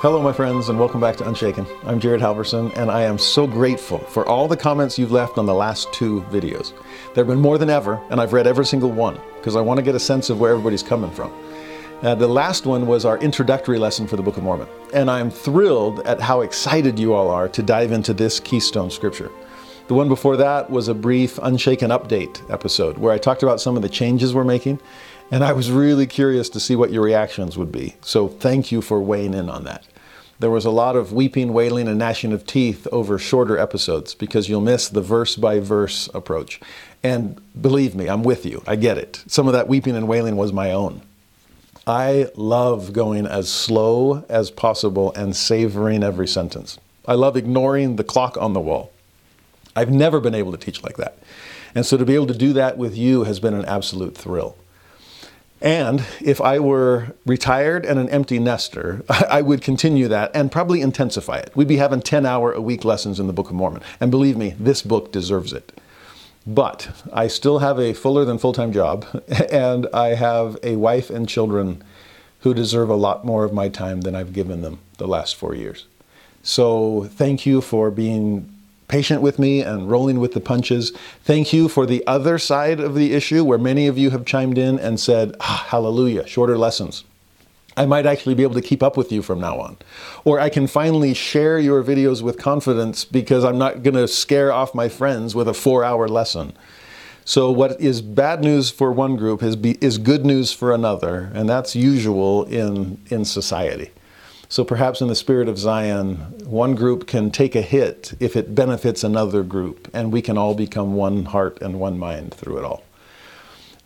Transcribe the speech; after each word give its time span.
Hello, 0.00 0.20
my 0.20 0.32
friends, 0.32 0.68
and 0.68 0.78
welcome 0.78 1.00
back 1.00 1.16
to 1.16 1.26
Unshaken. 1.26 1.66
I'm 1.86 1.98
Jared 1.98 2.20
Halverson, 2.20 2.70
and 2.76 2.90
I 2.90 3.04
am 3.04 3.16
so 3.16 3.46
grateful 3.46 3.96
for 3.96 4.28
all 4.28 4.46
the 4.46 4.54
comments 4.54 4.98
you've 4.98 5.10
left 5.10 5.38
on 5.38 5.46
the 5.46 5.54
last 5.54 5.90
two 5.90 6.20
videos. 6.30 6.74
There 7.14 7.24
have 7.24 7.28
been 7.28 7.40
more 7.40 7.56
than 7.56 7.70
ever, 7.70 7.98
and 8.10 8.20
I've 8.20 8.34
read 8.34 8.46
every 8.46 8.66
single 8.66 8.90
one 8.90 9.18
because 9.36 9.56
I 9.56 9.62
want 9.62 9.78
to 9.78 9.82
get 9.82 9.94
a 9.94 9.98
sense 9.98 10.28
of 10.28 10.38
where 10.38 10.50
everybody's 10.50 10.82
coming 10.82 11.10
from. 11.10 11.32
Uh, 12.02 12.14
the 12.14 12.28
last 12.28 12.66
one 12.66 12.86
was 12.86 13.06
our 13.06 13.16
introductory 13.18 13.78
lesson 13.78 14.06
for 14.06 14.16
the 14.16 14.22
Book 14.22 14.36
of 14.36 14.42
Mormon, 14.42 14.68
and 14.92 15.10
I'm 15.10 15.30
thrilled 15.30 16.00
at 16.00 16.20
how 16.20 16.42
excited 16.42 16.98
you 16.98 17.14
all 17.14 17.30
are 17.30 17.48
to 17.48 17.62
dive 17.62 17.90
into 17.90 18.12
this 18.12 18.38
keystone 18.38 18.90
scripture. 18.90 19.30
The 19.88 19.94
one 19.94 20.08
before 20.08 20.36
that 20.36 20.68
was 20.68 20.88
a 20.88 20.94
brief 20.94 21.38
Unshaken 21.38 21.90
update 21.90 22.42
episode 22.52 22.98
where 22.98 23.14
I 23.14 23.18
talked 23.18 23.42
about 23.42 23.62
some 23.62 23.76
of 23.76 23.82
the 23.82 23.88
changes 23.88 24.34
we're 24.34 24.44
making, 24.44 24.78
and 25.30 25.42
I 25.42 25.52
was 25.52 25.70
really 25.70 26.06
curious 26.06 26.48
to 26.50 26.60
see 26.60 26.76
what 26.76 26.92
your 26.92 27.02
reactions 27.02 27.56
would 27.56 27.72
be. 27.72 27.96
So 28.00 28.28
thank 28.28 28.70
you 28.70 28.80
for 28.80 29.00
weighing 29.00 29.34
in 29.34 29.48
on 29.48 29.64
that. 29.64 29.86
There 30.38 30.50
was 30.50 30.66
a 30.66 30.70
lot 30.70 30.96
of 30.96 31.12
weeping, 31.12 31.52
wailing, 31.52 31.88
and 31.88 31.98
gnashing 31.98 32.32
of 32.32 32.46
teeth 32.46 32.86
over 32.92 33.18
shorter 33.18 33.56
episodes 33.58 34.14
because 34.14 34.48
you'll 34.48 34.60
miss 34.60 34.88
the 34.88 35.00
verse 35.00 35.34
by 35.36 35.60
verse 35.60 36.08
approach. 36.12 36.60
And 37.02 37.40
believe 37.60 37.94
me, 37.94 38.08
I'm 38.08 38.22
with 38.22 38.44
you. 38.44 38.62
I 38.66 38.76
get 38.76 38.98
it. 38.98 39.24
Some 39.26 39.46
of 39.46 39.54
that 39.54 39.68
weeping 39.68 39.96
and 39.96 40.06
wailing 40.06 40.36
was 40.36 40.52
my 40.52 40.72
own. 40.72 41.00
I 41.86 42.30
love 42.34 42.92
going 42.92 43.26
as 43.26 43.48
slow 43.48 44.24
as 44.28 44.50
possible 44.50 45.12
and 45.14 45.34
savoring 45.36 46.02
every 46.02 46.26
sentence. 46.26 46.78
I 47.06 47.14
love 47.14 47.36
ignoring 47.36 47.96
the 47.96 48.04
clock 48.04 48.36
on 48.36 48.52
the 48.52 48.60
wall. 48.60 48.90
I've 49.76 49.90
never 49.90 50.20
been 50.20 50.34
able 50.34 50.52
to 50.52 50.58
teach 50.58 50.82
like 50.82 50.96
that. 50.96 51.18
And 51.74 51.86
so 51.86 51.96
to 51.96 52.04
be 52.04 52.14
able 52.14 52.26
to 52.26 52.36
do 52.36 52.52
that 52.54 52.76
with 52.76 52.96
you 52.96 53.24
has 53.24 53.38
been 53.38 53.54
an 53.54 53.64
absolute 53.66 54.16
thrill. 54.16 54.56
And 55.60 56.04
if 56.20 56.40
I 56.40 56.58
were 56.58 57.14
retired 57.24 57.86
and 57.86 57.98
an 57.98 58.08
empty 58.10 58.38
nester, 58.38 59.02
I 59.08 59.42
would 59.42 59.62
continue 59.62 60.08
that 60.08 60.30
and 60.34 60.52
probably 60.52 60.80
intensify 60.80 61.38
it. 61.38 61.52
We'd 61.54 61.68
be 61.68 61.78
having 61.78 62.00
10 62.00 62.26
hour 62.26 62.52
a 62.52 62.60
week 62.60 62.84
lessons 62.84 63.18
in 63.18 63.26
the 63.26 63.32
Book 63.32 63.48
of 63.48 63.54
Mormon. 63.54 63.82
And 64.00 64.10
believe 64.10 64.36
me, 64.36 64.54
this 64.58 64.82
book 64.82 65.12
deserves 65.12 65.52
it. 65.52 65.80
But 66.46 66.90
I 67.12 67.26
still 67.26 67.58
have 67.58 67.78
a 67.80 67.92
fuller 67.92 68.24
than 68.24 68.38
full 68.38 68.52
time 68.52 68.72
job, 68.72 69.04
and 69.50 69.88
I 69.92 70.08
have 70.08 70.56
a 70.62 70.76
wife 70.76 71.10
and 71.10 71.28
children 71.28 71.82
who 72.40 72.54
deserve 72.54 72.88
a 72.88 72.94
lot 72.94 73.24
more 73.24 73.44
of 73.44 73.52
my 73.52 73.68
time 73.68 74.02
than 74.02 74.14
I've 74.14 74.32
given 74.32 74.62
them 74.62 74.78
the 74.98 75.08
last 75.08 75.34
four 75.34 75.54
years. 75.54 75.86
So 76.44 77.08
thank 77.14 77.44
you 77.44 77.60
for 77.60 77.90
being 77.90 78.55
patient 78.88 79.22
with 79.22 79.38
me 79.38 79.62
and 79.62 79.90
rolling 79.90 80.20
with 80.20 80.32
the 80.32 80.40
punches. 80.40 80.92
Thank 81.22 81.52
you 81.52 81.68
for 81.68 81.86
the 81.86 82.06
other 82.06 82.38
side 82.38 82.80
of 82.80 82.94
the 82.94 83.12
issue 83.14 83.44
where 83.44 83.58
many 83.58 83.86
of 83.86 83.98
you 83.98 84.10
have 84.10 84.24
chimed 84.24 84.58
in 84.58 84.78
and 84.78 85.00
said, 85.00 85.34
ah, 85.40 85.66
hallelujah, 85.68 86.26
shorter 86.26 86.56
lessons. 86.56 87.04
I 87.76 87.84
might 87.84 88.06
actually 88.06 88.34
be 88.34 88.42
able 88.42 88.54
to 88.54 88.62
keep 88.62 88.82
up 88.82 88.96
with 88.96 89.12
you 89.12 89.20
from 89.20 89.40
now 89.40 89.58
on. 89.58 89.76
Or 90.24 90.40
I 90.40 90.48
can 90.48 90.66
finally 90.66 91.12
share 91.12 91.58
your 91.58 91.82
videos 91.82 92.22
with 92.22 92.38
confidence 92.38 93.04
because 93.04 93.44
I'm 93.44 93.58
not 93.58 93.82
going 93.82 93.94
to 93.94 94.08
scare 94.08 94.50
off 94.50 94.74
my 94.74 94.88
friends 94.88 95.34
with 95.34 95.46
a 95.46 95.54
four 95.54 95.84
hour 95.84 96.08
lesson. 96.08 96.54
So, 97.26 97.50
what 97.50 97.80
is 97.80 98.02
bad 98.02 98.42
news 98.44 98.70
for 98.70 98.92
one 98.92 99.16
group 99.16 99.42
is, 99.42 99.56
be, 99.56 99.76
is 99.80 99.98
good 99.98 100.24
news 100.24 100.52
for 100.52 100.72
another, 100.72 101.32
and 101.34 101.48
that's 101.48 101.74
usual 101.74 102.44
in, 102.44 102.98
in 103.08 103.24
society. 103.24 103.90
So, 104.48 104.64
perhaps 104.64 105.00
in 105.00 105.08
the 105.08 105.16
spirit 105.16 105.48
of 105.48 105.58
Zion, 105.58 106.16
one 106.44 106.74
group 106.76 107.06
can 107.06 107.30
take 107.30 107.56
a 107.56 107.62
hit 107.62 108.14
if 108.20 108.36
it 108.36 108.54
benefits 108.54 109.02
another 109.02 109.42
group, 109.42 109.88
and 109.92 110.12
we 110.12 110.22
can 110.22 110.38
all 110.38 110.54
become 110.54 110.94
one 110.94 111.24
heart 111.26 111.60
and 111.60 111.80
one 111.80 111.98
mind 111.98 112.32
through 112.32 112.58
it 112.58 112.64
all. 112.64 112.84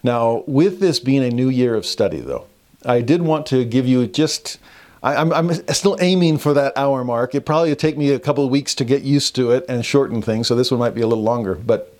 Now, 0.03 0.45
with 0.47 0.81
this 0.81 0.99
being 1.01 1.25
a 1.25 1.31
new 1.31 1.49
year 1.49 1.75
of 1.75 1.87
study, 1.87 2.21
though, 2.21 2.47
I 2.85 3.01
did 3.01 3.23
want 3.23 3.47
to 3.47 3.65
give 3.65 3.87
you 3.87 4.07
just. 4.07 4.59
I, 5.03 5.15
am 5.15 5.33
I'm, 5.33 5.49
I'm 5.49 5.75
still 5.75 5.97
aiming 6.01 6.37
for 6.39 6.53
that 6.53 6.77
hour 6.77 7.05
mark. 7.05 7.35
It 7.35 7.47
probably 7.47 7.71
would 7.71 7.79
take 7.79 7.97
me 7.97 8.11
a 8.11 8.19
couple 8.19 8.45
of 8.45 8.51
weeks 8.51 8.75
to 8.75 8.85
get 8.85 9.03
used 9.03 9.35
to 9.37 9.51
it 9.53 9.65
and 9.67 9.85
shorten 9.85 10.21
things, 10.21 10.47
so 10.47 10.55
this 10.55 10.71
one 10.71 10.79
might 10.79 10.95
be 10.95 11.01
a 11.01 11.07
little 11.07 11.25
longer. 11.25 11.55
But 11.55 12.00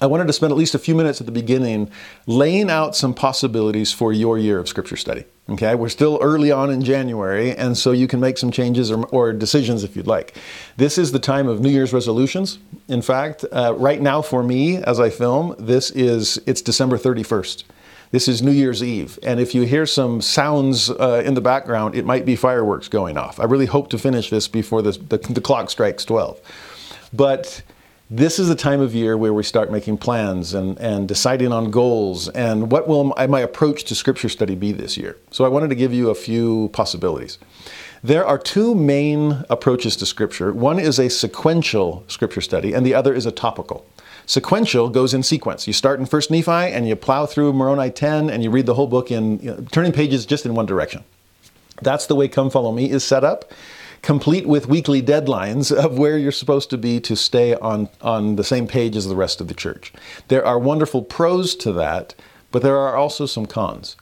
I 0.00 0.06
wanted 0.06 0.26
to 0.26 0.32
spend 0.32 0.50
at 0.50 0.56
least 0.56 0.74
a 0.74 0.78
few 0.78 0.94
minutes 0.94 1.20
at 1.20 1.26
the 1.26 1.32
beginning 1.32 1.90
laying 2.26 2.70
out 2.70 2.96
some 2.96 3.12
possibilities 3.12 3.92
for 3.92 4.12
your 4.12 4.38
year 4.38 4.58
of 4.58 4.68
scripture 4.68 4.96
study. 4.96 5.24
Okay, 5.50 5.74
we're 5.74 5.90
still 5.90 6.18
early 6.22 6.50
on 6.50 6.70
in 6.70 6.82
January, 6.82 7.54
and 7.54 7.76
so 7.76 7.92
you 7.92 8.08
can 8.08 8.18
make 8.18 8.38
some 8.38 8.50
changes 8.50 8.90
or, 8.90 9.04
or 9.06 9.32
decisions 9.32 9.84
if 9.84 9.94
you'd 9.94 10.06
like. 10.06 10.36
This 10.76 10.96
is 10.96 11.12
the 11.12 11.18
time 11.18 11.46
of 11.46 11.60
New 11.60 11.68
Year's 11.68 11.92
resolutions. 11.92 12.58
In 12.88 13.02
fact, 13.02 13.44
uh, 13.52 13.74
right 13.76 14.00
now 14.00 14.22
for 14.22 14.42
me, 14.42 14.78
as 14.78 14.98
I 14.98 15.10
film, 15.10 15.54
this 15.58 15.90
is 15.90 16.40
it's 16.46 16.62
December 16.62 16.96
31st. 16.96 17.64
This 18.12 18.28
is 18.28 18.40
New 18.40 18.50
Year's 18.50 18.82
Eve, 18.82 19.18
and 19.22 19.40
if 19.40 19.54
you 19.54 19.62
hear 19.62 19.84
some 19.84 20.20
sounds 20.20 20.90
uh, 20.90 21.22
in 21.24 21.34
the 21.34 21.40
background, 21.40 21.94
it 21.94 22.04
might 22.04 22.24
be 22.24 22.36
fireworks 22.36 22.88
going 22.88 23.16
off. 23.16 23.40
I 23.40 23.44
really 23.44 23.66
hope 23.66 23.90
to 23.90 23.98
finish 23.98 24.30
this 24.30 24.48
before 24.48 24.80
the, 24.80 24.92
the 24.92 25.40
clock 25.40 25.70
strikes 25.70 26.04
12. 26.04 26.40
But 27.12 27.62
this 28.14 28.38
is 28.38 28.46
the 28.46 28.54
time 28.54 28.82
of 28.82 28.94
year 28.94 29.16
where 29.16 29.32
we 29.32 29.42
start 29.42 29.72
making 29.72 29.96
plans 29.96 30.52
and, 30.52 30.78
and 30.78 31.08
deciding 31.08 31.50
on 31.50 31.70
goals 31.70 32.28
and 32.28 32.70
what 32.70 32.86
will 32.86 33.04
my, 33.04 33.40
approach 33.40 33.84
to 33.84 33.94
scripture 33.94 34.28
study 34.28 34.54
be 34.54 34.70
this 34.70 34.98
year. 34.98 35.16
So 35.30 35.46
I 35.46 35.48
wanted 35.48 35.68
to 35.68 35.74
give 35.74 35.94
you 35.94 36.10
a 36.10 36.14
few 36.14 36.68
possibilities. 36.74 37.38
There 38.04 38.26
are 38.26 38.36
two 38.36 38.74
main 38.74 39.46
approaches 39.48 39.96
to 39.96 40.04
scripture. 40.04 40.52
One 40.52 40.78
is 40.78 40.98
a 40.98 41.08
sequential 41.08 42.04
scripture 42.06 42.42
study, 42.42 42.74
and 42.74 42.84
the 42.84 42.92
other 42.92 43.14
is 43.14 43.24
a 43.24 43.32
topical. 43.32 43.86
Sequential 44.26 44.90
goes 44.90 45.14
in 45.14 45.22
sequence. 45.22 45.66
You 45.66 45.72
start 45.72 45.98
in 45.98 46.04
First 46.04 46.30
Nephi 46.30 46.50
and 46.50 46.86
you 46.86 46.96
plow 46.96 47.24
through 47.24 47.54
Moroni 47.54 47.90
10 47.90 48.28
and 48.28 48.44
you 48.44 48.50
read 48.50 48.66
the 48.66 48.74
whole 48.74 48.88
book 48.88 49.10
in 49.10 49.40
you 49.40 49.52
know, 49.52 49.64
turning 49.72 49.92
pages 49.92 50.26
just 50.26 50.44
in 50.44 50.54
one 50.54 50.66
direction. 50.66 51.02
That's 51.80 52.06
the 52.06 52.14
way 52.14 52.28
Come 52.28 52.50
Follow 52.50 52.72
Me 52.72 52.90
is 52.90 53.02
set 53.02 53.24
up, 53.24 53.50
complete 54.02 54.46
with 54.46 54.68
weekly 54.68 55.02
deadlines 55.02 55.74
of 55.84 55.98
where 55.98 56.18
you're 56.18 56.32
supposed 56.32 56.70
to 56.70 56.78
be 56.78 57.00
to 57.00 57.16
stay 57.16 57.54
on, 57.54 57.88
on 58.00 58.36
the 58.36 58.44
same 58.44 58.66
page 58.66 58.96
as 58.96 59.06
the 59.06 59.16
rest 59.16 59.40
of 59.40 59.48
the 59.48 59.54
church. 59.54 59.92
There 60.28 60.44
are 60.44 60.58
wonderful 60.58 61.02
pros 61.02 61.54
to 61.56 61.72
that, 61.72 62.14
but 62.50 62.62
there 62.62 62.76
are 62.76 62.96
also 62.96 63.26
some 63.26 63.46
cons 63.46 63.96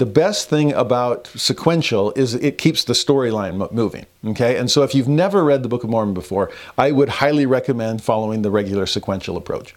the 0.00 0.06
best 0.06 0.48
thing 0.48 0.72
about 0.72 1.26
sequential 1.36 2.10
is 2.12 2.34
it 2.34 2.56
keeps 2.56 2.84
the 2.84 2.94
storyline 2.94 3.70
moving. 3.70 4.06
Okay, 4.24 4.56
and 4.56 4.70
so 4.70 4.82
if 4.82 4.94
you've 4.94 5.08
never 5.08 5.44
read 5.44 5.62
the 5.62 5.68
Book 5.68 5.84
of 5.84 5.90
Mormon 5.90 6.14
before, 6.14 6.50
I 6.78 6.90
would 6.90 7.10
highly 7.10 7.44
recommend 7.44 8.02
following 8.02 8.40
the 8.40 8.50
regular 8.50 8.86
sequential 8.86 9.36
approach. 9.36 9.74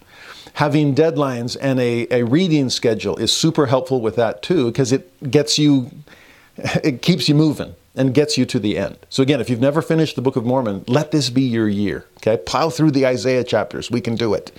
Having 0.54 0.96
deadlines 0.96 1.58
and 1.60 1.78
a, 1.78 2.08
a 2.10 2.24
reading 2.24 2.70
schedule 2.70 3.18
is 3.18 3.34
super 3.34 3.66
helpful 3.66 4.00
with 4.00 4.16
that 4.16 4.42
too, 4.42 4.68
because 4.68 4.94
it 4.94 5.30
gets 5.30 5.60
you, 5.60 5.92
it 6.56 7.02
keeps 7.02 7.28
you 7.28 7.36
moving 7.36 7.76
and 7.96 8.14
gets 8.14 8.38
you 8.38 8.46
to 8.46 8.60
the 8.60 8.78
end. 8.78 8.98
So 9.10 9.22
again, 9.24 9.40
if 9.40 9.50
you've 9.50 9.62
never 9.62 9.82
finished 9.82 10.16
the 10.16 10.22
Book 10.22 10.36
of 10.36 10.46
Mormon, 10.46 10.84
let 10.88 11.12
this 11.12 11.30
be 11.30 11.44
your 11.44 11.70
year. 11.70 12.06
Okay, 12.18 12.38
plow 12.38 12.70
through 12.70 12.92
the 12.92 13.06
Isaiah 13.06 13.44
chapters. 13.44 13.92
We 13.92 14.02
can 14.02 14.16
do 14.16 14.34
it. 14.34 14.52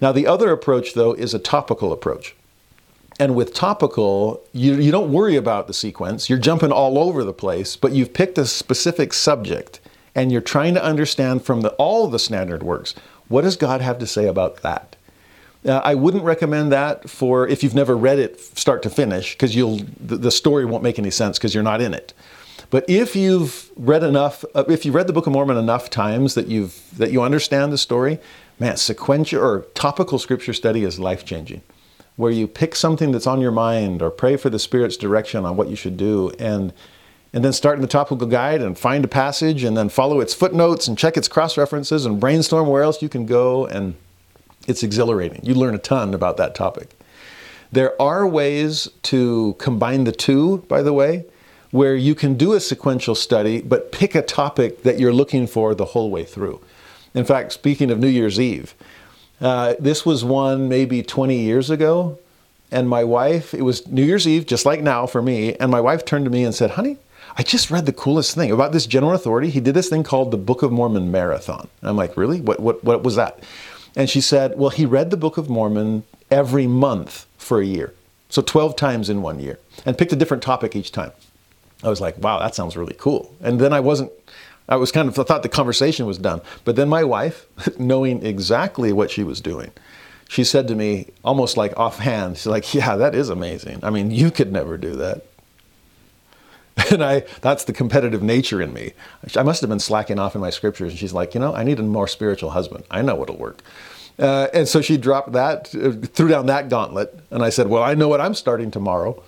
Now, 0.00 0.12
the 0.12 0.26
other 0.26 0.50
approach, 0.50 0.94
though, 0.94 1.12
is 1.12 1.32
a 1.34 1.38
topical 1.38 1.92
approach. 1.92 2.34
And 3.18 3.34
with 3.34 3.54
topical, 3.54 4.42
you, 4.52 4.74
you 4.74 4.90
don't 4.90 5.10
worry 5.10 5.36
about 5.36 5.68
the 5.68 5.72
sequence. 5.72 6.28
You're 6.28 6.38
jumping 6.38 6.70
all 6.70 6.98
over 6.98 7.24
the 7.24 7.32
place, 7.32 7.74
but 7.74 7.92
you've 7.92 8.12
picked 8.12 8.36
a 8.36 8.44
specific 8.44 9.14
subject 9.14 9.80
and 10.14 10.30
you're 10.32 10.40
trying 10.40 10.74
to 10.74 10.82
understand 10.82 11.44
from 11.44 11.62
the, 11.62 11.70
all 11.72 12.08
the 12.08 12.18
standard 12.18 12.62
works 12.62 12.94
what 13.28 13.42
does 13.42 13.56
God 13.56 13.80
have 13.80 13.98
to 13.98 14.06
say 14.06 14.26
about 14.26 14.62
that? 14.62 14.96
Uh, 15.64 15.80
I 15.82 15.94
wouldn't 15.94 16.22
recommend 16.22 16.70
that 16.70 17.10
for 17.10 17.48
if 17.48 17.64
you've 17.64 17.74
never 17.74 17.96
read 17.96 18.20
it 18.20 18.38
start 18.38 18.82
to 18.84 18.90
finish 18.90 19.32
because 19.32 19.56
you'll 19.56 19.80
the, 19.98 20.16
the, 20.16 20.30
story 20.30 20.64
won't 20.64 20.84
make 20.84 20.98
any 20.98 21.10
sense 21.10 21.38
because 21.38 21.54
you're 21.54 21.64
not 21.64 21.80
in 21.80 21.92
it. 21.92 22.12
But 22.70 22.84
if 22.88 23.14
you've 23.14 23.70
read 23.76 24.02
enough, 24.02 24.44
uh, 24.54 24.64
if 24.68 24.84
you've 24.84 24.94
read 24.94 25.06
the 25.06 25.12
Book 25.12 25.26
of 25.26 25.32
Mormon 25.32 25.56
enough 25.56 25.88
times 25.90 26.34
that 26.34 26.48
you've 26.48 26.82
that 26.98 27.12
you 27.12 27.22
understand 27.22 27.72
the 27.72 27.78
story, 27.78 28.18
man, 28.58 28.76
sequential 28.76 29.42
or 29.42 29.60
topical 29.74 30.18
scripture 30.18 30.52
study 30.52 30.82
is 30.82 30.98
life 30.98 31.24
changing 31.24 31.62
where 32.16 32.32
you 32.32 32.48
pick 32.48 32.74
something 32.74 33.12
that's 33.12 33.26
on 33.26 33.40
your 33.40 33.50
mind 33.50 34.02
or 34.02 34.10
pray 34.10 34.36
for 34.36 34.50
the 34.50 34.58
Spirit's 34.58 34.96
direction 34.96 35.44
on 35.44 35.56
what 35.56 35.68
you 35.68 35.76
should 35.76 35.96
do 35.96 36.30
and 36.38 36.72
and 37.32 37.44
then 37.44 37.52
start 37.52 37.76
in 37.76 37.82
the 37.82 37.88
topical 37.88 38.26
guide 38.26 38.62
and 38.62 38.78
find 38.78 39.04
a 39.04 39.08
passage 39.08 39.62
and 39.62 39.76
then 39.76 39.90
follow 39.90 40.20
its 40.20 40.32
footnotes 40.32 40.88
and 40.88 40.96
check 40.96 41.18
its 41.18 41.28
cross 41.28 41.58
references 41.58 42.06
and 42.06 42.18
brainstorm 42.18 42.66
where 42.66 42.82
else 42.82 43.02
you 43.02 43.10
can 43.10 43.26
go 43.26 43.66
and 43.66 43.94
it's 44.66 44.82
exhilarating. 44.82 45.40
You 45.42 45.54
learn 45.54 45.74
a 45.74 45.78
ton 45.78 46.14
about 46.14 46.38
that 46.38 46.54
topic. 46.54 46.98
There 47.70 48.00
are 48.00 48.26
ways 48.26 48.88
to 49.02 49.54
combine 49.58 50.04
the 50.04 50.12
two, 50.12 50.58
by 50.68 50.80
the 50.80 50.94
way, 50.94 51.26
where 51.76 51.94
you 51.94 52.14
can 52.14 52.34
do 52.34 52.54
a 52.54 52.60
sequential 52.60 53.14
study 53.14 53.60
but 53.60 53.92
pick 53.92 54.14
a 54.14 54.22
topic 54.22 54.82
that 54.82 54.98
you're 54.98 55.12
looking 55.12 55.46
for 55.46 55.74
the 55.74 55.84
whole 55.84 56.10
way 56.10 56.24
through. 56.24 56.58
In 57.14 57.24
fact, 57.24 57.52
speaking 57.52 57.90
of 57.90 57.98
New 57.98 58.08
Year's 58.08 58.40
Eve, 58.40 58.74
uh, 59.40 59.74
this 59.78 60.06
was 60.06 60.24
one 60.24 60.68
maybe 60.68 61.02
20 61.02 61.38
years 61.38 61.68
ago. 61.70 62.18
And 62.72 62.88
my 62.88 63.04
wife, 63.04 63.54
it 63.54 63.62
was 63.62 63.86
New 63.86 64.02
Year's 64.02 64.26
Eve, 64.26 64.46
just 64.46 64.66
like 64.66 64.80
now 64.80 65.06
for 65.06 65.22
me. 65.22 65.54
And 65.54 65.70
my 65.70 65.80
wife 65.80 66.04
turned 66.04 66.24
to 66.24 66.30
me 66.30 66.44
and 66.44 66.54
said, 66.54 66.72
Honey, 66.72 66.96
I 67.36 67.42
just 67.42 67.70
read 67.70 67.86
the 67.86 67.92
coolest 67.92 68.34
thing 68.34 68.50
about 68.50 68.72
this 68.72 68.86
general 68.86 69.12
authority. 69.12 69.50
He 69.50 69.60
did 69.60 69.74
this 69.74 69.88
thing 69.88 70.02
called 70.02 70.30
the 70.30 70.36
Book 70.36 70.62
of 70.62 70.72
Mormon 70.72 71.12
Marathon. 71.12 71.68
I'm 71.82 71.96
like, 71.96 72.16
Really? 72.16 72.40
What, 72.40 72.58
what, 72.58 72.82
what 72.82 73.02
was 73.04 73.16
that? 73.16 73.42
And 73.94 74.10
she 74.10 74.20
said, 74.20 74.58
Well, 74.58 74.70
he 74.70 74.84
read 74.84 75.10
the 75.10 75.16
Book 75.16 75.36
of 75.36 75.48
Mormon 75.48 76.04
every 76.30 76.66
month 76.66 77.26
for 77.36 77.60
a 77.60 77.66
year. 77.66 77.94
So 78.28 78.42
12 78.42 78.74
times 78.74 79.08
in 79.08 79.22
one 79.22 79.38
year 79.38 79.58
and 79.84 79.96
picked 79.96 80.12
a 80.12 80.16
different 80.16 80.42
topic 80.42 80.74
each 80.74 80.90
time. 80.90 81.12
I 81.82 81.88
was 81.88 82.00
like, 82.00 82.18
wow, 82.18 82.38
that 82.38 82.54
sounds 82.54 82.76
really 82.76 82.96
cool. 82.98 83.34
And 83.40 83.60
then 83.60 83.72
I 83.72 83.80
wasn't, 83.80 84.10
I 84.68 84.76
was 84.76 84.90
kind 84.90 85.08
of, 85.08 85.18
I 85.18 85.22
thought 85.22 85.42
the 85.42 85.48
conversation 85.48 86.06
was 86.06 86.18
done. 86.18 86.40
But 86.64 86.76
then 86.76 86.88
my 86.88 87.04
wife, 87.04 87.46
knowing 87.78 88.24
exactly 88.24 88.92
what 88.92 89.10
she 89.10 89.22
was 89.22 89.40
doing, 89.40 89.72
she 90.28 90.42
said 90.42 90.66
to 90.68 90.74
me, 90.74 91.10
almost 91.24 91.56
like 91.56 91.76
offhand, 91.76 92.38
she's 92.38 92.46
like, 92.46 92.74
yeah, 92.74 92.96
that 92.96 93.14
is 93.14 93.28
amazing. 93.28 93.80
I 93.82 93.90
mean, 93.90 94.10
you 94.10 94.30
could 94.30 94.52
never 94.52 94.76
do 94.76 94.96
that. 94.96 95.22
And 96.92 97.02
I, 97.02 97.20
that's 97.40 97.64
the 97.64 97.72
competitive 97.72 98.22
nature 98.22 98.60
in 98.60 98.74
me. 98.74 98.92
I 99.34 99.42
must 99.42 99.62
have 99.62 99.70
been 99.70 99.80
slacking 99.80 100.18
off 100.18 100.34
in 100.34 100.42
my 100.42 100.50
scriptures. 100.50 100.92
And 100.92 100.98
she's 100.98 101.14
like, 101.14 101.32
you 101.32 101.40
know, 101.40 101.54
I 101.54 101.64
need 101.64 101.78
a 101.80 101.82
more 101.82 102.06
spiritual 102.06 102.50
husband. 102.50 102.84
I 102.90 103.00
know 103.00 103.14
what'll 103.14 103.38
work. 103.38 103.62
Uh, 104.18 104.48
and 104.52 104.68
so 104.68 104.82
she 104.82 104.98
dropped 104.98 105.32
that, 105.32 105.74
uh, 105.74 105.92
threw 106.08 106.28
down 106.28 106.46
that 106.46 106.68
gauntlet. 106.68 107.18
And 107.30 107.42
I 107.42 107.48
said, 107.48 107.68
well, 107.68 107.82
I 107.82 107.94
know 107.94 108.08
what 108.08 108.20
I'm 108.20 108.34
starting 108.34 108.70
tomorrow. 108.70 109.22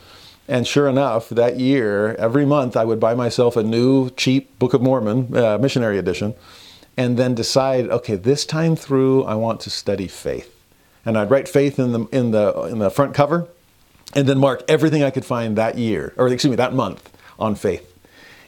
And 0.48 0.66
sure 0.66 0.88
enough, 0.88 1.28
that 1.28 1.60
year, 1.60 2.14
every 2.14 2.46
month, 2.46 2.74
I 2.74 2.84
would 2.84 2.98
buy 2.98 3.14
myself 3.14 3.54
a 3.54 3.62
new 3.62 4.08
cheap 4.10 4.58
Book 4.58 4.72
of 4.72 4.80
Mormon 4.80 5.36
uh, 5.36 5.58
missionary 5.58 5.98
edition 5.98 6.34
and 6.96 7.18
then 7.18 7.34
decide, 7.34 7.88
okay, 7.90 8.16
this 8.16 8.46
time 8.46 8.74
through, 8.74 9.24
I 9.24 9.34
want 9.34 9.60
to 9.60 9.70
study 9.70 10.08
faith. 10.08 10.54
And 11.04 11.18
I'd 11.18 11.30
write 11.30 11.48
faith 11.48 11.78
in 11.78 11.92
the, 11.92 12.06
in 12.06 12.30
the, 12.30 12.62
in 12.62 12.78
the 12.78 12.90
front 12.90 13.14
cover 13.14 13.46
and 14.14 14.26
then 14.26 14.38
mark 14.38 14.64
everything 14.68 15.02
I 15.02 15.10
could 15.10 15.24
find 15.24 15.56
that 15.56 15.76
year, 15.76 16.14
or 16.16 16.28
excuse 16.28 16.50
me, 16.50 16.56
that 16.56 16.72
month 16.72 17.10
on 17.38 17.54
faith. 17.54 17.84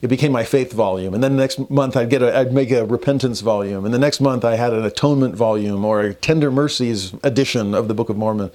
It 0.01 0.09
became 0.09 0.33
my 0.33 0.45
faith 0.45 0.73
volume. 0.73 1.13
And 1.13 1.23
then 1.23 1.37
the 1.37 1.43
next 1.43 1.71
month 1.71 1.97
I'd 1.97 2.09
get 2.09 2.23
a, 2.23 2.37
I'd 2.37 2.53
make 2.53 2.71
a 2.71 2.87
repentance 2.87 3.41
volume. 3.43 3.85
And 3.85 3.93
the 3.93 3.99
next 3.99 4.21
month 4.21 4.45
I 4.45 4.57
had 4.57 4.73
an 4.73 4.85
atonement 4.85 5.37
volume 5.37 5.85
or 5.85 6.01
a 6.01 6.15
tender 6.15 6.51
mercies 6.51 7.13
edition 7.23 7.75
of 7.75 7.89
the 7.89 7.95
Book 7.95 8.09
of 8.09 8.17
Mormon. 8.17 8.51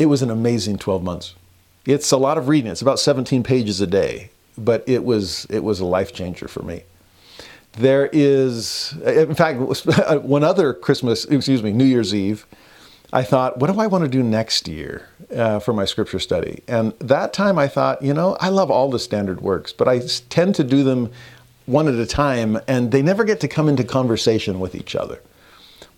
It 0.00 0.06
was 0.06 0.22
an 0.22 0.30
amazing 0.30 0.78
12 0.78 1.04
months. 1.04 1.34
It's 1.86 2.12
a 2.12 2.16
lot 2.16 2.38
of 2.38 2.48
reading. 2.48 2.70
It's 2.70 2.82
about 2.82 2.98
17 2.98 3.42
pages 3.42 3.80
a 3.80 3.86
day, 3.86 4.30
but 4.58 4.84
it 4.86 5.04
was 5.04 5.46
it 5.50 5.64
was 5.64 5.80
a 5.80 5.86
life 5.86 6.12
changer 6.12 6.48
for 6.48 6.62
me. 6.62 6.82
There 7.72 8.10
is, 8.12 8.94
in 9.04 9.34
fact, 9.34 9.60
one 10.22 10.42
other 10.44 10.74
Christmas, 10.74 11.24
excuse 11.24 11.62
me, 11.62 11.72
New 11.72 11.84
Year's 11.84 12.14
Eve, 12.14 12.46
I 13.12 13.22
thought, 13.22 13.58
what 13.58 13.72
do 13.72 13.80
I 13.80 13.86
want 13.86 14.04
to 14.04 14.10
do 14.10 14.22
next 14.22 14.68
year 14.68 15.08
uh, 15.34 15.58
for 15.58 15.72
my 15.72 15.84
scripture 15.84 16.18
study? 16.18 16.62
And 16.68 16.92
that 17.00 17.32
time 17.32 17.58
I 17.58 17.68
thought, 17.68 18.02
you 18.02 18.14
know, 18.14 18.36
I 18.40 18.48
love 18.50 18.70
all 18.70 18.90
the 18.90 18.98
standard 18.98 19.40
works, 19.40 19.72
but 19.72 19.88
I 19.88 20.00
tend 20.28 20.54
to 20.56 20.64
do 20.64 20.84
them 20.84 21.10
one 21.66 21.88
at 21.88 21.94
a 21.94 22.06
time, 22.06 22.58
and 22.66 22.90
they 22.90 23.02
never 23.02 23.24
get 23.24 23.40
to 23.40 23.48
come 23.48 23.68
into 23.68 23.84
conversation 23.84 24.60
with 24.60 24.74
each 24.74 24.94
other. 24.94 25.20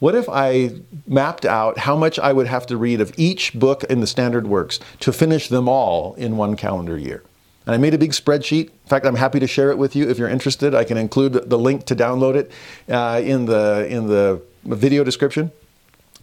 What 0.03 0.17
if 0.17 0.29
I 0.29 0.81
mapped 1.07 1.45
out 1.45 1.79
how 1.79 1.95
much 1.95 2.19
I 2.19 2.33
would 2.33 2.49
have 2.49 2.67
to 2.67 2.77
read 2.77 3.01
of 3.01 3.13
each 3.17 3.55
book 3.55 3.85
in 3.85 4.01
the 4.01 4.07
standard 4.09 4.49
works 4.49 4.81
to 4.99 5.13
finish 5.13 5.47
them 5.47 5.69
all 5.69 6.15
in 6.15 6.37
one 6.37 6.57
calendar 6.57 6.99
year? 6.99 7.23
And 7.67 7.75
I 7.77 7.79
made 7.79 7.95
a 7.95 7.99
big 7.99 8.11
spreadsheet. 8.11 8.65
In 8.65 8.89
fact, 8.89 9.07
I'm 9.07 9.15
happy 9.15 9.39
to 9.39 9.47
share 9.47 9.71
it 9.71 9.79
with 9.79 9.95
you 9.95 10.11
if 10.11 10.19
you're 10.19 10.29
interested. 10.29 10.75
I 10.75 10.83
can 10.83 10.99
include 10.99 11.49
the 11.49 11.57
link 11.57 11.85
to 11.85 11.95
download 11.95 12.35
it 12.35 12.51
uh, 12.89 13.21
in 13.23 13.45
the 13.45 13.87
in 13.89 14.09
the 14.09 14.43
video 14.65 15.05
description. 15.05 15.53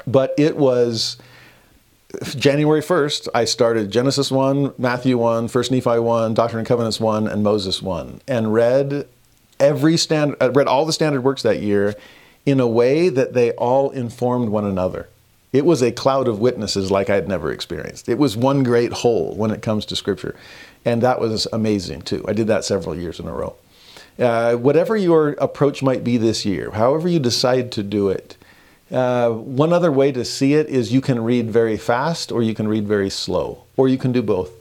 But 0.05 0.33
it 0.37 0.57
was 0.57 1.15
January 2.35 2.81
1st, 2.81 3.29
I 3.33 3.45
started 3.45 3.91
Genesis 3.91 4.29
1, 4.29 4.73
Matthew 4.77 5.17
1, 5.17 5.47
1 5.47 5.63
Nephi 5.71 5.99
1, 5.99 6.33
Doctrine 6.33 6.59
and 6.59 6.67
Covenants 6.67 6.99
1, 6.99 7.29
and 7.29 7.43
Moses 7.43 7.81
1, 7.81 8.23
and 8.27 8.53
read 8.53 9.07
every 9.57 9.95
stand, 9.95 10.35
uh, 10.41 10.51
read 10.51 10.67
all 10.67 10.85
the 10.85 10.91
standard 10.91 11.21
works 11.21 11.43
that 11.43 11.61
year 11.61 11.95
in 12.45 12.59
a 12.59 12.67
way 12.67 13.09
that 13.09 13.33
they 13.33 13.51
all 13.51 13.89
informed 13.91 14.49
one 14.49 14.65
another. 14.65 15.07
It 15.51 15.65
was 15.65 15.81
a 15.81 15.91
cloud 15.91 16.27
of 16.27 16.39
witnesses 16.39 16.91
like 16.91 17.09
I 17.09 17.15
had 17.15 17.27
never 17.27 17.51
experienced. 17.51 18.07
It 18.07 18.19
was 18.19 18.37
one 18.37 18.63
great 18.63 18.91
whole 18.91 19.35
when 19.35 19.51
it 19.51 19.61
comes 19.61 19.85
to 19.85 19.95
Scripture. 19.95 20.35
And 20.85 21.01
that 21.01 21.19
was 21.19 21.47
amazing 21.51 22.03
too. 22.03 22.23
I 22.27 22.33
did 22.33 22.47
that 22.47 22.65
several 22.65 22.95
years 22.95 23.19
in 23.19 23.27
a 23.27 23.33
row. 23.33 23.55
Uh, 24.17 24.55
whatever 24.55 24.95
your 24.95 25.29
approach 25.33 25.81
might 25.81 26.03
be 26.03 26.17
this 26.17 26.45
year, 26.45 26.71
however 26.71 27.07
you 27.07 27.19
decide 27.19 27.71
to 27.71 27.83
do 27.83 28.09
it, 28.09 28.37
uh, 28.91 29.29
one 29.29 29.71
other 29.71 29.91
way 29.91 30.11
to 30.11 30.25
see 30.25 30.55
it 30.55 30.67
is 30.67 30.91
you 30.91 31.01
can 31.01 31.23
read 31.23 31.49
very 31.49 31.77
fast 31.77 32.31
or 32.31 32.41
you 32.41 32.53
can 32.53 32.67
read 32.67 32.87
very 32.87 33.09
slow, 33.09 33.63
or 33.77 33.87
you 33.87 33.97
can 33.97 34.11
do 34.11 34.21
both. 34.21 34.51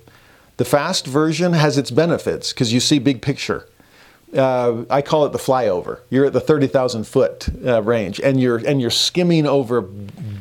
The 0.58 0.64
fast 0.64 1.06
version 1.06 1.54
has 1.54 1.78
its 1.78 1.90
benefits 1.90 2.52
because 2.52 2.72
you 2.72 2.80
see 2.80 2.98
big 2.98 3.22
picture 3.22 3.66
uh, 4.36 4.84
I 4.90 5.02
call 5.02 5.24
it 5.26 5.32
the 5.32 5.38
flyover. 5.38 6.00
You're 6.10 6.26
at 6.26 6.32
the 6.32 6.40
30,000 6.40 7.04
foot 7.06 7.48
uh, 7.64 7.82
range 7.82 8.20
and 8.20 8.40
you're, 8.40 8.58
and 8.58 8.80
you're 8.80 8.90
skimming 8.90 9.46
over 9.46 9.88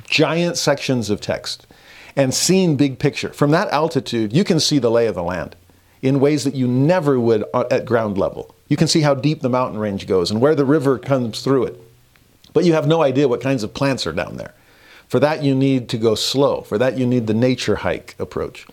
giant 0.09 0.57
sections 0.57 1.09
of 1.09 1.21
text 1.21 1.67
and 2.15 2.33
seeing 2.33 2.75
big 2.75 2.99
picture. 2.99 3.31
From 3.31 3.51
that 3.51 3.69
altitude, 3.69 4.33
you 4.33 4.43
can 4.43 4.59
see 4.59 4.79
the 4.79 4.91
lay 4.91 5.07
of 5.07 5.15
the 5.15 5.23
land 5.23 5.55
in 6.01 6.19
ways 6.19 6.43
that 6.43 6.55
you 6.55 6.67
never 6.67 7.19
would 7.19 7.43
uh, 7.53 7.65
at 7.71 7.85
ground 7.85 8.17
level. 8.17 8.53
You 8.67 8.77
can 8.77 8.87
see 8.87 9.01
how 9.01 9.13
deep 9.13 9.41
the 9.41 9.49
mountain 9.49 9.79
range 9.79 10.07
goes 10.07 10.31
and 10.31 10.41
where 10.41 10.55
the 10.55 10.65
river 10.65 10.99
comes 10.99 11.41
through 11.41 11.65
it. 11.65 11.81
But 12.53 12.65
you 12.65 12.73
have 12.73 12.87
no 12.87 13.01
idea 13.01 13.27
what 13.27 13.41
kinds 13.41 13.63
of 13.63 13.73
plants 13.73 14.05
are 14.07 14.13
down 14.13 14.37
there. 14.37 14.53
For 15.07 15.19
that, 15.19 15.43
you 15.43 15.55
need 15.55 15.89
to 15.89 15.97
go 15.97 16.15
slow. 16.15 16.61
For 16.61 16.77
that, 16.77 16.97
you 16.97 17.05
need 17.05 17.27
the 17.27 17.33
nature 17.33 17.77
hike 17.77 18.15
approach. 18.19 18.67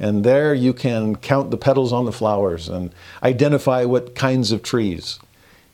And 0.00 0.24
there 0.24 0.54
you 0.54 0.72
can 0.72 1.14
count 1.16 1.50
the 1.50 1.58
petals 1.58 1.92
on 1.92 2.06
the 2.06 2.12
flowers 2.12 2.68
and 2.70 2.90
identify 3.22 3.84
what 3.84 4.14
kinds 4.14 4.50
of 4.50 4.62
trees. 4.62 5.20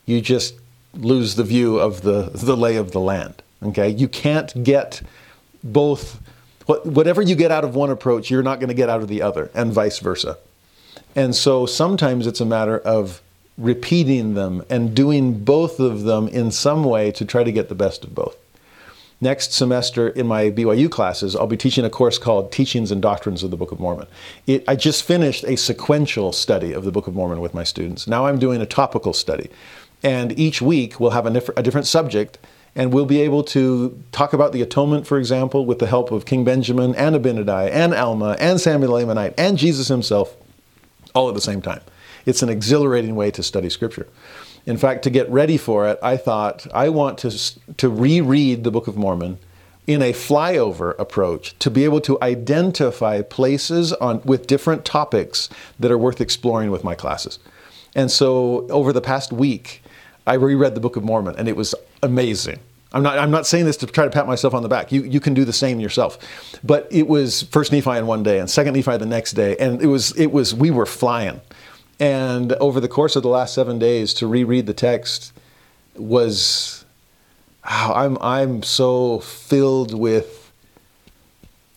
You 0.04 0.20
just 0.20 0.56
lose 0.94 1.36
the 1.36 1.44
view 1.44 1.78
of 1.78 2.02
the, 2.02 2.30
the 2.34 2.56
lay 2.56 2.76
of 2.76 2.90
the 2.90 3.00
land. 3.00 3.42
Okay? 3.62 3.88
You 3.88 4.08
can't 4.08 4.64
get 4.64 5.00
both, 5.62 6.20
whatever 6.66 7.22
you 7.22 7.36
get 7.36 7.52
out 7.52 7.64
of 7.64 7.76
one 7.76 7.90
approach, 7.90 8.28
you're 8.28 8.42
not 8.42 8.58
going 8.58 8.68
to 8.68 8.74
get 8.74 8.88
out 8.88 9.00
of 9.00 9.08
the 9.08 9.22
other, 9.22 9.50
and 9.54 9.72
vice 9.72 10.00
versa. 10.00 10.38
And 11.14 11.34
so 11.34 11.64
sometimes 11.64 12.26
it's 12.26 12.40
a 12.40 12.46
matter 12.46 12.78
of 12.78 13.22
repeating 13.56 14.34
them 14.34 14.64
and 14.68 14.94
doing 14.94 15.44
both 15.44 15.80
of 15.80 16.02
them 16.02 16.28
in 16.28 16.50
some 16.50 16.84
way 16.84 17.10
to 17.12 17.24
try 17.24 17.44
to 17.44 17.52
get 17.52 17.68
the 17.68 17.74
best 17.74 18.04
of 18.04 18.14
both. 18.14 18.36
Next 19.20 19.52
semester 19.54 20.08
in 20.08 20.26
my 20.26 20.50
BYU 20.50 20.90
classes, 20.90 21.34
I'll 21.34 21.46
be 21.46 21.56
teaching 21.56 21.86
a 21.86 21.90
course 21.90 22.18
called 22.18 22.52
Teachings 22.52 22.90
and 22.90 23.00
Doctrines 23.00 23.42
of 23.42 23.50
the 23.50 23.56
Book 23.56 23.72
of 23.72 23.80
Mormon. 23.80 24.06
It, 24.46 24.62
I 24.68 24.76
just 24.76 25.04
finished 25.04 25.42
a 25.44 25.56
sequential 25.56 26.32
study 26.32 26.74
of 26.74 26.84
the 26.84 26.92
Book 26.92 27.06
of 27.06 27.14
Mormon 27.14 27.40
with 27.40 27.54
my 27.54 27.64
students. 27.64 28.06
Now 28.06 28.26
I'm 28.26 28.38
doing 28.38 28.60
a 28.60 28.66
topical 28.66 29.14
study. 29.14 29.48
And 30.02 30.38
each 30.38 30.60
week 30.60 31.00
we'll 31.00 31.12
have 31.12 31.26
a, 31.26 31.42
a 31.56 31.62
different 31.62 31.86
subject, 31.86 32.38
and 32.74 32.92
we'll 32.92 33.06
be 33.06 33.22
able 33.22 33.42
to 33.44 33.98
talk 34.12 34.34
about 34.34 34.52
the 34.52 34.60
atonement, 34.60 35.06
for 35.06 35.18
example, 35.18 35.64
with 35.64 35.78
the 35.78 35.86
help 35.86 36.12
of 36.12 36.26
King 36.26 36.44
Benjamin 36.44 36.94
and 36.94 37.16
Abinadi 37.16 37.70
and 37.70 37.94
Alma 37.94 38.36
and 38.38 38.60
Samuel 38.60 38.98
Ammonite 38.98 39.32
and 39.38 39.56
Jesus 39.56 39.88
himself, 39.88 40.36
all 41.14 41.26
at 41.30 41.34
the 41.34 41.40
same 41.40 41.62
time. 41.62 41.80
It's 42.26 42.42
an 42.42 42.50
exhilarating 42.50 43.16
way 43.16 43.30
to 43.30 43.42
study 43.42 43.70
Scripture. 43.70 44.08
In 44.66 44.76
fact, 44.76 45.04
to 45.04 45.10
get 45.10 45.30
ready 45.30 45.56
for 45.56 45.88
it, 45.88 45.98
I 46.02 46.16
thought 46.16 46.66
I 46.74 46.88
want 46.88 47.18
to, 47.18 47.30
to 47.76 47.88
reread 47.88 48.64
the 48.64 48.72
Book 48.72 48.88
of 48.88 48.96
Mormon 48.96 49.38
in 49.86 50.02
a 50.02 50.12
flyover 50.12 50.98
approach 50.98 51.56
to 51.60 51.70
be 51.70 51.84
able 51.84 52.00
to 52.00 52.18
identify 52.20 53.22
places 53.22 53.92
on, 53.94 54.20
with 54.24 54.48
different 54.48 54.84
topics 54.84 55.48
that 55.78 55.92
are 55.92 55.98
worth 55.98 56.20
exploring 56.20 56.72
with 56.72 56.82
my 56.82 56.96
classes. 56.96 57.38
And 57.94 58.10
so 58.10 58.66
over 58.68 58.92
the 58.92 59.00
past 59.00 59.32
week, 59.32 59.82
I 60.26 60.34
reread 60.34 60.74
the 60.74 60.80
Book 60.80 60.96
of 60.96 61.04
Mormon 61.04 61.36
and 61.38 61.48
it 61.48 61.56
was 61.56 61.74
amazing. 62.02 62.58
I'm 62.92 63.02
not, 63.02 63.18
I'm 63.18 63.30
not 63.30 63.46
saying 63.46 63.66
this 63.66 63.76
to 63.78 63.86
try 63.86 64.04
to 64.04 64.10
pat 64.10 64.26
myself 64.26 64.54
on 64.54 64.62
the 64.62 64.68
back. 64.68 64.90
You, 64.90 65.02
you 65.02 65.20
can 65.20 65.34
do 65.34 65.44
the 65.44 65.52
same 65.52 65.78
yourself. 65.78 66.18
But 66.64 66.88
it 66.90 67.06
was 67.06 67.42
First 67.44 67.70
Nephi 67.70 67.90
in 67.90 68.06
one 68.06 68.22
day 68.22 68.40
and 68.40 68.50
Second 68.50 68.74
Nephi 68.74 68.96
the 68.96 69.06
next 69.06 69.32
day. 69.32 69.56
And 69.58 69.80
it 69.80 69.86
was, 69.86 70.12
it 70.16 70.32
was 70.32 70.54
we 70.54 70.70
were 70.70 70.86
flying. 70.86 71.40
And 71.98 72.52
over 72.54 72.80
the 72.80 72.88
course 72.88 73.16
of 73.16 73.22
the 73.22 73.28
last 73.28 73.54
seven 73.54 73.78
days, 73.78 74.12
to 74.14 74.26
reread 74.26 74.66
the 74.66 74.74
text 74.74 75.32
was, 75.94 76.84
oh, 77.64 77.92
I'm, 77.94 78.18
I'm 78.20 78.62
so 78.62 79.20
filled 79.20 79.94
with, 79.94 80.52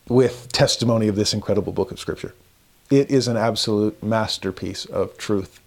with 0.07 0.51
testimony 0.51 1.07
of 1.07 1.15
this 1.15 1.33
incredible 1.33 1.71
book 1.71 1.91
of 1.91 1.99
Scripture. 1.99 2.35
It 2.89 3.09
is 3.09 3.27
an 3.27 3.38
absolute 3.38 4.01
masterpiece 4.03 4.85
of 4.85 5.17
truth. 5.17 5.61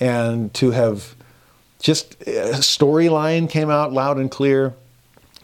And 0.00 0.54
to 0.54 0.70
have 0.70 1.14
just 1.80 2.14
a 2.22 2.60
storyline 2.60 3.50
came 3.50 3.68
out 3.68 3.92
loud 3.92 4.16
and 4.16 4.30
clear, 4.30 4.74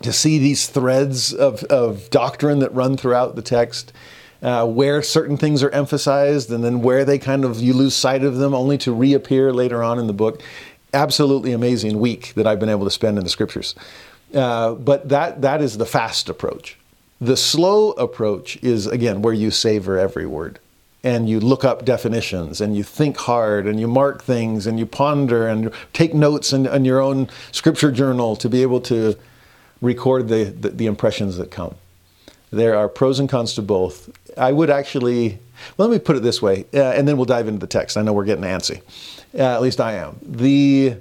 to 0.03 0.13
see 0.13 0.39
these 0.39 0.69
threads 0.69 1.35
of, 1.35 1.65
of 1.65 2.09
doctrine 2.11 2.61
that 2.61 2.73
run 2.73 2.97
throughout 2.97 3.35
the 3.35 3.43
text 3.43 3.93
uh, 4.43 4.67
where 4.67 5.03
certain 5.03 5.37
things 5.37 5.63
are 5.63 5.71
emphasized 5.71 6.51
and 6.51 6.63
then 6.63 6.83
where 6.83 7.05
they 7.05 7.19
kind 7.19 7.45
of 7.45 7.61
you 7.61 7.73
lose 7.73 7.95
sight 7.95 8.23
of 8.23 8.37
them 8.37 8.55
only 8.55 8.79
to 8.79 8.93
reappear 8.93 9.53
later 9.53 9.83
on 9.83 9.99
in 9.99 10.07
the 10.07 10.13
book. 10.13 10.43
Absolutely 10.95 11.53
amazing 11.53 12.01
week 12.01 12.33
that 12.35 12.47
i've 12.47 12.61
been 12.61 12.69
able 12.69 12.85
to 12.85 12.91
spend 12.91 13.19
in 13.19 13.25
the 13.25 13.31
scriptures. 13.31 13.75
Uh, 14.35 14.75
but 14.75 15.09
that 15.09 15.43
that 15.43 15.61
is 15.61 15.79
the 15.79 15.87
fast 15.87 16.29
approach. 16.29 16.77
The 17.21 17.37
slow 17.37 17.93
approach 17.93 18.57
is 18.63 18.87
again 18.87 19.23
where 19.23 19.35
you 19.35 19.51
savor 19.51 19.99
every 19.99 20.27
word 20.27 20.61
and 21.05 21.29
you 21.29 21.41
look 21.41 21.65
up 21.65 21.85
definitions 21.85 22.61
and 22.61 22.77
you 22.77 22.83
think 22.83 23.17
hard 23.17 23.67
and 23.67 23.79
you 23.79 23.87
mark 23.87 24.23
things 24.23 24.67
and 24.67 24.79
you 24.79 24.87
ponder 24.87 25.47
and 25.47 25.73
take 25.93 26.13
notes 26.13 26.53
in, 26.53 26.67
in 26.67 26.85
your 26.85 27.01
own 27.01 27.29
scripture 27.53 27.93
journal 27.93 28.35
to 28.37 28.49
be 28.49 28.63
able 28.63 28.81
to 28.81 29.17
record 29.81 30.29
the, 30.29 30.45
the, 30.45 30.71
the 30.71 30.87
impressions 30.87 31.37
that 31.37 31.51
come. 31.51 31.75
There 32.51 32.77
are 32.77 32.89
pros 32.89 33.21
and 33.21 33.29
cons 33.29 33.55
to 33.55 33.63
both. 33.63 34.11
I 34.39 34.53
would 34.53 34.71
actually, 34.71 35.39
Well, 35.77 35.89
let 35.89 35.95
me 35.95 35.99
put 35.99 36.17
it 36.17 36.23
this 36.23 36.41
way, 36.41 36.65
uh, 36.75 36.79
and 36.79 37.07
then 37.07 37.17
we'll 37.17 37.27
dive 37.27 37.49
into 37.49 37.61
the 37.61 37.67
text. 37.67 37.97
I 37.97 38.03
know 38.03 38.13
we're 38.13 38.25
getting 38.25 38.45
antsy. 38.45 38.83
Uh, 39.35 39.43
at 39.43 39.63
least 39.63 39.81
I 39.81 39.95
am. 39.95 40.19
The 40.23 40.97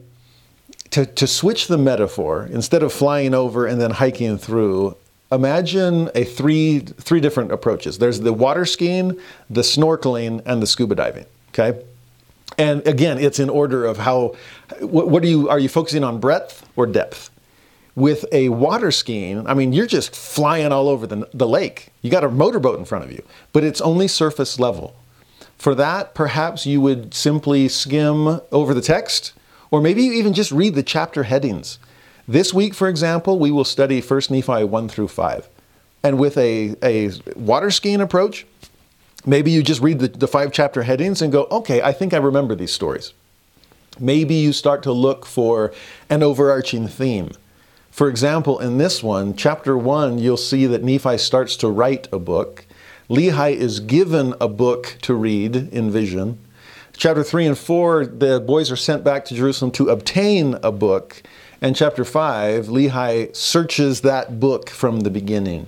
to, 0.92 1.06
to 1.06 1.28
switch 1.28 1.68
the 1.68 1.78
metaphor, 1.78 2.48
instead 2.52 2.82
of 2.82 2.94
flying 2.94 3.34
over 3.34 3.66
and 3.66 3.80
then 3.80 3.92
hiking 3.92 4.38
through, 4.38 4.96
imagine 5.32 6.10
a 6.16 6.24
three 6.24 6.80
three 6.80 7.20
different 7.20 7.52
approaches. 7.52 7.98
There's 7.98 8.22
the 8.22 8.34
water 8.34 8.66
skiing, 8.66 9.20
the 9.50 9.62
snorkeling, 9.62 10.42
and 10.46 10.62
the 10.62 10.68
scuba 10.68 10.96
diving. 10.96 11.26
Okay, 11.50 11.82
and 12.58 12.86
again, 12.88 13.18
it's 13.18 13.40
in 13.40 13.50
order 13.50 13.86
of 13.86 13.98
how. 13.98 14.36
What, 14.80 15.10
what 15.10 15.24
are 15.24 15.28
you 15.28 15.50
are 15.50 15.60
you 15.60 15.70
focusing 15.70 16.04
on 16.04 16.20
breadth 16.20 16.68
or 16.76 16.86
depth? 16.86 17.30
With 17.98 18.26
a 18.32 18.50
water 18.50 18.92
skiing, 18.92 19.48
I 19.48 19.56
mean, 19.56 19.74
you're 19.74 19.88
just 19.88 20.16
flying 20.16 20.72
all 20.72 20.88
over 20.88 21.08
the, 21.08 21.28
the 21.34 21.48
lake. 21.48 21.90
You 22.04 22.12
got 22.12 22.24
a 22.24 22.30
motorboat 22.30 22.78
in 22.78 22.86
front 22.86 23.04
of 23.04 23.12
you, 23.12 23.24
but 23.54 23.64
it's 23.64 23.82
only 23.82 24.08
surface 24.08 24.60
level. 24.60 24.96
For 25.58 25.74
that, 25.74 26.14
perhaps 26.14 26.68
you 26.68 26.80
would 26.80 27.16
simply 27.16 27.68
skim 27.68 28.40
over 28.52 28.76
the 28.76 28.84
text, 28.84 29.34
or 29.72 29.82
maybe 29.82 30.04
you 30.04 30.14
even 30.14 30.34
just 30.34 30.52
read 30.52 30.76
the 30.76 30.84
chapter 30.84 31.24
headings. 31.24 31.80
This 32.28 32.54
week, 32.54 32.76
for 32.76 32.88
example, 32.88 33.40
we 33.40 33.50
will 33.50 33.66
study 33.66 34.00
1 34.00 34.22
Nephi 34.30 34.64
1 34.64 34.90
through 34.90 35.08
5. 35.08 35.50
And 36.04 36.20
with 36.20 36.38
a, 36.38 36.76
a 36.84 37.10
water 37.36 37.72
skiing 37.72 38.00
approach, 38.00 38.46
maybe 39.26 39.50
you 39.50 39.64
just 39.64 39.82
read 39.82 39.98
the, 39.98 40.10
the 40.10 40.28
five 40.28 40.52
chapter 40.52 40.84
headings 40.84 41.24
and 41.24 41.32
go, 41.32 41.48
okay, 41.50 41.82
I 41.82 41.94
think 41.94 42.14
I 42.14 42.18
remember 42.18 42.54
these 42.54 42.72
stories. 42.72 43.14
Maybe 44.00 44.36
you 44.36 44.54
start 44.54 44.84
to 44.84 44.92
look 44.92 45.26
for 45.26 45.74
an 46.12 46.22
overarching 46.22 46.88
theme. 46.88 47.32
For 47.98 48.10
example, 48.10 48.60
in 48.60 48.78
this 48.78 49.02
one, 49.02 49.36
chapter 49.36 49.76
1, 49.76 50.20
you'll 50.20 50.38
see 50.38 50.68
that 50.68 50.84
Nephi 50.84 51.18
starts 51.18 51.56
to 51.56 51.68
write 51.68 52.08
a 52.14 52.20
book. 52.20 52.64
Lehi 53.10 53.56
is 53.56 53.80
given 53.80 54.36
a 54.40 54.48
book 54.48 54.98
to 55.02 55.16
read 55.16 55.56
in 55.56 55.90
vision. 55.90 56.38
Chapter 56.96 57.24
3 57.24 57.48
and 57.48 57.58
4, 57.58 58.06
the 58.06 58.40
boys 58.40 58.70
are 58.70 58.76
sent 58.76 59.04
back 59.04 59.26
to 59.26 59.34
Jerusalem 59.34 59.72
to 59.72 59.90
obtain 59.90 60.60
a 60.62 60.72
book. 60.72 61.24
And 61.60 61.76
chapter 61.76 62.06
5, 62.06 62.68
Lehi 62.68 63.36
searches 63.36 64.02
that 64.02 64.40
book 64.40 64.70
from 64.70 65.00
the 65.00 65.10
beginning. 65.10 65.66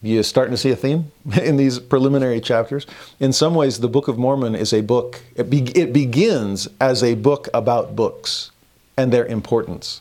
You're 0.00 0.22
starting 0.22 0.52
to 0.52 0.56
see 0.56 0.70
a 0.70 0.76
theme 0.76 1.10
in 1.42 1.56
these 1.56 1.80
preliminary 1.80 2.40
chapters? 2.40 2.86
In 3.18 3.32
some 3.32 3.56
ways, 3.56 3.80
the 3.80 3.88
Book 3.88 4.06
of 4.06 4.18
Mormon 4.18 4.54
is 4.54 4.72
a 4.72 4.82
book, 4.82 5.20
it, 5.34 5.50
be, 5.50 5.62
it 5.76 5.92
begins 5.92 6.68
as 6.80 7.02
a 7.02 7.14
book 7.14 7.48
about 7.52 7.96
books 7.96 8.52
and 8.96 9.12
their 9.12 9.26
importance. 9.26 10.00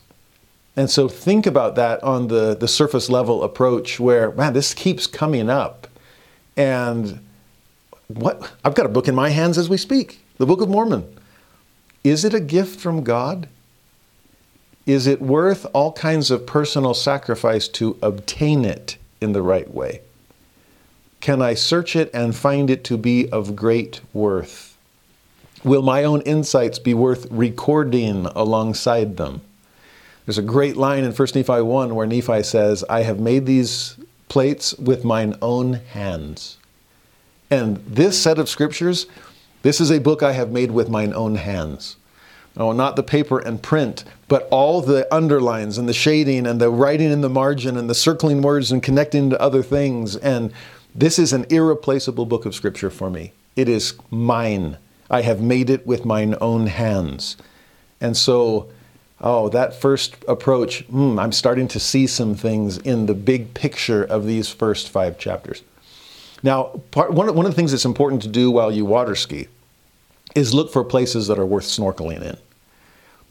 And 0.77 0.91
so 0.91 1.09
think 1.09 1.47
about 1.47 1.73
that 1.75 2.03
on 2.03 2.27
the, 2.27 2.55
the 2.55 2.67
surface 2.67 3.09
level 3.09 3.43
approach 3.43 3.99
where, 3.99 4.31
man, 4.33 4.53
this 4.53 4.75
keeps 4.75 5.07
coming 5.07 5.49
up. 5.49 5.87
And 6.55 7.19
what 8.07 8.51
I've 8.63 8.75
got 8.75 8.85
a 8.85 8.89
book 8.89 9.07
in 9.07 9.15
my 9.15 9.29
hands 9.29 9.57
as 9.57 9.69
we 9.69 9.77
speak, 9.77 10.23
the 10.37 10.45
Book 10.45 10.61
of 10.61 10.69
Mormon. 10.69 11.17
Is 12.03 12.23
it 12.23 12.35
a 12.35 12.39
gift 12.39 12.79
from 12.79 13.03
God? 13.03 13.49
Is 14.85 15.07
it 15.07 15.19
worth 15.19 15.65
all 15.73 15.91
kinds 15.93 16.29
of 16.29 16.45
personal 16.45 16.93
sacrifice 16.93 17.67
to 17.69 17.97
obtain 18.03 18.63
it 18.63 18.97
in 19.19 19.33
the 19.33 19.41
right 19.41 19.73
way? 19.73 20.01
Can 21.21 21.41
I 21.41 21.55
search 21.55 21.95
it 21.95 22.11
and 22.13 22.35
find 22.35 22.69
it 22.69 22.83
to 22.85 22.97
be 22.97 23.27
of 23.31 23.55
great 23.55 23.99
worth? 24.13 24.77
Will 25.63 25.81
my 25.81 26.03
own 26.03 26.21
insights 26.21 26.77
be 26.77 26.93
worth 26.93 27.25
recording 27.31 28.27
alongside 28.27 29.17
them? 29.17 29.41
There's 30.27 30.37
a 30.37 30.43
great 30.43 30.75
line 30.75 31.05
in 31.05 31.13
1 31.13 31.27
Nephi 31.35 31.61
1 31.61 31.95
where 31.95 32.05
Nephi 32.05 32.43
says, 32.43 32.83
I 32.89 33.03
have 33.03 33.17
made 33.17 33.45
these 33.45 33.95
plates 34.27 34.77
with 34.77 35.05
mine 35.05 35.35
own 35.41 35.75
hands. 35.75 36.57
And 37.49 37.77
this 37.77 38.21
set 38.21 38.37
of 38.37 38.49
scriptures, 38.49 39.05
this 39.61 39.79
is 39.79 39.89
a 39.89 40.01
book 40.01 40.21
I 40.21 40.33
have 40.33 40.51
made 40.51 40.71
with 40.71 40.89
mine 40.89 41.13
own 41.13 41.35
hands. 41.35 41.95
Oh, 42.57 42.73
not 42.73 42.97
the 42.97 43.03
paper 43.03 43.39
and 43.39 43.63
print, 43.63 44.03
but 44.27 44.49
all 44.51 44.81
the 44.81 45.07
underlines 45.15 45.77
and 45.77 45.87
the 45.87 45.93
shading 45.93 46.45
and 46.45 46.59
the 46.59 46.71
writing 46.71 47.09
in 47.09 47.21
the 47.21 47.29
margin 47.29 47.77
and 47.77 47.89
the 47.89 47.95
circling 47.95 48.41
words 48.41 48.69
and 48.69 48.83
connecting 48.83 49.29
to 49.29 49.41
other 49.41 49.63
things. 49.63 50.17
And 50.17 50.51
this 50.93 51.17
is 51.17 51.31
an 51.31 51.45
irreplaceable 51.49 52.25
book 52.25 52.45
of 52.45 52.53
scripture 52.53 52.89
for 52.89 53.09
me. 53.09 53.31
It 53.55 53.69
is 53.69 53.93
mine. 54.11 54.77
I 55.09 55.21
have 55.21 55.39
made 55.39 55.69
it 55.69 55.87
with 55.87 56.03
mine 56.03 56.35
own 56.41 56.67
hands. 56.67 57.37
And 58.01 58.17
so 58.17 58.67
oh, 59.21 59.49
that 59.49 59.73
first 59.73 60.15
approach, 60.27 60.87
mm, 60.89 61.21
I'm 61.21 61.31
starting 61.31 61.67
to 61.69 61.79
see 61.79 62.07
some 62.07 62.35
things 62.35 62.77
in 62.77 63.05
the 63.05 63.13
big 63.13 63.53
picture 63.53 64.03
of 64.03 64.25
these 64.25 64.49
first 64.49 64.89
five 64.89 65.17
chapters. 65.17 65.63
Now, 66.43 66.81
part, 66.91 67.13
one, 67.13 67.33
one 67.33 67.45
of 67.45 67.51
the 67.51 67.55
things 67.55 67.71
that's 67.71 67.85
important 67.85 68.21
to 68.23 68.27
do 68.27 68.51
while 68.51 68.71
you 68.71 68.85
water 68.85 69.15
ski 69.15 69.47
is 70.35 70.53
look 70.53 70.71
for 70.71 70.83
places 70.83 71.27
that 71.27 71.39
are 71.39 71.45
worth 71.45 71.65
snorkeling 71.65 72.21
in. 72.21 72.37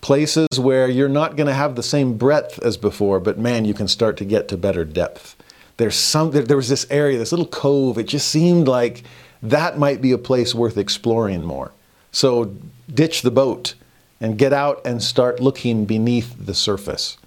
Places 0.01 0.59
where 0.59 0.89
you're 0.89 1.09
not 1.09 1.37
going 1.37 1.47
to 1.47 1.55
have 1.55 1.77
the 1.77 1.83
same 1.83 2.17
breadth 2.17 2.59
as 2.63 2.77
before, 2.77 3.21
but 3.21 3.39
man, 3.39 3.65
you 3.65 3.75
can 3.75 3.89
start 3.89 4.17
to 4.19 4.25
get 4.25 4.49
to 4.49 4.57
better 4.57 4.85
depth. 4.85 5.37
There's 5.77 5.97
some, 5.97 6.33
there, 6.33 6.43
there 6.43 6.57
was 6.57 6.69
this 6.69 6.87
area, 6.91 7.19
this 7.19 7.33
little 7.33 7.47
cove, 7.47 7.99
it 7.99 8.05
just 8.09 8.29
seemed 8.29 8.67
like 8.67 9.05
that 9.43 9.79
might 9.79 10.01
be 10.01 10.13
a 10.13 10.19
place 10.19 10.55
worth 10.55 10.77
exploring 10.77 11.45
more. 11.45 11.73
So 12.11 12.55
ditch 12.93 13.23
the 13.23 13.31
boat 13.31 13.75
and 14.21 14.39
get 14.39 14.53
out 14.53 14.81
and 14.85 15.03
start 15.03 15.41
looking 15.41 15.85
beneath 15.85 16.35
the 16.39 16.55
surface. 16.55 17.19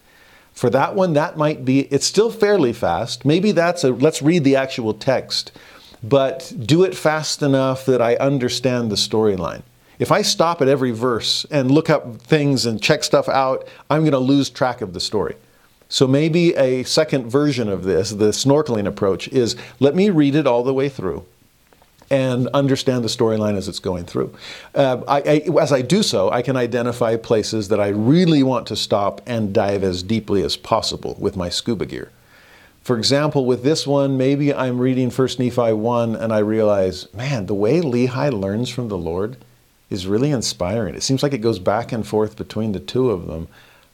For 0.53 0.69
that 0.72 0.96
one, 0.96 1.13
that 1.13 1.38
might 1.38 1.63
be, 1.63 1.81
it's 1.84 2.05
still 2.05 2.31
fairly 2.31 2.74
fast. 2.74 3.24
Maybe 3.24 3.51
that's 3.51 3.84
a, 3.84 3.91
let's 3.91 4.22
read 4.22 4.43
the 4.43 4.55
actual 4.55 4.93
text, 4.93 5.51
but 6.03 6.51
do 6.60 6.84
it 6.84 6.96
fast 6.96 7.41
enough 7.41 7.86
that 7.86 8.01
I 8.01 8.15
understand 8.15 8.91
the 8.91 8.96
storyline. 8.96 9.62
If 10.00 10.12
I 10.12 10.22
stop 10.22 10.62
at 10.62 10.67
every 10.67 10.91
verse 10.91 11.46
and 11.51 11.72
look 11.72 11.89
up 11.89 12.22
things 12.22 12.65
and 12.65 12.81
check 12.81 13.03
stuff 13.03 13.29
out, 13.29 13.67
I'm 13.89 14.01
going 14.01 14.12
to 14.12 14.19
lose 14.19 14.50
track 14.50 14.81
of 14.81 14.93
the 14.93 15.00
story. 15.00 15.36
So 15.89 16.08
maybe 16.08 16.55
a 16.55 16.84
second 16.84 17.29
version 17.29 17.67
of 17.67 17.84
this, 17.84 18.12
the 18.12 18.29
snorkeling 18.29 18.88
approach, 18.88 19.27
is 19.29 19.55
let 19.79 19.96
me 19.96 20.10
read 20.10 20.36
it 20.36 20.48
all 20.48 20.63
the 20.63 20.74
way 20.74 20.88
through 20.88 21.25
and 22.12 22.48
understand 22.50 23.04
the 23.04 23.08
storyline 23.08 23.56
as 23.56 23.68
it's 23.68 23.80
going 23.80 24.06
through. 24.06 24.34
Uh, 24.74 25.01
I, 25.08 25.18
I, 25.22 25.62
as 25.62 25.72
I 25.72 25.82
do 25.82 26.01
so, 26.01 26.32
I 26.32 26.42
can 26.42 26.56
identify 26.56 27.16
places 27.16 27.68
that 27.70 27.80
I 27.80 27.89
really 27.89 28.44
want 28.44 28.68
to 28.68 28.75
stop 28.75 29.22
and 29.25 29.54
dive 29.54 29.84
as 29.84 30.01
deeply 30.01 30.44
as 30.44 30.58
possible 30.58 31.16
with 31.20 31.36
my 31.36 31.50
scuba 31.50 31.86
gear. 31.86 32.12
For 32.82 32.98
example, 32.98 33.46
with 33.46 33.63
this 33.63 33.86
one, 33.86 34.18
maybe 34.18 34.54
I'm 34.54 34.80
reading 34.80 35.12
1 35.12 35.28
Nephi 35.38 35.74
1 35.74 36.16
and 36.16 36.34
I 36.34 36.39
realize, 36.39 37.13
man, 37.13 37.46
the 37.46 37.54
way 37.54 37.82
Lehi 37.82 38.32
learns 38.32 38.70
from 38.70 38.88
the 38.88 38.98
Lord 38.98 39.38
is 39.92 40.08
really 40.08 40.32
inspiring. 40.32 40.96
It 40.96 41.04
seems 41.04 41.22
like 41.22 41.34
it 41.34 41.39
goes 41.39 41.60
back 41.60 41.92
and 41.92 42.08
forth 42.08 42.36
between 42.36 42.72
the 42.72 42.80
two 42.80 43.12
of 43.12 43.28
them. 43.28 43.48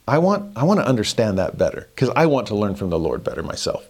I 0.07 0.19
want, 0.19 0.55
I 0.55 0.63
want 0.63 0.79
to 0.79 0.88
understand 0.88 1.38
that 1.38 1.57
better 1.57 1.89
because 1.93 2.10
I 2.15 2.27
want 2.27 2.48
to 2.48 2.55
learn 2.55 2.75
from 2.75 2.89
the 2.89 3.00
Lord 3.00 3.24
better 3.24 3.43
myself 3.43 3.86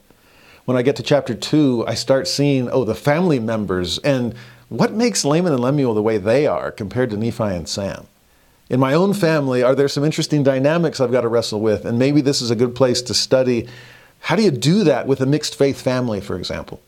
when 0.65 0.77
I 0.77 0.81
get 0.81 0.95
to 0.97 1.03
chapter 1.03 1.33
two, 1.33 1.85
I 1.87 1.93
start 1.93 2.27
seeing, 2.27 2.69
oh, 2.69 2.83
the 2.83 2.95
family 2.95 3.39
members 3.39 3.99
and 3.99 4.35
what 4.69 4.91
makes 4.91 5.23
Laman 5.23 5.53
and 5.53 5.61
Lemuel 5.61 5.93
the 5.93 6.01
way 6.01 6.17
they 6.17 6.47
are 6.47 6.71
compared 6.71 7.11
to 7.11 7.17
Nephi 7.17 7.43
and 7.43 7.69
Sam. 7.69 8.07
In 8.67 8.79
my 8.79 8.93
own 8.93 9.13
family, 9.13 9.61
are 9.61 9.75
there 9.75 9.87
some 9.87 10.03
interesting 10.03 10.41
dynamics 10.41 10.99
I've 10.99 11.11
got 11.11 11.21
to 11.21 11.27
wrestle 11.27 11.61
with? 11.61 11.85
And 11.85 11.99
maybe 11.99 12.21
this 12.21 12.41
is 12.41 12.49
a 12.49 12.55
good 12.55 12.75
place 12.75 13.01
to 13.03 13.13
study 13.13 13.67
how 14.25 14.35
do 14.35 14.41
you 14.41 14.49
do 14.49 14.83
that 14.85 15.05
with 15.05 15.21
a 15.21 15.27
mixed 15.27 15.55
faith 15.55 15.79
family, 15.79 16.19
for 16.19 16.35
example? 16.35 16.81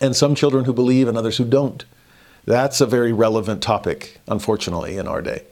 And 0.00 0.14
some 0.14 0.36
children 0.36 0.66
who 0.66 0.72
believe 0.72 1.08
and 1.08 1.18
others 1.18 1.36
who 1.36 1.44
don't. 1.44 1.84
That's 2.44 2.80
a 2.80 2.86
very 2.86 3.12
relevant 3.12 3.60
topic, 3.60 4.20
unfortunately, 4.28 4.96
in 4.96 5.08
our 5.08 5.20
day. 5.20 5.42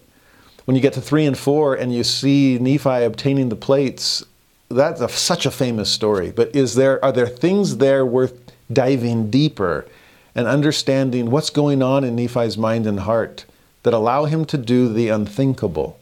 When 0.64 0.76
you 0.76 0.80
get 0.80 0.92
to 0.92 1.00
three 1.00 1.26
and 1.26 1.36
four 1.36 1.74
and 1.74 1.92
you 1.92 2.04
see 2.04 2.56
Nephi 2.60 3.02
obtaining 3.02 3.48
the 3.48 3.56
plates, 3.56 4.24
that's 4.68 5.00
a, 5.00 5.08
such 5.08 5.46
a 5.46 5.50
famous 5.50 5.90
story. 5.90 6.30
But 6.30 6.54
is 6.54 6.74
there 6.74 7.02
are 7.04 7.12
there 7.12 7.26
things 7.26 7.78
there 7.78 8.04
worth 8.04 8.34
diving 8.72 9.30
deeper 9.30 9.86
and 10.34 10.46
understanding 10.46 11.30
what's 11.30 11.50
going 11.50 11.82
on 11.82 12.04
in 12.04 12.16
Nephi's 12.16 12.58
mind 12.58 12.86
and 12.86 13.00
heart 13.00 13.44
that 13.82 13.94
allow 13.94 14.26
him 14.26 14.44
to 14.46 14.58
do 14.58 14.92
the 14.92 15.08
unthinkable? 15.08 15.98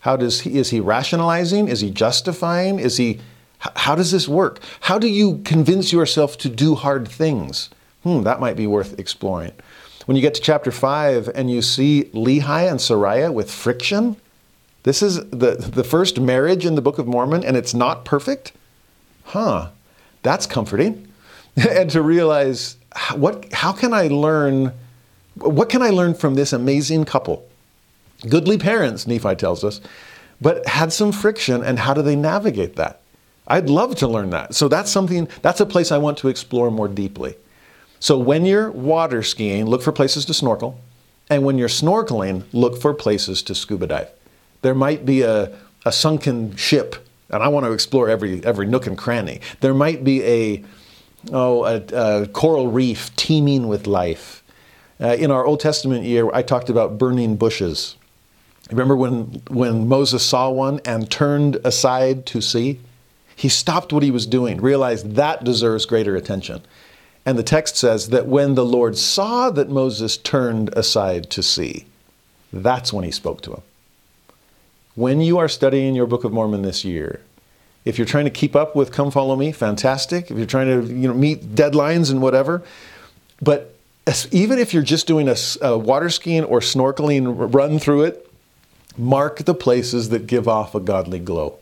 How 0.00 0.16
does 0.16 0.42
he 0.42 0.58
is 0.58 0.70
he 0.70 0.80
rationalizing? 0.80 1.68
Is 1.68 1.80
he 1.80 1.90
justifying? 1.90 2.78
Is 2.78 2.96
he 2.96 3.20
how 3.58 3.94
does 3.94 4.10
this 4.10 4.28
work? 4.28 4.60
How 4.80 4.98
do 4.98 5.08
you 5.08 5.40
convince 5.44 5.92
yourself 5.92 6.36
to 6.38 6.48
do 6.48 6.74
hard 6.74 7.08
things? 7.08 7.70
Hmm, 8.02 8.22
that 8.24 8.40
might 8.40 8.56
be 8.56 8.66
worth 8.66 8.98
exploring. 8.98 9.52
When 10.04 10.16
you 10.16 10.20
get 10.20 10.34
to 10.34 10.42
chapter 10.42 10.70
5 10.70 11.30
and 11.34 11.50
you 11.50 11.62
see 11.62 12.10
Lehi 12.12 12.70
and 12.70 12.78
Sariah 12.78 13.32
with 13.32 13.50
friction, 13.50 14.16
this 14.84 15.02
is 15.02 15.16
the, 15.30 15.56
the 15.56 15.84
first 15.84 16.20
marriage 16.20 16.64
in 16.64 16.74
the 16.74 16.82
Book 16.82 16.98
of 16.98 17.06
Mormon, 17.06 17.44
and 17.44 17.56
it's 17.56 17.74
not 17.74 18.04
perfect? 18.04 18.52
Huh, 19.24 19.70
that's 20.22 20.46
comforting. 20.46 21.08
and 21.56 21.90
to 21.90 22.02
realize 22.02 22.76
what, 23.14 23.52
how 23.52 23.72
can 23.72 23.92
I 23.92 24.08
learn, 24.08 24.72
what 25.36 25.68
can 25.68 25.82
I 25.82 25.90
learn 25.90 26.14
from 26.14 26.34
this 26.34 26.52
amazing 26.52 27.06
couple? 27.06 27.48
Goodly 28.28 28.58
parents, 28.58 29.06
Nephi 29.06 29.34
tells 29.34 29.64
us, 29.64 29.80
but 30.40 30.66
had 30.66 30.92
some 30.92 31.12
friction, 31.12 31.64
and 31.64 31.78
how 31.78 31.94
do 31.94 32.02
they 32.02 32.16
navigate 32.16 32.76
that? 32.76 33.00
I'd 33.46 33.68
love 33.68 33.96
to 33.96 34.08
learn 34.08 34.30
that. 34.30 34.54
So 34.54 34.68
that's 34.68 34.90
something, 34.90 35.28
that's 35.42 35.60
a 35.60 35.66
place 35.66 35.92
I 35.92 35.98
want 35.98 36.18
to 36.18 36.28
explore 36.28 36.70
more 36.70 36.88
deeply. 36.88 37.36
So 38.00 38.18
when 38.18 38.44
you're 38.44 38.70
water 38.70 39.22
skiing, 39.22 39.64
look 39.66 39.82
for 39.82 39.92
places 39.92 40.24
to 40.26 40.34
snorkel. 40.34 40.78
And 41.30 41.42
when 41.42 41.56
you're 41.56 41.68
snorkeling, 41.68 42.44
look 42.52 42.80
for 42.80 42.92
places 42.92 43.42
to 43.44 43.54
scuba 43.54 43.86
dive. 43.86 44.10
There 44.64 44.74
might 44.74 45.04
be 45.04 45.20
a, 45.20 45.54
a 45.84 45.92
sunken 45.92 46.56
ship, 46.56 46.96
and 47.28 47.42
I 47.42 47.48
want 47.48 47.66
to 47.66 47.72
explore 47.72 48.08
every, 48.08 48.42
every 48.46 48.66
nook 48.66 48.86
and 48.86 48.96
cranny. 48.96 49.42
There 49.60 49.74
might 49.74 50.02
be 50.04 50.24
a, 50.24 50.64
oh, 51.34 51.64
a, 51.66 51.82
a 52.22 52.26
coral 52.28 52.68
reef 52.68 53.14
teeming 53.14 53.68
with 53.68 53.86
life. 53.86 54.42
Uh, 54.98 55.16
in 55.18 55.30
our 55.30 55.44
Old 55.44 55.60
Testament 55.60 56.06
year, 56.06 56.30
I 56.32 56.40
talked 56.40 56.70
about 56.70 56.96
burning 56.96 57.36
bushes. 57.36 57.96
Remember 58.70 58.96
when, 58.96 59.42
when 59.50 59.86
Moses 59.86 60.24
saw 60.24 60.48
one 60.48 60.80
and 60.86 61.10
turned 61.10 61.56
aside 61.56 62.24
to 62.24 62.40
see? 62.40 62.80
He 63.36 63.50
stopped 63.50 63.92
what 63.92 64.02
he 64.02 64.10
was 64.10 64.26
doing, 64.26 64.62
realized 64.62 65.16
that 65.16 65.44
deserves 65.44 65.84
greater 65.84 66.16
attention. 66.16 66.62
And 67.26 67.36
the 67.36 67.42
text 67.42 67.76
says 67.76 68.08
that 68.08 68.28
when 68.28 68.54
the 68.54 68.64
Lord 68.64 68.96
saw 68.96 69.50
that 69.50 69.68
Moses 69.68 70.16
turned 70.16 70.72
aside 70.74 71.28
to 71.32 71.42
see, 71.42 71.84
that's 72.50 72.94
when 72.94 73.04
he 73.04 73.10
spoke 73.10 73.42
to 73.42 73.52
him. 73.52 73.62
When 74.94 75.20
you 75.20 75.38
are 75.38 75.48
studying 75.48 75.96
your 75.96 76.06
Book 76.06 76.22
of 76.22 76.32
Mormon 76.32 76.62
this 76.62 76.84
year, 76.84 77.20
if 77.84 77.98
you're 77.98 78.06
trying 78.06 78.24
to 78.24 78.30
keep 78.30 78.54
up 78.54 78.76
with 78.76 78.92
Come 78.92 79.10
Follow 79.10 79.34
Me, 79.34 79.50
fantastic. 79.50 80.30
If 80.30 80.36
you're 80.36 80.46
trying 80.46 80.68
to 80.68 80.92
you 80.92 81.08
know, 81.08 81.14
meet 81.14 81.54
deadlines 81.54 82.10
and 82.10 82.22
whatever, 82.22 82.62
but 83.42 83.74
even 84.30 84.58
if 84.58 84.72
you're 84.72 84.84
just 84.84 85.06
doing 85.06 85.28
a, 85.28 85.36
a 85.62 85.76
water 85.76 86.10
skiing 86.10 86.44
or 86.44 86.60
snorkeling 86.60 87.52
run 87.52 87.78
through 87.78 88.04
it, 88.04 88.30
mark 88.96 89.44
the 89.44 89.54
places 89.54 90.10
that 90.10 90.26
give 90.28 90.46
off 90.46 90.74
a 90.74 90.80
godly 90.80 91.18
glow. 91.18 91.58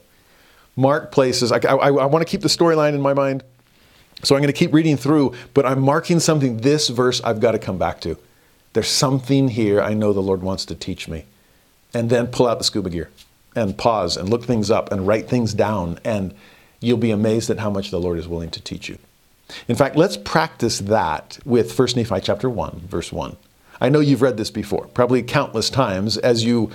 Mark 0.77 1.11
places. 1.11 1.53
I, 1.53 1.59
I, 1.59 1.89
I 1.89 2.07
want 2.07 2.27
to 2.27 2.31
keep 2.31 2.43
the 2.43 2.49
storyline 2.49 2.95
in 2.95 3.01
my 3.01 3.15
mind. 3.15 3.43
So 4.23 4.35
I'm 4.35 4.43
going 4.43 4.53
to 4.53 4.59
keep 4.59 4.73
reading 4.73 4.97
through, 4.97 5.35
but 5.55 5.67
I'm 5.67 5.81
marking 5.81 6.21
something. 6.21 6.59
This 6.59 6.89
verse 6.89 7.21
I've 7.25 7.41
got 7.41 7.53
to 7.53 7.59
come 7.59 7.79
back 7.79 8.01
to. 8.03 8.17
There's 8.75 8.89
something 8.89 9.49
here 9.49 9.81
I 9.81 9.95
know 9.95 10.13
the 10.13 10.21
Lord 10.21 10.43
wants 10.43 10.65
to 10.67 10.75
teach 10.75 11.09
me. 11.09 11.25
And 11.95 12.09
then 12.09 12.27
pull 12.29 12.47
out 12.47 12.59
the 12.59 12.65
scuba 12.65 12.91
gear 12.91 13.11
and 13.55 13.77
pause 13.77 14.17
and 14.17 14.29
look 14.29 14.45
things 14.45 14.71
up 14.71 14.91
and 14.91 15.07
write 15.07 15.29
things 15.29 15.53
down. 15.53 15.99
And 16.05 16.35
you'll 16.81 16.97
be 16.97 17.11
amazed 17.11 17.51
at 17.51 17.59
how 17.59 17.71
much 17.71 17.91
the 17.91 18.01
Lord 18.01 18.19
is 18.19 18.29
willing 18.29 18.51
to 18.51 18.61
teach 18.61 18.89
you. 18.89 18.99
In 19.69 19.77
fact, 19.77 19.97
let's 19.97 20.17
practice 20.17 20.79
that 20.81 21.39
with 21.45 21.79
1 21.79 21.89
Nephi 21.97 22.21
chapter 22.21 22.49
1, 22.49 22.83
verse 22.89 23.13
1. 23.13 23.37
I 23.81 23.89
know 23.89 23.99
you've 23.99 24.23
read 24.23 24.37
this 24.37 24.51
before, 24.51 24.87
probably 24.89 25.23
countless 25.23 25.69
times, 25.69 26.17
as 26.17 26.45
you 26.45 26.71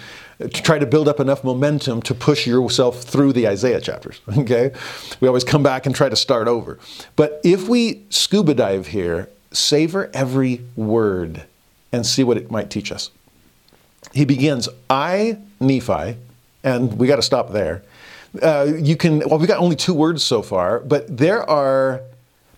try 0.54 0.78
to 0.78 0.86
build 0.86 1.08
up 1.08 1.22
enough 1.22 1.42
momentum 1.44 2.02
to 2.02 2.14
push 2.14 2.46
yourself 2.46 3.04
through 3.04 3.34
the 3.34 3.48
Isaiah 3.48 3.82
chapters. 3.82 4.20
Okay? 4.38 4.72
We 5.20 5.28
always 5.28 5.44
come 5.44 5.64
back 5.64 5.86
and 5.86 5.96
try 5.96 6.10
to 6.10 6.16
start 6.16 6.48
over. 6.48 6.80
But 7.16 7.40
if 7.44 7.68
we 7.68 8.04
scuba 8.10 8.54
dive 8.54 8.88
here, 8.88 9.30
savor 9.52 10.12
every 10.14 10.62
word 10.76 11.44
and 11.92 12.06
see 12.06 12.24
what 12.24 12.38
it 12.38 12.52
might 12.52 12.70
teach 12.70 12.92
us. 12.92 13.10
He 14.14 14.26
begins, 14.26 14.70
I, 14.90 15.38
Nephi, 15.60 16.18
and 16.64 16.98
we 16.98 17.08
got 17.08 17.18
to 17.18 17.22
stop 17.22 17.52
there. 17.52 17.84
Uh, 18.42 18.74
you 18.78 18.96
can, 18.96 19.20
well, 19.20 19.40
we 19.40 19.48
got 19.48 19.60
only 19.60 19.76
two 19.76 19.94
words 19.94 20.24
so 20.24 20.42
far, 20.42 20.80
but 20.80 21.18
there 21.18 21.48
are, 21.50 22.02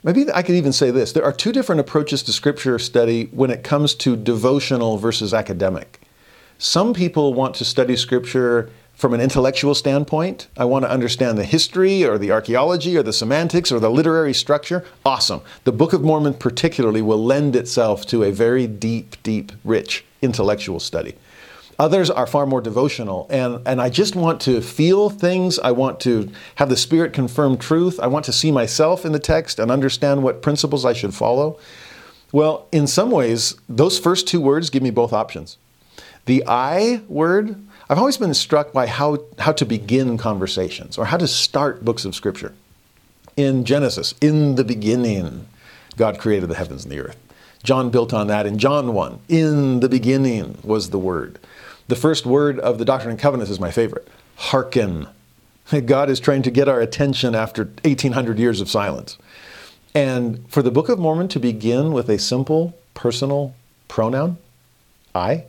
maybe 0.03 0.25
I 0.33 0.41
could 0.41 0.55
even 0.55 0.73
say 0.73 0.91
this 0.91 1.11
there 1.11 1.23
are 1.23 1.31
two 1.31 1.51
different 1.51 1.79
approaches 1.81 2.23
to 2.23 2.33
scripture 2.33 2.79
study 2.79 3.25
when 3.25 3.51
it 3.51 3.63
comes 3.63 3.93
to 3.95 4.15
devotional 4.15 4.97
versus 4.97 5.33
academic. 5.33 6.01
Some 6.57 6.93
people 6.93 7.33
want 7.33 7.55
to 7.55 7.65
study 7.65 7.95
scripture 7.95 8.69
from 8.99 9.13
an 9.13 9.21
intellectual 9.21 9.73
standpoint. 9.73 10.49
I 10.57 10.65
want 10.65 10.83
to 10.83 10.91
understand 10.91 11.37
the 11.37 11.45
history 11.45 12.03
or 12.03 12.17
the 12.17 12.33
archaeology 12.33 12.97
or 12.97 13.03
the 13.03 13.13
semantics 13.13 13.71
or 13.71 13.79
the 13.79 13.89
literary 13.89 14.33
structure. 14.33 14.83
Awesome. 15.05 15.39
The 15.63 15.71
Book 15.71 15.93
of 15.93 16.01
Mormon, 16.01 16.33
particularly, 16.33 17.01
will 17.01 17.23
lend 17.23 17.55
itself 17.55 18.05
to 18.07 18.23
a 18.23 18.31
very 18.33 18.67
deep, 18.67 19.15
deep, 19.23 19.53
rich 19.63 20.03
intellectual 20.21 20.81
study. 20.81 21.15
Others 21.79 22.09
are 22.09 22.27
far 22.27 22.45
more 22.45 22.59
devotional, 22.59 23.25
and, 23.29 23.65
and 23.65 23.81
I 23.81 23.89
just 23.89 24.13
want 24.13 24.41
to 24.41 24.59
feel 24.59 25.09
things. 25.09 25.57
I 25.59 25.71
want 25.71 26.01
to 26.01 26.29
have 26.55 26.67
the 26.67 26.75
Spirit 26.75 27.13
confirm 27.13 27.57
truth. 27.57 28.01
I 28.01 28.07
want 28.07 28.25
to 28.25 28.33
see 28.33 28.51
myself 28.51 29.05
in 29.05 29.13
the 29.13 29.19
text 29.19 29.59
and 29.59 29.71
understand 29.71 30.21
what 30.21 30.41
principles 30.41 30.83
I 30.83 30.91
should 30.91 31.13
follow. 31.13 31.57
Well, 32.33 32.67
in 32.73 32.85
some 32.85 33.11
ways, 33.11 33.55
those 33.69 33.97
first 33.97 34.27
two 34.27 34.41
words 34.41 34.69
give 34.69 34.83
me 34.83 34.89
both 34.89 35.13
options. 35.13 35.57
The 36.25 36.43
I 36.45 37.01
word, 37.07 37.55
I've 37.89 37.97
always 37.97 38.17
been 38.17 38.33
struck 38.33 38.73
by 38.73 38.85
how, 38.85 39.19
how 39.39 39.53
to 39.53 39.65
begin 39.65 40.17
conversations 40.17 40.97
or 40.97 41.05
how 41.05 41.17
to 41.17 41.27
start 41.27 41.85
books 41.85 42.03
of 42.03 42.13
Scripture. 42.13 42.53
In 43.37 43.63
Genesis, 43.63 44.13
in 44.19 44.55
the 44.55 44.65
beginning, 44.65 45.47
God 45.95 46.19
created 46.19 46.49
the 46.49 46.55
heavens 46.55 46.83
and 46.83 46.91
the 46.91 46.99
earth. 46.99 47.17
John 47.63 47.89
built 47.89 48.13
on 48.13 48.27
that 48.27 48.45
in 48.45 48.57
John 48.57 48.93
1. 48.93 49.19
In 49.29 49.79
the 49.79 49.89
beginning 49.89 50.57
was 50.61 50.89
the 50.89 50.99
Word. 50.99 51.39
The 51.89 51.95
first 51.95 52.23
word 52.23 52.59
of 52.59 52.77
the 52.77 52.85
Doctrine 52.85 53.09
and 53.09 53.19
Covenants 53.19 53.49
is 53.49 53.59
my 53.59 53.71
favorite 53.71 54.07
hearken. 54.35 55.07
God 55.85 56.11
is 56.11 56.19
trying 56.19 56.43
to 56.43 56.51
get 56.51 56.67
our 56.67 56.79
attention 56.79 57.33
after 57.33 57.63
1800 57.83 58.37
years 58.37 58.61
of 58.61 58.69
silence. 58.69 59.17
And 59.95 60.47
for 60.51 60.61
the 60.61 60.69
Book 60.69 60.87
of 60.87 60.99
Mormon 60.99 61.29
to 61.29 61.39
begin 61.39 61.91
with 61.91 62.07
a 62.07 62.19
simple 62.19 62.77
personal 62.93 63.55
pronoun, 63.87 64.37
I, 65.15 65.45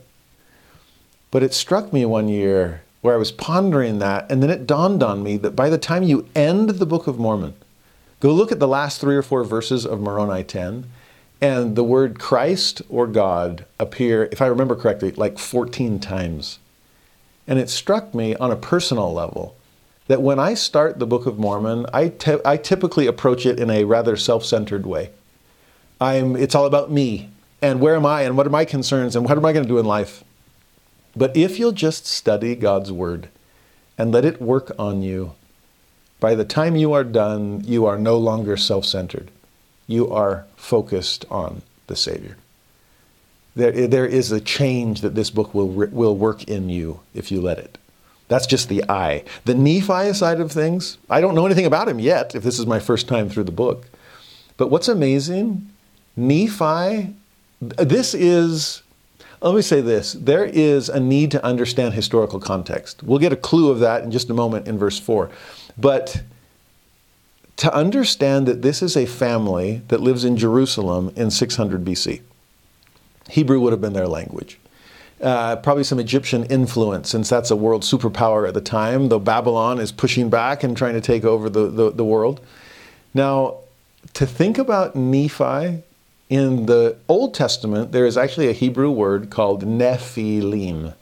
but 1.31 1.43
it 1.43 1.53
struck 1.53 1.93
me 1.93 2.07
one 2.07 2.29
year 2.29 2.85
where 3.03 3.15
I 3.15 3.19
was 3.19 3.33
pondering 3.33 3.99
that, 3.99 4.33
and 4.33 4.43
then 4.43 4.49
it 4.49 4.67
dawned 4.67 5.03
on 5.03 5.23
me 5.23 5.37
that 5.37 5.55
by 5.55 5.69
the 5.69 5.77
time 5.77 6.05
you 6.05 6.27
end 6.35 6.71
the 6.71 6.87
Book 6.87 7.07
of 7.07 7.19
Mormon, 7.19 7.53
go 8.21 8.33
look 8.33 8.51
at 8.51 8.61
the 8.61 8.67
last 8.67 8.99
three 8.99 9.15
or 9.15 9.23
four 9.23 9.45
verses 9.45 9.85
of 9.85 10.01
Moroni 10.01 10.43
10, 10.43 10.87
and 11.41 11.75
the 11.75 11.85
word 11.85 12.19
Christ 12.19 12.83
or 12.89 13.07
God 13.07 13.65
appear, 13.79 14.29
if 14.31 14.43
I 14.43 14.47
remember 14.47 14.77
correctly, 14.77 15.13
like 15.13 15.39
14 15.39 15.99
times. 15.99 16.59
And 17.47 17.59
it 17.59 17.71
struck 17.71 18.15
me 18.15 18.37
on 18.37 18.51
a 18.51 18.57
personal 18.57 19.13
level 19.13 19.57
that 20.07 20.23
when 20.23 20.39
I 20.39 20.55
start 20.55 20.99
the 20.99 21.07
Book 21.07 21.27
of 21.27 21.39
Mormon, 21.39 21.87
I, 21.95 22.13
I 22.45 22.57
typically 22.57 23.07
approach 23.07 23.47
it 23.47 23.59
in 23.59 23.71
a 23.71 23.85
rather 23.85 24.17
self 24.17 24.45
centered 24.45 24.85
way. 24.85 25.11
I'm, 26.01 26.37
it's 26.37 26.55
all 26.55 26.67
about 26.67 26.91
me, 26.91 27.31
and 27.63 27.81
where 27.81 27.95
am 27.95 28.07
I, 28.07 28.23
and 28.23 28.37
what 28.37 28.47
are 28.47 28.51
my 28.51 28.65
concerns, 28.65 29.15
and 29.15 29.25
what 29.25 29.37
am 29.37 29.45
I 29.45 29.53
going 29.53 29.65
to 29.65 29.69
do 29.69 29.79
in 29.79 29.87
life? 29.87 30.25
But 31.17 31.37
if 31.37 31.59
you'll 31.59 31.73
just 31.73 32.07
study 32.07 32.55
God's 32.55 32.93
Word 32.93 33.29
and 33.99 34.13
let 34.13 34.25
it 34.25 34.41
work 34.41 34.73
on 34.79 35.03
you, 35.03 35.35
by 36.19 36.35
the 36.35 36.45
time 36.45 36.77
you 36.77 36.93
are 36.93 37.05
done, 37.05 37.63
you 37.65 37.87
are 37.87 37.99
no 37.99 38.17
longer 38.17 38.57
self 38.57 38.85
centered. 38.85 39.31
You 39.91 40.09
are 40.13 40.47
focused 40.55 41.25
on 41.33 41.63
the 41.89 41.97
Savior. 41.97 42.37
There, 43.57 43.89
there 43.89 44.07
is 44.07 44.31
a 44.31 44.41
change 44.41 45.01
that 45.01 45.17
this 45.17 45.31
book 45.31 45.53
will, 45.53 45.67
will 45.67 46.17
work 46.17 46.45
in 46.45 46.69
you 46.69 47.01
if 47.13 47.33
you 47.33 47.41
let 47.41 47.59
it. 47.59 47.77
That's 48.29 48.47
just 48.47 48.69
the 48.69 48.85
I. 48.89 49.25
The 49.47 49.57
Nephi 49.57 50.13
side 50.13 50.39
of 50.39 50.53
things, 50.53 50.99
I 51.11 51.21
don't 51.21 51.35
know 51.35 51.45
anything 51.45 51.67
about 51.67 51.89
him 51.89 51.99
yet, 51.99 52.37
if 52.37 52.45
this 52.45 52.61
is 52.61 52.67
my 52.67 52.79
first 52.79 53.09
time 53.09 53.29
through 53.29 53.43
the 53.43 53.51
book. 53.51 53.87
But 54.57 54.69
what's 54.69 54.87
amazing, 54.87 55.69
Nephi, 56.17 57.13
this 57.61 58.15
is 58.15 58.85
let 59.43 59.57
me 59.57 59.63
say 59.63 59.81
this 59.81 60.13
there 60.13 60.45
is 60.45 60.89
a 60.89 61.01
need 61.01 61.33
to 61.33 61.45
understand 61.45 61.95
historical 61.95 62.39
context. 62.39 63.03
We'll 63.03 63.19
get 63.19 63.33
a 63.33 63.37
clue 63.37 63.73
of 63.73 63.81
that 63.81 64.05
in 64.05 64.13
just 64.13 64.31
a 64.31 64.35
moment 64.35 64.69
in 64.69 64.79
verse 64.79 65.01
4. 65.01 65.31
But 65.77 66.23
to 67.61 67.75
understand 67.75 68.49
that 68.49 68.63
this 68.63 68.81
is 68.81 68.97
a 68.97 69.05
family 69.05 69.83
that 69.89 70.01
lives 70.01 70.25
in 70.25 70.39
Jerusalem 70.39 71.13
in 71.15 71.31
600 71.31 71.85
BC, 71.85 72.23
Hebrew 73.29 73.61
would 73.61 73.75
have 73.75 73.83
been 73.83 73.93
their 73.93 74.09
language. 74.09 74.59
Uh, 75.21 75.57
probably 75.57 75.85
some 75.85 75.99
Egyptian 75.99 76.45
influence, 76.45 77.11
since 77.11 77.29
that's 77.29 77.51
a 77.51 77.57
world 77.57 77.83
superpower 77.83 78.49
at 78.49 78.55
the 78.55 78.63
time, 78.63 79.11
though 79.11 79.19
Babylon 79.19 79.79
is 79.79 79.93
pushing 79.93 80.31
back 80.31 80.65
and 80.65 80.75
trying 80.75 80.95
to 80.95 81.03
take 81.03 81.23
over 81.23 81.51
the, 81.51 81.67
the, 81.67 81.91
the 81.91 82.05
world. 82.05 82.41
Now, 83.13 83.59
to 84.15 84.25
think 84.25 84.57
about 84.57 84.97
Nephi 84.97 85.83
in 86.31 86.65
the 86.65 86.97
Old 87.09 87.35
Testament, 87.35 87.93
there 87.93 88.07
is 88.07 88.17
actually 88.17 88.49
a 88.49 88.53
Hebrew 88.53 88.91
word 88.91 89.29
called 89.29 89.67
Nephilim. 89.67 90.95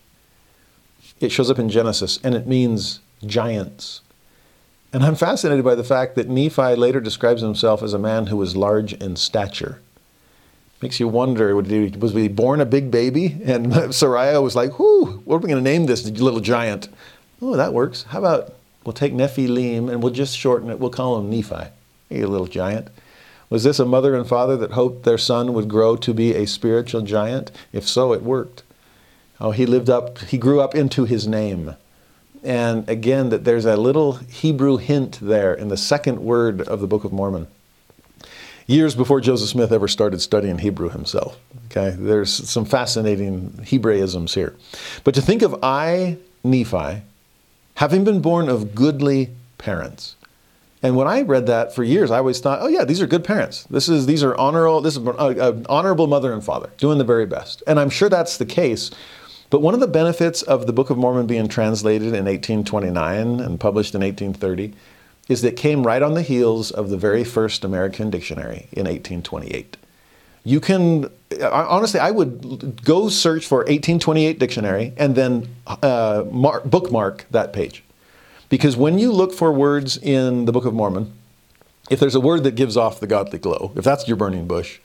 It 1.20 1.30
shows 1.30 1.52
up 1.52 1.60
in 1.60 1.68
Genesis 1.68 2.18
and 2.24 2.34
it 2.34 2.48
means 2.48 2.98
giants. 3.24 4.00
And 4.92 5.04
I'm 5.04 5.16
fascinated 5.16 5.64
by 5.64 5.74
the 5.74 5.84
fact 5.84 6.14
that 6.14 6.28
Nephi 6.28 6.74
later 6.74 7.00
describes 7.00 7.42
himself 7.42 7.82
as 7.82 7.92
a 7.92 7.98
man 7.98 8.28
who 8.28 8.36
was 8.36 8.56
large 8.56 8.94
in 8.94 9.16
stature. 9.16 9.80
Makes 10.80 11.00
you 11.00 11.08
wonder, 11.08 11.54
was 11.54 12.12
he 12.14 12.28
born 12.28 12.60
a 12.60 12.66
big 12.66 12.90
baby? 12.90 13.36
And 13.44 13.66
Sariah 13.72 14.42
was 14.42 14.56
like, 14.56 14.78
whoo, 14.78 15.20
what 15.24 15.36
are 15.36 15.38
we 15.38 15.48
going 15.48 15.62
to 15.62 15.70
name 15.70 15.86
this 15.86 16.06
little 16.08 16.40
giant? 16.40 16.88
Oh, 17.42 17.56
that 17.56 17.74
works. 17.74 18.04
How 18.04 18.20
about 18.20 18.54
we'll 18.84 18.92
take 18.94 19.12
Nephilim 19.12 19.90
and 19.90 20.02
we'll 20.02 20.12
just 20.12 20.36
shorten 20.36 20.70
it. 20.70 20.78
We'll 20.78 20.90
call 20.90 21.18
him 21.18 21.30
Nephi. 21.30 21.70
Hey, 22.08 22.24
little 22.24 22.46
giant. 22.46 22.88
Was 23.50 23.64
this 23.64 23.78
a 23.78 23.84
mother 23.84 24.14
and 24.14 24.26
father 24.26 24.56
that 24.56 24.72
hoped 24.72 25.04
their 25.04 25.18
son 25.18 25.52
would 25.52 25.68
grow 25.68 25.96
to 25.96 26.14
be 26.14 26.34
a 26.34 26.46
spiritual 26.46 27.02
giant? 27.02 27.50
If 27.72 27.86
so, 27.86 28.12
it 28.12 28.22
worked. 28.22 28.62
Oh, 29.40 29.50
he 29.50 29.66
lived 29.66 29.90
up, 29.90 30.18
he 30.18 30.38
grew 30.38 30.60
up 30.60 30.74
into 30.74 31.04
his 31.04 31.26
name. 31.26 31.76
And 32.44 32.88
again, 32.88 33.30
that 33.30 33.44
there's 33.44 33.64
a 33.64 33.76
little 33.76 34.14
Hebrew 34.14 34.76
hint 34.76 35.18
there 35.20 35.52
in 35.54 35.68
the 35.68 35.76
second 35.76 36.20
word 36.20 36.60
of 36.62 36.80
the 36.80 36.86
Book 36.86 37.04
of 37.04 37.12
Mormon. 37.12 37.46
years 38.66 38.94
before 38.94 39.20
Joseph 39.20 39.48
Smith 39.48 39.72
ever 39.72 39.88
started 39.88 40.20
studying 40.20 40.58
Hebrew 40.58 40.90
himself. 40.90 41.36
Okay, 41.66 41.96
there's 41.98 42.32
some 42.32 42.64
fascinating 42.64 43.50
Hebraisms 43.62 44.34
here. 44.34 44.54
But 45.04 45.14
to 45.14 45.22
think 45.22 45.42
of 45.42 45.58
I, 45.62 46.18
Nephi, 46.44 47.02
having 47.74 48.04
been 48.04 48.20
born 48.20 48.48
of 48.48 48.74
goodly 48.74 49.30
parents. 49.56 50.14
And 50.82 50.96
when 50.96 51.08
I 51.08 51.22
read 51.22 51.46
that 51.46 51.74
for 51.74 51.82
years, 51.82 52.10
I 52.10 52.18
always 52.18 52.38
thought, 52.38 52.60
oh 52.62 52.68
yeah, 52.68 52.84
these 52.84 53.02
are 53.02 53.06
good 53.06 53.24
parents. 53.24 53.64
This 53.64 53.88
is 53.88 54.06
these 54.06 54.22
are 54.22 54.36
honorable. 54.36 54.80
This 54.80 54.96
is 54.96 55.04
an 55.04 55.66
honorable 55.68 56.06
mother 56.06 56.32
and 56.32 56.44
father 56.44 56.70
doing 56.78 56.98
the 56.98 57.04
very 57.04 57.26
best. 57.26 57.64
And 57.66 57.80
I'm 57.80 57.90
sure 57.90 58.08
that's 58.08 58.36
the 58.36 58.46
case. 58.46 58.92
But 59.50 59.62
one 59.62 59.74
of 59.74 59.80
the 59.80 59.86
benefits 59.86 60.42
of 60.42 60.66
the 60.66 60.72
Book 60.72 60.90
of 60.90 60.98
Mormon 60.98 61.26
being 61.26 61.48
translated 61.48 62.08
in 62.08 62.26
1829 62.26 63.40
and 63.40 63.58
published 63.58 63.94
in 63.94 64.02
1830 64.02 64.74
is 65.28 65.42
that 65.42 65.48
it 65.48 65.56
came 65.56 65.86
right 65.86 66.02
on 66.02 66.14
the 66.14 66.22
heels 66.22 66.70
of 66.70 66.90
the 66.90 66.96
very 66.96 67.24
first 67.24 67.64
American 67.64 68.10
dictionary 68.10 68.68
in 68.72 68.84
1828. 68.84 69.76
You 70.44 70.60
can, 70.60 71.10
honestly, 71.42 72.00
I 72.00 72.10
would 72.10 72.82
go 72.84 73.08
search 73.08 73.46
for 73.46 73.58
1828 73.58 74.38
dictionary 74.38 74.92
and 74.96 75.14
then 75.14 75.54
uh, 75.66 76.24
mark, 76.30 76.64
bookmark 76.64 77.26
that 77.30 77.52
page. 77.52 77.84
Because 78.48 78.76
when 78.76 78.98
you 78.98 79.12
look 79.12 79.34
for 79.34 79.52
words 79.52 79.98
in 79.98 80.46
the 80.46 80.52
Book 80.52 80.64
of 80.64 80.72
Mormon, 80.72 81.12
if 81.90 82.00
there's 82.00 82.14
a 82.14 82.20
word 82.20 82.44
that 82.44 82.54
gives 82.54 82.76
off 82.76 83.00
the 83.00 83.06
godly 83.06 83.38
glow, 83.38 83.72
if 83.76 83.84
that's 83.84 84.08
your 84.08 84.16
burning 84.16 84.46
bush, 84.46 84.78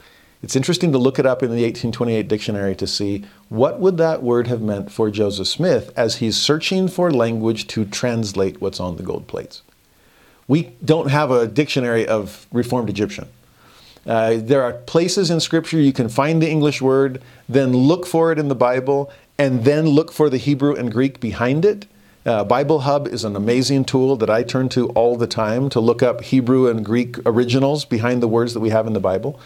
it's 0.44 0.58
interesting 0.58 0.92
to 0.92 0.98
look 0.98 1.20
it 1.20 1.26
up 1.26 1.42
in 1.42 1.50
the 1.50 1.64
1828 1.64 2.28
dictionary 2.28 2.76
to 2.76 2.86
see 2.86 3.24
what 3.48 3.80
would 3.80 3.98
that 3.98 4.22
word 4.22 4.48
have 4.48 4.62
meant 4.62 4.92
for 4.92 5.10
Joseph 5.10 5.48
Smith 5.48 5.92
as 5.96 6.18
he's 6.18 6.36
searching 6.36 6.90
for 6.90 7.10
language 7.10 7.66
to 7.68 7.86
translate 7.86 8.60
what's 8.60 8.82
on 8.82 8.98
the 8.98 9.04
gold 9.04 9.26
plates. 9.26 9.62
We 10.46 10.74
don't 10.84 11.10
have 11.10 11.32
a 11.32 11.48
dictionary 11.48 12.06
of 12.06 12.46
Reformed 12.52 12.90
Egyptian. 12.90 13.30
Uh, 14.06 14.36
there 14.38 14.64
are 14.64 14.74
places 14.74 15.32
in 15.32 15.40
Scripture 15.40 15.80
you 15.80 15.94
can 15.94 16.10
find 16.10 16.42
the 16.42 16.50
English 16.50 16.82
word, 16.82 17.22
then 17.48 17.72
look 17.72 18.06
for 18.06 18.34
it 18.34 18.38
in 18.38 18.50
the 18.50 18.56
Bible, 18.56 19.10
and 19.38 19.64
then 19.64 19.88
look 19.88 20.12
for 20.12 20.30
the 20.30 20.38
Hebrew 20.38 20.76
and 20.76 20.92
Greek 20.92 21.22
behind 21.22 21.64
it. 21.64 21.86
Uh, 22.26 22.44
Bible 22.44 22.82
Hub 22.82 23.08
is 23.08 23.24
an 23.24 23.38
amazing 23.38 23.86
tool 23.86 24.18
that 24.18 24.30
I 24.30 24.44
turn 24.44 24.68
to 24.70 24.90
all 24.90 25.16
the 25.16 25.28
time 25.28 25.70
to 25.70 25.80
look 25.80 26.04
up 26.04 26.22
Hebrew 26.22 26.70
and 26.70 26.84
Greek 26.84 27.18
originals 27.26 27.86
behind 27.86 28.22
the 28.22 28.28
words 28.28 28.54
that 28.54 28.60
we 28.60 28.70
have 28.70 28.88
in 28.88 28.94
the 28.94 29.00
Bible. 29.00 29.40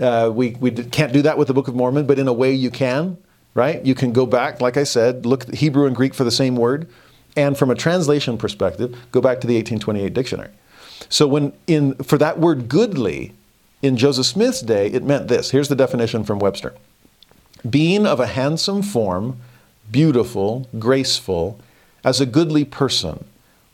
Uh, 0.00 0.30
we 0.32 0.50
we 0.60 0.70
can't 0.70 1.12
do 1.12 1.22
that 1.22 1.36
with 1.36 1.48
the 1.48 1.54
Book 1.54 1.68
of 1.68 1.74
Mormon, 1.74 2.06
but 2.06 2.18
in 2.18 2.26
a 2.26 2.32
way 2.32 2.52
you 2.52 2.70
can, 2.70 3.18
right? 3.54 3.84
You 3.84 3.94
can 3.94 4.12
go 4.12 4.26
back, 4.26 4.60
like 4.60 4.76
I 4.76 4.84
said, 4.84 5.26
look 5.26 5.48
at 5.48 5.56
Hebrew 5.56 5.86
and 5.86 5.94
Greek 5.94 6.14
for 6.14 6.24
the 6.24 6.30
same 6.30 6.56
word, 6.56 6.88
and 7.36 7.58
from 7.58 7.70
a 7.70 7.74
translation 7.74 8.38
perspective, 8.38 8.96
go 9.12 9.20
back 9.20 9.40
to 9.40 9.46
the 9.46 9.54
1828 9.54 10.14
dictionary. 10.14 10.50
So 11.08 11.26
when 11.26 11.52
in 11.66 11.94
for 11.96 12.18
that 12.18 12.38
word 12.38 12.68
goodly 12.68 13.34
in 13.82 13.96
Joseph 13.96 14.26
Smith's 14.26 14.60
day, 14.60 14.86
it 14.88 15.02
meant 15.02 15.28
this. 15.28 15.50
Here's 15.50 15.68
the 15.68 15.76
definition 15.76 16.24
from 16.24 16.38
Webster. 16.38 16.74
Being 17.68 18.06
of 18.06 18.20
a 18.20 18.26
handsome 18.26 18.82
form, 18.82 19.40
beautiful, 19.90 20.66
graceful, 20.78 21.60
as 22.04 22.20
a 22.20 22.26
goodly 22.26 22.64
person, 22.64 23.24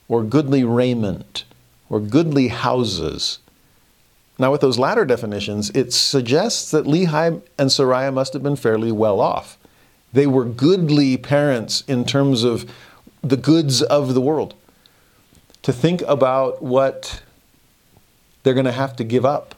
or 0.08 0.22
goodly 0.24 0.64
raiment, 0.64 1.44
or 1.88 2.00
goodly 2.00 2.48
houses. 2.48 3.38
Now, 4.38 4.52
with 4.52 4.60
those 4.60 4.78
latter 4.78 5.04
definitions, 5.04 5.70
it 5.70 5.92
suggests 5.92 6.70
that 6.70 6.84
Lehi 6.84 7.40
and 7.58 7.70
Sariah 7.70 8.12
must 8.12 8.34
have 8.34 8.42
been 8.42 8.56
fairly 8.56 8.92
well 8.92 9.20
off. 9.20 9.56
They 10.12 10.26
were 10.26 10.44
goodly 10.44 11.16
parents 11.16 11.82
in 11.86 12.04
terms 12.04 12.42
of 12.42 12.70
the 13.22 13.36
goods 13.36 13.82
of 13.82 14.14
the 14.14 14.20
world. 14.20 14.54
To 15.62 15.72
think 15.72 16.02
about 16.02 16.62
what 16.62 17.22
they're 18.42 18.54
going 18.54 18.66
to 18.66 18.72
have 18.72 18.94
to 18.96 19.04
give 19.04 19.24
up 19.24 19.54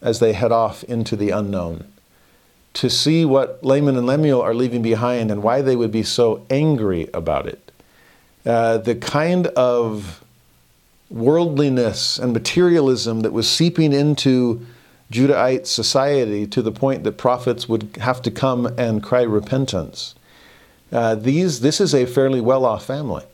as 0.00 0.20
they 0.20 0.32
head 0.34 0.52
off 0.52 0.84
into 0.84 1.16
the 1.16 1.30
unknown. 1.30 1.90
To 2.74 2.88
see 2.88 3.24
what 3.24 3.62
Laman 3.64 3.96
and 3.96 4.06
Lemuel 4.06 4.40
are 4.40 4.54
leaving 4.54 4.82
behind 4.82 5.30
and 5.30 5.42
why 5.42 5.62
they 5.62 5.76
would 5.76 5.90
be 5.90 6.02
so 6.02 6.46
angry 6.48 7.08
about 7.12 7.46
it. 7.46 7.72
Uh, 8.44 8.78
the 8.78 8.94
kind 8.94 9.48
of 9.48 10.22
worldliness 11.12 12.18
and 12.18 12.32
materialism 12.32 13.20
that 13.20 13.32
was 13.32 13.48
seeping 13.48 13.92
into 13.92 14.64
Judahite 15.12 15.66
society 15.66 16.46
to 16.46 16.62
the 16.62 16.72
point 16.72 17.04
that 17.04 17.18
prophets 17.18 17.68
would 17.68 17.96
have 18.00 18.22
to 18.22 18.30
come 18.30 18.66
and 18.78 19.02
cry 19.02 19.22
repentance. 19.22 20.14
Uh, 20.90 21.14
these, 21.14 21.60
this 21.60 21.80
is 21.80 21.94
a 21.94 22.06
fairly 22.06 22.40
well 22.40 22.64
off 22.64 22.86
family. 22.86 23.24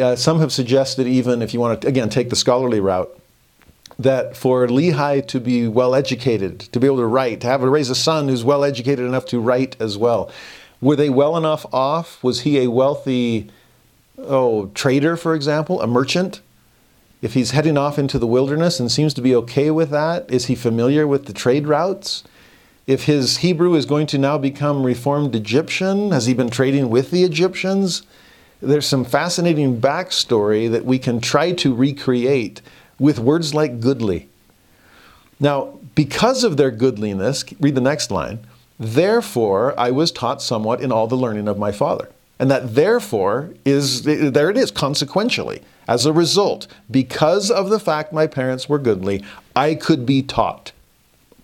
Uh, 0.00 0.16
some 0.16 0.40
have 0.40 0.52
suggested, 0.52 1.06
even 1.06 1.40
if 1.40 1.54
you 1.54 1.60
want 1.60 1.80
to, 1.80 1.88
again, 1.88 2.08
take 2.08 2.28
the 2.28 2.36
scholarly 2.36 2.80
route, 2.80 3.10
that 3.98 4.36
for 4.36 4.66
Lehi 4.66 5.26
to 5.28 5.40
be 5.40 5.66
well 5.66 5.94
educated, 5.94 6.60
to 6.60 6.78
be 6.78 6.86
able 6.86 6.98
to 6.98 7.06
write, 7.06 7.40
to 7.40 7.46
have 7.46 7.62
to 7.62 7.70
raise 7.70 7.88
a 7.88 7.94
son 7.94 8.28
who's 8.28 8.44
well 8.44 8.64
educated 8.64 9.06
enough 9.06 9.24
to 9.26 9.40
write 9.40 9.76
as 9.80 9.96
well, 9.96 10.30
were 10.82 10.96
they 10.96 11.08
well 11.08 11.36
enough 11.36 11.64
off? 11.72 12.22
Was 12.22 12.42
he 12.42 12.58
a 12.58 12.70
wealthy, 12.70 13.48
oh, 14.18 14.66
trader, 14.74 15.16
for 15.16 15.34
example, 15.34 15.80
a 15.80 15.86
merchant? 15.86 16.40
If 17.22 17.34
he's 17.34 17.52
heading 17.52 17.78
off 17.78 17.98
into 17.98 18.18
the 18.18 18.26
wilderness 18.26 18.78
and 18.78 18.92
seems 18.92 19.14
to 19.14 19.22
be 19.22 19.34
okay 19.36 19.70
with 19.70 19.90
that, 19.90 20.30
is 20.30 20.46
he 20.46 20.54
familiar 20.54 21.06
with 21.06 21.26
the 21.26 21.32
trade 21.32 21.66
routes? 21.66 22.22
If 22.86 23.04
his 23.04 23.38
Hebrew 23.38 23.74
is 23.74 23.86
going 23.86 24.06
to 24.08 24.18
now 24.18 24.38
become 24.38 24.84
Reformed 24.84 25.34
Egyptian, 25.34 26.12
has 26.12 26.26
he 26.26 26.34
been 26.34 26.50
trading 26.50 26.90
with 26.90 27.10
the 27.10 27.24
Egyptians? 27.24 28.02
There's 28.60 28.86
some 28.86 29.04
fascinating 29.04 29.80
backstory 29.80 30.70
that 30.70 30.84
we 30.84 30.98
can 30.98 31.20
try 31.20 31.52
to 31.52 31.74
recreate 31.74 32.60
with 32.98 33.18
words 33.18 33.54
like 33.54 33.80
goodly. 33.80 34.28
Now, 35.40 35.78
because 35.94 36.44
of 36.44 36.56
their 36.56 36.70
goodliness, 36.70 37.44
read 37.60 37.74
the 37.74 37.80
next 37.80 38.10
line, 38.10 38.46
therefore 38.78 39.78
I 39.78 39.90
was 39.90 40.12
taught 40.12 40.42
somewhat 40.42 40.80
in 40.80 40.92
all 40.92 41.06
the 41.06 41.16
learning 41.16 41.48
of 41.48 41.58
my 41.58 41.72
father. 41.72 42.08
And 42.38 42.50
that 42.50 42.74
therefore 42.74 43.54
is, 43.64 44.02
there 44.02 44.50
it 44.50 44.56
is, 44.56 44.70
consequentially. 44.70 45.62
As 45.88 46.04
a 46.04 46.12
result, 46.12 46.66
because 46.90 47.50
of 47.50 47.70
the 47.70 47.78
fact 47.80 48.12
my 48.12 48.26
parents 48.26 48.68
were 48.68 48.78
goodly, 48.78 49.24
I 49.54 49.74
could 49.74 50.04
be 50.04 50.22
taught. 50.22 50.72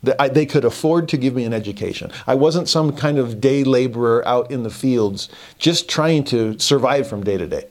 They 0.02 0.46
could 0.46 0.64
afford 0.64 1.08
to 1.10 1.16
give 1.16 1.34
me 1.34 1.44
an 1.44 1.54
education. 1.54 2.10
I 2.26 2.34
wasn't 2.34 2.68
some 2.68 2.96
kind 2.96 3.18
of 3.18 3.40
day 3.40 3.62
laborer 3.62 4.26
out 4.26 4.50
in 4.50 4.64
the 4.64 4.70
fields 4.70 5.28
just 5.58 5.88
trying 5.88 6.24
to 6.24 6.58
survive 6.58 7.06
from 7.06 7.22
day 7.22 7.36
to 7.36 7.46
day. 7.46 7.68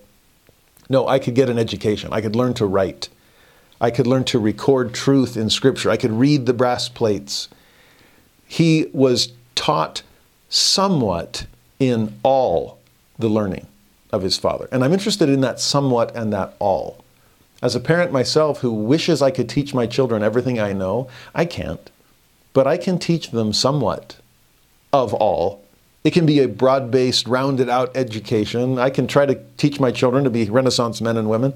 No, 0.89 1.07
I 1.07 1.19
could 1.19 1.35
get 1.35 1.49
an 1.49 1.59
education. 1.59 2.13
I 2.13 2.21
could 2.21 2.35
learn 2.35 2.53
to 2.55 2.65
write. 2.65 3.09
I 3.81 3.91
could 3.91 4.07
learn 4.07 4.23
to 4.25 4.39
record 4.39 4.93
truth 4.93 5.35
in 5.35 5.49
Scripture. 5.49 5.89
I 5.89 5.97
could 5.97 6.11
read 6.11 6.45
the 6.45 6.53
brass 6.53 6.87
plates. 6.87 7.49
He 8.45 8.89
was 8.93 9.33
taught 9.55 10.03
somewhat 10.49 11.45
in 11.79 12.17
all 12.23 12.77
the 13.21 13.29
learning 13.29 13.67
of 14.11 14.21
his 14.21 14.37
father. 14.37 14.67
And 14.71 14.83
I'm 14.83 14.93
interested 14.93 15.29
in 15.29 15.41
that 15.41 15.59
somewhat 15.59 16.15
and 16.15 16.33
that 16.33 16.55
all. 16.59 17.03
As 17.61 17.75
a 17.75 17.79
parent 17.79 18.11
myself 18.11 18.59
who 18.59 18.71
wishes 18.71 19.21
I 19.21 19.31
could 19.31 19.47
teach 19.47 19.73
my 19.73 19.85
children 19.85 20.23
everything 20.23 20.59
I 20.59 20.73
know, 20.73 21.07
I 21.33 21.45
can't. 21.45 21.89
But 22.53 22.67
I 22.67 22.77
can 22.77 22.99
teach 22.99 23.31
them 23.31 23.53
somewhat 23.53 24.17
of 24.91 25.13
all. 25.13 25.63
It 26.03 26.11
can 26.11 26.25
be 26.25 26.39
a 26.39 26.47
broad 26.47 26.89
based, 26.89 27.27
rounded 27.27 27.69
out 27.69 27.95
education. 27.95 28.79
I 28.79 28.89
can 28.89 29.07
try 29.07 29.25
to 29.25 29.39
teach 29.57 29.79
my 29.79 29.91
children 29.91 30.23
to 30.23 30.29
be 30.29 30.49
Renaissance 30.49 30.99
men 30.99 31.15
and 31.15 31.29
women 31.29 31.53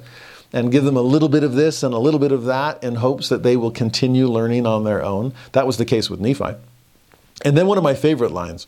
and 0.53 0.71
give 0.71 0.83
them 0.83 0.95
a 0.95 1.01
little 1.01 1.27
bit 1.27 1.43
of 1.43 1.55
this 1.55 1.83
and 1.83 1.93
a 1.93 1.99
little 1.99 2.19
bit 2.19 2.31
of 2.31 2.45
that 2.45 2.81
in 2.83 2.95
hopes 2.95 3.27
that 3.29 3.43
they 3.43 3.57
will 3.57 3.71
continue 3.71 4.27
learning 4.27 4.65
on 4.65 4.83
their 4.83 5.03
own. 5.03 5.33
That 5.53 5.67
was 5.67 5.77
the 5.77 5.85
case 5.85 6.09
with 6.09 6.19
Nephi. 6.19 6.55
And 7.43 7.57
then 7.57 7.67
one 7.67 7.77
of 7.77 7.83
my 7.83 7.95
favorite 7.95 8.31
lines 8.31 8.67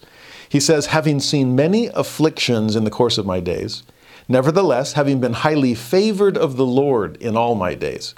he 0.49 0.59
says, 0.59 0.87
Having 0.87 1.21
seen 1.21 1.55
many 1.55 1.87
afflictions 1.87 2.75
in 2.75 2.83
the 2.83 2.89
course 2.89 3.17
of 3.17 3.25
my 3.25 3.39
days, 3.39 3.83
nevertheless, 4.27 4.93
having 4.93 5.19
been 5.19 5.33
highly 5.33 5.73
favored 5.73 6.37
of 6.37 6.57
the 6.57 6.65
Lord 6.65 7.17
in 7.17 7.35
all 7.35 7.55
my 7.55 7.75
days. 7.75 8.15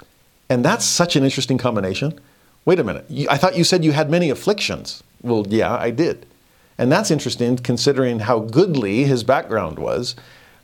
And 0.48 0.64
that's 0.64 0.84
such 0.84 1.16
an 1.16 1.24
interesting 1.24 1.58
combination. 1.58 2.18
Wait 2.64 2.78
a 2.78 2.84
minute, 2.84 3.06
I 3.28 3.36
thought 3.36 3.56
you 3.56 3.64
said 3.64 3.84
you 3.84 3.92
had 3.92 4.10
many 4.10 4.30
afflictions. 4.30 5.02
Well, 5.22 5.46
yeah, 5.48 5.74
I 5.74 5.90
did. 5.90 6.26
And 6.76 6.90
that's 6.90 7.10
interesting 7.10 7.56
considering 7.58 8.20
how 8.20 8.40
goodly 8.40 9.04
his 9.04 9.22
background 9.22 9.78
was 9.78 10.16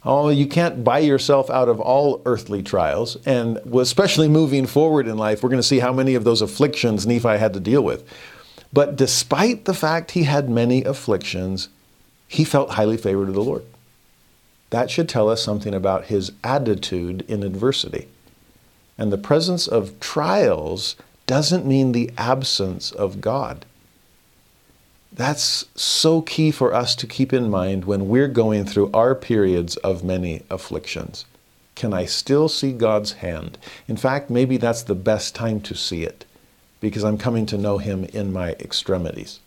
Oh, 0.06 0.28
you 0.28 0.46
can't 0.46 0.84
buy 0.84 1.00
yourself 1.00 1.50
out 1.50 1.68
of 1.68 1.80
all 1.80 2.22
earthly 2.26 2.62
trials. 2.62 3.16
And 3.26 3.56
especially 3.74 4.28
moving 4.28 4.64
forward 4.64 5.08
in 5.08 5.18
life, 5.18 5.42
we're 5.42 5.48
going 5.48 5.58
to 5.58 5.66
see 5.66 5.80
how 5.80 5.92
many 5.92 6.14
of 6.14 6.22
those 6.22 6.40
afflictions 6.40 7.08
Nephi 7.08 7.36
had 7.38 7.52
to 7.54 7.60
deal 7.60 7.82
with. 7.82 8.08
But 8.76 8.94
despite 8.94 9.64
the 9.64 9.72
fact 9.72 10.10
he 10.10 10.24
had 10.24 10.50
many 10.50 10.84
afflictions, 10.84 11.70
he 12.28 12.44
felt 12.44 12.72
highly 12.72 12.98
favored 12.98 13.30
of 13.30 13.34
the 13.34 13.42
Lord. 13.42 13.64
That 14.68 14.90
should 14.90 15.08
tell 15.08 15.30
us 15.30 15.42
something 15.42 15.72
about 15.72 16.08
his 16.12 16.32
attitude 16.44 17.24
in 17.26 17.42
adversity. 17.42 18.06
And 18.98 19.10
the 19.10 19.16
presence 19.16 19.66
of 19.66 19.98
trials 19.98 20.94
doesn't 21.26 21.64
mean 21.64 21.92
the 21.92 22.10
absence 22.18 22.90
of 22.92 23.22
God. 23.22 23.64
That's 25.10 25.64
so 25.74 26.20
key 26.20 26.50
for 26.50 26.74
us 26.74 26.94
to 26.96 27.06
keep 27.06 27.32
in 27.32 27.48
mind 27.48 27.86
when 27.86 28.10
we're 28.10 28.28
going 28.28 28.66
through 28.66 28.90
our 28.92 29.14
periods 29.14 29.76
of 29.78 30.04
many 30.04 30.42
afflictions. 30.50 31.24
Can 31.76 31.94
I 31.94 32.04
still 32.04 32.50
see 32.50 32.72
God's 32.72 33.12
hand? 33.12 33.56
In 33.88 33.96
fact, 33.96 34.28
maybe 34.28 34.58
that's 34.58 34.82
the 34.82 34.94
best 34.94 35.34
time 35.34 35.62
to 35.62 35.74
see 35.74 36.02
it 36.02 36.25
because 36.86 37.02
I'm 37.02 37.18
coming 37.18 37.46
to 37.46 37.58
know 37.58 37.78
him 37.78 38.04
in 38.12 38.32
my 38.32 38.50
extremities. 38.60 39.40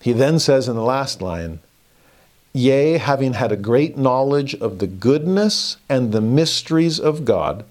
He 0.00 0.14
then 0.14 0.38
says 0.38 0.68
in 0.68 0.74
the 0.74 0.82
last 0.82 1.20
line, 1.20 1.60
Yea, 2.54 2.96
having 2.96 3.34
had 3.34 3.52
a 3.52 3.56
great 3.56 3.98
knowledge 3.98 4.54
of 4.54 4.78
the 4.78 4.86
goodness 4.86 5.76
and 5.86 6.12
the 6.12 6.22
mysteries 6.22 6.98
of 6.98 7.26
God, 7.26 7.66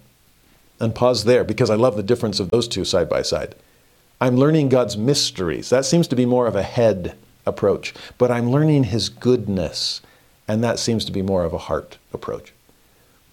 and 0.80 0.94
pause 0.94 1.24
there 1.24 1.44
because 1.44 1.72
I 1.72 1.76
love 1.76 1.96
the 1.96 2.04
difference 2.04 2.40
of 2.40 2.52
those 2.52 2.68
two 2.68 2.86
side 2.86 3.10
by 3.10 3.24
side. 3.24 3.56
I'm 4.22 4.38
learning 4.38 4.70
God's 4.70 4.96
mysteries. 4.96 5.72
That 5.72 5.84
seems 5.84 6.08
to 6.10 6.16
be 6.16 6.28
more 6.28 6.46
of 6.46 6.56
a 6.56 6.62
head 6.62 7.18
approach, 7.48 7.96
but 8.20 8.30
I'm 8.30 8.52
learning 8.52 8.84
His 8.84 9.10
goodness, 9.10 10.00
and 10.48 10.64
that 10.64 10.78
seems 10.78 11.06
to 11.06 11.12
be 11.12 11.24
more 11.24 11.44
of 11.44 11.54
a 11.54 11.66
heart 11.70 11.98
approach. 12.14 12.54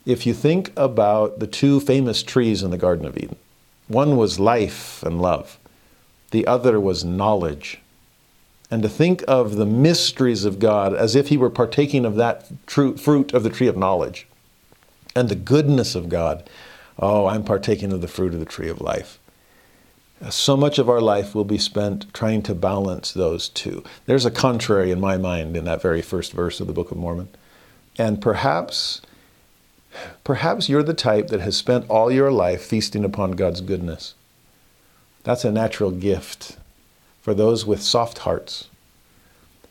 If 0.06 0.24
you 0.24 0.32
think 0.32 0.72
about 0.78 1.40
the 1.40 1.46
two 1.46 1.78
famous 1.78 2.22
trees 2.22 2.62
in 2.62 2.70
the 2.70 2.78
Garden 2.78 3.04
of 3.04 3.18
Eden, 3.18 3.36
one 3.88 4.16
was 4.16 4.40
life 4.40 5.02
and 5.02 5.20
love, 5.20 5.58
the 6.30 6.46
other 6.46 6.80
was 6.80 7.04
knowledge. 7.04 7.80
And 8.68 8.82
to 8.82 8.88
think 8.88 9.22
of 9.28 9.56
the 9.56 9.66
mysteries 9.66 10.44
of 10.44 10.58
God 10.58 10.92
as 10.92 11.14
if 11.14 11.28
He 11.28 11.36
were 11.36 11.50
partaking 11.50 12.04
of 12.04 12.16
that 12.16 12.46
fruit 12.66 13.32
of 13.32 13.42
the 13.44 13.50
tree 13.50 13.68
of 13.68 13.76
knowledge 13.76 14.26
and 15.14 15.28
the 15.28 15.36
goodness 15.36 15.94
of 15.94 16.08
God 16.08 16.48
oh, 16.98 17.26
I'm 17.26 17.44
partaking 17.44 17.92
of 17.92 18.00
the 18.00 18.08
fruit 18.08 18.34
of 18.34 18.40
the 18.40 18.46
tree 18.46 18.68
of 18.68 18.80
life. 18.80 19.18
So 20.30 20.56
much 20.56 20.78
of 20.78 20.88
our 20.88 21.00
life 21.00 21.34
will 21.34 21.44
be 21.44 21.58
spent 21.58 22.12
trying 22.14 22.42
to 22.42 22.54
balance 22.54 23.12
those 23.12 23.50
two. 23.50 23.84
There's 24.06 24.24
a 24.24 24.30
contrary 24.30 24.90
in 24.90 24.98
my 24.98 25.18
mind 25.18 25.56
in 25.56 25.66
that 25.66 25.82
very 25.82 26.00
first 26.00 26.32
verse 26.32 26.58
of 26.58 26.66
the 26.66 26.72
Book 26.72 26.90
of 26.90 26.96
Mormon. 26.96 27.28
And 27.98 28.20
perhaps, 28.20 29.02
perhaps 30.24 30.68
you're 30.68 30.82
the 30.82 30.94
type 30.94 31.28
that 31.28 31.40
has 31.40 31.56
spent 31.56 31.88
all 31.88 32.10
your 32.10 32.30
life 32.30 32.62
feasting 32.62 33.04
upon 33.04 33.32
God's 33.32 33.60
goodness. 33.60 34.14
That's 35.24 35.44
a 35.44 35.52
natural 35.52 35.90
gift 35.90 36.56
for 37.20 37.34
those 37.34 37.66
with 37.66 37.82
soft 37.82 38.18
hearts. 38.18 38.68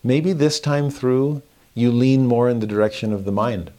Maybe 0.04 0.34
this 0.34 0.60
time 0.60 0.90
through, 0.90 1.42
you 1.74 1.92
lean 1.92 2.28
more 2.28 2.50
in 2.50 2.60
the 2.60 2.68
direction 2.68 3.14
of 3.14 3.26
the 3.26 3.32
mind 3.32 3.72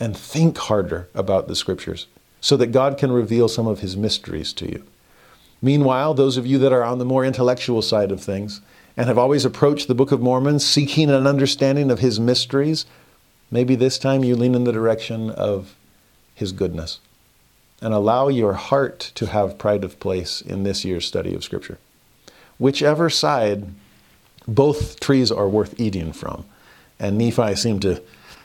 and 0.00 0.16
think 0.16 0.58
harder 0.58 1.08
about 1.14 1.48
the 1.48 1.56
scriptures 1.56 2.06
so 2.40 2.56
that 2.56 2.72
God 2.72 2.98
can 2.98 3.12
reveal 3.12 3.48
some 3.48 3.66
of 3.66 3.80
his 3.80 3.96
mysteries 3.96 4.52
to 4.54 4.68
you. 4.68 4.84
Meanwhile, 5.62 6.14
those 6.14 6.36
of 6.36 6.46
you 6.46 6.58
that 6.58 6.72
are 6.72 6.82
on 6.82 6.98
the 6.98 7.04
more 7.04 7.24
intellectual 7.24 7.82
side 7.82 8.10
of 8.10 8.20
things 8.20 8.60
and 8.96 9.06
have 9.06 9.18
always 9.18 9.44
approached 9.44 9.86
the 9.86 9.94
Book 9.94 10.10
of 10.10 10.20
Mormon 10.20 10.58
seeking 10.58 11.08
an 11.08 11.26
understanding 11.26 11.90
of 11.90 12.00
his 12.00 12.18
mysteries, 12.18 12.84
maybe 13.50 13.76
this 13.76 13.98
time 13.98 14.24
you 14.24 14.34
lean 14.34 14.56
in 14.56 14.64
the 14.64 14.72
direction 14.72 15.30
of 15.30 15.76
his 16.34 16.52
goodness 16.52 17.00
and 17.80 17.92
allow 17.92 18.28
your 18.28 18.54
heart 18.54 19.10
to 19.16 19.26
have 19.26 19.58
pride 19.58 19.84
of 19.84 19.98
place 19.98 20.40
in 20.40 20.62
this 20.62 20.84
year's 20.84 21.06
study 21.06 21.34
of 21.34 21.42
Scripture. 21.42 21.78
Whichever 22.58 23.10
side, 23.10 23.66
both 24.46 25.00
trees 25.00 25.32
are 25.32 25.48
worth 25.48 25.78
eating 25.80 26.12
from. 26.12 26.44
And 27.00 27.18
Nephi 27.18 27.56
seemed 27.56 27.82
to 27.82 28.00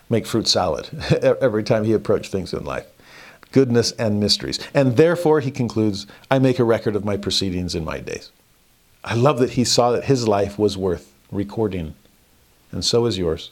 make 0.09 0.25
fruit 0.25 0.47
salad 0.47 0.89
every 1.21 1.63
time 1.63 1.83
he 1.83 1.93
approached 1.93 2.31
things 2.31 2.53
in 2.53 2.65
life 2.65 2.87
goodness, 3.51 3.91
and 3.93 4.19
mysteries. 4.19 4.59
And 4.73 4.97
therefore, 4.97 5.39
he 5.39 5.51
concludes, 5.51 6.07
I 6.29 6.39
make 6.39 6.59
a 6.59 6.63
record 6.63 6.95
of 6.95 7.05
my 7.05 7.17
proceedings 7.17 7.75
in 7.75 7.85
my 7.85 7.99
days. 7.99 8.31
I 9.03 9.13
love 9.13 9.39
that 9.39 9.51
he 9.51 9.63
saw 9.63 9.91
that 9.91 10.05
his 10.05 10.27
life 10.27 10.59
was 10.59 10.77
worth 10.77 11.13
recording, 11.31 11.95
and 12.71 12.83
so 12.83 13.05
is 13.05 13.17
yours. 13.17 13.51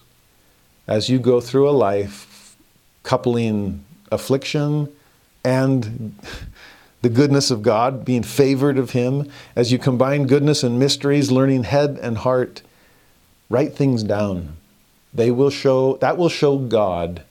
As 0.87 1.09
you 1.09 1.17
go 1.17 1.39
through 1.39 1.69
a 1.69 1.71
life 1.71 2.57
coupling 3.03 3.84
affliction 4.11 4.93
and 5.43 6.17
the 7.01 7.09
goodness 7.09 7.51
of 7.51 7.61
God, 7.61 8.03
being 8.03 8.23
favored 8.23 8.77
of 8.77 8.91
Him, 8.91 9.29
as 9.55 9.71
you 9.71 9.77
combine 9.77 10.25
goodness 10.25 10.63
and 10.63 10.79
mysteries, 10.79 11.31
learning 11.31 11.63
head 11.63 11.99
and 12.01 12.17
heart, 12.17 12.63
write 13.49 13.75
things 13.75 14.01
down. 14.01 14.57
They 15.13 15.29
will 15.29 15.51
show, 15.51 15.97
that 15.97 16.17
will 16.17 16.29
show 16.29 16.57
God 16.57 17.23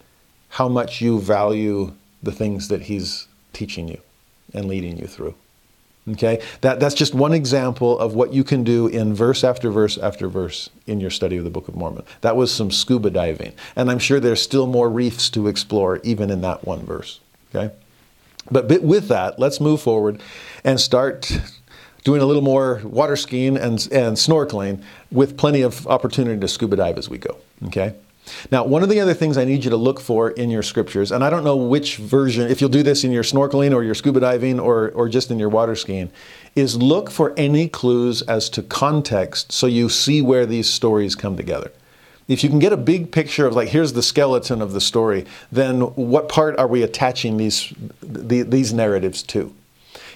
how 0.51 0.69
much 0.69 1.01
you 1.01 1.21
value 1.21 1.93
the 2.23 2.33
things 2.33 2.69
that 2.69 2.83
He's 2.83 3.27
teaching 3.53 3.89
you 3.89 4.01
and 4.53 4.67
leading 4.67 4.97
you 4.97 5.07
through. 5.07 5.35
Okay? 6.13 6.43
That, 6.61 6.81
that's 6.81 6.95
just 6.95 7.15
one 7.15 7.33
example 7.33 7.99
of 7.99 8.15
what 8.15 8.33
you 8.33 8.45
can 8.45 8.63
do 8.63 8.87
in 8.87 9.15
verse 9.15 9.43
after 9.43 9.71
verse 9.71 9.97
after 9.97 10.29
verse 10.29 10.69
in 10.87 11.01
your 11.01 11.11
study 11.11 11.37
of 11.37 11.45
the 11.45 11.51
Book 11.51 11.69
of 11.69 11.77
Mormon. 11.77 12.05
That 12.21 12.37
was 12.37 12.53
some 12.53 12.71
scuba 12.71 13.11
diving. 13.11 13.53
And 13.75 13.91
I'm 13.91 13.99
sure 13.99 14.21
there's 14.21 14.43
still 14.43 14.67
more 14.67 14.91
reefs 14.91 15.31
to 15.31 15.47
explore, 15.47 16.01
even 16.03 16.31
in 16.31 16.43
that 16.43 16.65
one 16.67 16.85
verse. 16.85 17.21
Okay? 17.55 17.75
But 18.51 18.83
with 18.83 19.09
that, 19.09 19.39
let's 19.39 19.61
move 19.61 19.81
forward 19.81 20.21
and 20.65 20.79
start 20.79 21.33
doing 22.05 22.21
a 22.21 22.27
little 22.27 22.43
more 22.43 22.83
water 22.85 23.17
skiing 23.17 23.57
and, 23.57 23.89
and 23.91 24.17
snorkeling 24.17 24.83
with 25.11 25.39
plenty 25.39 25.63
of 25.63 25.87
opportunity 25.87 26.39
to 26.39 26.49
scuba 26.49 26.77
dive 26.77 26.99
as 26.99 27.09
we 27.09 27.17
go. 27.17 27.39
Okay? 27.67 27.95
Now, 28.51 28.65
one 28.65 28.83
of 28.83 28.89
the 28.89 29.01
other 29.01 29.15
things 29.15 29.37
I 29.37 29.45
need 29.45 29.65
you 29.65 29.71
to 29.71 29.77
look 29.77 30.01
for 30.01 30.31
in 30.31 30.51
your 30.51 30.63
scriptures, 30.63 31.13
and 31.13 31.23
I 31.23 31.31
don't 31.31 31.45
know 31.45 31.57
which 31.57 31.97
version, 31.97 32.51
if 32.51 32.61
you'll 32.61 32.71
do 32.71 32.83
this 32.83 33.05
in 33.05 33.13
your 33.13 33.23
snorkeling 33.23 33.75
or 33.75 33.83
your 33.83 33.95
scuba 33.95 34.21
diving 34.21 34.59
or, 34.59 34.91
or 34.91 35.09
just 35.09 35.31
in 35.31 35.39
your 35.39 35.49
water 35.49 35.75
skiing, 35.75 36.11
is 36.55 36.77
look 36.77 37.11
for 37.11 37.35
any 37.37 37.69
clues 37.69 38.23
as 38.23 38.49
to 38.51 38.63
context 38.63 39.53
so 39.53 39.67
you 39.67 39.89
see 39.89 40.23
where 40.23 40.47
these 40.47 40.69
stories 40.69 41.15
come 41.15 41.37
together. 41.37 41.71
If 42.27 42.43
you 42.43 42.49
can 42.49 42.59
get 42.59 42.73
a 42.73 42.79
big 42.79 43.13
picture 43.13 43.47
of 43.47 43.55
like, 43.55 43.69
here's 43.69 43.93
the 43.93 44.03
skeleton 44.03 44.63
of 44.63 44.73
the 44.73 44.81
story, 44.81 45.27
then 45.53 45.81
what 45.81 46.29
part 46.29 46.59
are 46.59 46.67
we 46.67 46.83
attaching 46.83 47.37
these, 47.37 47.73
the, 48.01 48.43
these 48.43 48.73
narratives 48.73 49.23
to? 49.25 49.55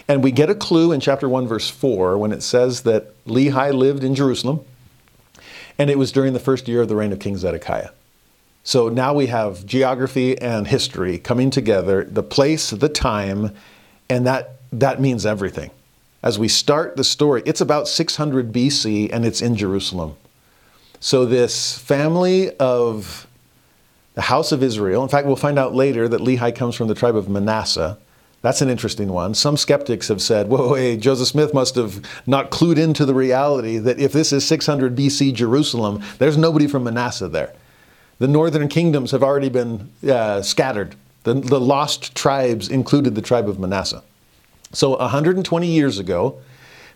And 0.06 0.24
we 0.24 0.32
get 0.32 0.48
a 0.48 0.54
clue 0.54 0.92
in 0.92 1.00
chapter 1.00 1.28
1, 1.28 1.46
verse 1.46 1.68
4, 1.68 2.16
when 2.16 2.32
it 2.32 2.42
says 2.42 2.82
that 2.82 3.12
Lehi 3.26 3.74
lived 3.74 4.02
in 4.02 4.14
Jerusalem, 4.14 4.64
and 5.78 5.90
it 5.90 5.98
was 5.98 6.12
during 6.12 6.32
the 6.32 6.40
first 6.40 6.68
year 6.68 6.82
of 6.82 6.88
the 6.88 6.96
reign 6.96 7.12
of 7.12 7.20
King 7.20 7.36
Zedekiah. 7.36 7.90
So 8.64 8.88
now 8.88 9.14
we 9.14 9.26
have 9.26 9.64
geography 9.64 10.38
and 10.38 10.66
history 10.66 11.18
coming 11.18 11.50
together, 11.50 12.04
the 12.04 12.22
place, 12.22 12.70
the 12.70 12.88
time, 12.88 13.54
and 14.10 14.26
that, 14.26 14.56
that 14.72 15.00
means 15.00 15.24
everything. 15.24 15.70
As 16.22 16.38
we 16.38 16.48
start 16.48 16.96
the 16.96 17.04
story, 17.04 17.42
it's 17.46 17.60
about 17.60 17.88
600 17.88 18.52
BC 18.52 19.10
and 19.12 19.24
it's 19.24 19.40
in 19.40 19.56
Jerusalem. 19.56 20.16
So 21.00 21.24
this 21.24 21.78
family 21.78 22.50
of 22.56 23.26
the 24.14 24.22
house 24.22 24.50
of 24.50 24.62
Israel, 24.64 25.04
in 25.04 25.08
fact, 25.08 25.26
we'll 25.26 25.36
find 25.36 25.58
out 25.58 25.74
later 25.74 26.08
that 26.08 26.20
Lehi 26.20 26.54
comes 26.54 26.74
from 26.74 26.88
the 26.88 26.94
tribe 26.94 27.14
of 27.14 27.28
Manasseh. 27.28 27.96
That's 28.40 28.62
an 28.62 28.68
interesting 28.68 29.08
one. 29.08 29.34
Some 29.34 29.56
skeptics 29.56 30.08
have 30.08 30.22
said, 30.22 30.48
whoa, 30.48 30.74
hey, 30.74 30.96
Joseph 30.96 31.26
Smith 31.26 31.52
must 31.52 31.74
have 31.74 32.00
not 32.26 32.50
clued 32.50 32.78
into 32.78 33.04
the 33.04 33.14
reality 33.14 33.78
that 33.78 33.98
if 33.98 34.12
this 34.12 34.32
is 34.32 34.46
600 34.46 34.94
BC 34.94 35.34
Jerusalem, 35.34 36.02
there's 36.18 36.36
nobody 36.36 36.68
from 36.68 36.84
Manasseh 36.84 37.28
there. 37.28 37.52
The 38.20 38.28
northern 38.28 38.68
kingdoms 38.68 39.10
have 39.10 39.22
already 39.22 39.48
been 39.48 39.90
uh, 40.08 40.42
scattered. 40.42 40.94
The, 41.24 41.34
the 41.34 41.60
lost 41.60 42.14
tribes 42.14 42.68
included 42.68 43.14
the 43.14 43.22
tribe 43.22 43.48
of 43.48 43.58
Manasseh. 43.58 44.02
So 44.72 44.96
120 44.96 45.66
years 45.66 45.98
ago, 45.98 46.40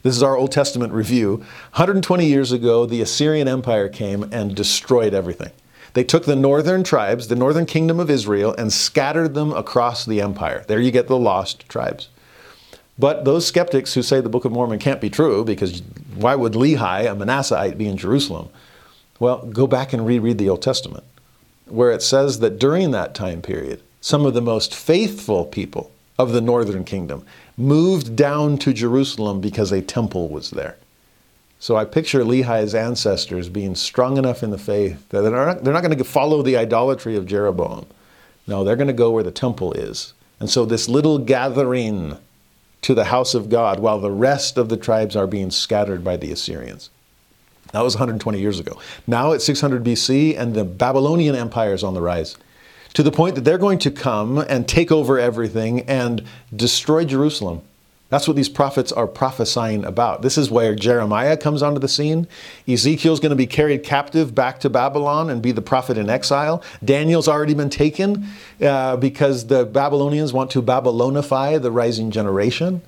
this 0.02 0.16
is 0.16 0.22
our 0.22 0.36
Old 0.36 0.52
Testament 0.52 0.92
review. 0.92 1.36
120 1.74 2.26
years 2.26 2.52
ago, 2.52 2.86
the 2.86 3.00
Assyrian 3.00 3.48
Empire 3.48 3.88
came 3.88 4.24
and 4.32 4.54
destroyed 4.54 5.14
everything. 5.14 5.50
They 5.94 6.04
took 6.04 6.24
the 6.24 6.36
northern 6.36 6.84
tribes, 6.84 7.28
the 7.28 7.36
northern 7.36 7.66
kingdom 7.66 8.00
of 8.00 8.10
Israel, 8.10 8.54
and 8.56 8.72
scattered 8.72 9.34
them 9.34 9.52
across 9.52 10.04
the 10.04 10.20
empire. 10.20 10.64
There 10.66 10.80
you 10.80 10.90
get 10.90 11.08
the 11.08 11.18
lost 11.18 11.68
tribes. 11.68 12.08
But 12.98 13.24
those 13.24 13.46
skeptics 13.46 13.94
who 13.94 14.02
say 14.02 14.20
the 14.20 14.28
Book 14.28 14.44
of 14.44 14.52
Mormon 14.52 14.78
can't 14.78 15.00
be 15.00 15.10
true, 15.10 15.44
because 15.44 15.82
why 16.14 16.34
would 16.34 16.52
Lehi, 16.52 17.10
a 17.10 17.14
Manassehite, 17.14 17.76
be 17.76 17.86
in 17.86 17.96
Jerusalem? 17.96 18.48
Well, 19.18 19.46
go 19.46 19.66
back 19.66 19.92
and 19.92 20.06
reread 20.06 20.38
the 20.38 20.48
Old 20.48 20.62
Testament 20.62 21.04
where 21.72 21.90
it 21.90 22.02
says 22.02 22.40
that 22.40 22.58
during 22.58 22.90
that 22.90 23.14
time 23.14 23.40
period, 23.40 23.82
some 24.00 24.26
of 24.26 24.34
the 24.34 24.42
most 24.42 24.74
faithful 24.74 25.46
people 25.46 25.90
of 26.18 26.32
the 26.32 26.40
northern 26.40 26.84
kingdom 26.84 27.24
moved 27.56 28.14
down 28.14 28.58
to 28.58 28.74
Jerusalem 28.74 29.40
because 29.40 29.72
a 29.72 29.80
temple 29.80 30.28
was 30.28 30.50
there. 30.50 30.76
So 31.62 31.76
I 31.76 31.84
picture 31.84 32.24
Lehi's 32.24 32.74
ancestors 32.74 33.48
being 33.48 33.76
strong 33.76 34.16
enough 34.16 34.42
in 34.42 34.50
the 34.50 34.58
faith 34.58 35.08
that 35.10 35.20
they're 35.20 35.30
not, 35.30 35.62
they're 35.62 35.72
not 35.72 35.84
going 35.84 35.96
to 35.96 36.02
follow 36.02 36.42
the 36.42 36.56
idolatry 36.56 37.14
of 37.14 37.24
Jeroboam. 37.24 37.86
No, 38.48 38.64
they're 38.64 38.74
going 38.74 38.88
to 38.88 38.92
go 38.92 39.12
where 39.12 39.22
the 39.22 39.30
temple 39.30 39.72
is. 39.74 40.12
And 40.40 40.50
so 40.50 40.64
this 40.64 40.88
little 40.88 41.18
gathering 41.18 42.18
to 42.80 42.94
the 42.94 43.04
house 43.04 43.34
of 43.34 43.48
God 43.48 43.78
while 43.78 44.00
the 44.00 44.10
rest 44.10 44.58
of 44.58 44.70
the 44.70 44.76
tribes 44.76 45.14
are 45.14 45.28
being 45.28 45.52
scattered 45.52 46.02
by 46.02 46.16
the 46.16 46.32
Assyrians. 46.32 46.90
That 47.70 47.84
was 47.84 47.94
120 47.94 48.40
years 48.40 48.58
ago. 48.58 48.80
Now 49.06 49.30
it's 49.30 49.44
600 49.44 49.84
BC, 49.84 50.36
and 50.36 50.54
the 50.54 50.64
Babylonian 50.64 51.36
Empire 51.36 51.74
is 51.74 51.84
on 51.84 51.94
the 51.94 52.02
rise 52.02 52.36
to 52.94 53.04
the 53.04 53.12
point 53.12 53.36
that 53.36 53.42
they're 53.42 53.56
going 53.56 53.78
to 53.78 53.92
come 53.92 54.38
and 54.38 54.66
take 54.66 54.90
over 54.90 55.16
everything 55.16 55.82
and 55.82 56.24
destroy 56.56 57.04
Jerusalem. 57.04 57.62
That's 58.12 58.28
what 58.28 58.36
these 58.36 58.50
prophets 58.50 58.92
are 58.92 59.06
prophesying 59.06 59.86
about. 59.86 60.20
This 60.20 60.36
is 60.36 60.50
where 60.50 60.74
Jeremiah 60.74 61.34
comes 61.34 61.62
onto 61.62 61.80
the 61.80 61.88
scene. 61.88 62.28
Ezekiel's 62.68 63.20
going 63.20 63.30
to 63.30 63.36
be 63.36 63.46
carried 63.46 63.84
captive 63.84 64.34
back 64.34 64.60
to 64.60 64.68
Babylon 64.68 65.30
and 65.30 65.40
be 65.40 65.50
the 65.50 65.62
prophet 65.62 65.96
in 65.96 66.10
exile. 66.10 66.62
Daniel's 66.84 67.26
already 67.26 67.54
been 67.54 67.70
taken 67.70 68.26
uh, 68.60 68.98
because 68.98 69.46
the 69.46 69.64
Babylonians 69.64 70.30
want 70.30 70.50
to 70.50 70.60
Babylonify 70.60 71.62
the 71.62 71.70
rising 71.70 72.10
generation. 72.10 72.82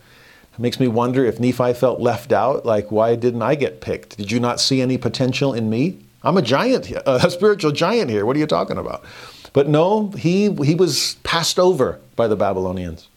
It 0.53 0.59
makes 0.59 0.79
me 0.79 0.89
wonder 0.89 1.25
if 1.25 1.41
Nephi 1.41 1.73
felt 1.73 2.01
left 2.01 2.31
out, 2.31 2.67
like, 2.67 2.93
why 2.93 3.17
didn't 3.17 3.41
I 3.41 3.55
get 3.55 3.81
picked? 3.81 4.19
Did 4.19 4.31
you 4.31 4.41
not 4.41 4.61
see 4.61 4.83
any 4.83 4.99
potential 4.99 5.55
in 5.55 5.71
me? 5.71 6.01
I'm 6.23 6.37
a 6.37 6.43
giant, 6.43 6.93
a 7.07 7.31
spiritual 7.31 7.73
giant 7.73 8.11
here. 8.11 8.27
What 8.27 8.37
are 8.37 8.41
you 8.41 8.47
talking 8.47 8.77
about? 8.77 9.03
But 9.55 9.69
no, 9.71 10.11
he, 10.11 10.53
he 10.53 10.75
was 10.75 11.15
passed 11.23 11.59
over 11.59 11.99
by 12.15 12.29
the 12.29 12.37
Babylonians. 12.37 13.09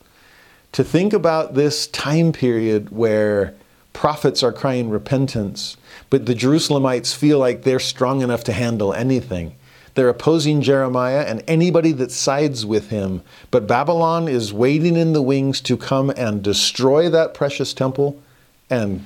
To 0.77 0.83
think 0.83 1.11
about 1.11 1.55
this 1.55 1.87
time 1.87 2.31
period 2.31 2.91
where 2.91 3.55
prophets 3.93 4.43
are 4.43 4.53
crying 4.53 4.91
repentance, 4.91 5.75
but 6.11 6.27
the 6.27 6.35
Jerusalemites 6.35 7.15
feel 7.15 7.39
like 7.39 7.63
they're 7.63 7.79
strong 7.79 8.21
enough 8.21 8.43
to 8.43 8.53
handle 8.53 8.93
anything. 8.93 9.55
They're 9.95 10.07
opposing 10.07 10.61
Jeremiah 10.61 11.25
and 11.27 11.43
anybody 11.47 11.93
that 11.93 12.11
sides 12.11 12.63
with 12.63 12.91
him. 12.91 13.23
But 13.49 13.65
Babylon 13.65 14.27
is 14.27 14.53
waiting 14.53 14.95
in 14.95 15.13
the 15.13 15.21
wings 15.23 15.61
to 15.61 15.77
come 15.77 16.11
and 16.11 16.43
destroy 16.43 17.09
that 17.09 17.33
precious 17.33 17.73
temple 17.73 18.21
and 18.69 19.03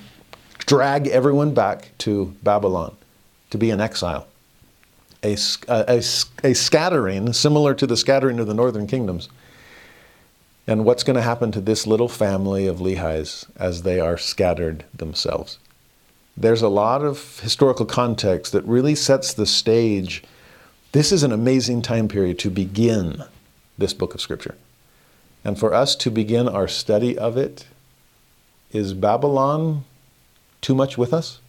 drag 0.57 1.07
everyone 1.07 1.53
back 1.53 1.91
to 1.99 2.35
Babylon 2.43 2.97
to 3.49 3.57
be 3.57 3.69
in 3.69 3.79
exile. 3.79 4.27
A, 5.23 5.37
a, 5.69 6.03
a, 6.43 6.53
scattering 6.53 7.31
similar 7.31 7.73
to 7.75 7.87
the 7.87 7.95
scattering 7.95 8.41
of 8.41 8.47
the 8.47 8.53
northern 8.53 8.87
kingdoms. 8.87 9.29
And 10.67 10.85
what's 10.85 11.03
going 11.03 11.15
to 11.15 11.21
happen 11.21 11.51
to 11.51 11.61
this 11.61 11.87
little 11.87 12.07
family 12.07 12.67
of 12.67 12.77
Lehis 12.77 13.45
as 13.55 13.81
they 13.81 13.99
are 13.99 14.17
scattered 14.17 14.85
themselves? 14.93 15.57
There's 16.37 16.61
a 16.61 16.69
lot 16.69 17.03
of 17.03 17.39
historical 17.39 17.85
context 17.85 18.51
that 18.53 18.63
really 18.65 18.95
sets 18.95 19.33
the 19.33 19.45
stage 19.45 20.23
this 20.91 21.13
is 21.13 21.23
an 21.23 21.31
amazing 21.31 21.81
time 21.81 22.09
period 22.09 22.37
to 22.39 22.49
begin 22.49 23.23
this 23.77 23.93
book 23.93 24.13
of 24.13 24.19
Scripture. 24.19 24.55
And 25.43 25.57
for 25.57 25.73
us 25.73 25.95
to 25.95 26.11
begin 26.11 26.49
our 26.49 26.67
study 26.67 27.17
of 27.17 27.37
it, 27.37 27.65
is 28.73 28.93
Babylon 28.93 29.85
too 30.59 30.75
much 30.75 30.97
with 30.97 31.13
us? 31.13 31.39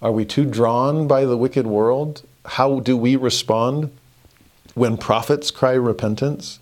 Are 0.00 0.12
we 0.12 0.24
too 0.24 0.46
drawn 0.46 1.06
by 1.06 1.26
the 1.26 1.36
wicked 1.36 1.66
world? 1.66 2.22
How 2.46 2.80
do 2.80 2.96
we 2.96 3.14
respond 3.14 3.90
when 4.74 4.96
prophets 4.96 5.50
cry 5.50 5.72
repentance? 5.72 6.58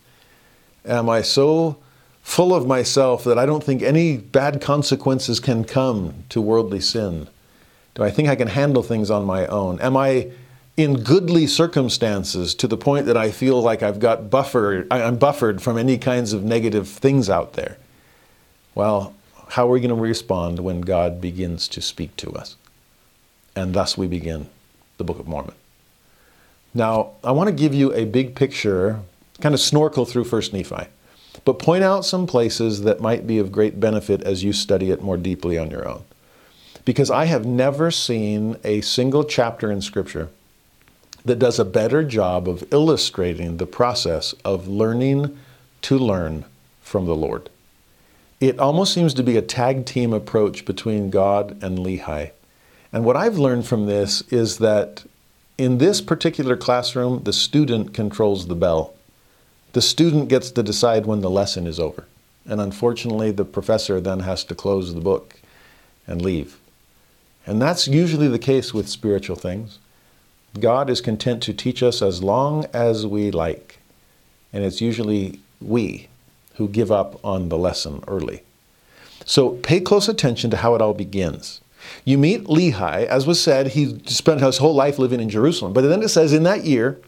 Am 0.84 1.08
I 1.08 1.22
so 1.22 1.78
full 2.22 2.54
of 2.54 2.66
myself 2.66 3.24
that 3.24 3.38
I 3.38 3.46
don't 3.46 3.62
think 3.62 3.82
any 3.82 4.16
bad 4.16 4.60
consequences 4.60 5.40
can 5.40 5.64
come 5.64 6.24
to 6.30 6.40
worldly 6.40 6.80
sin? 6.80 7.28
Do 7.94 8.02
I 8.02 8.10
think 8.10 8.28
I 8.28 8.36
can 8.36 8.48
handle 8.48 8.82
things 8.82 9.10
on 9.10 9.24
my 9.24 9.46
own? 9.46 9.80
Am 9.80 9.96
I 9.96 10.32
in 10.76 11.02
goodly 11.02 11.46
circumstances 11.46 12.54
to 12.56 12.66
the 12.66 12.76
point 12.76 13.06
that 13.06 13.16
I 13.16 13.30
feel 13.30 13.60
like 13.62 13.82
I've 13.82 14.00
got 14.00 14.28
buffer, 14.28 14.86
I'm 14.90 15.16
buffered 15.16 15.62
from 15.62 15.78
any 15.78 15.98
kinds 15.98 16.32
of 16.32 16.42
negative 16.42 16.88
things 16.88 17.30
out 17.30 17.52
there. 17.52 17.76
Well, 18.74 19.14
how 19.50 19.68
are 19.68 19.70
we 19.70 19.80
going 19.80 19.90
to 19.90 19.94
respond 19.94 20.58
when 20.58 20.80
God 20.80 21.20
begins 21.20 21.68
to 21.68 21.80
speak 21.80 22.16
to 22.16 22.32
us? 22.32 22.56
And 23.54 23.72
thus 23.72 23.96
we 23.96 24.08
begin 24.08 24.48
the 24.98 25.04
Book 25.04 25.20
of 25.20 25.28
Mormon. 25.28 25.54
Now, 26.72 27.12
I 27.22 27.30
want 27.30 27.48
to 27.48 27.54
give 27.54 27.72
you 27.72 27.94
a 27.94 28.04
big 28.04 28.34
picture, 28.34 29.00
kind 29.40 29.54
of 29.54 29.60
snorkel 29.60 30.04
through 30.04 30.24
1st 30.24 30.52
Nephi, 30.52 30.88
but 31.44 31.58
point 31.58 31.84
out 31.84 32.04
some 32.04 32.26
places 32.26 32.82
that 32.82 33.00
might 33.00 33.26
be 33.26 33.38
of 33.38 33.52
great 33.52 33.80
benefit 33.80 34.22
as 34.22 34.44
you 34.44 34.52
study 34.52 34.90
it 34.90 35.02
more 35.02 35.16
deeply 35.16 35.58
on 35.58 35.70
your 35.70 35.88
own. 35.88 36.04
Because 36.84 37.10
I 37.10 37.24
have 37.24 37.46
never 37.46 37.90
seen 37.90 38.56
a 38.62 38.80
single 38.82 39.24
chapter 39.24 39.70
in 39.70 39.80
Scripture 39.80 40.28
that 41.24 41.38
does 41.38 41.58
a 41.58 41.64
better 41.64 42.04
job 42.04 42.48
of 42.48 42.64
illustrating 42.70 43.56
the 43.56 43.66
process 43.66 44.34
of 44.44 44.68
learning 44.68 45.36
to 45.82 45.98
learn 45.98 46.44
from 46.82 47.06
the 47.06 47.16
Lord. 47.16 47.48
It 48.40 48.58
almost 48.58 48.92
seems 48.92 49.14
to 49.14 49.22
be 49.22 49.36
a 49.36 49.42
tag 49.42 49.86
team 49.86 50.12
approach 50.12 50.64
between 50.64 51.10
God 51.10 51.62
and 51.62 51.78
Lehi. 51.78 52.30
And 52.92 53.04
what 53.04 53.16
I've 53.16 53.38
learned 53.38 53.66
from 53.66 53.86
this 53.86 54.20
is 54.30 54.58
that 54.58 55.04
in 55.56 55.78
this 55.78 56.00
particular 56.00 56.56
classroom, 56.56 57.22
the 57.24 57.32
student 57.32 57.94
controls 57.94 58.46
the 58.46 58.54
bell. 58.54 58.93
The 59.74 59.82
student 59.82 60.28
gets 60.28 60.52
to 60.52 60.62
decide 60.62 61.04
when 61.04 61.20
the 61.20 61.28
lesson 61.28 61.66
is 61.66 61.80
over. 61.80 62.04
And 62.46 62.60
unfortunately, 62.60 63.32
the 63.32 63.44
professor 63.44 64.00
then 64.00 64.20
has 64.20 64.44
to 64.44 64.54
close 64.54 64.94
the 64.94 65.00
book 65.00 65.40
and 66.06 66.22
leave. 66.22 66.58
And 67.44 67.60
that's 67.60 67.88
usually 67.88 68.28
the 68.28 68.38
case 68.38 68.72
with 68.72 68.88
spiritual 68.88 69.34
things. 69.34 69.80
God 70.60 70.88
is 70.88 71.00
content 71.00 71.42
to 71.42 71.52
teach 71.52 71.82
us 71.82 72.02
as 72.02 72.22
long 72.22 72.66
as 72.72 73.04
we 73.04 73.32
like. 73.32 73.80
And 74.52 74.62
it's 74.62 74.80
usually 74.80 75.40
we 75.60 76.06
who 76.54 76.68
give 76.68 76.92
up 76.92 77.18
on 77.24 77.48
the 77.48 77.58
lesson 77.58 78.04
early. 78.06 78.44
So 79.24 79.50
pay 79.50 79.80
close 79.80 80.08
attention 80.08 80.50
to 80.50 80.58
how 80.58 80.76
it 80.76 80.82
all 80.82 80.94
begins. 80.94 81.60
You 82.04 82.16
meet 82.16 82.44
Lehi, 82.44 83.06
as 83.06 83.26
was 83.26 83.42
said, 83.42 83.68
he 83.68 83.98
spent 84.06 84.40
his 84.40 84.58
whole 84.58 84.74
life 84.74 85.00
living 85.00 85.20
in 85.20 85.28
Jerusalem. 85.28 85.72
But 85.72 85.82
then 85.82 86.02
it 86.02 86.10
says, 86.10 86.32
in 86.32 86.44
that 86.44 86.64
year, 86.64 87.00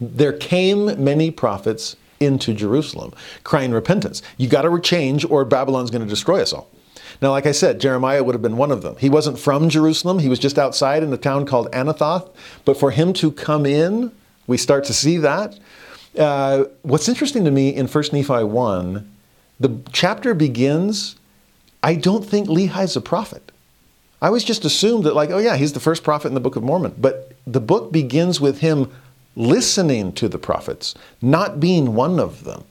there 0.00 0.32
came 0.32 1.02
many 1.02 1.30
prophets 1.30 1.96
into 2.20 2.52
Jerusalem, 2.52 3.12
crying 3.44 3.72
repentance. 3.72 4.22
You 4.36 4.48
got 4.48 4.62
to 4.62 4.80
change, 4.80 5.24
or 5.24 5.44
Babylon's 5.44 5.90
going 5.90 6.02
to 6.02 6.08
destroy 6.08 6.42
us 6.42 6.52
all. 6.52 6.68
Now, 7.20 7.30
like 7.30 7.46
I 7.46 7.52
said, 7.52 7.80
Jeremiah 7.80 8.22
would 8.22 8.34
have 8.34 8.42
been 8.42 8.56
one 8.56 8.70
of 8.70 8.82
them. 8.82 8.96
He 8.98 9.08
wasn't 9.08 9.38
from 9.38 9.68
Jerusalem, 9.68 10.20
he 10.20 10.28
was 10.28 10.38
just 10.38 10.58
outside 10.58 11.02
in 11.02 11.12
a 11.12 11.16
town 11.16 11.46
called 11.46 11.70
Anathoth. 11.72 12.30
But 12.64 12.78
for 12.78 12.90
him 12.90 13.12
to 13.14 13.32
come 13.32 13.66
in, 13.66 14.12
we 14.46 14.56
start 14.56 14.84
to 14.84 14.94
see 14.94 15.18
that. 15.18 15.58
Uh, 16.16 16.64
what's 16.82 17.08
interesting 17.08 17.44
to 17.44 17.50
me 17.50 17.74
in 17.74 17.86
1 17.86 18.04
Nephi 18.12 18.44
1, 18.44 19.12
the 19.60 19.80
chapter 19.92 20.34
begins, 20.34 21.16
I 21.82 21.94
don't 21.94 22.24
think 22.24 22.48
Lehi's 22.48 22.96
a 22.96 23.00
prophet. 23.00 23.52
I 24.20 24.28
always 24.28 24.44
just 24.44 24.64
assumed 24.64 25.04
that, 25.04 25.14
like, 25.14 25.30
oh 25.30 25.38
yeah, 25.38 25.56
he's 25.56 25.72
the 25.72 25.80
first 25.80 26.02
prophet 26.02 26.28
in 26.28 26.34
the 26.34 26.40
Book 26.40 26.56
of 26.56 26.62
Mormon. 26.62 26.94
But 26.98 27.32
the 27.46 27.60
book 27.60 27.92
begins 27.92 28.40
with 28.40 28.58
him 28.60 28.90
listening 29.38 30.12
to 30.12 30.28
the 30.28 30.38
prophets, 30.38 30.94
not 31.22 31.60
being 31.60 31.94
one 31.94 32.18
of 32.18 32.44
them. 32.44 32.64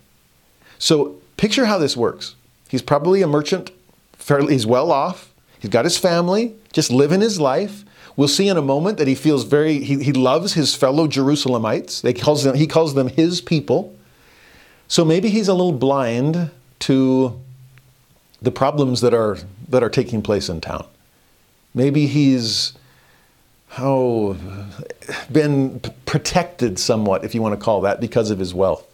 So 0.78 1.16
picture 1.38 1.66
how 1.66 1.78
this 1.78 1.96
works. 1.96 2.36
He's 2.70 2.82
probably 2.82 3.22
a 3.22 3.28
merchant 3.28 3.72
fairly, 4.14 4.54
he's 4.54 4.68
well 4.68 4.92
off. 4.92 5.34
He's 5.60 5.72
got 5.72 5.86
his 5.86 5.98
family, 5.98 6.54
just 6.74 6.92
living 6.92 7.22
his 7.22 7.40
life. 7.40 7.84
We'll 8.16 8.28
see 8.28 8.48
in 8.48 8.58
a 8.58 8.62
moment 8.62 8.98
that 8.98 9.08
he 9.08 9.16
feels 9.16 9.44
very, 9.44 9.80
he, 9.80 10.04
he 10.04 10.12
loves 10.12 10.54
his 10.54 10.76
fellow 10.76 11.08
Jerusalemites. 11.08 12.02
They 12.02 12.14
calls 12.14 12.44
them, 12.44 12.56
he 12.56 12.68
calls 12.68 12.94
them 12.94 13.08
his 13.08 13.42
people. 13.42 13.96
So 14.88 15.06
maybe 15.06 15.30
he's 15.30 15.48
a 15.48 15.54
little 15.54 15.72
blind 15.72 16.52
to 16.80 17.40
the 18.42 18.52
problems 18.52 19.02
that 19.02 19.14
are, 19.14 19.38
that 19.70 19.84
are 19.84 19.90
taking 19.90 20.22
place 20.22 20.50
in 20.50 20.62
town. 20.62 20.86
Maybe 21.74 22.08
he's, 22.08 22.74
oh, 23.78 24.36
been 25.32 25.80
protected 26.06 26.80
somewhat, 26.80 27.24
if 27.24 27.36
you 27.36 27.41
want 27.41 27.58
to 27.58 27.63
call 27.63 27.82
that, 27.82 28.00
because 28.00 28.32
of 28.32 28.39
his 28.39 28.54
wealth. 28.54 28.86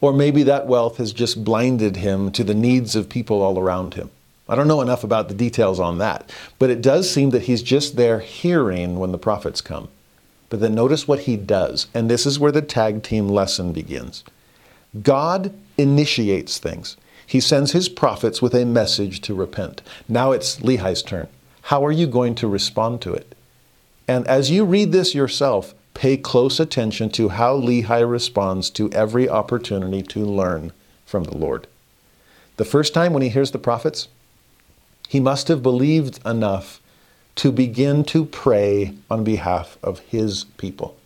Or 0.00 0.12
maybe 0.12 0.42
that 0.42 0.66
wealth 0.66 0.96
has 0.96 1.12
just 1.12 1.44
blinded 1.44 1.96
him 1.96 2.32
to 2.32 2.42
the 2.42 2.54
needs 2.54 2.96
of 2.96 3.08
people 3.08 3.40
all 3.40 3.58
around 3.58 3.94
him. 3.94 4.10
I 4.48 4.56
don't 4.56 4.68
know 4.68 4.80
enough 4.80 5.04
about 5.04 5.28
the 5.28 5.34
details 5.34 5.78
on 5.78 5.98
that, 5.98 6.30
but 6.58 6.68
it 6.68 6.82
does 6.82 7.10
seem 7.10 7.30
that 7.30 7.42
he's 7.42 7.62
just 7.62 7.96
there 7.96 8.18
hearing 8.18 8.98
when 8.98 9.12
the 9.12 9.18
prophets 9.18 9.60
come. 9.60 9.88
But 10.50 10.60
then 10.60 10.74
notice 10.74 11.06
what 11.08 11.20
he 11.20 11.36
does, 11.36 11.86
and 11.94 12.10
this 12.10 12.26
is 12.26 12.38
where 12.38 12.52
the 12.52 12.60
tag 12.60 13.02
team 13.02 13.28
lesson 13.28 13.72
begins. 13.72 14.24
God 15.02 15.54
initiates 15.78 16.58
things. 16.58 16.96
He 17.26 17.40
sends 17.40 17.72
his 17.72 17.88
prophets 17.88 18.42
with 18.42 18.54
a 18.54 18.66
message 18.66 19.20
to 19.22 19.34
repent. 19.34 19.80
Now 20.08 20.32
it's 20.32 20.58
Lehi's 20.58 21.02
turn. 21.02 21.28
How 21.62 21.86
are 21.86 21.92
you 21.92 22.06
going 22.06 22.34
to 22.34 22.48
respond 22.48 23.00
to 23.02 23.14
it? 23.14 23.34
And 24.08 24.26
as 24.26 24.50
you 24.50 24.64
read 24.64 24.92
this 24.92 25.14
yourself, 25.14 25.74
pay 25.94 26.16
close 26.16 26.58
attention 26.58 27.10
to 27.10 27.30
how 27.30 27.58
Lehi 27.58 28.08
responds 28.08 28.70
to 28.70 28.90
every 28.92 29.28
opportunity 29.28 30.02
to 30.02 30.24
learn 30.24 30.72
from 31.06 31.24
the 31.24 31.36
Lord. 31.36 31.66
The 32.56 32.64
first 32.64 32.94
time 32.94 33.12
when 33.12 33.22
he 33.22 33.28
hears 33.28 33.50
the 33.50 33.58
prophets, 33.58 34.08
he 35.08 35.20
must 35.20 35.48
have 35.48 35.62
believed 35.62 36.24
enough 36.26 36.80
to 37.36 37.52
begin 37.52 38.04
to 38.04 38.24
pray 38.24 38.94
on 39.10 39.24
behalf 39.24 39.78
of 39.82 40.00
his 40.00 40.44
people. 40.56 40.96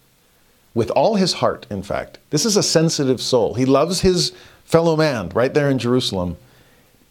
With 0.74 0.90
all 0.90 1.14
his 1.14 1.34
heart, 1.34 1.66
in 1.70 1.82
fact. 1.82 2.18
This 2.30 2.44
is 2.44 2.56
a 2.56 2.62
sensitive 2.62 3.20
soul. 3.20 3.54
He 3.54 3.64
loves 3.64 4.00
his 4.00 4.32
fellow 4.64 4.96
man 4.96 5.30
right 5.30 5.54
there 5.54 5.70
in 5.70 5.78
Jerusalem. 5.78 6.36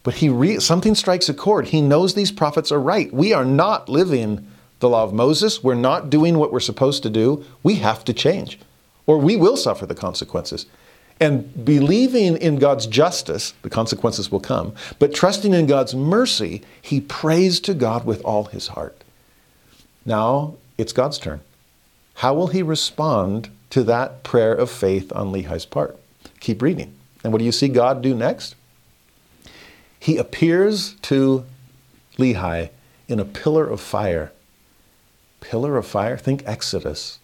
But 0.03 0.15
he 0.15 0.29
re- 0.29 0.59
something 0.59 0.93
strikes 0.93 1.29
a 1.29 1.33
chord. 1.33 1.67
He 1.67 1.81
knows 1.81 2.13
these 2.13 2.31
prophets 2.31 2.71
are 2.71 2.79
right. 2.79 3.11
We 3.11 3.33
are 3.33 3.45
not 3.45 3.89
living 3.89 4.45
the 4.79 4.89
law 4.89 5.03
of 5.03 5.13
Moses. 5.13 5.63
We're 5.63 5.75
not 5.75 6.09
doing 6.09 6.37
what 6.37 6.51
we're 6.51 6.59
supposed 6.59 7.03
to 7.03 7.09
do. 7.09 7.43
We 7.63 7.75
have 7.75 8.05
to 8.05 8.13
change, 8.13 8.59
or 9.05 9.17
we 9.17 9.35
will 9.35 9.57
suffer 9.57 9.85
the 9.85 9.95
consequences. 9.95 10.65
And 11.19 11.63
believing 11.63 12.35
in 12.37 12.57
God's 12.57 12.87
justice, 12.87 13.53
the 13.61 13.69
consequences 13.69 14.31
will 14.31 14.41
come, 14.41 14.73
but 14.99 15.13
trusting 15.13 15.53
in 15.53 15.65
God's 15.65 15.95
mercy, 15.95 16.61
he 16.81 16.99
prays 16.99 17.59
to 17.61 17.73
God 17.73 18.05
with 18.05 18.21
all 18.23 18.45
his 18.45 18.67
heart. 18.67 19.03
Now 20.05 20.55
it's 20.77 20.91
God's 20.91 21.17
turn. 21.17 21.41
How 22.15 22.33
will 22.33 22.47
he 22.47 22.61
respond 22.61 23.49
to 23.69 23.83
that 23.83 24.23
prayer 24.23 24.53
of 24.53 24.69
faith 24.69 25.11
on 25.15 25.31
Lehi's 25.31 25.65
part? 25.65 25.97
Keep 26.41 26.61
reading. 26.61 26.93
And 27.23 27.31
what 27.31 27.39
do 27.39 27.45
you 27.45 27.51
see 27.51 27.69
God 27.69 28.01
do 28.01 28.13
next? 28.13 28.55
he 30.05 30.17
appears 30.17 30.93
to 31.01 31.43
Lehi 32.19 32.69
in 33.07 33.19
a 33.19 33.25
pillar 33.25 33.65
of 33.65 33.81
fire. 33.81 34.31
Pillar 35.49 35.77
of 35.77 35.85
fire? 35.85 36.17
Think 36.17 36.41
Exodus. 36.47 37.19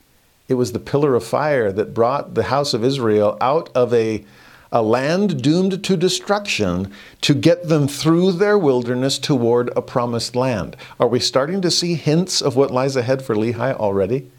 It 0.47 0.53
was 0.53 0.73
the 0.73 0.79
pillar 0.79 1.15
of 1.15 1.23
fire 1.23 1.71
that 1.71 1.95
brought 1.95 2.35
the 2.35 2.43
house 2.43 2.75
of 2.75 2.83
Israel 2.83 3.35
out 3.41 3.69
of 3.73 3.91
a, 3.95 4.23
a 4.71 4.83
land 4.83 5.41
doomed 5.41 5.83
to 5.83 5.97
destruction 5.97 6.93
to 7.21 7.33
get 7.33 7.67
them 7.67 7.87
through 7.87 8.33
their 8.33 8.59
wilderness 8.59 9.17
toward 9.17 9.75
a 9.75 9.81
promised 9.81 10.35
land. 10.35 10.77
Are 10.99 11.07
we 11.07 11.19
starting 11.19 11.61
to 11.61 11.71
see 11.71 11.95
hints 11.95 12.41
of 12.41 12.55
what 12.55 12.69
lies 12.69 12.95
ahead 12.95 13.23
for 13.23 13.35
Lehi 13.35 13.73
already? 13.73 14.29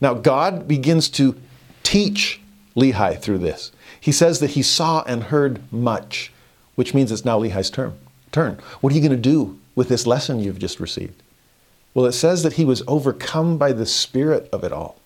Now, 0.00 0.14
God 0.14 0.66
begins 0.66 1.10
to 1.10 1.38
teach 1.82 2.40
Lehi 2.74 3.20
through 3.20 3.38
this. 3.38 3.70
He 4.00 4.12
says 4.12 4.40
that 4.40 4.50
he 4.50 4.62
saw 4.62 5.02
and 5.06 5.24
heard 5.24 5.60
much, 5.70 6.32
which 6.74 6.94
means 6.94 7.12
it's 7.12 7.26
now 7.26 7.38
Lehi's 7.38 7.68
turn. 7.68 7.98
Turn. 8.32 8.58
What 8.80 8.94
are 8.94 8.96
you 8.96 9.02
going 9.02 9.10
to 9.10 9.30
do 9.30 9.58
with 9.74 9.90
this 9.90 10.06
lesson 10.06 10.40
you've 10.40 10.58
just 10.58 10.80
received? 10.80 11.22
Well, 11.94 12.06
it 12.06 12.12
says 12.12 12.42
that 12.42 12.54
he 12.54 12.64
was 12.64 12.82
overcome 12.86 13.58
by 13.58 13.72
the 13.72 13.86
spirit 13.86 14.48
of 14.52 14.62
it 14.64 14.72
all. 14.72 14.96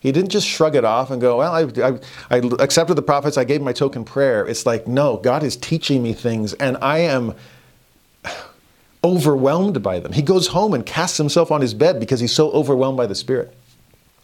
He 0.00 0.12
didn't 0.12 0.30
just 0.30 0.46
shrug 0.46 0.76
it 0.76 0.84
off 0.84 1.10
and 1.10 1.20
go, 1.20 1.38
Well, 1.38 1.52
I, 1.52 1.62
I, 1.82 1.98
I, 2.30 2.36
accepted 2.62 2.94
the 2.94 3.02
prophets, 3.02 3.38
I 3.38 3.44
gave 3.44 3.62
my 3.62 3.72
token 3.72 4.04
prayer. 4.04 4.46
It's 4.46 4.66
like, 4.66 4.86
no, 4.86 5.16
God 5.16 5.42
is 5.42 5.56
teaching 5.56 6.02
me 6.02 6.12
things, 6.12 6.52
and 6.54 6.76
I 6.82 6.98
am 6.98 7.34
overwhelmed 9.04 9.82
by 9.82 10.00
them. 10.00 10.12
He 10.12 10.20
goes 10.20 10.48
home 10.48 10.74
and 10.74 10.84
casts 10.84 11.16
himself 11.16 11.50
on 11.50 11.62
his 11.62 11.72
bed 11.72 12.00
because 12.00 12.20
he's 12.20 12.32
so 12.32 12.50
overwhelmed 12.50 12.98
by 12.98 13.06
the 13.06 13.14
Spirit. 13.14 13.56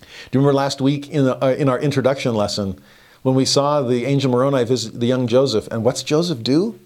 Do 0.00 0.38
you 0.38 0.40
remember 0.40 0.52
last 0.52 0.82
week 0.82 1.08
in, 1.08 1.24
the, 1.24 1.42
uh, 1.42 1.54
in 1.54 1.68
our 1.68 1.78
introduction 1.78 2.34
lesson 2.34 2.78
when 3.22 3.34
we 3.34 3.44
saw 3.44 3.80
the 3.80 4.04
angel 4.04 4.30
Moroni 4.30 4.64
visit 4.64 5.00
the 5.00 5.06
young 5.06 5.26
Joseph? 5.26 5.66
And 5.68 5.82
what's 5.82 6.02
Joseph 6.02 6.42
do? 6.42 6.78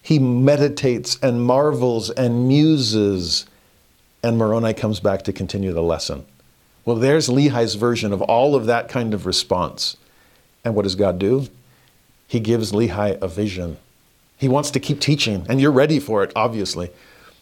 He 0.00 0.18
meditates 0.18 1.18
and 1.22 1.44
marvels 1.44 2.08
and 2.10 2.48
muses, 2.48 3.46
and 4.24 4.38
Moroni 4.38 4.72
comes 4.72 5.00
back 5.00 5.22
to 5.22 5.32
continue 5.34 5.72
the 5.72 5.82
lesson. 5.82 6.24
Well, 6.86 6.96
there's 6.96 7.28
Lehi's 7.28 7.74
version 7.74 8.10
of 8.12 8.22
all 8.22 8.54
of 8.56 8.64
that 8.66 8.88
kind 8.88 9.12
of 9.12 9.26
response. 9.26 9.98
And 10.64 10.74
what 10.74 10.82
does 10.82 10.94
God 10.94 11.18
do? 11.18 11.48
He 12.26 12.40
gives 12.40 12.72
Lehi 12.72 13.20
a 13.20 13.28
vision. 13.28 13.76
He 14.38 14.48
wants 14.48 14.70
to 14.72 14.80
keep 14.80 14.98
teaching, 14.98 15.44
and 15.48 15.60
you're 15.60 15.70
ready 15.70 16.00
for 16.00 16.24
it, 16.24 16.32
obviously. 16.34 16.90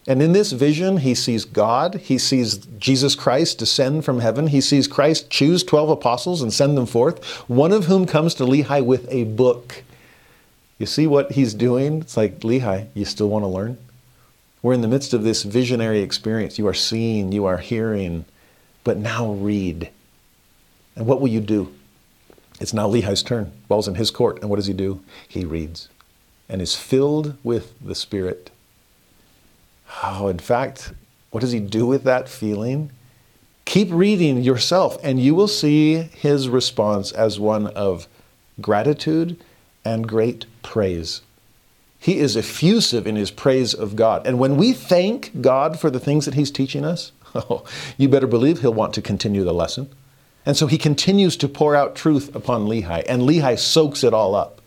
And 0.08 0.20
in 0.20 0.32
this 0.32 0.50
vision, 0.50 0.98
he 0.98 1.14
sees 1.14 1.44
God, 1.44 1.94
he 1.94 2.18
sees 2.18 2.58
Jesus 2.78 3.14
Christ 3.14 3.60
descend 3.60 4.04
from 4.04 4.18
heaven, 4.18 4.48
he 4.48 4.60
sees 4.60 4.88
Christ 4.88 5.30
choose 5.30 5.62
12 5.62 5.90
apostles 5.90 6.42
and 6.42 6.52
send 6.52 6.76
them 6.76 6.86
forth, 6.86 7.24
one 7.48 7.70
of 7.70 7.84
whom 7.84 8.06
comes 8.06 8.34
to 8.34 8.44
Lehi 8.44 8.84
with 8.84 9.06
a 9.08 9.22
book. 9.24 9.84
You 10.78 10.86
see 10.86 11.06
what 11.06 11.32
he's 11.32 11.54
doing? 11.54 12.00
It's 12.00 12.16
like, 12.16 12.40
Lehi, 12.40 12.88
you 12.94 13.04
still 13.04 13.28
want 13.28 13.44
to 13.44 13.48
learn? 13.48 13.78
We're 14.62 14.74
in 14.74 14.80
the 14.80 14.88
midst 14.88 15.12
of 15.12 15.24
this 15.24 15.42
visionary 15.42 16.00
experience. 16.00 16.58
You 16.58 16.68
are 16.68 16.74
seeing, 16.74 17.32
you 17.32 17.44
are 17.44 17.58
hearing, 17.58 18.24
but 18.84 18.96
now 18.96 19.32
read. 19.32 19.90
And 20.94 21.06
what 21.06 21.20
will 21.20 21.28
you 21.28 21.40
do? 21.40 21.72
It's 22.60 22.72
now 22.72 22.88
Lehi's 22.88 23.22
turn. 23.22 23.52
Ball's 23.66 23.88
in 23.88 23.96
his 23.96 24.12
court. 24.12 24.40
And 24.40 24.48
what 24.48 24.56
does 24.56 24.66
he 24.66 24.72
do? 24.72 25.02
He 25.26 25.44
reads 25.44 25.88
and 26.48 26.60
is 26.60 26.76
filled 26.76 27.36
with 27.42 27.74
the 27.80 27.94
Spirit. 27.94 28.50
Oh, 30.02 30.28
in 30.28 30.38
fact, 30.38 30.92
what 31.30 31.40
does 31.40 31.52
he 31.52 31.60
do 31.60 31.86
with 31.86 32.04
that 32.04 32.28
feeling? 32.28 32.92
Keep 33.64 33.88
reading 33.90 34.42
yourself, 34.42 34.98
and 35.02 35.18
you 35.18 35.34
will 35.34 35.48
see 35.48 35.94
his 35.94 36.48
response 36.48 37.10
as 37.10 37.40
one 37.40 37.68
of 37.68 38.06
gratitude 38.60 39.42
and 39.84 40.06
great 40.06 40.44
praise. 40.62 41.22
He 42.02 42.18
is 42.18 42.34
effusive 42.34 43.06
in 43.06 43.14
his 43.14 43.30
praise 43.30 43.74
of 43.74 43.94
God. 43.94 44.26
And 44.26 44.40
when 44.40 44.56
we 44.56 44.72
thank 44.72 45.40
God 45.40 45.78
for 45.78 45.88
the 45.88 46.00
things 46.00 46.24
that 46.24 46.34
he's 46.34 46.50
teaching 46.50 46.84
us, 46.84 47.12
oh, 47.36 47.64
you 47.96 48.08
better 48.08 48.26
believe 48.26 48.60
he'll 48.60 48.74
want 48.74 48.92
to 48.94 49.02
continue 49.02 49.44
the 49.44 49.54
lesson. 49.54 49.88
And 50.44 50.56
so 50.56 50.66
he 50.66 50.78
continues 50.78 51.36
to 51.36 51.46
pour 51.46 51.76
out 51.76 51.94
truth 51.94 52.34
upon 52.34 52.66
Lehi, 52.66 53.04
and 53.08 53.22
Lehi 53.22 53.56
soaks 53.56 54.02
it 54.02 54.12
all 54.12 54.34
up. 54.34 54.60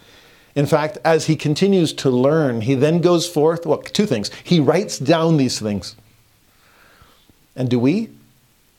In 0.55 0.65
fact, 0.65 0.97
as 1.03 1.25
he 1.25 1.35
continues 1.35 1.91
to 1.95 2.09
learn, 2.09 2.61
he 2.61 2.73
then 2.73 3.01
goes 3.01 3.27
forth, 3.27 3.65
well, 3.65 3.79
two 3.79 4.05
things. 4.05 4.31
He 4.41 4.61
writes 4.61 4.97
down 4.97 5.35
these 5.35 5.59
things. 5.59 5.97
And 7.53 7.69
do 7.69 7.77
we? 7.77 8.11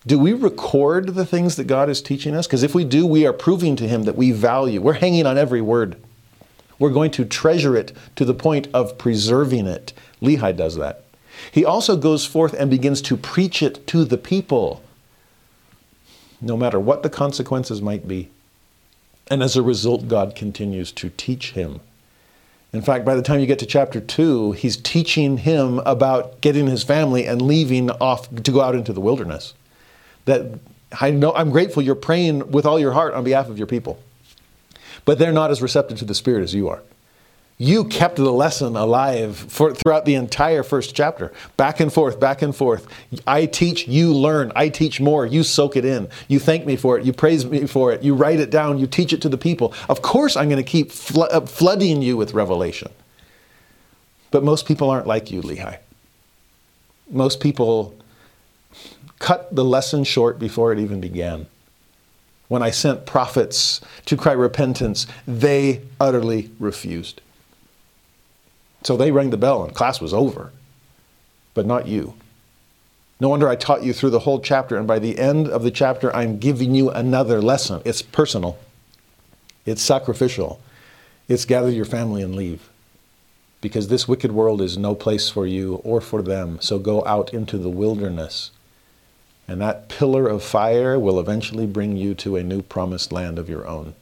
Do 0.06 0.18
we 0.18 0.32
record 0.32 1.08
the 1.08 1.26
things 1.26 1.56
that 1.56 1.64
God 1.64 1.90
is 1.90 2.00
teaching 2.00 2.34
us? 2.34 2.46
Because 2.46 2.62
if 2.62 2.74
we 2.74 2.86
do, 2.86 3.06
we 3.06 3.26
are 3.26 3.34
proving 3.34 3.76
to 3.76 3.86
him 3.86 4.04
that 4.04 4.16
we 4.16 4.32
value. 4.32 4.80
We're 4.80 4.94
hanging 4.94 5.26
on 5.26 5.36
every 5.36 5.60
word. 5.60 6.00
We're 6.78 6.90
going 6.90 7.10
to 7.12 7.24
treasure 7.24 7.76
it 7.76 7.92
to 8.16 8.24
the 8.24 8.34
point 8.34 8.68
of 8.74 8.98
preserving 8.98 9.66
it. 9.66 9.92
Lehi 10.20 10.56
does 10.56 10.76
that. 10.76 11.04
He 11.52 11.64
also 11.64 11.96
goes 11.96 12.26
forth 12.26 12.54
and 12.54 12.70
begins 12.70 13.02
to 13.02 13.16
preach 13.16 13.62
it 13.62 13.86
to 13.88 14.04
the 14.04 14.18
people, 14.18 14.82
no 16.40 16.56
matter 16.56 16.80
what 16.80 17.02
the 17.02 17.10
consequences 17.10 17.82
might 17.82 18.08
be. 18.08 18.30
And 19.28 19.42
as 19.42 19.56
a 19.56 19.62
result, 19.62 20.08
God 20.08 20.34
continues 20.34 20.92
to 20.92 21.10
teach 21.10 21.52
him. 21.52 21.80
In 22.72 22.82
fact, 22.82 23.04
by 23.04 23.14
the 23.14 23.22
time 23.22 23.40
you 23.40 23.46
get 23.46 23.58
to 23.60 23.66
chapter 23.66 24.00
2, 24.00 24.52
he's 24.52 24.76
teaching 24.76 25.38
him 25.38 25.78
about 25.80 26.40
getting 26.40 26.66
his 26.66 26.82
family 26.82 27.26
and 27.26 27.40
leaving 27.40 27.90
off 27.90 28.28
to 28.34 28.50
go 28.50 28.60
out 28.60 28.74
into 28.74 28.92
the 28.92 29.00
wilderness. 29.00 29.54
That 30.26 30.58
I 31.00 31.10
know 31.10 31.32
I'm 31.34 31.50
grateful 31.50 31.82
you're 31.82 31.94
praying 31.94 32.50
with 32.50 32.66
all 32.66 32.78
your 32.78 32.92
heart 32.92 33.14
on 33.14 33.24
behalf 33.24 33.48
of 33.48 33.58
your 33.58 33.66
people. 33.66 33.98
But 35.06 35.18
they're 35.18 35.32
not 35.32 35.50
as 35.50 35.62
receptive 35.62 35.96
to 35.98 36.04
the 36.04 36.14
Spirit 36.14 36.42
as 36.42 36.54
you 36.54 36.68
are. 36.68 36.82
You 37.58 37.84
kept 37.84 38.16
the 38.16 38.30
lesson 38.30 38.76
alive 38.76 39.34
for, 39.34 39.72
throughout 39.72 40.04
the 40.04 40.14
entire 40.14 40.62
first 40.62 40.94
chapter. 40.94 41.32
Back 41.56 41.80
and 41.80 41.90
forth, 41.90 42.20
back 42.20 42.42
and 42.42 42.54
forth. 42.54 42.86
I 43.26 43.46
teach, 43.46 43.88
you 43.88 44.12
learn. 44.12 44.52
I 44.54 44.68
teach 44.68 45.00
more, 45.00 45.24
you 45.24 45.42
soak 45.42 45.74
it 45.74 45.86
in. 45.86 46.10
You 46.28 46.38
thank 46.38 46.66
me 46.66 46.76
for 46.76 46.98
it, 46.98 47.06
you 47.06 47.14
praise 47.14 47.46
me 47.46 47.66
for 47.66 47.92
it, 47.92 48.02
you 48.02 48.14
write 48.14 48.40
it 48.40 48.50
down, 48.50 48.76
you 48.78 48.86
teach 48.86 49.14
it 49.14 49.22
to 49.22 49.30
the 49.30 49.38
people. 49.38 49.72
Of 49.88 50.02
course, 50.02 50.36
I'm 50.36 50.50
going 50.50 50.62
to 50.62 50.70
keep 50.70 50.92
fl- 50.92 51.22
uh, 51.22 51.40
flooding 51.46 52.02
you 52.02 52.18
with 52.18 52.34
revelation. 52.34 52.92
But 54.30 54.44
most 54.44 54.66
people 54.66 54.90
aren't 54.90 55.06
like 55.06 55.30
you, 55.30 55.40
Lehi. 55.40 55.78
Most 57.08 57.40
people 57.40 57.96
cut 59.18 59.54
the 59.54 59.64
lesson 59.64 60.04
short 60.04 60.38
before 60.38 60.72
it 60.72 60.78
even 60.78 61.00
began. 61.00 61.46
When 62.48 62.62
I 62.62 62.70
sent 62.70 63.06
prophets 63.06 63.80
to 64.04 64.16
cry 64.16 64.32
repentance, 64.32 65.06
they 65.26 65.82
utterly 66.00 66.50
refused. 66.60 67.20
So 68.82 68.96
they 68.96 69.10
rang 69.10 69.30
the 69.30 69.36
bell 69.36 69.64
and 69.64 69.74
class 69.74 70.00
was 70.00 70.14
over, 70.14 70.52
but 71.54 71.66
not 71.66 71.88
you. 71.88 72.14
No 73.18 73.30
wonder 73.30 73.48
I 73.48 73.56
taught 73.56 73.82
you 73.82 73.92
through 73.92 74.10
the 74.10 74.20
whole 74.20 74.40
chapter, 74.40 74.76
and 74.76 74.86
by 74.86 74.98
the 74.98 75.18
end 75.18 75.48
of 75.48 75.62
the 75.62 75.70
chapter, 75.70 76.14
I'm 76.14 76.38
giving 76.38 76.74
you 76.74 76.90
another 76.90 77.40
lesson. 77.40 77.80
It's 77.84 78.02
personal, 78.02 78.58
it's 79.64 79.82
sacrificial, 79.82 80.60
it's 81.26 81.46
gather 81.46 81.70
your 81.70 81.86
family 81.86 82.22
and 82.22 82.36
leave. 82.36 82.68
Because 83.62 83.88
this 83.88 84.06
wicked 84.06 84.32
world 84.32 84.60
is 84.60 84.76
no 84.76 84.94
place 84.94 85.30
for 85.30 85.46
you 85.46 85.76
or 85.76 86.00
for 86.00 86.20
them. 86.20 86.58
So 86.60 86.78
go 86.78 87.04
out 87.06 87.32
into 87.32 87.56
the 87.56 87.70
wilderness. 87.70 88.50
And 89.48 89.60
that 89.60 89.88
pillar 89.88 90.26
of 90.26 90.42
fire 90.42 90.98
will 90.98 91.20
eventually 91.20 91.66
bring 91.66 91.96
you 91.96 92.14
to 92.16 92.36
a 92.36 92.42
new 92.42 92.62
promised 92.62 93.12
land 93.12 93.38
of 93.38 93.48
your 93.48 93.66
own. 93.66 93.94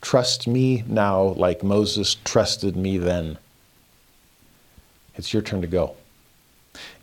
Trust 0.00 0.46
me 0.46 0.84
now 0.86 1.22
like 1.22 1.62
Moses 1.62 2.16
trusted 2.24 2.76
me 2.76 2.98
then. 2.98 3.38
It's 5.16 5.32
your 5.32 5.42
turn 5.42 5.60
to 5.62 5.66
go. 5.66 5.96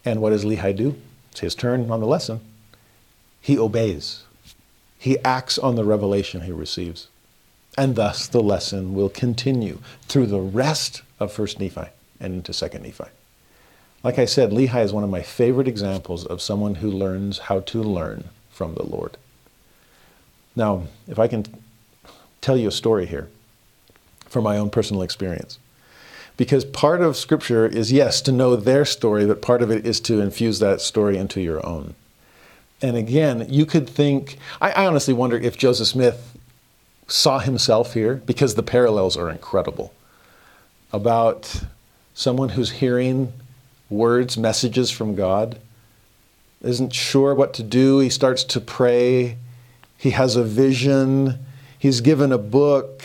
And 0.05 0.21
what 0.21 0.29
does 0.29 0.45
Lehi 0.45 0.75
do? 0.75 0.95
It's 1.31 1.41
his 1.41 1.55
turn 1.55 1.91
on 1.91 1.99
the 1.99 2.07
lesson. 2.07 2.39
He 3.41 3.57
obeys. 3.57 4.23
He 4.97 5.19
acts 5.19 5.57
on 5.57 5.75
the 5.75 5.83
revelation 5.83 6.41
he 6.41 6.51
receives. 6.51 7.07
And 7.77 7.95
thus 7.95 8.27
the 8.27 8.41
lesson 8.41 8.95
will 8.95 9.09
continue 9.09 9.79
through 10.03 10.27
the 10.27 10.39
rest 10.39 11.03
of 11.19 11.35
1st 11.35 11.59
Nephi 11.59 11.91
and 12.19 12.33
into 12.33 12.51
2nd 12.51 12.81
Nephi. 12.81 13.05
Like 14.07 14.19
I 14.19 14.23
said, 14.23 14.51
Lehi 14.51 14.85
is 14.85 14.93
one 14.93 15.03
of 15.03 15.09
my 15.09 15.21
favorite 15.21 15.67
examples 15.67 16.25
of 16.25 16.41
someone 16.41 16.75
who 16.75 16.89
learns 16.89 17.39
how 17.39 17.59
to 17.59 17.83
learn 17.83 18.29
from 18.49 18.73
the 18.75 18.83
Lord. 18.83 19.17
Now, 20.55 20.83
if 21.09 21.19
I 21.19 21.27
can 21.27 21.43
tell 22.39 22.55
you 22.55 22.69
a 22.69 22.71
story 22.71 23.05
here 23.05 23.27
from 24.29 24.45
my 24.45 24.57
own 24.57 24.69
personal 24.69 25.01
experience. 25.01 25.59
Because 26.37 26.63
part 26.63 27.01
of 27.01 27.17
Scripture 27.17 27.65
is, 27.65 27.91
yes, 27.91 28.21
to 28.21 28.31
know 28.31 28.55
their 28.55 28.85
story, 28.85 29.25
but 29.25 29.41
part 29.41 29.61
of 29.61 29.69
it 29.71 29.85
is 29.85 29.99
to 29.99 30.21
infuse 30.21 30.59
that 30.59 30.79
story 30.79 31.17
into 31.17 31.41
your 31.41 31.65
own. 31.65 31.93
And 32.81 32.95
again, 32.95 33.45
you 33.49 33.65
could 33.65 33.89
think, 33.89 34.37
I, 34.61 34.71
I 34.71 34.85
honestly 34.85 35.13
wonder 35.13 35.37
if 35.37 35.57
Joseph 35.57 35.87
Smith 35.89 36.37
saw 37.07 37.39
himself 37.39 37.93
here, 37.93 38.15
because 38.25 38.55
the 38.55 38.63
parallels 38.63 39.17
are 39.17 39.29
incredible, 39.29 39.93
about 40.93 41.65
someone 42.13 42.47
who's 42.47 42.71
hearing 42.71 43.33
words, 43.89 44.37
messages 44.37 44.91
from 44.91 45.15
God, 45.15 45.59
isn't 46.61 46.93
sure 46.93 47.33
what 47.35 47.53
to 47.55 47.63
do. 47.63 47.99
He 47.99 48.09
starts 48.09 48.43
to 48.45 48.59
pray. 48.59 49.37
He 49.97 50.11
has 50.11 50.35
a 50.35 50.43
vision. 50.43 51.39
He's 51.77 52.01
given 52.01 52.31
a 52.31 52.37
book. 52.37 53.03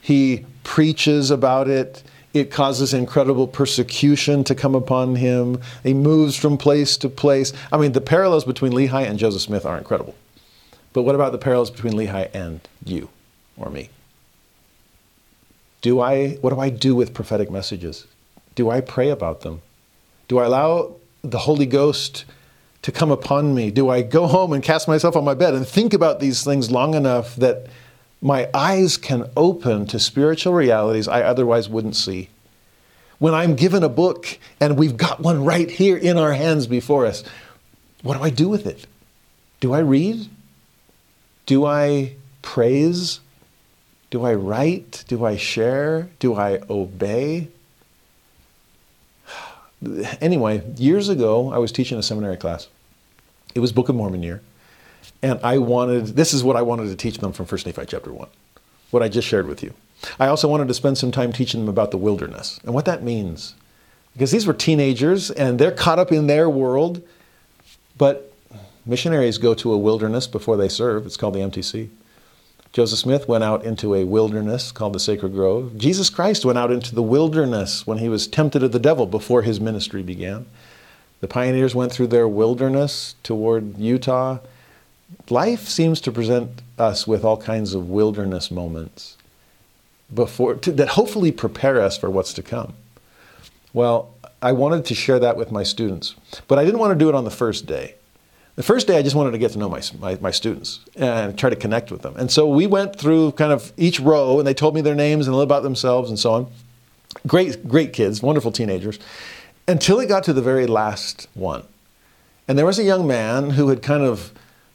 He 0.00 0.46
preaches 0.64 1.30
about 1.30 1.68
it 1.68 2.02
It 2.32 2.52
causes 2.52 2.94
incredible 2.94 3.48
persecution 3.48 4.44
to 4.44 4.54
come 4.54 4.76
upon 4.76 5.16
him. 5.16 5.60
He 5.82 5.94
moves 5.94 6.36
from 6.36 6.58
place 6.58 6.96
to 6.98 7.08
place. 7.08 7.52
I 7.72 7.76
mean, 7.76 7.92
the 7.92 8.00
parallels 8.00 8.44
between 8.44 8.72
Lehi 8.72 9.08
and 9.08 9.18
Joseph 9.18 9.42
Smith 9.42 9.66
are 9.66 9.76
incredible. 9.76 10.14
But 10.92 11.02
what 11.02 11.16
about 11.16 11.32
the 11.32 11.38
parallels 11.38 11.70
between 11.70 11.94
Lehi 11.94 12.32
and 12.32 12.60
you 12.84 13.08
or 13.56 13.68
me? 13.70 13.90
Do 15.82 16.00
I, 16.00 16.34
what 16.40 16.50
do 16.50 16.60
I 16.60 16.70
do 16.70 16.94
with 16.94 17.14
prophetic 17.14 17.50
messages? 17.50 18.06
Do 18.54 18.70
I 18.70 18.80
pray 18.80 19.10
about 19.10 19.40
them? 19.40 19.62
Do 20.30 20.38
I 20.38 20.44
allow 20.44 20.94
the 21.22 21.38
Holy 21.38 21.66
Ghost 21.66 22.24
to 22.82 22.92
come 22.92 23.10
upon 23.10 23.52
me? 23.52 23.72
Do 23.72 23.88
I 23.88 24.02
go 24.02 24.28
home 24.28 24.52
and 24.52 24.62
cast 24.62 24.86
myself 24.86 25.16
on 25.16 25.24
my 25.24 25.34
bed 25.34 25.54
and 25.54 25.66
think 25.66 25.92
about 25.92 26.20
these 26.20 26.44
things 26.44 26.70
long 26.70 26.94
enough 26.94 27.34
that 27.34 27.66
my 28.22 28.48
eyes 28.54 28.96
can 28.96 29.28
open 29.36 29.86
to 29.88 29.98
spiritual 29.98 30.52
realities 30.52 31.08
I 31.08 31.22
otherwise 31.22 31.68
wouldn't 31.68 31.96
see? 31.96 32.28
When 33.18 33.34
I'm 33.34 33.56
given 33.56 33.82
a 33.82 33.88
book 33.88 34.38
and 34.60 34.78
we've 34.78 34.96
got 34.96 35.18
one 35.18 35.44
right 35.44 35.68
here 35.68 35.96
in 35.96 36.16
our 36.16 36.32
hands 36.32 36.68
before 36.68 37.06
us, 37.06 37.24
what 38.04 38.16
do 38.16 38.22
I 38.22 38.30
do 38.30 38.48
with 38.48 38.66
it? 38.66 38.86
Do 39.58 39.72
I 39.72 39.80
read? 39.80 40.28
Do 41.46 41.66
I 41.66 42.14
praise? 42.40 43.18
Do 44.10 44.24
I 44.24 44.34
write? 44.34 45.02
Do 45.08 45.24
I 45.24 45.36
share? 45.36 46.08
Do 46.20 46.36
I 46.36 46.60
obey? 46.70 47.48
Anyway, 50.20 50.62
years 50.76 51.08
ago, 51.08 51.52
I 51.52 51.58
was 51.58 51.72
teaching 51.72 51.98
a 51.98 52.02
seminary 52.02 52.36
class. 52.36 52.68
It 53.54 53.60
was 53.60 53.72
Book 53.72 53.88
of 53.88 53.94
Mormon 53.94 54.22
year. 54.22 54.42
And 55.22 55.40
I 55.42 55.58
wanted, 55.58 56.08
this 56.08 56.32
is 56.32 56.44
what 56.44 56.56
I 56.56 56.62
wanted 56.62 56.88
to 56.88 56.96
teach 56.96 57.18
them 57.18 57.32
from 57.32 57.46
1 57.46 57.60
Nephi 57.66 57.86
chapter 57.86 58.12
1, 58.12 58.28
what 58.90 59.02
I 59.02 59.08
just 59.08 59.26
shared 59.26 59.46
with 59.46 59.62
you. 59.62 59.74
I 60.18 60.28
also 60.28 60.48
wanted 60.48 60.68
to 60.68 60.74
spend 60.74 60.98
some 60.98 61.10
time 61.10 61.32
teaching 61.32 61.60
them 61.60 61.68
about 61.68 61.90
the 61.90 61.98
wilderness 61.98 62.60
and 62.64 62.74
what 62.74 62.84
that 62.86 63.02
means. 63.02 63.54
Because 64.12 64.30
these 64.30 64.46
were 64.46 64.54
teenagers 64.54 65.30
and 65.30 65.58
they're 65.58 65.72
caught 65.72 65.98
up 65.98 66.10
in 66.10 66.26
their 66.26 66.48
world, 66.50 67.02
but 67.96 68.32
missionaries 68.84 69.38
go 69.38 69.54
to 69.54 69.72
a 69.72 69.78
wilderness 69.78 70.26
before 70.26 70.56
they 70.56 70.68
serve. 70.68 71.06
It's 71.06 71.16
called 71.16 71.34
the 71.34 71.40
MTC. 71.40 71.88
Joseph 72.72 73.00
Smith 73.00 73.26
went 73.26 73.42
out 73.42 73.64
into 73.64 73.94
a 73.94 74.04
wilderness 74.04 74.70
called 74.70 74.92
the 74.92 75.00
Sacred 75.00 75.32
Grove. 75.32 75.76
Jesus 75.76 76.08
Christ 76.08 76.44
went 76.44 76.58
out 76.58 76.70
into 76.70 76.94
the 76.94 77.02
wilderness 77.02 77.84
when 77.84 77.98
he 77.98 78.08
was 78.08 78.28
tempted 78.28 78.62
of 78.62 78.70
the 78.70 78.78
devil 78.78 79.06
before 79.06 79.42
his 79.42 79.60
ministry 79.60 80.02
began. 80.02 80.46
The 81.20 81.26
pioneers 81.26 81.74
went 81.74 81.92
through 81.92 82.06
their 82.08 82.28
wilderness 82.28 83.16
toward 83.24 83.76
Utah. 83.76 84.38
Life 85.28 85.68
seems 85.68 86.00
to 86.02 86.12
present 86.12 86.62
us 86.78 87.08
with 87.08 87.24
all 87.24 87.36
kinds 87.36 87.74
of 87.74 87.90
wilderness 87.90 88.52
moments 88.52 89.16
before 90.14 90.54
to, 90.54 90.70
that 90.72 90.90
hopefully 90.90 91.32
prepare 91.32 91.80
us 91.80 91.98
for 91.98 92.08
what's 92.08 92.32
to 92.34 92.42
come. 92.42 92.74
Well, 93.72 94.14
I 94.40 94.52
wanted 94.52 94.84
to 94.86 94.94
share 94.94 95.18
that 95.18 95.36
with 95.36 95.50
my 95.50 95.64
students, 95.64 96.14
but 96.46 96.58
I 96.58 96.64
didn't 96.64 96.80
want 96.80 96.92
to 96.92 96.98
do 96.98 97.08
it 97.08 97.14
on 97.16 97.24
the 97.24 97.30
first 97.30 97.66
day. 97.66 97.96
The 98.60 98.66
first 98.66 98.86
day, 98.86 98.98
I 98.98 99.02
just 99.02 99.16
wanted 99.16 99.30
to 99.30 99.38
get 99.38 99.52
to 99.52 99.58
know 99.58 99.70
my, 99.70 99.80
my, 99.98 100.18
my, 100.20 100.30
students 100.30 100.80
and 100.94 101.38
try 101.38 101.48
to 101.48 101.56
connect 101.56 101.90
with 101.90 102.02
them. 102.02 102.14
And 102.18 102.30
so 102.30 102.46
we 102.46 102.66
went 102.66 102.94
through 102.94 103.32
kind 103.32 103.52
of 103.52 103.72
each 103.78 103.98
row, 103.98 104.38
and 104.38 104.46
they 104.46 104.52
told 104.52 104.74
me 104.74 104.82
their 104.82 104.94
names 104.94 105.26
and 105.26 105.32
a 105.32 105.36
little 105.38 105.50
about 105.50 105.62
themselves 105.62 106.10
and 106.10 106.18
so 106.18 106.32
on. 106.34 106.46
Great, 107.26 107.66
great 107.66 107.94
kids, 107.94 108.22
wonderful 108.22 108.52
teenagers, 108.52 108.98
until 109.66 109.98
it 109.98 110.10
got 110.10 110.24
to 110.24 110.34
the 110.34 110.42
very 110.42 110.66
last 110.66 111.26
one. 111.32 111.62
And 112.46 112.58
there 112.58 112.66
was 112.66 112.78
a 112.78 112.82
young 112.82 113.06
man 113.06 113.48
who 113.48 113.70
had 113.70 113.80
kind 113.80 114.02
of 114.02 114.30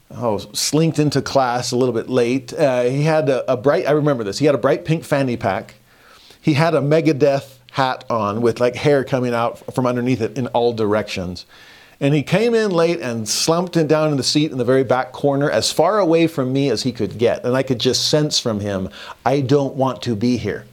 oh, 0.09 0.39
slinked 0.39 0.97
into 0.97 1.21
class 1.21 1.71
a 1.71 1.77
little 1.77 1.93
bit 1.93 2.09
late. 2.09 2.53
Uh, 2.53 2.85
he 2.85 3.03
had 3.03 3.29
a, 3.29 3.51
a 3.51 3.55
bright, 3.55 3.85
I 3.85 3.91
remember 3.91 4.23
this, 4.23 4.39
he 4.39 4.47
had 4.47 4.55
a 4.55 4.57
bright 4.57 4.83
pink 4.83 5.03
fanny 5.03 5.37
pack. 5.37 5.75
He 6.41 6.53
had 6.53 6.73
a 6.73 6.81
Megadeth 6.81 7.59
hat 7.73 8.03
on 8.09 8.41
with 8.41 8.59
like 8.59 8.77
hair 8.77 9.03
coming 9.03 9.35
out 9.35 9.59
from 9.75 9.85
underneath 9.85 10.21
it 10.21 10.39
in 10.39 10.47
all 10.47 10.73
directions. 10.73 11.45
And 11.99 12.13
he 12.13 12.23
came 12.23 12.53
in 12.53 12.71
late 12.71 12.99
and 12.99 13.27
slumped 13.27 13.77
it 13.77 13.87
down 13.87 14.11
in 14.11 14.17
the 14.17 14.23
seat 14.23 14.51
in 14.51 14.57
the 14.57 14.65
very 14.65 14.83
back 14.83 15.11
corner, 15.11 15.49
as 15.49 15.71
far 15.71 15.99
away 15.99 16.27
from 16.27 16.51
me 16.51 16.69
as 16.69 16.83
he 16.83 16.91
could 16.91 17.17
get. 17.17 17.45
And 17.45 17.55
I 17.55 17.63
could 17.63 17.79
just 17.79 18.09
sense 18.09 18.39
from 18.39 18.59
him, 18.59 18.89
I 19.25 19.41
don't 19.41 19.75
want 19.75 20.01
to 20.03 20.15
be 20.15 20.37
here. 20.37 20.65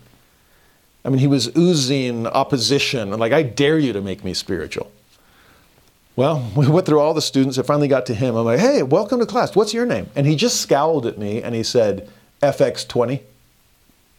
I 1.04 1.08
mean, 1.08 1.18
he 1.18 1.26
was 1.26 1.56
oozing 1.56 2.26
opposition, 2.26 3.12
and 3.12 3.20
like, 3.20 3.32
I 3.32 3.42
dare 3.42 3.78
you 3.78 3.92
to 3.92 4.00
make 4.00 4.24
me 4.24 4.34
spiritual. 4.34 4.90
Well, 6.14 6.50
we 6.56 6.68
went 6.68 6.86
through 6.86 7.00
all 7.00 7.14
the 7.14 7.22
students. 7.22 7.58
It 7.58 7.64
finally 7.64 7.88
got 7.88 8.06
to 8.06 8.14
him. 8.14 8.34
I'm 8.36 8.44
like, 8.44 8.60
hey, 8.60 8.82
welcome 8.82 9.20
to 9.20 9.26
class. 9.26 9.56
What's 9.56 9.74
your 9.74 9.86
name? 9.86 10.08
And 10.14 10.26
he 10.26 10.36
just 10.36 10.60
scowled 10.60 11.06
at 11.06 11.18
me 11.18 11.42
and 11.42 11.54
he 11.54 11.62
said, 11.62 12.08
FX20. 12.42 13.20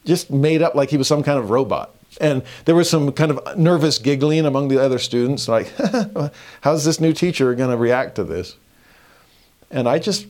Just 0.06 0.30
made 0.32 0.62
up 0.62 0.76
like 0.76 0.90
he 0.90 0.98
was 0.98 1.08
some 1.08 1.24
kind 1.24 1.40
of 1.40 1.50
robot. 1.50 1.94
And 2.20 2.44
there 2.66 2.76
was 2.76 2.90
some 2.90 3.12
kind 3.12 3.32
of 3.32 3.58
nervous 3.58 3.98
giggling 3.98 4.46
among 4.46 4.68
the 4.68 4.82
other 4.82 5.00
students, 5.00 5.48
like, 5.48 5.72
how's 6.62 6.86
this 6.86 7.00
new 7.00 7.14
teacher 7.14 7.54
going 7.56 7.72
to 7.72 7.78
react 7.78 8.16
to 8.16 8.24
this? 8.24 8.56
And 9.72 9.88
I 9.90 10.00
just, 10.00 10.28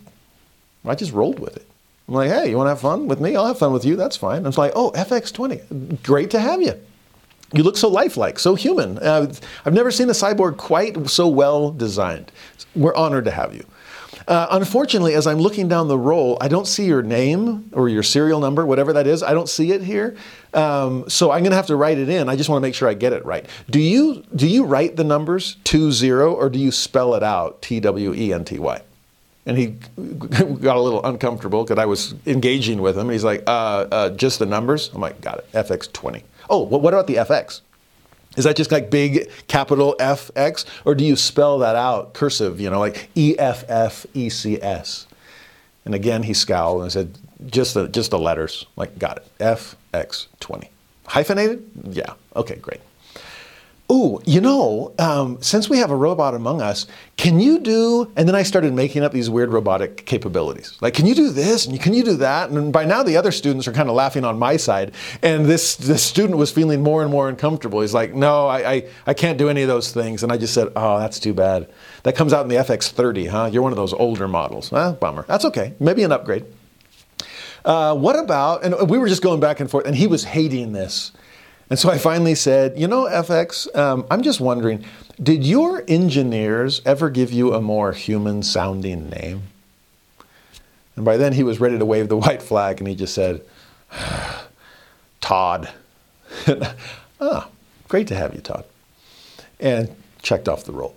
I 0.86 0.96
just 0.96 1.12
rolled 1.12 1.40
with 1.40 1.58
it. 1.58 1.68
I'm 2.08 2.14
like, 2.14 2.30
hey, 2.30 2.50
you 2.50 2.58
want 2.58 2.68
to 2.68 2.72
have 2.72 2.82
fun 2.82 3.08
with 3.08 3.20
me? 3.22 3.36
I'll 3.36 3.48
have 3.48 3.60
fun 3.60 3.74
with 3.74 3.86
you. 3.86 3.96
That's 3.96 4.18
fine. 4.18 4.44
I 4.44 4.48
was 4.48 4.58
like, 4.58 4.74
oh, 4.76 4.92
FX20, 4.92 6.04
great 6.04 6.32
to 6.32 6.40
have 6.40 6.62
you. 6.62 6.74
You 7.54 7.64
look 7.64 7.78
so 7.78 7.88
lifelike, 7.88 8.40
so 8.40 8.56
human. 8.56 8.98
Uh, 8.98 9.34
I've 9.66 9.74
never 9.74 9.92
seen 9.92 10.10
a 10.10 10.14
cyborg 10.14 10.58
quite 10.58 11.08
so 11.10 11.28
well 11.28 11.72
designed. 11.72 12.32
We're 12.76 12.96
honored 12.96 13.26
to 13.26 13.32
have 13.32 13.54
you. 13.54 13.66
Uh, 14.28 14.48
unfortunately, 14.52 15.14
as 15.14 15.28
I'm 15.28 15.38
looking 15.38 15.68
down 15.68 15.88
the 15.88 15.98
roll, 15.98 16.38
I 16.42 16.48
don't 16.48 16.68
see 16.68 16.86
your 16.86 17.02
name 17.02 17.70
or 17.74 17.90
your 17.90 18.04
serial 18.04 18.40
number, 18.40 18.66
whatever 18.66 18.94
that 18.94 19.06
is. 19.06 19.22
I 19.22 19.34
don't 19.34 19.50
see 19.50 19.72
it 19.72 19.84
here. 19.84 20.16
Um, 20.54 21.10
so 21.10 21.32
I'm 21.32 21.42
going 21.42 21.52
to 21.52 21.56
have 21.56 21.68
to 21.68 21.76
write 21.76 21.98
it 21.98 22.10
in. 22.10 22.30
I 22.30 22.36
just 22.36 22.50
want 22.50 22.62
to 22.62 22.68
make 22.68 22.76
sure 22.76 22.88
I 22.88 22.94
get 22.94 23.14
it 23.14 23.26
right. 23.26 23.46
Do 23.70 23.80
you 23.80 24.24
do 24.36 24.48
you 24.48 24.66
write 24.66 24.96
the 24.96 25.04
numbers 25.04 25.58
two 25.64 25.92
zero 25.92 26.34
or 26.34 26.50
do 26.50 26.60
you 26.60 26.72
spell 26.72 27.16
it 27.16 27.24
out 27.24 27.62
T 27.62 27.80
W 27.80 28.14
E 28.14 28.34
N 28.34 28.46
T 28.46 28.60
Y? 28.60 28.82
And 29.46 29.58
he 29.58 29.68
got 29.98 30.78
a 30.78 30.80
little 30.80 31.04
uncomfortable 31.04 31.64
because 31.64 31.82
I 31.82 31.86
was 31.86 32.16
engaging 32.26 32.82
with 32.82 32.98
him. 32.98 33.10
He's 33.10 33.24
like, 33.24 33.44
uh, 33.48 33.88
uh, 33.92 34.10
just 34.12 34.40
the 34.40 34.46
numbers? 34.46 34.90
I'm 34.94 35.02
like, 35.02 35.20
got 35.22 35.40
it. 35.40 35.52
FX20. 35.52 36.24
Oh, 36.50 36.60
what 36.64 36.94
about 36.94 37.08
the 37.08 37.16
FX? 37.16 37.62
Is 38.36 38.46
that 38.46 38.56
just 38.56 38.72
like 38.72 38.90
big 38.90 39.30
capital 39.48 39.96
FX? 40.00 40.66
Or 40.86 40.96
do 40.96 41.04
you 41.04 41.16
spell 41.16 41.60
that 41.60 41.76
out 41.76 42.14
cursive, 42.14 42.60
you 42.60 42.70
know, 42.70 42.80
like 42.80 43.10
E 43.16 43.36
F 43.38 43.64
F 43.68 44.06
E 44.14 44.30
C 44.30 44.62
S? 44.62 45.08
And 45.86 45.94
again, 45.94 46.24
he 46.24 46.34
scowled 46.34 46.82
and 46.84 46.92
said, 46.92 47.18
just 47.46 47.74
the, 47.74 47.88
just 47.88 48.12
the 48.12 48.20
letters. 48.20 48.66
Like, 48.76 48.98
got 48.98 49.18
it. 49.18 49.28
FX20. 49.94 50.68
Hyphenated? 51.06 51.70
Yeah. 51.90 52.14
Okay, 52.36 52.56
great. 52.56 52.82
Ooh, 53.92 54.22
you 54.26 54.40
know, 54.40 54.94
um, 54.98 55.40
since 55.42 55.70
we 55.70 55.78
have 55.78 55.92
a 55.92 55.96
robot 55.96 56.34
among 56.34 56.62
us, 56.62 56.88
can 57.18 57.40
you 57.40 57.60
do? 57.60 58.12
And 58.16 58.28
then 58.28 58.34
I 58.34 58.42
started 58.42 58.74
making 58.74 59.04
up 59.04 59.12
these 59.12 59.30
weird 59.30 59.52
robotic 59.52 60.06
capabilities. 60.06 60.78
Like, 60.82 60.94
can 60.94 61.06
you 61.06 61.14
do 61.14 61.30
this? 61.30 61.68
And 61.68 61.80
can 61.80 61.94
you 61.94 62.04
do 62.04 62.16
that? 62.16 62.50
And 62.50 62.72
by 62.72 62.86
now 62.86 63.04
the 63.04 63.18
other 63.18 63.32
students 63.32 63.68
are 63.68 63.74
kind 63.74 63.90
of 63.90 63.96
laughing 63.96 64.24
on 64.24 64.40
my 64.40 64.56
side. 64.56 64.94
And 65.22 65.46
this, 65.46 65.76
this 65.76 66.02
student 66.02 66.38
was 66.40 66.50
feeling 66.50 66.82
more 66.82 67.04
and 67.04 67.12
more 67.12 67.28
uncomfortable. 67.28 67.82
He's 67.82 67.94
like, 67.94 68.16
no, 68.16 68.48
I, 68.48 68.72
I, 68.72 68.90
I 69.08 69.14
can't 69.14 69.38
do 69.38 69.50
any 69.50 69.62
of 69.62 69.68
those 69.68 69.92
things. 69.92 70.24
And 70.24 70.32
I 70.32 70.38
just 70.38 70.54
said, 70.54 70.70
oh, 70.76 70.98
that's 70.98 71.20
too 71.20 71.34
bad. 71.34 71.70
That 72.04 72.16
comes 72.16 72.32
out 72.34 72.44
in 72.44 72.48
the 72.48 72.56
FX30, 72.56 73.28
huh? 73.30 73.50
You're 73.52 73.62
one 73.62 73.74
of 73.74 73.78
those 73.78 73.94
older 73.94 74.30
models. 74.30 74.72
Ah, 74.72 74.94
bummer. 74.94 75.26
That's 75.28 75.46
okay. 75.46 75.74
Maybe 75.80 76.04
an 76.04 76.12
upgrade. 76.12 76.46
Uh, 77.66 77.96
what 77.96 78.18
about, 78.18 78.64
and 78.64 78.90
we 78.90 78.98
were 78.98 79.08
just 79.08 79.22
going 79.22 79.40
back 79.40 79.60
and 79.60 79.70
forth, 79.70 79.86
and 79.86 79.96
he 79.96 80.08
was 80.08 80.24
hating 80.24 80.74
this. 80.74 81.12
And 81.70 81.80
so 81.80 81.90
I 81.90 81.98
finally 81.98 82.36
said, 82.36 82.78
you 82.78 82.88
know, 82.88 83.06
FX, 83.06 83.74
um, 83.76 84.06
I'm 84.12 84.22
just 84.22 84.40
wondering, 84.42 84.84
did 85.22 85.46
your 85.46 85.84
engineers 85.88 86.82
ever 86.86 87.10
give 87.10 87.32
you 87.32 87.54
a 87.54 87.62
more 87.62 87.94
human 87.94 88.44
sounding 88.44 89.10
name? 89.10 89.44
And 90.96 91.06
by 91.06 91.18
then 91.18 91.34
he 91.34 91.44
was 91.44 91.60
ready 91.60 91.78
to 91.80 91.86
wave 91.86 92.10
the 92.10 92.18
white 92.24 92.42
flag 92.42 92.80
and 92.80 92.88
he 92.88 92.96
just 92.96 93.14
said, 93.14 93.42
Todd. 95.22 95.70
ah, 97.22 97.50
great 97.88 98.08
to 98.08 98.16
have 98.16 98.36
you, 98.36 98.42
Todd. 98.42 98.66
And 99.60 99.96
checked 100.22 100.50
off 100.50 100.66
the 100.66 100.74
roll. 100.74 100.96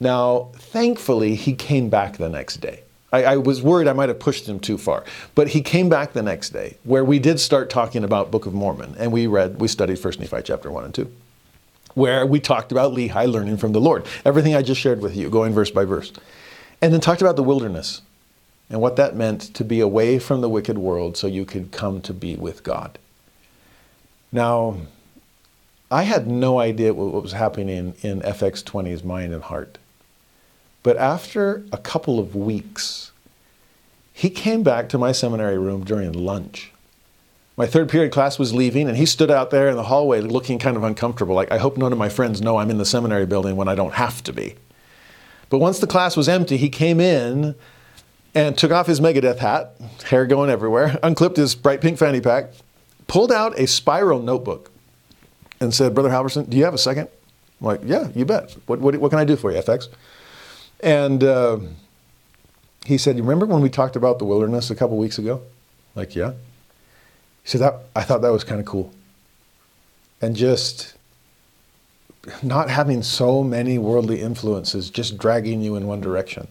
Now, 0.00 0.50
thankfully, 0.54 1.34
he 1.34 1.54
came 1.54 1.88
back 1.88 2.18
the 2.18 2.28
next 2.28 2.58
day. 2.58 2.82
I, 3.12 3.24
I, 3.24 3.36
was 3.36 3.62
worried 3.62 3.88
I 3.88 3.94
might 3.94 4.10
have 4.10 4.18
pushed 4.18 4.46
him 4.48 4.60
too 4.60 4.76
far. 4.76 5.04
But 5.34 5.48
he 5.48 5.62
came 5.62 5.88
back 5.88 6.12
the 6.12 6.22
next 6.22 6.50
day, 6.50 6.76
where 6.84 7.04
we 7.04 7.18
did 7.18 7.40
start 7.40 7.70
talking 7.70 8.04
about 8.04 8.30
Book 8.30 8.46
of 8.46 8.52
Mormon, 8.52 8.94
and 8.98 9.12
we 9.12 9.26
read, 9.26 9.60
we 9.60 9.68
studied 9.68 9.98
First 9.98 10.20
Nephi 10.20 10.42
chapter 10.44 10.70
one 10.70 10.84
and 10.84 10.94
two, 10.94 11.10
where 11.94 12.26
we 12.26 12.38
talked 12.38 12.70
about 12.70 12.92
Lehi 12.92 13.30
learning 13.30 13.56
from 13.56 13.72
the 13.72 13.80
Lord. 13.80 14.06
Everything 14.24 14.54
I 14.54 14.62
just 14.62 14.80
shared 14.80 15.00
with 15.00 15.16
you, 15.16 15.30
going 15.30 15.52
verse 15.52 15.70
by 15.70 15.84
verse, 15.84 16.12
and 16.82 16.92
then 16.92 17.00
talked 17.00 17.22
about 17.22 17.36
the 17.36 17.42
wilderness 17.42 18.02
and 18.70 18.80
what 18.80 18.96
that 18.96 19.16
meant 19.16 19.40
to 19.54 19.64
be 19.64 19.80
away 19.80 20.18
from 20.18 20.42
the 20.42 20.48
wicked 20.48 20.76
world, 20.76 21.16
so 21.16 21.26
you 21.26 21.46
could 21.46 21.72
come 21.72 22.02
to 22.02 22.12
be 22.12 22.36
with 22.36 22.62
God. 22.62 22.98
Now, 24.30 24.76
I 25.90 26.02
had 26.02 26.26
no 26.26 26.60
idea 26.60 26.92
what 26.92 27.22
was 27.22 27.32
happening 27.32 27.94
in 28.02 28.20
FX20's 28.20 29.02
mind 29.02 29.32
and 29.32 29.42
heart. 29.42 29.78
But 30.88 30.96
after 30.96 31.66
a 31.70 31.76
couple 31.76 32.18
of 32.18 32.34
weeks, 32.34 33.12
he 34.14 34.30
came 34.30 34.62
back 34.62 34.88
to 34.88 34.96
my 34.96 35.12
seminary 35.12 35.58
room 35.58 35.84
during 35.84 36.12
lunch 36.12 36.72
my 37.58 37.66
third 37.66 37.88
period 37.88 38.12
class 38.12 38.38
was 38.38 38.54
leaving, 38.54 38.86
and 38.86 38.96
he 38.96 39.04
stood 39.04 39.32
out 39.32 39.50
there 39.50 39.68
in 39.68 39.74
the 39.74 39.82
hallway 39.82 40.20
looking 40.20 40.60
kind 40.60 40.76
of 40.76 40.84
uncomfortable. 40.84 41.34
Like, 41.34 41.50
I 41.50 41.58
hope 41.58 41.76
none 41.76 41.90
of 41.90 41.98
my 41.98 42.08
friends 42.08 42.40
know 42.40 42.58
I'm 42.58 42.70
in 42.70 42.78
the 42.78 42.84
seminary 42.84 43.26
building 43.26 43.56
when 43.56 43.66
I 43.66 43.74
don't 43.74 43.94
have 43.94 44.22
to 44.22 44.32
be. 44.32 44.54
But 45.50 45.58
once 45.58 45.80
the 45.80 45.88
class 45.88 46.16
was 46.16 46.28
empty, 46.28 46.56
he 46.56 46.68
came 46.68 47.00
in 47.00 47.56
and 48.32 48.56
took 48.56 48.70
off 48.70 48.86
his 48.86 49.00
Megadeth 49.00 49.38
hat, 49.38 49.74
hair 50.04 50.24
going 50.24 50.50
everywhere, 50.50 51.00
unclipped 51.02 51.36
his 51.36 51.56
bright 51.56 51.80
pink 51.80 51.98
fanny 51.98 52.20
pack, 52.20 52.50
pulled 53.08 53.32
out 53.32 53.58
a 53.58 53.66
spiral 53.66 54.22
notebook, 54.22 54.70
and 55.58 55.74
said, 55.74 55.94
Brother 55.94 56.10
Halverson, 56.10 56.48
do 56.48 56.56
you 56.56 56.64
have 56.64 56.74
a 56.74 56.78
second? 56.78 57.08
I'm 57.60 57.66
like, 57.66 57.80
yeah, 57.84 58.06
you 58.14 58.24
bet. 58.24 58.56
What, 58.66 58.78
what, 58.78 58.94
what 58.98 59.08
can 59.08 59.18
I 59.18 59.24
do 59.24 59.34
for 59.34 59.50
you, 59.50 59.58
FX? 59.60 59.88
And 60.80 61.24
uh, 61.24 61.58
he 62.84 62.98
said, 62.98 63.16
you 63.16 63.22
remember 63.22 63.46
when 63.46 63.62
we 63.62 63.70
talked 63.70 63.96
about 63.96 64.18
the 64.18 64.24
wilderness 64.24 64.70
a 64.70 64.74
couple 64.74 64.96
weeks 64.96 65.18
ago? 65.18 65.42
Like, 65.94 66.14
yeah. 66.14 66.32
He 67.42 67.48
said, 67.48 67.60
that, 67.60 67.74
I 67.96 68.02
thought 68.02 68.22
that 68.22 68.32
was 68.32 68.44
kind 68.44 68.60
of 68.60 68.66
cool. 68.66 68.92
And 70.20 70.36
just 70.36 70.94
not 72.42 72.70
having 72.70 73.02
so 73.02 73.42
many 73.42 73.78
worldly 73.78 74.20
influences 74.20 74.90
just 74.90 75.18
dragging 75.18 75.62
you 75.62 75.76
in 75.76 75.86
one 75.86 76.00
direction. 76.00 76.48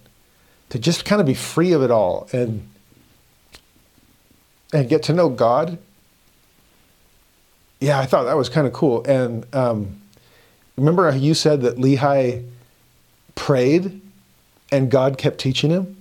To 0.69 0.79
just 0.79 1.05
kind 1.05 1.21
of 1.21 1.27
be 1.27 1.33
free 1.33 1.71
of 1.71 1.81
it 1.81 1.91
all 1.91 2.27
and 2.33 2.67
and 4.73 4.89
get 4.89 5.03
to 5.03 5.13
know 5.13 5.29
God. 5.29 5.77
Yeah, 7.79 7.99
I 7.99 8.05
thought 8.05 8.25
that 8.25 8.35
was 8.35 8.49
kind 8.49 8.67
of 8.67 8.73
cool. 8.73 9.03
And 9.05 9.45
um, 9.55 10.01
remember 10.75 11.09
how 11.09 11.17
you 11.17 11.33
said 11.33 11.61
that 11.61 11.77
Lehi 11.77 12.45
prayed 13.35 14.01
and 14.71 14.91
God 14.91 15.17
kept 15.17 15.39
teaching 15.39 15.69
him? 15.69 15.95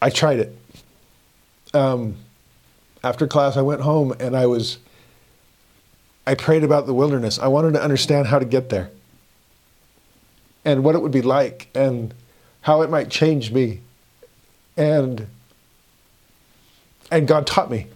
I 0.00 0.10
tried 0.10 0.40
it. 0.40 0.56
Um, 1.74 2.16
after 3.02 3.26
class, 3.26 3.56
I 3.56 3.62
went 3.62 3.80
home 3.80 4.14
and 4.18 4.36
I 4.36 4.46
was, 4.46 4.78
I 6.26 6.34
prayed 6.34 6.64
about 6.64 6.86
the 6.86 6.94
wilderness. 6.94 7.38
I 7.38 7.48
wanted 7.48 7.74
to 7.74 7.82
understand 7.82 8.26
how 8.26 8.38
to 8.38 8.44
get 8.44 8.68
there 8.68 8.90
and 10.64 10.82
what 10.82 10.94
it 10.94 11.00
would 11.00 11.12
be 11.12 11.22
like 11.22 11.68
and 11.74 12.12
how 12.62 12.82
it 12.82 12.90
might 12.90 13.08
change 13.08 13.52
me. 13.52 13.80
And, 14.76 15.28
and 17.10 17.28
God 17.28 17.46
taught 17.46 17.70
me. 17.70 17.86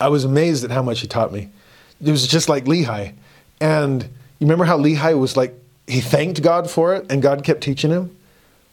I 0.00 0.08
was 0.08 0.24
amazed 0.24 0.64
at 0.64 0.70
how 0.70 0.82
much 0.82 1.00
He 1.00 1.06
taught 1.06 1.32
me. 1.32 1.50
It 2.02 2.10
was 2.10 2.26
just 2.26 2.48
like 2.48 2.64
Lehi. 2.64 3.12
And 3.60 4.02
you 4.04 4.46
remember 4.46 4.64
how 4.64 4.78
Lehi 4.78 5.18
was 5.18 5.36
like, 5.36 5.54
he 5.90 6.00
thanked 6.00 6.42
God 6.42 6.70
for 6.70 6.94
it 6.94 7.10
and 7.10 7.20
God 7.20 7.44
kept 7.44 7.62
teaching 7.62 7.90
him? 7.90 8.16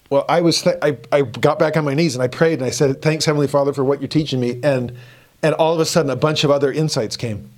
well, 0.10 0.26
I 0.30 0.42
was 0.42 0.62
th- 0.62 0.78
I, 0.82 0.98
I 1.12 1.22
got 1.22 1.60
back 1.60 1.76
on 1.76 1.84
my 1.86 1.94
knees 1.94 2.16
and 2.16 2.24
I 2.24 2.28
prayed 2.28 2.60
and 2.60 2.64
I 2.64 2.70
said, 2.70 3.02
"Thanks, 3.02 3.26
Heavenly 3.26 3.48
Father, 3.48 3.74
for 3.74 3.84
what 3.84 4.02
you're 4.02 4.08
teaching 4.08 4.40
me." 4.40 4.60
And 4.64 4.94
and 5.44 5.54
all 5.56 5.74
of 5.74 5.80
a 5.80 5.86
sudden, 5.86 6.10
a 6.10 6.16
bunch 6.16 6.44
of 6.44 6.52
other 6.52 6.72
insights 6.72 7.18
came, 7.18 7.50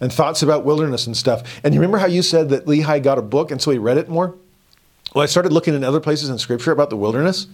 and 0.00 0.12
thoughts 0.12 0.42
about 0.42 0.64
wilderness 0.64 1.06
and 1.06 1.16
stuff. 1.16 1.60
And 1.62 1.74
you 1.74 1.80
remember 1.80 1.98
how 1.98 2.06
you 2.06 2.22
said 2.22 2.48
that 2.48 2.66
Lehi 2.66 3.02
got 3.02 3.18
a 3.18 3.22
book 3.22 3.50
and 3.50 3.62
so 3.62 3.70
he 3.70 3.78
read 3.78 3.98
it 3.98 4.08
more? 4.08 4.34
Well, 5.14 5.22
I 5.22 5.26
started 5.26 5.52
looking 5.52 5.74
in 5.74 5.84
other 5.84 6.00
places 6.00 6.28
in 6.28 6.38
Scripture 6.38 6.72
about 6.72 6.90
the 6.90 6.96
wilderness. 6.96 7.46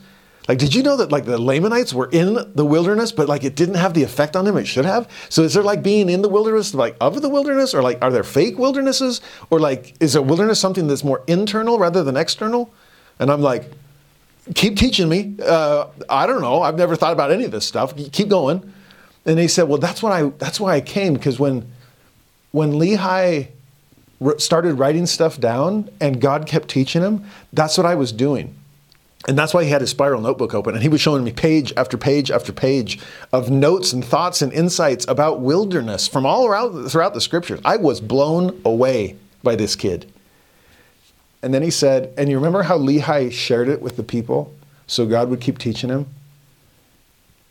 Like, 0.49 0.59
did 0.59 0.74
you 0.74 0.82
know 0.82 0.97
that 0.97 1.12
like 1.12 1.24
the 1.24 1.38
Lamanites 1.38 1.95
were 1.95 2.09
in 2.11 2.34
the 2.55 2.64
wilderness, 2.64 3.12
but 3.12 3.28
like 3.28 3.45
it 3.45 3.55
didn't 3.55 3.76
have 3.76 3.95
the 3.95 4.03
effect 4.03 4.34
on 4.34 4.45
them 4.45 4.57
it 4.57 4.66
should 4.66 4.84
have? 4.84 5.09
So 5.28 5.43
is 5.43 5.55
there 5.55 5.62
like 5.62 5.82
being 5.82 6.09
in 6.09 6.22
the 6.22 6.28
wilderness, 6.28 6.74
like 6.74 6.97
of 7.01 7.22
the 7.22 7.28
wilderness, 7.28 7.74
or 7.74 7.82
like 7.82 8.03
are 8.03 8.11
there 8.11 8.24
fake 8.24 8.59
wildernesses, 8.59 9.20
or 9.51 9.61
like 9.61 9.95
is 10.01 10.16
a 10.16 10.22
wilderness 10.22 10.59
something 10.59 10.88
that's 10.88 11.05
more 11.05 11.22
internal 11.28 11.78
rather 11.78 12.03
than 12.03 12.16
external? 12.16 12.74
And 13.20 13.30
I'm 13.30 13.40
like, 13.40 13.70
keep 14.55 14.76
teaching 14.76 15.09
me. 15.09 15.36
Uh, 15.40 15.86
I 16.09 16.26
don't 16.26 16.40
know. 16.40 16.62
I've 16.62 16.76
never 16.76 16.97
thought 16.97 17.12
about 17.12 17.30
any 17.30 17.45
of 17.45 17.53
this 17.53 17.64
stuff. 17.64 17.95
Keep 17.97 18.28
going. 18.28 18.72
And 19.24 19.38
he 19.38 19.47
said, 19.47 19.68
well, 19.68 19.78
that's 19.78 20.03
why 20.03 20.22
I, 20.22 20.28
that's 20.38 20.59
why 20.59 20.74
I 20.74 20.80
came 20.80 21.14
because 21.14 21.38
when, 21.38 21.70
when 22.51 22.72
Lehi 22.72 23.49
started 24.38 24.74
writing 24.74 25.07
stuff 25.07 25.38
down 25.38 25.88
and 26.01 26.20
God 26.20 26.47
kept 26.47 26.68
teaching 26.68 27.03
him, 27.03 27.24
that's 27.53 27.76
what 27.78 27.86
I 27.86 27.95
was 27.95 28.11
doing. 28.11 28.57
And 29.29 29.39
that's 29.39 29.55
why 29.55 29.62
he 29.62 29.70
had 29.70 29.81
his 29.81 29.91
spiral 29.91 30.20
notebook 30.20 30.53
open. 30.53 30.75
And 30.75 30.83
he 30.83 30.89
was 30.89 31.01
showing 31.01 31.23
me 31.23 31.33
page 31.33 31.73
after 31.77 31.97
page 31.97 32.31
after 32.31 32.53
page 32.53 32.99
of 33.33 33.51
notes 33.51 33.93
and 33.93 34.05
thoughts 34.05 34.43
and 34.43 34.53
insights 34.53 35.07
about 35.07 35.41
wilderness 35.41 36.09
from 36.09 36.27
all 36.27 36.47
around 36.47 36.89
throughout 36.89 37.14
the 37.14 37.20
scriptures. 37.20 37.61
I 37.64 37.77
was 37.77 38.01
blown 38.01 38.61
away 38.64 39.16
by 39.43 39.55
this 39.55 39.77
kid. 39.77 40.12
And 41.43 41.55
then 41.55 41.62
he 41.62 41.70
said, 41.70 42.12
and 42.16 42.29
you 42.29 42.37
remember 42.37 42.62
how 42.62 42.79
Lehi 42.79 43.31
shared 43.33 43.68
it 43.68 43.81
with 43.81 43.97
the 43.97 44.03
people 44.03 44.55
so 44.87 45.07
God 45.07 45.29
would 45.29 45.41
keep 45.41 45.59
teaching 45.59 45.91
him? 45.91 46.07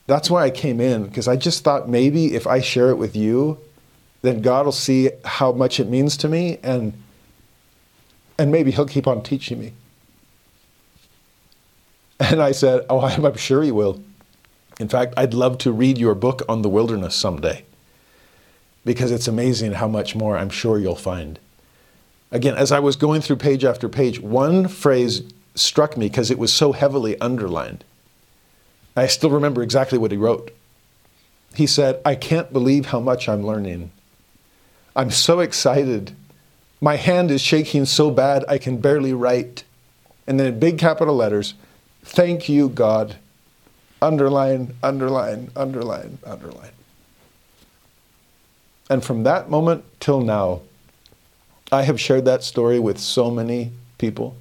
That's 0.07 0.29
why 0.29 0.43
I 0.43 0.49
came 0.49 0.81
in, 0.81 1.05
because 1.05 1.27
I 1.27 1.37
just 1.37 1.63
thought 1.63 1.87
maybe 1.87 2.35
if 2.35 2.47
I 2.47 2.59
share 2.59 2.89
it 2.89 2.97
with 2.97 3.15
you, 3.15 3.57
then 4.23 4.41
God 4.41 4.65
will 4.65 4.71
see 4.73 5.09
how 5.23 5.51
much 5.51 5.79
it 5.79 5.87
means 5.87 6.17
to 6.17 6.27
me 6.27 6.57
and 6.63 6.93
and 8.37 8.51
maybe 8.51 8.71
he'll 8.71 8.87
keep 8.87 9.07
on 9.07 9.21
teaching 9.21 9.59
me. 9.59 9.73
And 12.21 12.41
I 12.41 12.51
said, 12.51 12.85
Oh, 12.89 13.01
I'm 13.01 13.35
sure 13.35 13.63
he 13.63 13.71
will. 13.71 14.01
In 14.79 14.87
fact, 14.87 15.15
I'd 15.17 15.33
love 15.33 15.57
to 15.59 15.71
read 15.71 15.97
your 15.97 16.13
book 16.13 16.43
on 16.47 16.61
the 16.61 16.69
wilderness 16.69 17.15
someday 17.15 17.65
because 18.85 19.11
it's 19.11 19.27
amazing 19.27 19.73
how 19.73 19.87
much 19.87 20.15
more 20.15 20.37
I'm 20.37 20.49
sure 20.49 20.77
you'll 20.77 20.95
find 20.95 21.39
again, 22.31 22.55
as 22.55 22.71
I 22.71 22.79
was 22.79 22.95
going 22.95 23.21
through 23.21 23.35
page 23.37 23.63
after 23.63 23.89
page, 23.89 24.19
one 24.19 24.67
phrase 24.67 25.23
struck 25.53 25.97
me 25.97 26.07
because 26.07 26.31
it 26.31 26.39
was 26.39 26.53
so 26.53 26.71
heavily 26.71 27.19
underlined. 27.19 27.83
I 28.95 29.07
still 29.07 29.29
remember 29.29 29.61
exactly 29.61 29.97
what 29.97 30.11
he 30.11 30.17
wrote. 30.17 30.51
He 31.53 31.67
said, 31.67 32.01
I 32.05 32.15
can't 32.15 32.53
believe 32.53 32.87
how 32.87 32.99
much 32.99 33.27
I'm 33.27 33.45
learning. 33.45 33.91
I'm 34.95 35.11
so 35.11 35.39
excited. 35.39 36.15
My 36.79 36.95
hand 36.95 37.29
is 37.31 37.41
shaking 37.41 37.85
so 37.85 38.09
bad 38.09 38.45
I 38.47 38.57
can 38.57 38.77
barely 38.77 39.13
write. 39.13 39.63
And 40.25 40.39
then 40.39 40.47
in 40.47 40.59
big 40.59 40.77
capital 40.77 41.15
letters, 41.15 41.53
thank 42.03 42.49
you, 42.49 42.69
God. 42.69 43.15
Underline, 44.01 44.75
underline, 44.81 45.51
underline, 45.55 46.17
underline. 46.25 46.71
And 48.89 49.03
from 49.03 49.23
that 49.23 49.49
moment 49.49 49.85
till 49.99 50.21
now, 50.21 50.61
I 51.71 51.83
have 51.83 51.99
shared 51.99 52.25
that 52.25 52.43
story 52.43 52.79
with 52.79 52.97
so 52.97 53.31
many 53.31 53.71
people, 53.97 54.35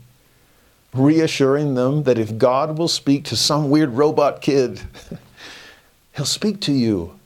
reassuring 0.92 1.74
them 1.74 2.02
that 2.04 2.18
if 2.18 2.36
God 2.36 2.78
will 2.78 2.88
speak 2.88 3.24
to 3.26 3.36
some 3.36 3.70
weird 3.70 3.90
robot 3.90 4.40
kid, 4.40 4.80
He'll 6.20 6.26
speak 6.26 6.60
to 6.62 6.72
you. 6.72 7.18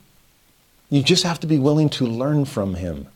You 0.91 1.03
just 1.03 1.25
have 1.25 1.41
to 1.41 1.47
be 1.47 1.59
willing 1.59 1.89
to 1.91 2.07
learn 2.07 2.45
from 2.45 2.75
Him 2.75 3.09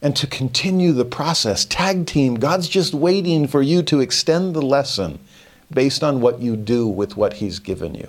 and 0.00 0.16
to 0.16 0.26
continue 0.26 0.92
the 0.92 1.04
process. 1.04 1.64
Tag 1.64 2.06
team, 2.06 2.34
God's 2.34 2.68
just 2.68 2.92
waiting 2.92 3.46
for 3.46 3.62
you 3.62 3.82
to 3.84 4.00
extend 4.00 4.54
the 4.54 4.62
lesson 4.62 5.20
based 5.72 6.02
on 6.02 6.20
what 6.20 6.40
you 6.40 6.56
do 6.56 6.86
with 6.86 7.16
what 7.16 7.34
He's 7.34 7.58
given 7.58 7.94
you. 7.94 8.08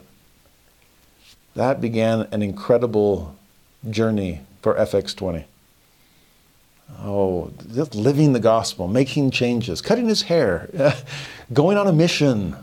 That 1.55 1.81
began 1.81 2.21
an 2.31 2.41
incredible 2.41 3.35
journey 3.89 4.41
for 4.61 4.75
FX20. 4.75 5.45
Oh, 6.99 7.51
just 7.73 7.95
living 7.95 8.33
the 8.33 8.39
gospel, 8.39 8.87
making 8.87 9.31
changes, 9.31 9.81
cutting 9.81 10.07
his 10.07 10.23
hair, 10.23 10.69
going 11.53 11.77
on 11.77 11.87
a 11.87 11.93
mission. 11.93 12.55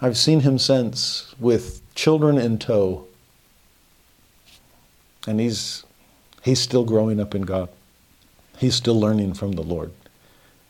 I've 0.00 0.16
seen 0.16 0.40
him 0.40 0.58
since 0.58 1.34
with 1.38 1.82
children 1.94 2.38
in 2.38 2.58
tow. 2.58 3.06
And 5.26 5.40
he's, 5.40 5.84
he's 6.42 6.60
still 6.60 6.84
growing 6.84 7.20
up 7.20 7.34
in 7.34 7.42
God. 7.42 7.68
He's 8.58 8.74
still 8.74 8.98
learning 8.98 9.34
from 9.34 9.52
the 9.52 9.62
Lord. 9.62 9.92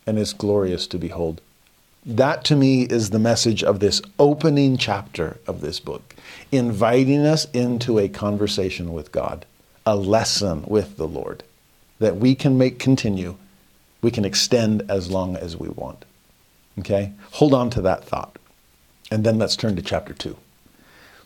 And 0.07 0.19
it's 0.19 0.33
glorious 0.33 0.87
to 0.89 0.99
behold. 0.99 1.41
That 2.09 2.43
to 2.45 2.57
me 2.57 2.85
is 2.85 3.11
the 3.11 3.19
message 3.19 3.63
of 3.63 3.81
this 3.81 4.01
opening 4.19 4.79
chapter 4.79 5.37
of 5.47 5.61
this 5.61 5.79
book, 5.79 6.17
inviting 6.51 7.27
us 7.27 7.45
into 7.53 7.99
a 7.99 8.09
conversation 8.09 8.95
with 8.95 9.13
God, 9.13 9.45
a 9.85 9.95
lesson 9.95 10.65
with 10.67 10.97
the 10.97 11.07
Lord 11.07 11.43
that 11.99 12.17
we 12.17 12.35
can 12.35 12.57
make 12.57 12.79
continue, 12.79 13.37
we 14.01 14.11
can 14.11 14.25
extend 14.25 14.91
as 14.91 15.11
long 15.11 15.37
as 15.37 15.59
we 15.59 15.69
want. 15.69 16.07
Okay? 16.79 17.13
Hold 17.33 17.53
on 17.53 17.69
to 17.71 17.83
that 17.83 18.05
thought. 18.05 18.39
And 19.11 19.23
then 19.23 19.39
let's 19.39 19.57
turn 19.57 19.77
to 19.77 19.83
chapter 19.83 20.15
2. 20.15 20.35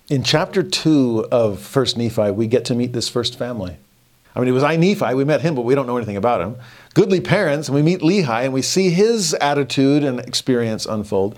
In 0.08 0.24
chapter 0.24 0.64
2 0.64 1.28
of 1.30 1.58
1st 1.58 1.96
Nephi, 1.96 2.32
we 2.32 2.48
get 2.48 2.64
to 2.64 2.74
meet 2.74 2.92
this 2.92 3.08
first 3.08 3.38
family. 3.38 3.76
I 4.34 4.40
mean, 4.40 4.48
it 4.48 4.52
was 4.52 4.62
I 4.62 4.76
Nephi, 4.76 5.14
we 5.14 5.24
met 5.24 5.42
him, 5.42 5.54
but 5.54 5.62
we 5.62 5.74
don't 5.74 5.86
know 5.86 5.96
anything 5.96 6.16
about 6.16 6.40
him. 6.40 6.56
Goodly 6.94 7.20
parents, 7.20 7.68
and 7.68 7.74
we 7.74 7.82
meet 7.82 8.00
Lehi, 8.00 8.44
and 8.44 8.52
we 8.52 8.62
see 8.62 8.90
his 8.90 9.34
attitude 9.34 10.04
and 10.04 10.20
experience 10.20 10.86
unfold. 10.86 11.36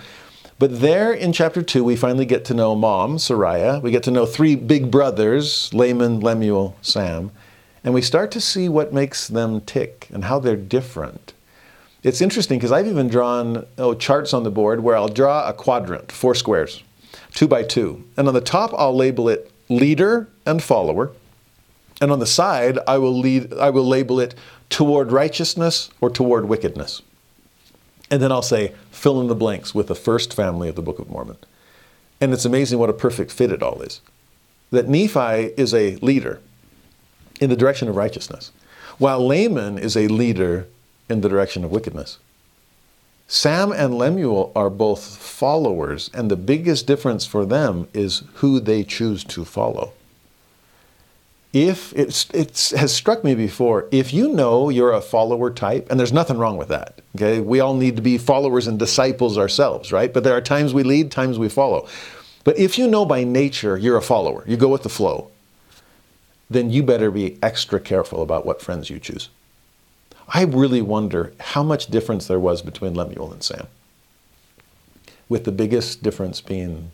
But 0.58 0.80
there 0.80 1.12
in 1.12 1.32
chapter 1.32 1.62
2, 1.62 1.82
we 1.82 1.96
finally 1.96 2.26
get 2.26 2.44
to 2.46 2.54
know 2.54 2.76
mom, 2.76 3.16
Sariah. 3.16 3.82
We 3.82 3.90
get 3.90 4.04
to 4.04 4.12
know 4.12 4.24
three 4.24 4.54
big 4.54 4.90
brothers, 4.90 5.72
Laman, 5.74 6.20
Lemuel, 6.20 6.76
Sam. 6.80 7.32
And 7.82 7.92
we 7.92 8.00
start 8.00 8.30
to 8.30 8.40
see 8.40 8.68
what 8.68 8.92
makes 8.92 9.26
them 9.26 9.60
tick 9.60 10.08
and 10.12 10.24
how 10.24 10.38
they're 10.38 10.56
different. 10.56 11.34
It's 12.04 12.20
interesting 12.20 12.58
because 12.58 12.70
I've 12.70 12.86
even 12.86 13.08
drawn 13.08 13.66
oh, 13.78 13.94
charts 13.94 14.32
on 14.32 14.44
the 14.44 14.50
board 14.50 14.80
where 14.80 14.96
I'll 14.96 15.08
draw 15.08 15.48
a 15.48 15.52
quadrant, 15.52 16.12
four 16.12 16.34
squares, 16.34 16.82
two 17.32 17.48
by 17.48 17.62
two. 17.62 18.04
And 18.16 18.28
on 18.28 18.34
the 18.34 18.40
top, 18.40 18.72
I'll 18.76 18.94
label 18.94 19.28
it 19.28 19.50
leader 19.68 20.28
and 20.46 20.62
follower. 20.62 21.12
And 22.04 22.12
on 22.12 22.18
the 22.18 22.26
side, 22.26 22.78
I 22.86 22.98
will 22.98 23.18
lead 23.18 23.54
I 23.54 23.70
will 23.70 23.88
label 23.88 24.20
it 24.20 24.34
toward 24.68 25.10
righteousness 25.10 25.88
or 26.02 26.10
toward 26.10 26.44
wickedness. 26.44 27.00
And 28.10 28.20
then 28.20 28.30
I'll 28.30 28.42
say 28.42 28.74
fill 28.90 29.22
in 29.22 29.28
the 29.28 29.34
blanks 29.34 29.74
with 29.74 29.86
the 29.86 29.94
first 29.94 30.34
family 30.34 30.68
of 30.68 30.76
the 30.76 30.82
Book 30.82 30.98
of 30.98 31.08
Mormon. 31.08 31.38
And 32.20 32.34
it's 32.34 32.44
amazing 32.44 32.78
what 32.78 32.90
a 32.90 32.92
perfect 32.92 33.32
fit 33.32 33.50
it 33.50 33.62
all 33.62 33.80
is. 33.80 34.02
That 34.70 34.86
Nephi 34.86 35.54
is 35.56 35.72
a 35.72 35.96
leader 36.02 36.42
in 37.40 37.48
the 37.48 37.56
direction 37.56 37.88
of 37.88 37.96
righteousness, 37.96 38.52
while 38.98 39.26
Laman 39.26 39.78
is 39.78 39.96
a 39.96 40.08
leader 40.08 40.66
in 41.08 41.22
the 41.22 41.28
direction 41.30 41.64
of 41.64 41.70
wickedness. 41.70 42.18
Sam 43.28 43.72
and 43.72 43.96
Lemuel 43.96 44.52
are 44.54 44.68
both 44.68 45.02
followers, 45.16 46.10
and 46.12 46.30
the 46.30 46.36
biggest 46.36 46.86
difference 46.86 47.24
for 47.24 47.46
them 47.46 47.88
is 47.94 48.24
who 48.34 48.60
they 48.60 48.84
choose 48.84 49.24
to 49.24 49.46
follow. 49.46 49.94
If 51.54 51.92
it's, 51.92 52.28
it 52.30 52.72
has 52.76 52.92
struck 52.92 53.22
me 53.22 53.36
before, 53.36 53.86
if 53.92 54.12
you 54.12 54.32
know 54.32 54.70
you're 54.70 54.92
a 54.92 55.00
follower 55.00 55.52
type, 55.52 55.86
and 55.88 56.00
there's 56.00 56.12
nothing 56.12 56.36
wrong 56.36 56.56
with 56.56 56.66
that, 56.66 57.00
okay? 57.14 57.38
We 57.38 57.60
all 57.60 57.74
need 57.74 57.94
to 57.94 58.02
be 58.02 58.18
followers 58.18 58.66
and 58.66 58.76
disciples 58.76 59.38
ourselves, 59.38 59.92
right? 59.92 60.12
But 60.12 60.24
there 60.24 60.36
are 60.36 60.40
times 60.40 60.74
we 60.74 60.82
lead, 60.82 61.12
times 61.12 61.38
we 61.38 61.48
follow. 61.48 61.86
But 62.42 62.58
if 62.58 62.76
you 62.76 62.88
know 62.88 63.04
by 63.04 63.22
nature 63.22 63.78
you're 63.78 63.96
a 63.96 64.02
follower, 64.02 64.42
you 64.48 64.56
go 64.56 64.68
with 64.68 64.82
the 64.82 64.88
flow, 64.88 65.30
then 66.50 66.70
you 66.70 66.82
better 66.82 67.12
be 67.12 67.38
extra 67.40 67.78
careful 67.78 68.20
about 68.20 68.44
what 68.44 68.60
friends 68.60 68.90
you 68.90 68.98
choose. 68.98 69.28
I 70.26 70.42
really 70.42 70.82
wonder 70.82 71.34
how 71.38 71.62
much 71.62 71.86
difference 71.86 72.26
there 72.26 72.40
was 72.40 72.62
between 72.62 72.94
Lemuel 72.94 73.32
and 73.32 73.44
Sam. 73.44 73.68
With 75.28 75.44
the 75.44 75.52
biggest 75.52 76.02
difference 76.02 76.40
being 76.40 76.90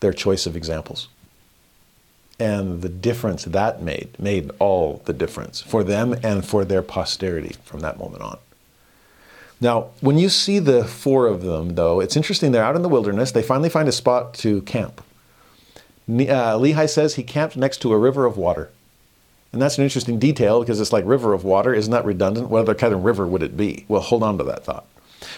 their 0.00 0.12
choice 0.12 0.44
of 0.44 0.56
examples. 0.56 1.08
And 2.40 2.80
the 2.80 2.88
difference 2.88 3.44
that 3.44 3.82
made, 3.82 4.18
made 4.18 4.50
all 4.58 5.02
the 5.04 5.12
difference 5.12 5.60
for 5.60 5.84
them 5.84 6.14
and 6.22 6.44
for 6.44 6.64
their 6.64 6.82
posterity 6.82 7.54
from 7.64 7.80
that 7.80 7.98
moment 7.98 8.22
on. 8.22 8.38
Now, 9.60 9.88
when 10.00 10.16
you 10.16 10.30
see 10.30 10.58
the 10.58 10.84
four 10.84 11.26
of 11.26 11.42
them, 11.42 11.74
though, 11.74 12.00
it's 12.00 12.16
interesting. 12.16 12.50
They're 12.50 12.64
out 12.64 12.76
in 12.76 12.82
the 12.82 12.88
wilderness. 12.88 13.32
They 13.32 13.42
finally 13.42 13.68
find 13.68 13.88
a 13.88 13.92
spot 13.92 14.32
to 14.34 14.62
camp. 14.62 15.02
Uh, 16.08 16.56
Lehi 16.58 16.88
says 16.88 17.14
he 17.14 17.22
camped 17.22 17.56
next 17.56 17.82
to 17.82 17.92
a 17.92 17.98
river 17.98 18.24
of 18.24 18.38
water. 18.38 18.70
And 19.52 19.60
that's 19.60 19.78
an 19.78 19.84
interesting 19.84 20.18
detail 20.18 20.60
because 20.60 20.80
it's 20.80 20.92
like 20.92 21.04
river 21.04 21.34
of 21.34 21.44
water. 21.44 21.74
Isn't 21.74 21.92
that 21.92 22.04
redundant? 22.04 22.48
What 22.48 22.60
other 22.60 22.74
kind 22.74 22.94
of 22.94 23.04
river 23.04 23.26
would 23.26 23.42
it 23.42 23.56
be? 23.56 23.84
Well, 23.86 24.00
hold 24.00 24.22
on 24.22 24.38
to 24.38 24.44
that 24.44 24.64
thought. 24.64 24.86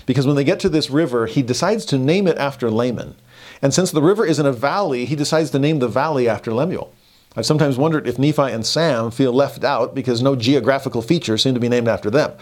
Because 0.07 0.27
when 0.27 0.37
they 0.37 0.45
get 0.45 0.61
to 0.61 0.69
this 0.69 0.91
river, 0.91 1.27
he 1.27 1.43
decides 1.43 1.85
to 1.87 1.99
name 1.99 2.29
it 2.29 2.39
after 2.39 2.71
Laman. 2.71 3.17
And 3.63 3.73
since 3.73 3.93
the 3.93 4.03
river 4.03 4.27
is 4.27 4.41
in 4.41 4.47
a 4.47 4.53
valley, 4.53 5.05
he 5.05 5.15
decides 5.15 5.51
to 5.51 5.59
name 5.59 5.79
the 5.79 5.89
valley 5.89 6.29
after 6.29 6.53
Lemuel. 6.53 6.93
I've 7.37 7.47
sometimes 7.47 7.79
wondered 7.79 8.07
if 8.07 8.19
Nephi 8.19 8.43
and 8.43 8.67
Sam 8.67 9.11
feel 9.11 9.33
left 9.33 9.65
out 9.65 9.95
because 9.95 10.21
no 10.21 10.37
geographical 10.37 11.01
features 11.01 11.43
seem 11.43 11.55
to 11.55 11.61
be 11.61 11.69
named 11.69 11.89
after 11.89 12.11
them. 12.11 12.33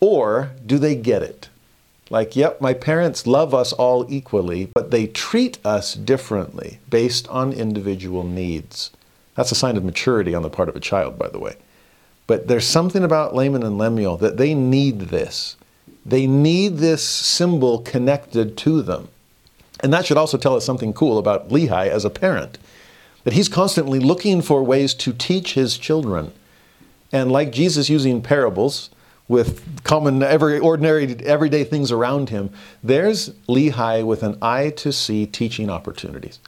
Or 0.00 0.50
do 0.66 0.78
they 0.78 0.96
get 0.96 1.22
it? 1.22 1.48
Like, 2.08 2.34
yep, 2.34 2.60
my 2.60 2.74
parents 2.74 3.28
love 3.28 3.54
us 3.54 3.72
all 3.72 4.04
equally, 4.08 4.70
but 4.74 4.90
they 4.90 5.06
treat 5.06 5.64
us 5.64 5.94
differently 5.94 6.80
based 6.88 7.28
on 7.28 7.52
individual 7.52 8.24
needs. 8.24 8.90
That's 9.36 9.52
a 9.52 9.54
sign 9.54 9.76
of 9.76 9.84
maturity 9.84 10.34
on 10.34 10.42
the 10.42 10.50
part 10.50 10.68
of 10.68 10.74
a 10.74 10.80
child, 10.80 11.16
by 11.16 11.28
the 11.28 11.38
way. 11.38 11.54
But 12.26 12.48
there's 12.48 12.66
something 12.66 13.04
about 13.04 13.34
Laman 13.34 13.62
and 13.62 13.78
Lemuel 13.78 14.16
that 14.16 14.36
they 14.38 14.54
need 14.54 15.00
this. 15.02 15.56
They 16.04 16.26
need 16.26 16.78
this 16.78 17.04
symbol 17.04 17.78
connected 17.80 18.56
to 18.58 18.82
them. 18.82 19.08
And 19.82 19.92
that 19.92 20.06
should 20.06 20.18
also 20.18 20.38
tell 20.38 20.56
us 20.56 20.64
something 20.64 20.92
cool 20.92 21.18
about 21.18 21.48
Lehi 21.48 21.88
as 21.88 22.04
a 22.04 22.10
parent 22.10 22.58
that 23.24 23.34
he's 23.34 23.48
constantly 23.48 23.98
looking 23.98 24.42
for 24.42 24.62
ways 24.62 24.94
to 24.94 25.12
teach 25.12 25.54
his 25.54 25.76
children. 25.76 26.32
And 27.12 27.30
like 27.30 27.52
Jesus 27.52 27.90
using 27.90 28.22
parables 28.22 28.90
with 29.28 29.84
common, 29.84 30.22
every 30.22 30.58
ordinary, 30.58 31.16
everyday 31.24 31.64
things 31.64 31.92
around 31.92 32.30
him, 32.30 32.50
there's 32.82 33.30
Lehi 33.48 34.04
with 34.04 34.22
an 34.22 34.38
eye 34.40 34.70
to 34.70 34.92
see 34.92 35.26
teaching 35.26 35.70
opportunities. 35.70 36.40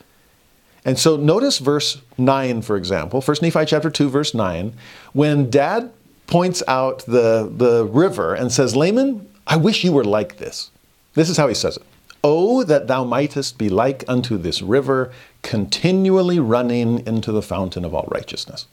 And 0.84 0.98
so 0.98 1.16
notice 1.16 1.58
verse 1.58 2.02
9, 2.18 2.62
for 2.62 2.76
example, 2.76 3.20
1 3.20 3.36
Nephi 3.42 3.64
chapter 3.66 3.88
2, 3.88 4.08
verse 4.08 4.34
9, 4.34 4.72
when 5.12 5.48
dad 5.48 5.92
points 6.26 6.62
out 6.66 7.04
the, 7.06 7.52
the 7.54 7.84
river 7.84 8.34
and 8.34 8.50
says, 8.50 8.74
Laman, 8.74 9.28
I 9.46 9.56
wish 9.56 9.84
you 9.84 9.92
were 9.92 10.04
like 10.04 10.38
this. 10.38 10.70
This 11.14 11.28
is 11.28 11.36
how 11.36 11.46
he 11.46 11.54
says 11.54 11.76
it. 11.76 11.84
Oh, 12.24 12.62
that 12.64 12.86
thou 12.86 13.04
mightest 13.04 13.58
be 13.58 13.68
like 13.68 14.04
unto 14.06 14.38
this 14.38 14.62
river, 14.62 15.12
continually 15.42 16.38
running 16.38 17.04
into 17.06 17.32
the 17.32 17.42
fountain 17.42 17.84
of 17.84 17.94
all 17.94 18.08
righteousness. 18.10 18.66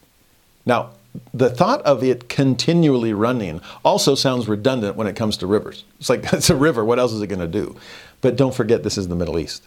Now, 0.66 0.92
the 1.34 1.50
thought 1.50 1.82
of 1.82 2.04
it 2.04 2.30
continually 2.30 3.14
running 3.14 3.62
also 3.84 4.14
sounds 4.14 4.48
redundant 4.48 4.96
when 4.96 5.08
it 5.08 5.16
comes 5.16 5.38
to 5.38 5.48
rivers. 5.48 5.84
It's 6.00 6.10
like, 6.10 6.22
it's 6.34 6.50
a 6.50 6.56
river, 6.56 6.86
what 6.86 7.00
else 7.00 7.12
is 7.14 7.22
it 7.22 7.28
going 7.28 7.40
to 7.40 7.48
do? 7.48 7.76
But 8.22 8.36
don't 8.36 8.54
forget, 8.54 8.84
this 8.84 8.98
is 8.98 9.08
the 9.08 9.16
Middle 9.16 9.40
East. 9.40 9.64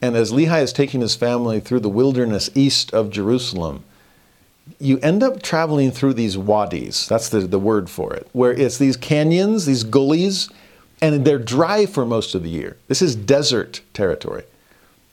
And 0.00 0.16
as 0.16 0.32
Lehi 0.32 0.62
is 0.62 0.72
taking 0.72 1.00
his 1.00 1.14
family 1.14 1.60
through 1.60 1.80
the 1.80 1.88
wilderness 1.88 2.50
east 2.54 2.92
of 2.92 3.10
Jerusalem, 3.10 3.84
you 4.78 4.98
end 5.00 5.22
up 5.22 5.42
traveling 5.42 5.90
through 5.90 6.14
these 6.14 6.38
wadis. 6.38 7.06
That's 7.06 7.28
the, 7.28 7.40
the 7.40 7.58
word 7.58 7.90
for 7.90 8.14
it, 8.14 8.28
where 8.32 8.52
it's 8.52 8.78
these 8.78 8.96
canyons, 8.96 9.66
these 9.66 9.84
gullies, 9.84 10.48
and 11.04 11.22
they're 11.22 11.38
dry 11.38 11.84
for 11.84 12.06
most 12.06 12.34
of 12.34 12.42
the 12.42 12.48
year. 12.48 12.78
This 12.88 13.02
is 13.02 13.14
desert 13.14 13.82
territory. 13.92 14.44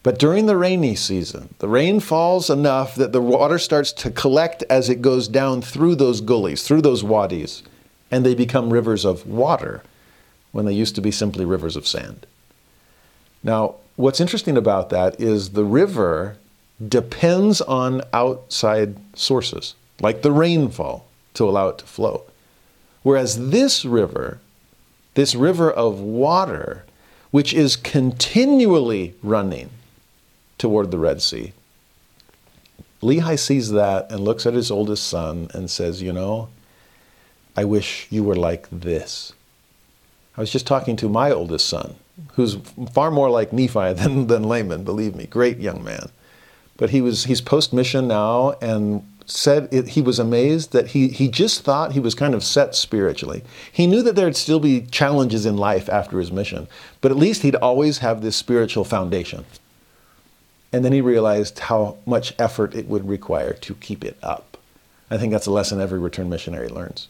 But 0.03 0.17
during 0.17 0.45
the 0.45 0.55
rainy 0.55 0.95
season, 0.95 1.53
the 1.59 1.67
rain 1.67 1.99
falls 1.99 2.49
enough 2.49 2.95
that 2.95 3.11
the 3.11 3.21
water 3.21 3.59
starts 3.59 3.91
to 3.93 4.09
collect 4.09 4.63
as 4.69 4.89
it 4.89 5.01
goes 5.01 5.27
down 5.27 5.61
through 5.61 5.95
those 5.95 6.21
gullies, 6.21 6.63
through 6.63 6.81
those 6.81 7.03
wadis, 7.03 7.61
and 8.09 8.25
they 8.25 8.33
become 8.33 8.71
rivers 8.71 9.03
of 9.03 9.27
water 9.27 9.83
when 10.53 10.65
they 10.65 10.73
used 10.73 10.95
to 10.95 11.01
be 11.01 11.11
simply 11.11 11.43
rivers 11.43 11.75
of 11.75 11.85
sand. 11.85 12.25
Now, 13.43 13.75
what's 13.97 14.21
interesting 14.21 14.55
about 14.55 14.91
that 14.91 15.19
is 15.19 15.49
the 15.49 15.65
river 15.65 16.37
depends 16.87 17.59
on 17.59 18.01
outside 18.13 18.95
sources, 19.13 19.75
like 19.99 20.21
the 20.21 20.31
rainfall, 20.31 21.05
to 21.33 21.43
allow 21.43 21.67
it 21.67 21.79
to 21.79 21.85
flow. 21.85 22.23
Whereas 23.03 23.49
this 23.49 23.83
river, 23.83 24.39
this 25.13 25.35
river 25.35 25.69
of 25.71 25.99
water, 25.99 26.85
which 27.31 27.53
is 27.53 27.75
continually 27.75 29.15
running 29.21 29.69
toward 30.57 30.91
the 30.91 30.97
Red 30.97 31.21
Sea, 31.21 31.53
Lehi 33.01 33.37
sees 33.37 33.71
that 33.71 34.11
and 34.11 34.21
looks 34.21 34.45
at 34.45 34.53
his 34.53 34.69
oldest 34.69 35.07
son 35.07 35.49
and 35.53 35.69
says, 35.69 36.01
You 36.01 36.13
know, 36.13 36.49
I 37.57 37.65
wish 37.65 38.07
you 38.09 38.23
were 38.23 38.35
like 38.35 38.67
this. 38.71 39.33
I 40.37 40.41
was 40.41 40.51
just 40.51 40.67
talking 40.67 40.95
to 40.97 41.09
my 41.09 41.31
oldest 41.31 41.67
son, 41.67 41.95
who's 42.33 42.55
far 42.93 43.11
more 43.11 43.29
like 43.29 43.51
Nephi 43.51 43.93
than, 43.93 44.27
than 44.27 44.43
Laman, 44.43 44.83
believe 44.83 45.15
me, 45.15 45.25
great 45.25 45.57
young 45.57 45.83
man. 45.83 46.09
But 46.77 46.91
he 46.91 47.01
was 47.01 47.25
he's 47.25 47.41
post 47.41 47.73
mission 47.73 48.07
now 48.07 48.53
and 48.61 49.07
said 49.25 49.67
it, 49.71 49.89
he 49.89 50.01
was 50.01 50.19
amazed 50.19 50.71
that 50.73 50.89
he, 50.89 51.07
he 51.07 51.27
just 51.27 51.63
thought 51.63 51.93
he 51.93 51.99
was 51.99 52.15
kind 52.15 52.33
of 52.33 52.43
set 52.43 52.75
spiritually. 52.75 53.43
He 53.71 53.87
knew 53.87 54.01
that 54.03 54.15
there'd 54.15 54.35
still 54.35 54.59
be 54.59 54.81
challenges 54.81 55.45
in 55.45 55.57
life 55.57 55.89
after 55.89 56.19
his 56.19 56.31
mission, 56.31 56.67
but 57.01 57.11
at 57.11 57.17
least 57.17 57.41
he'd 57.41 57.55
always 57.55 57.99
have 57.99 58.21
this 58.21 58.35
spiritual 58.35 58.83
foundation. 58.83 59.45
And 60.73 60.85
then 60.85 60.93
he 60.93 61.01
realized 61.01 61.59
how 61.59 61.97
much 62.05 62.33
effort 62.39 62.75
it 62.75 62.87
would 62.87 63.07
require 63.07 63.53
to 63.53 63.75
keep 63.75 64.03
it 64.03 64.17
up. 64.23 64.57
I 65.09 65.17
think 65.17 65.31
that's 65.31 65.47
a 65.47 65.51
lesson 65.51 65.81
every 65.81 65.99
return 65.99 66.29
missionary 66.29 66.69
learns. 66.69 67.09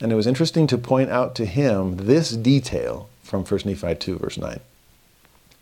And 0.00 0.12
it 0.12 0.16
was 0.16 0.26
interesting 0.26 0.66
to 0.66 0.78
point 0.78 1.10
out 1.10 1.34
to 1.36 1.46
him 1.46 1.96
this 1.96 2.30
detail 2.30 3.08
from 3.22 3.44
1 3.44 3.60
Nephi 3.64 3.94
2, 3.94 4.18
verse 4.18 4.36
9. 4.36 4.60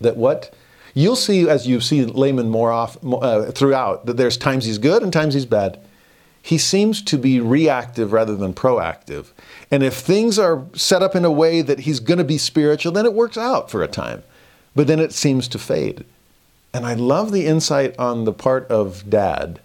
That 0.00 0.16
what 0.16 0.52
you'll 0.94 1.16
see 1.16 1.48
as 1.48 1.66
you 1.66 1.80
see 1.80 2.04
Laman 2.04 2.48
more 2.48 2.72
off 2.72 2.96
uh, 3.04 3.50
throughout, 3.52 4.06
that 4.06 4.16
there's 4.16 4.36
times 4.36 4.64
he's 4.64 4.78
good 4.78 5.02
and 5.02 5.12
times 5.12 5.34
he's 5.34 5.46
bad. 5.46 5.80
He 6.42 6.58
seems 6.58 7.00
to 7.02 7.16
be 7.16 7.40
reactive 7.40 8.12
rather 8.12 8.34
than 8.34 8.52
proactive. 8.52 9.28
And 9.70 9.82
if 9.82 9.94
things 9.94 10.38
are 10.38 10.64
set 10.74 11.02
up 11.02 11.14
in 11.14 11.24
a 11.24 11.30
way 11.30 11.62
that 11.62 11.80
he's 11.80 12.00
going 12.00 12.18
to 12.18 12.24
be 12.24 12.38
spiritual, 12.38 12.92
then 12.92 13.06
it 13.06 13.14
works 13.14 13.38
out 13.38 13.70
for 13.70 13.82
a 13.82 13.88
time. 13.88 14.24
But 14.74 14.88
then 14.88 14.98
it 14.98 15.12
seems 15.12 15.46
to 15.48 15.58
fade. 15.58 16.04
And 16.74 16.84
I 16.84 16.94
love 16.94 17.30
the 17.30 17.46
insight 17.46 17.96
on 17.98 18.24
the 18.24 18.32
part 18.32 18.66
of 18.68 19.08
dad 19.08 19.60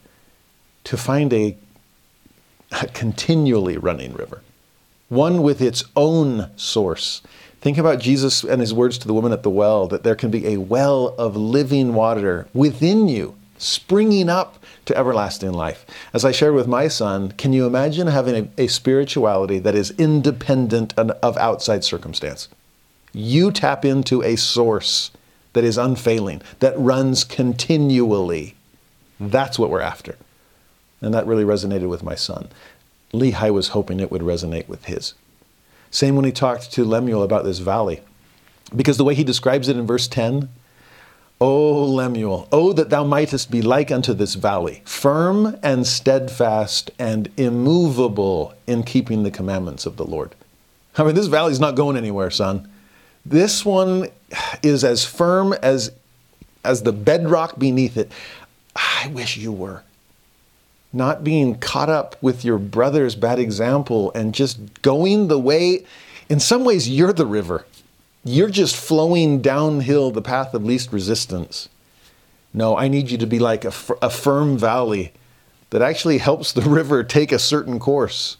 to 0.83 0.97
find 0.97 1.33
a, 1.33 1.57
a 2.71 2.87
continually 2.87 3.77
running 3.77 4.13
river, 4.13 4.41
one 5.09 5.41
with 5.41 5.61
its 5.61 5.83
own 5.95 6.51
source 6.57 7.21
Think 7.67 7.77
about 7.77 7.99
Jesus 7.99 8.45
and 8.45 8.61
his 8.61 8.73
words 8.73 8.97
to 8.97 9.07
the 9.07 9.13
woman 9.13 9.33
at 9.33 9.43
the 9.43 9.49
well 9.49 9.87
that 9.87 10.03
there 10.03 10.15
can 10.15 10.31
be 10.31 10.47
a 10.47 10.55
well 10.55 11.13
of 11.17 11.35
living 11.35 11.93
water 11.93 12.47
within 12.53 13.09
you, 13.09 13.35
springing 13.57 14.29
up 14.29 14.63
to 14.85 14.97
everlasting 14.97 15.51
life. 15.51 15.85
As 16.13 16.23
I 16.23 16.31
shared 16.31 16.53
with 16.53 16.65
my 16.65 16.87
son, 16.87 17.33
can 17.33 17.51
you 17.51 17.67
imagine 17.67 18.07
having 18.07 18.49
a, 18.57 18.63
a 18.63 18.67
spirituality 18.67 19.59
that 19.59 19.75
is 19.75 19.91
independent 19.97 20.97
of 20.97 21.37
outside 21.37 21.83
circumstance? 21.83 22.47
You 23.11 23.51
tap 23.51 23.83
into 23.83 24.23
a 24.23 24.37
source 24.37 25.11
that 25.51 25.65
is 25.65 25.77
unfailing, 25.77 26.41
that 26.59 26.79
runs 26.79 27.25
continually. 27.25 28.55
That's 29.19 29.59
what 29.59 29.69
we're 29.69 29.81
after. 29.81 30.15
And 31.01 31.13
that 31.13 31.27
really 31.27 31.43
resonated 31.43 31.89
with 31.89 32.01
my 32.01 32.15
son. 32.15 32.47
Lehi 33.11 33.53
was 33.53 33.67
hoping 33.75 33.99
it 33.99 34.09
would 34.09 34.21
resonate 34.21 34.69
with 34.69 34.85
his. 34.85 35.15
Same 35.91 36.15
when 36.15 36.25
he 36.25 36.31
talked 36.31 36.71
to 36.73 36.85
Lemuel 36.85 37.23
about 37.23 37.43
this 37.43 37.59
valley. 37.59 38.01
Because 38.75 38.97
the 38.97 39.03
way 39.03 39.15
he 39.15 39.23
describes 39.23 39.69
it 39.69 39.77
in 39.77 39.87
verse 39.87 40.07
10, 40.07 40.49
O 41.39 41.83
Lemuel, 41.85 42.47
oh 42.51 42.73
that 42.73 42.89
thou 42.89 43.03
mightest 43.03 43.51
be 43.51 43.61
like 43.61 43.91
unto 43.91 44.13
this 44.13 44.33
valley, 44.33 44.81
firm 44.85 45.57
and 45.61 45.85
steadfast 45.85 46.89
and 46.97 47.29
immovable 47.37 48.53
in 48.65 48.83
keeping 48.83 49.23
the 49.23 49.31
commandments 49.31 49.85
of 49.85 49.97
the 49.97 50.05
Lord. 50.05 50.33
I 50.97 51.03
mean, 51.03 51.13
this 51.13 51.27
valley's 51.27 51.59
not 51.59 51.75
going 51.75 51.95
anywhere, 51.95 52.31
son. 52.31 52.67
This 53.23 53.63
one 53.63 54.07
is 54.63 54.83
as 54.83 55.05
firm 55.05 55.53
as, 55.53 55.91
as 56.63 56.81
the 56.81 56.91
bedrock 56.91 57.59
beneath 57.59 57.97
it. 57.97 58.11
I 58.75 59.11
wish 59.13 59.37
you 59.37 59.51
were. 59.51 59.83
Not 60.93 61.23
being 61.23 61.59
caught 61.59 61.89
up 61.89 62.15
with 62.21 62.45
your 62.45 62.57
brother's 62.57 63.15
bad 63.15 63.39
example 63.39 64.11
and 64.13 64.33
just 64.33 64.81
going 64.81 65.27
the 65.27 65.39
way, 65.39 65.85
in 66.29 66.39
some 66.39 66.63
ways, 66.63 66.89
you're 66.89 67.13
the 67.13 67.25
river. 67.25 67.65
You're 68.23 68.49
just 68.49 68.75
flowing 68.75 69.41
downhill 69.41 70.11
the 70.11 70.21
path 70.21 70.53
of 70.53 70.63
least 70.63 70.91
resistance. 70.91 71.69
No, 72.53 72.75
I 72.77 72.87
need 72.87 73.11
you 73.11 73.17
to 73.19 73.27
be 73.27 73.39
like 73.39 73.65
a, 73.65 73.73
a 74.01 74.09
firm 74.09 74.57
valley 74.57 75.13
that 75.69 75.81
actually 75.81 76.17
helps 76.17 76.51
the 76.51 76.61
river 76.69 77.03
take 77.03 77.31
a 77.31 77.39
certain 77.39 77.79
course. 77.79 78.37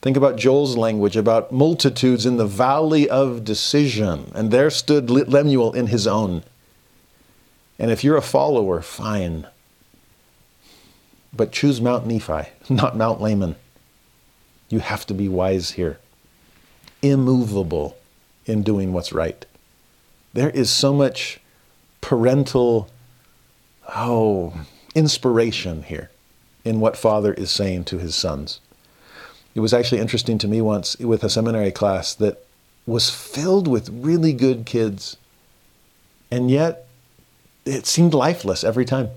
Think 0.00 0.16
about 0.16 0.36
Joel's 0.36 0.76
language 0.76 1.16
about 1.16 1.52
multitudes 1.52 2.26
in 2.26 2.36
the 2.36 2.46
valley 2.46 3.08
of 3.08 3.44
decision, 3.44 4.32
and 4.34 4.50
there 4.50 4.70
stood 4.70 5.08
Lemuel 5.10 5.72
in 5.72 5.86
his 5.86 6.08
own. 6.08 6.42
And 7.78 7.90
if 7.90 8.02
you're 8.02 8.16
a 8.16 8.22
follower, 8.22 8.80
fine. 8.80 9.46
But 11.34 11.52
choose 11.52 11.80
Mount 11.80 12.06
Nephi, 12.06 12.50
not 12.68 12.96
Mount 12.96 13.20
Laman. 13.20 13.56
You 14.68 14.80
have 14.80 15.06
to 15.06 15.14
be 15.14 15.28
wise 15.28 15.72
here, 15.72 15.98
immovable 17.02 17.96
in 18.46 18.62
doing 18.62 18.92
what's 18.92 19.12
right. 19.12 19.44
There 20.32 20.50
is 20.50 20.70
so 20.70 20.92
much 20.92 21.40
parental, 22.00 22.88
oh, 23.94 24.64
inspiration 24.94 25.84
here 25.84 26.10
in 26.64 26.80
what 26.80 26.96
Father 26.96 27.34
is 27.34 27.50
saying 27.50 27.84
to 27.84 27.98
his 27.98 28.14
sons. 28.14 28.60
It 29.54 29.60
was 29.60 29.74
actually 29.74 30.00
interesting 30.00 30.38
to 30.38 30.48
me 30.48 30.60
once 30.60 30.96
with 30.98 31.22
a 31.22 31.30
seminary 31.30 31.72
class 31.72 32.14
that 32.14 32.44
was 32.86 33.10
filled 33.10 33.68
with 33.68 33.90
really 33.90 34.32
good 34.32 34.64
kids, 34.64 35.16
and 36.30 36.50
yet 36.50 36.88
it 37.64 37.86
seemed 37.86 38.14
lifeless 38.14 38.64
every 38.64 38.84
time. 38.84 39.10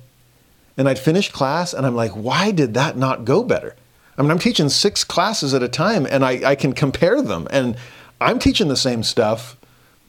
And 0.78 0.89
I'd 0.89 0.99
finish 0.99 1.32
class 1.32 1.73
and 1.73 1.86
I'm 1.86 1.95
like, 1.95 2.11
why 2.11 2.51
did 2.51 2.73
that 2.73 2.97
not 2.97 3.26
go 3.26 3.43
better? 3.43 3.76
I 4.17 4.21
mean, 4.21 4.32
I'm 4.32 4.39
teaching 4.39 4.69
six 4.69 5.03
classes 5.03 5.53
at 5.53 5.63
a 5.63 5.67
time 5.67 6.05
and 6.09 6.23
I, 6.23 6.51
I 6.51 6.55
can 6.55 6.73
compare 6.73 7.21
them. 7.21 7.47
And 7.49 7.78
I'm 8.19 8.39
teaching 8.39 8.67
the 8.67 8.76
same 8.78 9.03
stuff. 9.03 9.57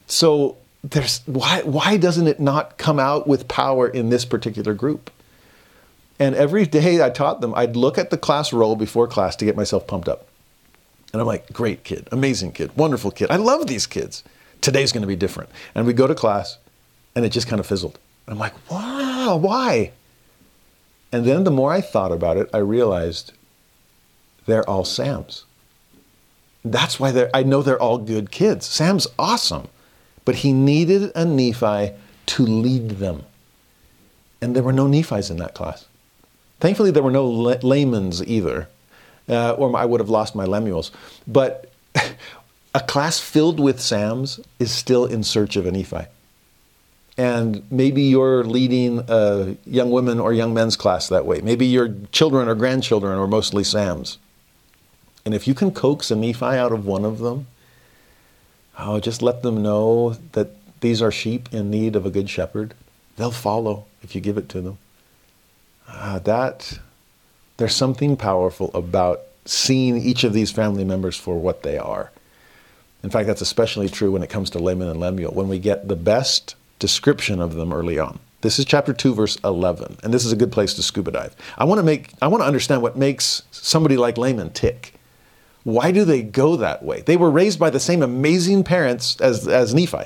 So 0.07 0.57
there's 0.83 1.21
why 1.25 1.61
why 1.63 1.97
doesn't 1.97 2.27
it 2.27 2.39
not 2.39 2.77
come 2.77 2.99
out 2.99 3.27
with 3.27 3.47
power 3.47 3.87
in 3.87 4.09
this 4.09 4.25
particular 4.25 4.73
group? 4.73 5.11
And 6.19 6.35
every 6.35 6.65
day 6.65 7.03
I 7.03 7.09
taught 7.09 7.41
them, 7.41 7.53
I'd 7.55 7.75
look 7.75 7.97
at 7.97 8.09
the 8.09 8.17
class 8.17 8.51
roll 8.51 8.75
before 8.75 9.07
class 9.07 9.35
to 9.37 9.45
get 9.45 9.55
myself 9.55 9.85
pumped 9.85 10.09
up. 10.09 10.27
And 11.13 11.21
I'm 11.21 11.27
like, 11.27 11.51
great 11.53 11.83
kid, 11.83 12.07
amazing 12.11 12.53
kid, 12.53 12.75
wonderful 12.75 13.11
kid. 13.11 13.29
I 13.29 13.37
love 13.37 13.67
these 13.67 13.85
kids. 13.85 14.23
Today's 14.61 14.91
going 14.91 15.01
to 15.01 15.07
be 15.07 15.15
different. 15.15 15.49
And 15.75 15.85
we 15.85 15.93
go 15.93 16.07
to 16.07 16.15
class 16.15 16.57
and 17.15 17.23
it 17.23 17.29
just 17.29 17.47
kind 17.47 17.59
of 17.59 17.65
fizzled. 17.65 17.99
I'm 18.27 18.37
like, 18.37 18.53
wow, 18.69 19.37
why? 19.37 19.91
And 21.17 21.25
then 21.25 21.45
the 21.45 21.49
more 21.49 21.73
I 21.73 21.81
thought 21.81 22.11
about 22.11 22.37
it, 22.37 22.47
I 22.53 22.59
realized 22.59 23.31
they're 24.45 24.69
all 24.69 24.85
Sam's. 24.85 25.45
That's 26.63 26.99
why 26.99 27.27
I 27.33 27.41
know 27.41 27.63
they're 27.63 27.81
all 27.81 27.97
good 27.97 28.29
kids. 28.29 28.67
Sam's 28.67 29.07
awesome. 29.17 29.67
But 30.25 30.35
he 30.35 30.53
needed 30.53 31.11
a 31.15 31.25
Nephi 31.25 31.93
to 32.27 32.43
lead 32.43 32.99
them. 32.99 33.23
And 34.43 34.55
there 34.55 34.61
were 34.61 34.71
no 34.71 34.85
Nephis 34.85 35.31
in 35.31 35.37
that 35.37 35.55
class. 35.55 35.87
Thankfully, 36.59 36.91
there 36.91 37.01
were 37.01 37.09
no 37.09 37.27
Lamans 37.27 38.23
either, 38.27 38.69
uh, 39.27 39.53
or 39.53 39.75
I 39.75 39.85
would 39.85 39.99
have 39.99 40.11
lost 40.11 40.35
my 40.35 40.45
Lemuels. 40.45 40.91
But 41.25 41.71
a 42.75 42.79
class 42.81 43.19
filled 43.19 43.59
with 43.59 43.79
Sams 43.79 44.39
is 44.59 44.69
still 44.69 45.07
in 45.07 45.23
search 45.23 45.55
of 45.55 45.65
a 45.65 45.71
Nephi. 45.71 46.05
And 47.17 47.69
maybe 47.71 48.03
you're 48.03 48.43
leading 48.43 49.03
a 49.07 49.57
young 49.65 49.89
women 49.89 50.19
or 50.19 50.33
young 50.33 50.53
men's 50.53 50.75
class 50.75 51.09
that 51.09 51.25
way. 51.25 51.41
Maybe 51.41 51.65
your 51.65 51.95
children 52.11 52.47
or 52.47 52.53
grandchildren 52.53 53.17
are 53.17 53.27
mostly 53.27 53.63
Sams. 53.63 54.19
And 55.25 55.33
if 55.33 55.47
you 55.47 55.55
can 55.55 55.71
coax 55.71 56.11
a 56.11 56.15
Nephi 56.15 56.45
out 56.45 56.71
of 56.71 56.85
one 56.85 57.03
of 57.03 57.19
them, 57.19 57.47
oh, 58.77 58.99
just 58.99 59.21
let 59.21 59.41
them 59.41 59.63
know 59.63 60.15
that 60.33 60.49
these 60.81 61.01
are 61.01 61.11
sheep 61.11 61.49
in 61.51 61.71
need 61.71 61.95
of 61.95 62.05
a 62.05 62.11
good 62.11 62.29
shepherd. 62.29 62.75
They'll 63.15 63.31
follow 63.31 63.85
if 64.03 64.13
you 64.13 64.21
give 64.21 64.37
it 64.37 64.47
to 64.49 64.61
them. 64.61 64.77
Uh, 65.87 66.19
that 66.19 66.79
there's 67.57 67.75
something 67.75 68.15
powerful 68.15 68.69
about 68.75 69.21
seeing 69.45 69.97
each 69.97 70.23
of 70.23 70.33
these 70.33 70.51
family 70.51 70.83
members 70.83 71.17
for 71.17 71.39
what 71.39 71.63
they 71.63 71.77
are. 71.77 72.11
In 73.03 73.09
fact, 73.09 73.27
that's 73.27 73.41
especially 73.41 73.89
true 73.89 74.11
when 74.11 74.21
it 74.21 74.29
comes 74.29 74.49
to 74.51 74.59
Laman 74.59 74.89
and 74.89 74.99
Lemuel, 74.99 75.33
when 75.33 75.47
we 75.47 75.59
get 75.59 75.87
the 75.87 75.95
best 75.95 76.55
description 76.79 77.41
of 77.41 77.55
them 77.55 77.73
early 77.73 77.99
on. 77.99 78.19
This 78.41 78.59
is 78.59 78.65
chapter 78.65 78.93
2 78.93 79.15
verse 79.15 79.37
11, 79.43 79.97
and 80.03 80.13
this 80.13 80.23
is 80.23 80.31
a 80.31 80.35
good 80.35 80.51
place 80.51 80.73
to 80.75 80.83
scuba 80.83 81.11
dive. 81.11 81.35
I 81.57 81.63
want 81.65 81.79
to 81.79 81.83
make 81.83 82.13
I 82.21 82.27
want 82.27 82.41
to 82.41 82.47
understand 82.47 82.81
what 82.81 82.97
makes 82.97 83.43
somebody 83.51 83.97
like 83.97 84.17
Laman 84.17 84.51
tick. 84.51 84.93
Why 85.63 85.91
do 85.91 86.05
they 86.05 86.21
go 86.21 86.55
that 86.55 86.83
way? 86.83 87.01
They 87.01 87.17
were 87.17 87.29
raised 87.29 87.59
by 87.59 87.69
the 87.69 87.79
same 87.79 88.01
amazing 88.01 88.63
parents 88.63 89.19
as, 89.19 89.47
as 89.49 89.73
Nephi. 89.73 90.05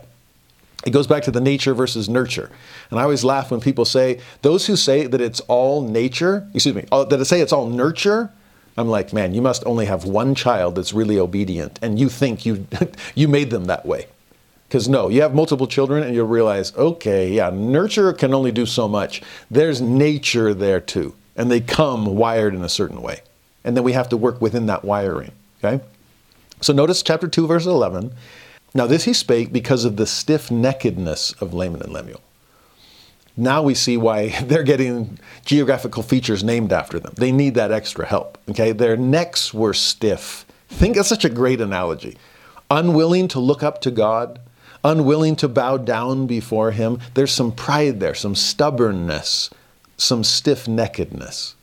It 0.86 0.90
goes 0.90 1.06
back 1.06 1.22
to 1.24 1.32
the 1.32 1.42
nature 1.42 1.76
versus 1.76 2.10
nurture. 2.10 2.50
And 2.90 3.00
I 3.00 3.04
always 3.04 3.24
laugh 3.24 3.52
when 3.52 3.62
people 3.62 3.86
say, 3.86 4.20
those 4.42 4.66
who 4.66 4.76
say 4.76 5.06
that 5.06 5.22
it's 5.22 5.40
all 5.42 5.84
nature, 5.88 6.48
excuse 6.56 6.74
me, 6.74 6.86
uh, 6.92 7.04
that 7.04 7.24
say 7.26 7.42
it's 7.42 7.54
all 7.54 7.70
nurture, 7.70 8.32
I'm 8.78 8.88
like, 8.88 9.14
man, 9.14 9.36
you 9.36 9.42
must 9.44 9.64
only 9.68 9.86
have 9.86 10.06
one 10.06 10.34
child 10.34 10.76
that's 10.76 10.94
really 10.94 11.20
obedient, 11.20 11.78
and 11.82 12.00
you 12.00 12.10
think 12.10 12.46
you, 12.46 12.66
you 13.16 13.28
made 13.28 13.52
them 13.52 13.66
that 13.66 13.86
way. 13.86 14.08
Because 14.72 14.88
no, 14.88 15.10
you 15.10 15.22
have 15.22 15.36
multiple 15.36 15.68
children, 15.68 16.02
and 16.02 16.16
you'll 16.16 16.28
realize, 16.28 16.74
okay, 16.78 17.30
yeah, 17.30 17.50
nurture 17.50 18.14
can 18.14 18.34
only 18.34 18.54
do 18.54 18.66
so 18.66 18.88
much. 18.88 19.22
There's 19.50 19.82
nature 19.82 20.54
there 20.54 20.80
too, 20.80 21.14
and 21.36 21.52
they 21.52 21.60
come 21.60 22.16
wired 22.16 22.56
in 22.56 22.64
a 22.64 22.70
certain 22.70 23.02
way. 23.02 23.20
And 23.66 23.76
then 23.76 23.84
we 23.84 23.92
have 23.92 24.08
to 24.08 24.16
work 24.16 24.40
within 24.40 24.68
that 24.68 24.86
wiring. 24.86 25.34
Okay? 25.62 25.84
So 26.62 26.72
notice 26.72 27.04
chapter 27.04 27.28
2, 27.28 27.48
verse 27.48 27.66
11. 27.66 28.14
Now, 28.74 28.88
this 28.88 29.04
he 29.04 29.12
spake 29.12 29.52
because 29.52 29.84
of 29.84 29.98
the 29.98 30.08
stiff 30.08 30.48
neckedness 30.48 31.40
of 31.42 31.54
Laman 31.54 31.82
and 31.82 31.92
Lemuel. 31.92 32.22
Now 33.36 33.62
we 33.62 33.76
see 33.76 33.98
why 33.98 34.30
they're 34.44 34.64
getting 34.64 35.20
geographical 35.44 36.02
features 36.02 36.46
named 36.46 36.72
after 36.72 36.98
them. 36.98 37.14
They 37.18 37.34
need 37.34 37.56
that 37.56 37.74
extra 37.74 38.06
help. 38.06 38.38
Okay? 38.50 38.72
Their 38.72 38.96
necks 38.96 39.54
were 39.54 39.74
stiff. 39.74 40.46
Think 40.70 40.96
of 40.96 41.06
such 41.06 41.26
a 41.26 41.30
great 41.30 41.60
analogy. 41.60 42.18
Unwilling 42.70 43.28
to 43.28 43.40
look 43.42 43.64
up 43.64 43.82
to 43.82 43.92
God, 43.92 44.40
unwilling 44.84 45.36
to 45.38 45.48
bow 45.48 45.78
down 45.78 46.28
before 46.28 46.72
Him. 46.72 47.00
There's 47.14 47.32
some 47.32 47.52
pride 47.52 48.00
there, 48.00 48.16
some 48.16 48.36
stubbornness, 48.36 49.50
some 49.98 50.24
stiff 50.24 50.66
neckedness. 50.66 51.54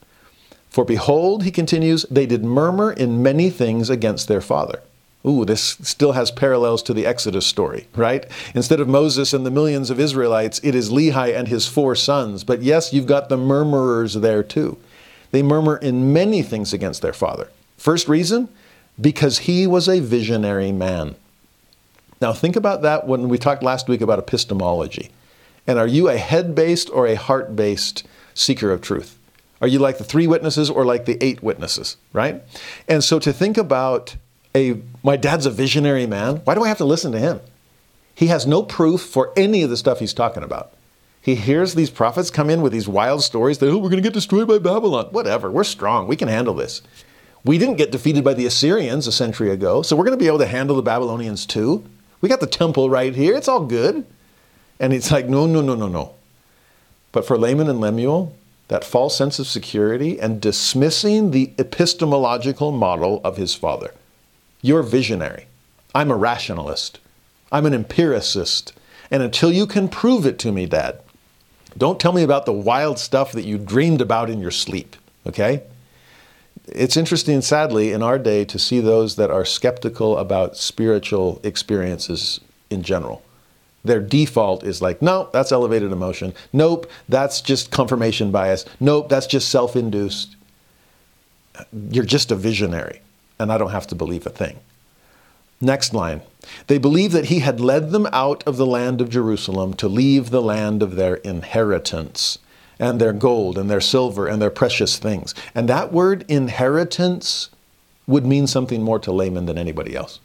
For 0.69 0.85
behold, 0.85 1.43
he 1.43 1.51
continues, 1.51 2.03
they 2.11 2.25
did 2.25 2.43
murmur 2.43 2.91
in 2.91 3.23
many 3.23 3.49
things 3.49 3.89
against 3.89 4.27
their 4.27 4.41
father. 4.41 4.81
Ooh, 5.25 5.43
this 5.43 5.77
still 5.81 6.13
has 6.13 6.31
parallels 6.31 6.81
to 6.83 6.93
the 6.93 7.05
Exodus 7.05 7.45
story, 7.45 7.87
right? 7.95 8.25
Instead 8.55 8.79
of 8.79 8.87
Moses 8.87 9.33
and 9.33 9.45
the 9.45 9.51
millions 9.51 9.89
of 9.89 9.99
Israelites, 9.99 10.61
it 10.63 10.75
is 10.75 10.89
Lehi 10.89 11.35
and 11.35 11.47
his 11.47 11.67
four 11.67 11.95
sons. 11.95 12.43
But 12.45 12.61
yes, 12.61 12.93
you've 12.93 13.05
got 13.07 13.27
the 13.27 13.37
murmurers 13.37 14.21
there 14.21 14.43
too. 14.43 14.77
They 15.31 15.43
murmur 15.43 15.75
in 15.77 16.13
many 16.13 16.41
things 16.41 16.71
against 16.71 17.01
their 17.01 17.13
father. 17.13 17.49
First 17.77 18.07
reason, 18.07 18.47
because 18.99 19.39
he 19.39 19.67
was 19.67 19.89
a 19.89 19.99
visionary 19.99 20.71
man. 20.71 21.15
Now, 22.21 22.33
think 22.33 22.55
about 22.55 22.81
that 22.81 23.07
when 23.07 23.29
we 23.29 23.37
talked 23.37 23.63
last 23.63 23.87
week 23.87 24.01
about 24.01 24.19
epistemology. 24.19 25.09
And 25.65 25.79
are 25.79 25.87
you 25.87 26.09
a 26.09 26.17
head 26.17 26.55
based 26.55 26.89
or 26.89 27.07
a 27.07 27.15
heart 27.15 27.55
based 27.55 28.05
seeker 28.33 28.71
of 28.71 28.81
truth? 28.81 29.17
Are 29.61 29.67
you 29.67 29.79
like 29.79 29.97
the 29.97 30.03
three 30.03 30.27
witnesses 30.27 30.69
or 30.69 30.85
like 30.85 31.05
the 31.05 31.21
eight 31.23 31.43
witnesses, 31.43 31.97
right? 32.13 32.41
And 32.87 33.03
so 33.03 33.19
to 33.19 33.33
think 33.33 33.57
about 33.57 34.15
a, 34.55 34.81
my 35.03 35.17
dad's 35.17 35.45
a 35.45 35.51
visionary 35.51 36.07
man, 36.07 36.37
why 36.37 36.55
do 36.55 36.63
I 36.63 36.69
have 36.69 36.77
to 36.77 36.85
listen 36.85 37.11
to 37.11 37.19
him? 37.19 37.41
He 38.15 38.27
has 38.27 38.47
no 38.47 38.63
proof 38.63 39.01
for 39.01 39.31
any 39.37 39.63
of 39.63 39.69
the 39.69 39.77
stuff 39.77 39.99
he's 39.99 40.13
talking 40.13 40.43
about. 40.43 40.73
He 41.21 41.35
hears 41.35 41.75
these 41.75 41.89
prophets 41.89 42.31
come 42.31 42.49
in 42.49 42.61
with 42.61 42.71
these 42.71 42.87
wild 42.87 43.23
stories 43.23 43.59
that, 43.59 43.69
oh, 43.69 43.77
we're 43.77 43.89
going 43.89 44.01
to 44.01 44.07
get 44.07 44.13
destroyed 44.13 44.47
by 44.47 44.57
Babylon. 44.57 45.07
Whatever, 45.11 45.51
we're 45.51 45.65
strong, 45.65 46.07
we 46.07 46.15
can 46.15 46.29
handle 46.29 46.53
this. 46.53 46.81
We 47.45 47.57
didn't 47.57 47.75
get 47.75 47.91
defeated 47.91 48.23
by 48.23 48.33
the 48.33 48.45
Assyrians 48.45 49.07
a 49.07 49.11
century 49.11 49.51
ago, 49.51 49.81
so 49.81 49.95
we're 49.95 50.05
going 50.05 50.17
to 50.17 50.21
be 50.23 50.27
able 50.27 50.39
to 50.39 50.47
handle 50.47 50.75
the 50.75 50.81
Babylonians 50.81 51.45
too. 51.45 51.85
We 52.21 52.29
got 52.29 52.39
the 52.39 52.47
temple 52.47 52.89
right 52.89 53.15
here, 53.15 53.35
it's 53.35 53.47
all 53.47 53.65
good. 53.65 54.05
And 54.79 54.93
it's 54.93 55.11
like, 55.11 55.27
no, 55.27 55.45
no, 55.45 55.61
no, 55.61 55.75
no, 55.75 55.87
no. 55.87 56.13
But 57.11 57.25
for 57.25 57.37
Laman 57.37 57.69
and 57.69 57.81
Lemuel, 57.81 58.35
that 58.69 58.83
false 58.83 59.17
sense 59.17 59.39
of 59.39 59.47
security 59.47 60.19
and 60.19 60.39
dismissing 60.39 61.31
the 61.31 61.51
epistemological 61.57 62.71
model 62.71 63.19
of 63.23 63.35
his 63.37 63.55
father. 63.55 63.93
You're 64.61 64.83
visionary. 64.83 65.47
I'm 65.93 66.11
a 66.11 66.15
rationalist. 66.15 66.99
I'm 67.51 67.65
an 67.65 67.73
empiricist. 67.73 68.73
And 69.09 69.23
until 69.23 69.51
you 69.51 69.65
can 69.65 69.89
prove 69.89 70.25
it 70.25 70.37
to 70.39 70.51
me, 70.51 70.67
Dad, 70.67 71.01
don't 71.77 71.99
tell 71.99 72.13
me 72.13 72.23
about 72.23 72.45
the 72.45 72.53
wild 72.53 72.99
stuff 72.99 73.31
that 73.31 73.45
you 73.45 73.57
dreamed 73.57 74.01
about 74.01 74.29
in 74.29 74.39
your 74.39 74.51
sleep, 74.51 74.95
okay? 75.25 75.63
It's 76.73 76.97
interesting, 76.97 77.41
sadly, 77.41 77.91
in 77.91 78.03
our 78.03 78.19
day 78.19 78.45
to 78.45 78.59
see 78.59 78.79
those 78.79 79.15
that 79.15 79.31
are 79.31 79.45
skeptical 79.45 80.17
about 80.17 80.57
spiritual 80.57 81.39
experiences 81.43 82.39
in 82.69 82.83
general. 82.83 83.23
Their 83.83 84.01
default 84.01 84.63
is 84.63 84.81
like, 84.81 85.01
no, 85.01 85.29
that's 85.31 85.51
elevated 85.51 85.91
emotion. 85.91 86.33
Nope, 86.51 86.89
that's 87.07 87.41
just 87.41 87.71
confirmation 87.71 88.31
bias. 88.31 88.65
Nope, 88.79 89.09
that's 89.09 89.27
just 89.27 89.49
self 89.49 89.75
induced. 89.75 90.35
You're 91.89 92.05
just 92.05 92.31
a 92.31 92.35
visionary, 92.35 93.01
and 93.39 93.51
I 93.51 93.57
don't 93.57 93.71
have 93.71 93.87
to 93.87 93.95
believe 93.95 94.25
a 94.25 94.29
thing. 94.29 94.59
Next 95.61 95.93
line. 95.93 96.21
They 96.67 96.77
believe 96.77 97.11
that 97.11 97.25
he 97.25 97.39
had 97.39 97.59
led 97.59 97.91
them 97.91 98.07
out 98.13 98.43
of 98.47 98.57
the 98.57 98.65
land 98.65 99.01
of 99.01 99.09
Jerusalem 99.09 99.73
to 99.75 99.87
leave 99.87 100.29
the 100.29 100.41
land 100.41 100.81
of 100.81 100.95
their 100.95 101.15
inheritance 101.15 102.37
and 102.79 102.99
their 102.99 103.13
gold 103.13 103.57
and 103.57 103.69
their 103.69 103.81
silver 103.81 104.27
and 104.27 104.41
their 104.41 104.49
precious 104.49 104.97
things. 104.97 105.35
And 105.53 105.67
that 105.67 105.91
word 105.91 106.25
inheritance 106.27 107.49
would 108.07 108.25
mean 108.25 108.47
something 108.47 108.81
more 108.81 108.99
to 108.99 109.11
Laman 109.11 109.45
than 109.45 109.57
anybody 109.57 109.95
else. 109.95 110.19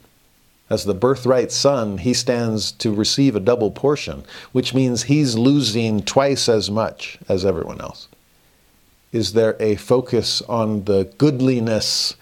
As 0.69 0.85
the 0.85 0.95
birthright 0.95 1.51
son, 1.51 1.99
he 1.99 2.13
stands 2.13 2.71
to 2.73 2.91
receive 2.91 3.35
a 3.35 3.39
double 3.39 3.69
portion, 3.69 4.23
which 4.51 4.73
means 4.73 5.03
he's 5.03 5.37
losing 5.37 6.01
twice 6.01 6.49
as 6.49 6.71
much 6.71 7.19
as 7.29 7.45
everyone 7.45 7.81
else. 7.81 8.07
Is 9.11 9.33
there 9.33 9.55
a 9.59 9.75
focus 9.75 10.41
on 10.43 10.85
the 10.85 11.13
goodliness 11.17 12.15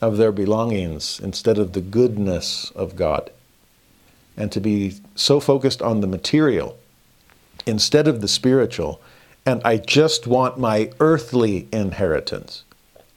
of 0.00 0.18
their 0.18 0.32
belongings 0.32 1.18
instead 1.20 1.56
of 1.58 1.72
the 1.72 1.80
goodness 1.80 2.70
of 2.72 2.96
God? 2.96 3.30
And 4.36 4.52
to 4.52 4.60
be 4.60 5.00
so 5.14 5.40
focused 5.40 5.80
on 5.80 6.00
the 6.00 6.06
material 6.06 6.76
instead 7.66 8.06
of 8.06 8.20
the 8.20 8.28
spiritual, 8.28 9.00
and 9.46 9.60
I 9.64 9.76
just 9.76 10.26
want 10.26 10.58
my 10.58 10.90
earthly 11.00 11.68
inheritance. 11.72 12.64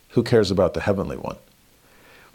Who 0.09 0.23
cares 0.23 0.51
about 0.51 0.73
the 0.73 0.81
heavenly 0.81 1.17
one? 1.17 1.37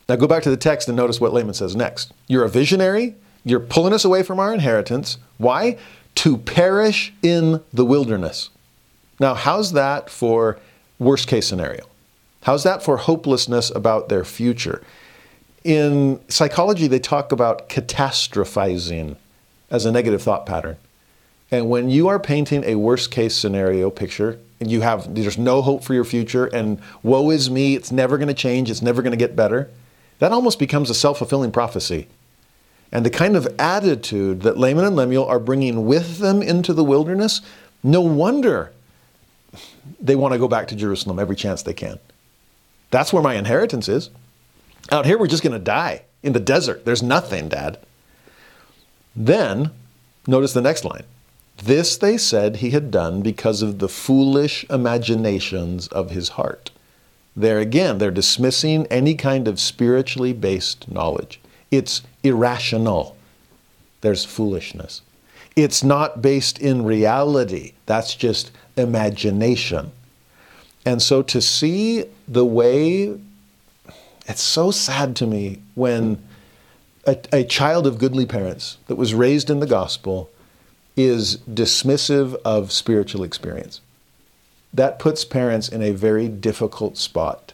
Now 0.08 0.16
go 0.16 0.26
back 0.26 0.42
to 0.44 0.50
the 0.50 0.56
text 0.56 0.88
and 0.88 0.96
notice 0.96 1.20
what 1.20 1.32
Laman 1.32 1.54
says 1.54 1.76
next. 1.76 2.12
You're 2.26 2.44
a 2.44 2.48
visionary. 2.48 3.14
You're 3.44 3.60
pulling 3.60 3.92
us 3.92 4.04
away 4.04 4.22
from 4.22 4.40
our 4.40 4.52
inheritance. 4.52 5.18
Why? 5.36 5.78
To 6.16 6.38
perish 6.38 7.12
in 7.22 7.62
the 7.72 7.84
wilderness. 7.84 8.50
Now, 9.20 9.34
how's 9.34 9.72
that 9.72 10.10
for 10.10 10.58
worst 10.98 11.28
case 11.28 11.46
scenario? 11.46 11.86
How's 12.42 12.64
that 12.64 12.82
for 12.82 12.96
hopelessness 12.96 13.70
about 13.70 14.08
their 14.08 14.24
future? 14.24 14.82
In 15.64 16.20
psychology, 16.28 16.86
they 16.86 16.98
talk 16.98 17.32
about 17.32 17.68
catastrophizing 17.68 19.16
as 19.70 19.84
a 19.84 19.92
negative 19.92 20.22
thought 20.22 20.46
pattern. 20.46 20.76
And 21.50 21.70
when 21.70 21.88
you 21.88 22.08
are 22.08 22.18
painting 22.18 22.64
a 22.64 22.74
worst 22.74 23.10
case 23.10 23.34
scenario 23.34 23.90
picture, 23.90 24.38
and 24.60 24.70
you 24.70 24.80
have 24.82 25.14
there's 25.14 25.38
no 25.38 25.62
hope 25.62 25.82
for 25.84 25.94
your 25.94 26.04
future, 26.04 26.46
and 26.46 26.80
woe 27.02 27.30
is 27.30 27.50
me, 27.50 27.74
it's 27.74 27.92
never 27.92 28.18
going 28.18 28.28
to 28.28 28.34
change, 28.34 28.70
it's 28.70 28.82
never 28.82 29.02
going 29.02 29.12
to 29.12 29.16
get 29.16 29.36
better, 29.36 29.70
that 30.18 30.32
almost 30.32 30.58
becomes 30.58 30.90
a 30.90 30.94
self 30.94 31.18
fulfilling 31.18 31.52
prophecy. 31.52 32.08
And 32.90 33.04
the 33.04 33.10
kind 33.10 33.36
of 33.36 33.46
attitude 33.58 34.42
that 34.42 34.56
Laman 34.58 34.84
and 34.84 34.96
Lemuel 34.96 35.26
are 35.26 35.38
bringing 35.38 35.86
with 35.86 36.18
them 36.18 36.42
into 36.42 36.72
the 36.72 36.84
wilderness, 36.84 37.40
no 37.82 38.00
wonder 38.00 38.72
they 40.00 40.16
want 40.16 40.32
to 40.32 40.38
go 40.38 40.48
back 40.48 40.68
to 40.68 40.76
Jerusalem 40.76 41.18
every 41.18 41.36
chance 41.36 41.62
they 41.62 41.74
can. 41.74 41.98
That's 42.90 43.12
where 43.12 43.22
my 43.22 43.34
inheritance 43.34 43.88
is. 43.88 44.10
Out 44.90 45.04
here, 45.04 45.18
we're 45.18 45.26
just 45.26 45.42
going 45.42 45.52
to 45.52 45.58
die 45.58 46.02
in 46.22 46.32
the 46.32 46.40
desert. 46.40 46.84
There's 46.84 47.02
nothing, 47.02 47.48
Dad. 47.48 47.78
Then, 49.14 49.70
notice 50.26 50.52
the 50.54 50.62
next 50.62 50.84
line. 50.84 51.04
This 51.62 51.96
they 51.96 52.16
said 52.16 52.56
he 52.56 52.70
had 52.70 52.90
done 52.90 53.20
because 53.20 53.62
of 53.62 53.78
the 53.78 53.88
foolish 53.88 54.64
imaginations 54.70 55.88
of 55.88 56.10
his 56.10 56.30
heart. 56.30 56.70
There 57.36 57.58
again, 57.58 57.98
they're 57.98 58.10
dismissing 58.10 58.86
any 58.86 59.14
kind 59.14 59.46
of 59.46 59.60
spiritually 59.60 60.32
based 60.32 60.90
knowledge. 60.90 61.40
It's 61.70 62.02
irrational. 62.22 63.16
There's 64.00 64.24
foolishness. 64.24 65.02
It's 65.56 65.82
not 65.82 66.22
based 66.22 66.58
in 66.58 66.84
reality. 66.84 67.72
That's 67.86 68.14
just 68.14 68.52
imagination. 68.76 69.90
And 70.86 71.02
so 71.02 71.22
to 71.22 71.40
see 71.40 72.04
the 72.26 72.46
way, 72.46 73.18
it's 74.26 74.42
so 74.42 74.70
sad 74.70 75.16
to 75.16 75.26
me 75.26 75.60
when 75.74 76.22
a, 77.06 77.16
a, 77.32 77.44
child 77.44 77.86
of 77.86 77.98
goodly 77.98 78.26
parents 78.26 78.78
that 78.86 78.96
was 78.96 79.14
raised 79.14 79.50
in 79.50 79.60
the 79.60 79.66
gospel 79.66 80.30
is 80.98 81.38
dismissive 81.48 82.34
of 82.44 82.72
spiritual 82.72 83.22
experience 83.22 83.80
that 84.72 84.98
puts 84.98 85.24
parents 85.24 85.68
in 85.68 85.82
a 85.82 85.92
very 85.92 86.28
difficult 86.28 86.98
spot 86.98 87.52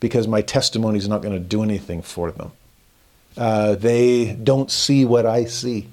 because 0.00 0.26
my 0.28 0.40
testimony 0.40 0.98
is 0.98 1.08
not 1.08 1.22
going 1.22 1.34
to 1.34 1.40
do 1.40 1.62
anything 1.62 2.02
for 2.02 2.30
them. 2.30 2.52
Uh, 3.36 3.74
they 3.74 4.34
don't 4.34 4.70
see 4.70 5.04
what 5.04 5.26
I 5.26 5.44
see. 5.44 5.88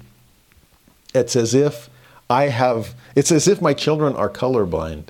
It's 1.14 1.36
as 1.36 1.54
if 1.54 1.90
I 2.30 2.44
have, 2.44 2.94
it's 3.14 3.30
as 3.30 3.46
if 3.46 3.60
my 3.60 3.74
children 3.74 4.14
are 4.16 4.30
colorblind 4.30 5.06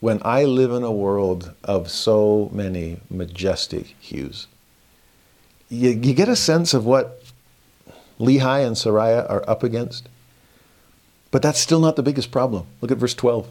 when 0.00 0.20
I 0.24 0.44
live 0.44 0.72
in 0.72 0.82
a 0.82 0.92
world 0.92 1.52
of 1.62 1.90
so 1.90 2.50
many 2.52 3.00
majestic 3.10 3.94
hues. 4.00 4.46
You, 5.68 5.90
you 5.90 6.14
get 6.14 6.28
a 6.28 6.36
sense 6.36 6.72
of 6.72 6.86
what 6.86 7.22
Lehi 8.18 8.66
and 8.66 8.76
Sariah 8.76 9.28
are 9.30 9.48
up 9.48 9.62
against, 9.62 10.08
but 11.30 11.42
that's 11.42 11.60
still 11.60 11.80
not 11.80 11.96
the 11.96 12.02
biggest 12.02 12.30
problem. 12.30 12.66
Look 12.80 12.90
at 12.90 12.98
verse 12.98 13.14
12. 13.14 13.48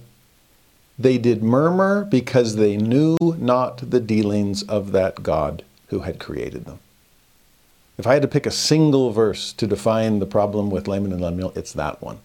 They 0.97 1.17
did 1.17 1.41
murmur 1.41 2.03
because 2.03 2.57
they 2.57 2.75
knew 2.75 3.17
not 3.37 3.89
the 3.89 4.01
dealings 4.01 4.63
of 4.63 4.91
that 4.91 5.23
God 5.23 5.63
who 5.87 5.99
had 5.99 6.19
created 6.19 6.65
them. 6.65 6.79
If 7.97 8.05
I 8.05 8.13
had 8.13 8.21
to 8.21 8.27
pick 8.27 8.45
a 8.45 8.51
single 8.51 9.11
verse 9.11 9.53
to 9.53 9.67
define 9.67 10.19
the 10.19 10.25
problem 10.25 10.69
with 10.69 10.87
Laman 10.87 11.11
and 11.11 11.21
Lemuel, 11.21 11.53
it's 11.55 11.73
that 11.73 12.01
one. 12.01 12.19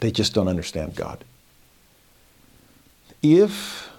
They 0.00 0.10
just 0.10 0.34
don't 0.34 0.48
understand 0.48 0.96
God. 0.96 1.24
If, 3.22 3.90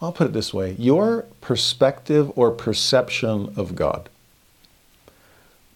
I'll 0.00 0.12
put 0.12 0.28
it 0.28 0.32
this 0.32 0.54
way, 0.54 0.76
your 0.78 1.26
perspective 1.40 2.30
or 2.36 2.50
perception 2.50 3.52
of 3.56 3.74
God 3.74 4.08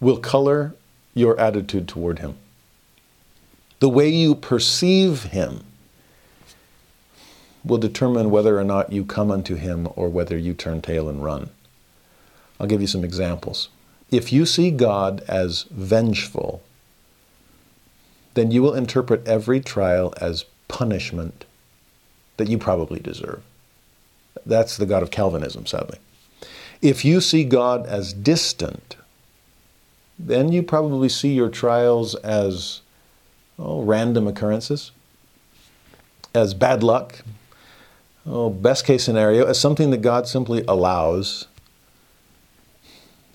will 0.00 0.18
color 0.18 0.74
your 1.14 1.38
attitude 1.40 1.88
toward 1.88 2.20
Him. 2.20 2.36
The 3.80 3.88
way 3.88 4.08
you 4.08 4.34
perceive 4.34 5.24
Him 5.24 5.64
will 7.64 7.78
determine 7.78 8.30
whether 8.30 8.58
or 8.58 8.64
not 8.64 8.92
you 8.92 9.04
come 9.04 9.30
unto 9.30 9.54
him 9.54 9.88
or 9.96 10.08
whether 10.08 10.36
you 10.36 10.52
turn 10.52 10.82
tail 10.82 11.08
and 11.08 11.24
run. 11.24 11.48
I'll 12.60 12.66
give 12.66 12.80
you 12.80 12.86
some 12.86 13.04
examples. 13.04 13.70
If 14.10 14.32
you 14.32 14.44
see 14.46 14.70
God 14.70 15.24
as 15.26 15.62
vengeful, 15.70 16.62
then 18.34 18.50
you 18.50 18.62
will 18.62 18.74
interpret 18.74 19.26
every 19.26 19.60
trial 19.60 20.12
as 20.20 20.44
punishment 20.68 21.46
that 22.36 22.48
you 22.48 22.58
probably 22.58 23.00
deserve. 23.00 23.42
That's 24.44 24.76
the 24.76 24.86
God 24.86 25.02
of 25.02 25.10
Calvinism, 25.10 25.66
sadly. 25.66 25.98
If 26.82 27.04
you 27.04 27.20
see 27.20 27.44
God 27.44 27.86
as 27.86 28.12
distant, 28.12 28.96
then 30.18 30.52
you 30.52 30.62
probably 30.62 31.08
see 31.08 31.32
your 31.32 31.48
trials 31.48 32.14
as 32.16 32.82
oh, 33.58 33.82
random 33.82 34.26
occurrences, 34.26 34.90
as 36.34 36.54
bad 36.54 36.82
luck, 36.82 37.20
oh, 38.26 38.50
best 38.50 38.84
case 38.84 39.04
scenario, 39.04 39.46
as 39.46 39.58
something 39.58 39.90
that 39.90 40.02
God 40.02 40.26
simply 40.26 40.64
allows. 40.66 41.46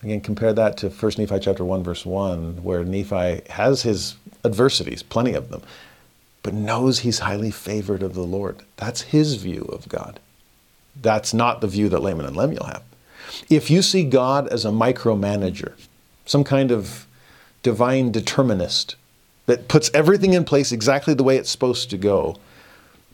Again, 0.04 0.22
compare 0.22 0.54
that 0.54 0.78
to 0.78 0.90
1 0.90 1.12
Nephi 1.18 1.40
chapter 1.40 1.66
1, 1.66 1.84
verse 1.84 2.06
1, 2.06 2.64
where 2.64 2.84
Nephi 2.84 3.42
has 3.50 3.82
his 3.82 4.16
adversities, 4.46 5.04
plenty 5.04 5.34
of 5.34 5.50
them, 5.50 5.62
but 6.42 6.54
knows 6.54 7.00
he's 7.00 7.20
highly 7.20 7.52
favored 7.52 8.02
of 8.02 8.14
the 8.14 8.22
Lord. 8.24 8.62
That's 8.78 9.02
his 9.02 9.36
view 9.36 9.64
of 9.74 9.90
God. 9.90 10.20
That's 11.02 11.34
not 11.34 11.62
the 11.62 11.68
view 11.68 11.90
that 11.90 12.02
Laman 12.02 12.26
and 12.26 12.36
Lemuel 12.36 12.66
have. 12.66 12.84
If 13.50 13.70
you 13.70 13.82
see 13.82 14.04
God 14.04 14.48
as 14.48 14.66
a 14.66 14.70
micromanager, 14.70 15.74
some 16.26 16.44
kind 16.44 16.72
of 16.72 17.06
divine 17.62 18.12
determinist 18.12 18.96
that 19.50 19.68
puts 19.68 19.90
everything 19.94 20.34
in 20.34 20.46
place 20.46 20.72
exactly 20.72 21.14
the 21.16 21.24
way 21.24 21.36
it's 21.38 21.50
supposed 21.50 21.90
to 21.90 21.98
go, 21.98 22.38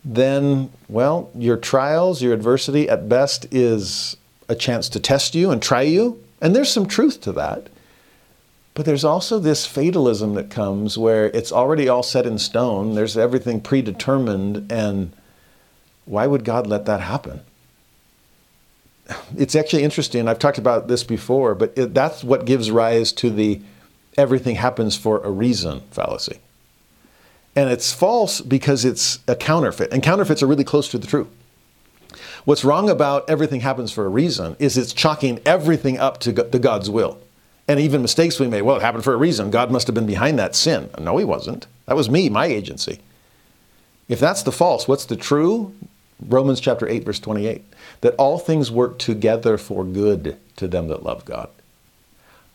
then, 0.03 0.69
well, 0.89 1.31
your 1.33 1.57
trials, 1.57 2.21
your 2.21 2.33
adversity 2.33 2.89
at 2.89 3.07
best 3.07 3.47
is 3.51 4.17
a 4.49 4.55
chance 4.55 4.89
to 4.89 4.99
test 4.99 5.33
you 5.33 5.49
and 5.49 5.61
try 5.61 5.81
you. 5.81 6.21
And 6.41 6.53
there's 6.53 6.71
some 6.71 6.85
truth 6.85 7.21
to 7.21 7.31
that. 7.31 7.69
But 8.75 8.85
there's 8.85 9.05
also 9.05 9.39
this 9.39 9.65
fatalism 9.65 10.33
that 10.33 10.49
comes 10.49 10.97
where 10.97 11.27
it's 11.27 11.51
already 11.51 11.87
all 11.87 12.03
set 12.03 12.25
in 12.25 12.37
stone, 12.37 12.93
there's 12.93 13.17
everything 13.17 13.61
predetermined, 13.61 14.69
and 14.69 15.13
Why 16.05 16.27
would 16.27 16.43
God 16.43 16.67
let 16.67 16.85
that 16.85 17.01
happen? 17.01 17.41
It's 19.37 19.55
actually 19.55 19.83
interesting. 19.83 20.27
I've 20.27 20.39
talked 20.39 20.57
about 20.57 20.87
this 20.87 21.03
before, 21.03 21.55
but 21.55 21.73
it, 21.75 21.93
that's 21.93 22.23
what 22.23 22.45
gives 22.45 22.71
rise 22.71 23.11
to 23.13 23.29
the 23.29 23.61
everything 24.17 24.55
happens 24.55 24.95
for 24.95 25.21
a 25.23 25.29
reason 25.29 25.81
fallacy. 25.91 26.39
And 27.55 27.69
it's 27.69 27.93
false 27.93 28.41
because 28.41 28.83
it's 28.83 29.19
a 29.27 29.35
counterfeit. 29.35 29.93
And 29.93 30.03
counterfeits 30.03 30.43
are 30.43 30.47
really 30.47 30.63
close 30.63 30.89
to 30.89 30.97
the 30.97 31.07
truth. 31.07 31.27
What's 32.43 32.65
wrong 32.65 32.89
about 32.89 33.29
everything 33.29 33.61
happens 33.61 33.91
for 33.91 34.05
a 34.05 34.09
reason 34.09 34.55
is 34.59 34.77
it's 34.77 34.93
chalking 34.93 35.39
everything 35.45 35.97
up 35.97 36.19
to 36.21 36.31
the 36.31 36.59
God's 36.59 36.89
will. 36.89 37.17
And 37.67 37.79
even 37.79 38.01
mistakes 38.01 38.39
we 38.39 38.47
made, 38.47 38.61
well, 38.61 38.75
it 38.75 38.83
happened 38.83 39.03
for 39.03 39.13
a 39.13 39.17
reason. 39.17 39.49
God 39.49 39.71
must 39.71 39.87
have 39.87 39.95
been 39.95 40.05
behind 40.05 40.37
that 40.37 40.55
sin. 40.55 40.89
No, 40.99 41.17
he 41.17 41.25
wasn't. 41.25 41.65
That 41.87 41.95
was 41.95 42.09
me, 42.09 42.29
my 42.29 42.45
agency. 42.45 42.99
If 44.07 44.19
that's 44.19 44.43
the 44.43 44.51
false, 44.51 44.87
what's 44.87 45.05
the 45.05 45.15
true? 45.15 45.73
Romans 46.23 46.59
chapter 46.59 46.87
8, 46.87 47.03
verse 47.03 47.19
28. 47.19 47.63
That 48.01 48.15
all 48.15 48.37
things 48.37 48.69
work 48.69 48.99
together 48.99 49.57
for 49.57 49.83
good 49.83 50.37
to 50.57 50.67
them 50.67 50.87
that 50.89 51.03
love 51.03 51.25
God. 51.25 51.49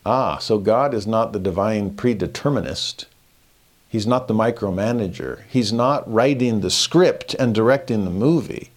Ah, 0.04 0.38
so 0.38 0.58
God 0.58 0.94
is 0.94 1.06
not 1.06 1.32
the 1.32 1.38
divine 1.38 1.90
predeterminist. 1.90 3.04
He's 3.88 4.06
not 4.06 4.28
the 4.28 4.34
micromanager. 4.34 5.42
He's 5.48 5.72
not 5.72 6.10
writing 6.10 6.60
the 6.60 6.70
script 6.70 7.34
and 7.34 7.54
directing 7.54 8.04
the 8.04 8.10
movie. 8.10 8.70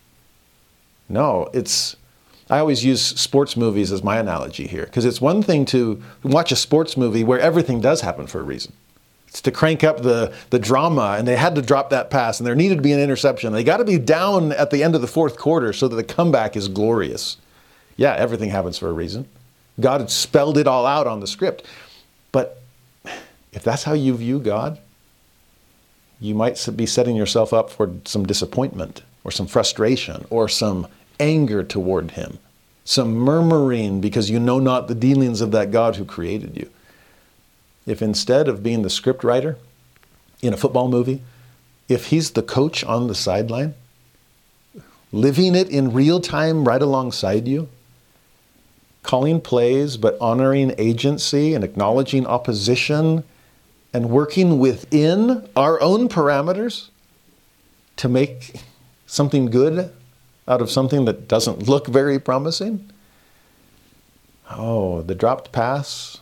No, 1.07 1.49
it's. 1.53 1.95
I 2.49 2.59
always 2.59 2.83
use 2.83 3.01
sports 3.01 3.55
movies 3.55 3.91
as 3.91 4.03
my 4.03 4.17
analogy 4.17 4.67
here 4.67 4.85
because 4.85 5.05
it's 5.05 5.21
one 5.21 5.41
thing 5.41 5.65
to 5.65 6.01
watch 6.23 6.51
a 6.51 6.55
sports 6.55 6.97
movie 6.97 7.23
where 7.23 7.39
everything 7.39 7.79
does 7.79 8.01
happen 8.01 8.27
for 8.27 8.41
a 8.41 8.43
reason. 8.43 8.73
It's 9.27 9.41
to 9.41 9.51
crank 9.51 9.83
up 9.83 10.03
the, 10.03 10.31
the 10.51 10.59
drama, 10.59 11.15
and 11.17 11.27
they 11.27 11.35
had 11.35 11.55
to 11.55 11.61
drop 11.61 11.89
that 11.89 12.11
pass, 12.11 12.39
and 12.39 12.45
there 12.45 12.53
needed 12.53 12.75
to 12.75 12.81
be 12.83 12.91
an 12.91 12.99
interception. 12.99 13.51
They 13.53 13.63
got 13.63 13.77
to 13.77 13.85
be 13.85 13.97
down 13.97 14.51
at 14.51 14.69
the 14.69 14.83
end 14.83 14.93
of 14.93 15.01
the 15.01 15.07
fourth 15.07 15.37
quarter 15.37 15.73
so 15.73 15.87
that 15.87 15.95
the 15.95 16.03
comeback 16.03 16.55
is 16.55 16.67
glorious. 16.67 17.37
Yeah, 17.97 18.13
everything 18.13 18.49
happens 18.49 18.77
for 18.77 18.89
a 18.89 18.93
reason. 18.93 19.27
God 19.79 20.01
had 20.01 20.09
spelled 20.09 20.57
it 20.57 20.67
all 20.67 20.85
out 20.85 21.07
on 21.07 21.19
the 21.19 21.27
script. 21.27 21.65
But 22.31 22.61
if 23.51 23.63
that's 23.63 23.83
how 23.83 23.93
you 23.93 24.15
view 24.15 24.39
God, 24.39 24.79
you 26.19 26.35
might 26.35 26.67
be 26.75 26.85
setting 26.85 27.15
yourself 27.15 27.53
up 27.53 27.69
for 27.69 27.91
some 28.05 28.25
disappointment 28.25 29.03
or 29.23 29.31
some 29.31 29.47
frustration 29.47 30.25
or 30.29 30.47
some 30.47 30.87
anger 31.19 31.63
toward 31.63 32.11
him, 32.11 32.39
some 32.85 33.13
murmuring 33.13 34.01
because 34.01 34.29
you 34.29 34.39
know 34.39 34.59
not 34.59 34.87
the 34.87 34.95
dealings 34.95 35.41
of 35.41 35.51
that 35.51 35.71
God 35.71 35.95
who 35.95 36.05
created 36.05 36.55
you. 36.55 36.69
If 37.85 38.01
instead 38.01 38.47
of 38.47 38.63
being 38.63 38.81
the 38.81 38.89
script 38.89 39.23
writer 39.23 39.57
in 40.41 40.53
a 40.53 40.57
football 40.57 40.87
movie, 40.87 41.21
if 41.89 42.07
he's 42.07 42.31
the 42.31 42.41
coach 42.41 42.83
on 42.83 43.07
the 43.07 43.15
sideline, 43.15 43.73
living 45.11 45.55
it 45.55 45.69
in 45.69 45.93
real 45.93 46.21
time 46.21 46.65
right 46.65 46.81
alongside 46.81 47.47
you, 47.47 47.67
calling 49.03 49.39
plays 49.41 49.97
but 49.97 50.17
honoring 50.19 50.73
agency 50.77 51.53
and 51.53 51.63
acknowledging 51.63 52.25
opposition 52.25 53.23
and 53.93 54.09
working 54.09 54.57
within 54.57 55.47
our 55.55 55.79
own 55.81 56.09
parameters 56.09 56.89
to 57.97 58.09
make 58.09 58.55
something 59.05 59.45
good 59.45 59.91
out 60.47 60.61
of 60.61 60.71
something 60.71 61.05
that 61.05 61.27
doesn't 61.27 61.69
look 61.69 61.87
very 61.87 62.19
promising? 62.19 62.89
Oh, 64.49 65.01
the 65.01 65.15
dropped 65.15 65.51
pass, 65.51 66.21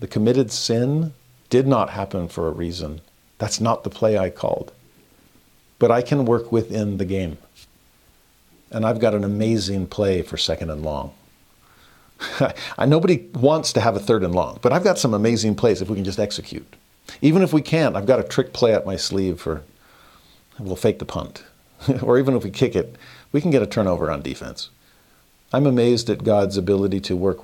the 0.00 0.06
committed 0.06 0.50
sin 0.50 1.12
did 1.50 1.66
not 1.66 1.90
happen 1.90 2.28
for 2.28 2.48
a 2.48 2.52
reason. 2.52 3.00
That's 3.38 3.60
not 3.60 3.84
the 3.84 3.90
play 3.90 4.18
I 4.18 4.30
called. 4.30 4.72
But 5.78 5.90
I 5.90 6.02
can 6.02 6.24
work 6.24 6.50
within 6.50 6.96
the 6.96 7.04
game. 7.04 7.38
And 8.70 8.86
I've 8.86 9.00
got 9.00 9.14
an 9.14 9.24
amazing 9.24 9.88
play 9.88 10.22
for 10.22 10.36
second 10.36 10.70
and 10.70 10.82
long. 10.82 11.12
Nobody 12.86 13.28
wants 13.34 13.72
to 13.74 13.80
have 13.80 13.96
a 13.96 14.00
third 14.00 14.22
and 14.22 14.34
long, 14.34 14.58
but 14.62 14.72
I've 14.72 14.84
got 14.84 14.98
some 14.98 15.14
amazing 15.14 15.54
plays 15.54 15.82
if 15.82 15.88
we 15.88 15.96
can 15.96 16.04
just 16.04 16.18
execute. 16.18 16.76
Even 17.20 17.42
if 17.42 17.52
we 17.52 17.62
can't, 17.62 17.96
I've 17.96 18.06
got 18.06 18.20
a 18.20 18.24
trick 18.24 18.52
play 18.52 18.74
up 18.74 18.86
my 18.86 18.96
sleeve 18.96 19.40
for 19.40 19.62
we'll 20.58 20.76
fake 20.76 20.98
the 20.98 21.04
punt. 21.04 21.44
or 22.02 22.18
even 22.18 22.36
if 22.36 22.44
we 22.44 22.50
kick 22.50 22.76
it, 22.76 22.96
we 23.32 23.40
can 23.40 23.50
get 23.50 23.62
a 23.62 23.66
turnover 23.66 24.10
on 24.10 24.22
defense. 24.22 24.70
I'm 25.52 25.66
amazed 25.66 26.08
at 26.08 26.24
God's 26.24 26.56
ability 26.56 27.00
to 27.00 27.16
work 27.16 27.38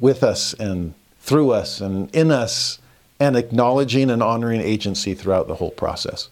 with 0.00 0.22
us 0.22 0.54
and 0.54 0.94
through 1.20 1.52
us 1.52 1.80
and 1.80 2.14
in 2.14 2.30
us 2.30 2.78
and 3.20 3.36
acknowledging 3.36 4.10
and 4.10 4.22
honoring 4.22 4.60
agency 4.60 5.14
throughout 5.14 5.48
the 5.48 5.56
whole 5.56 5.70
process. 5.70 6.28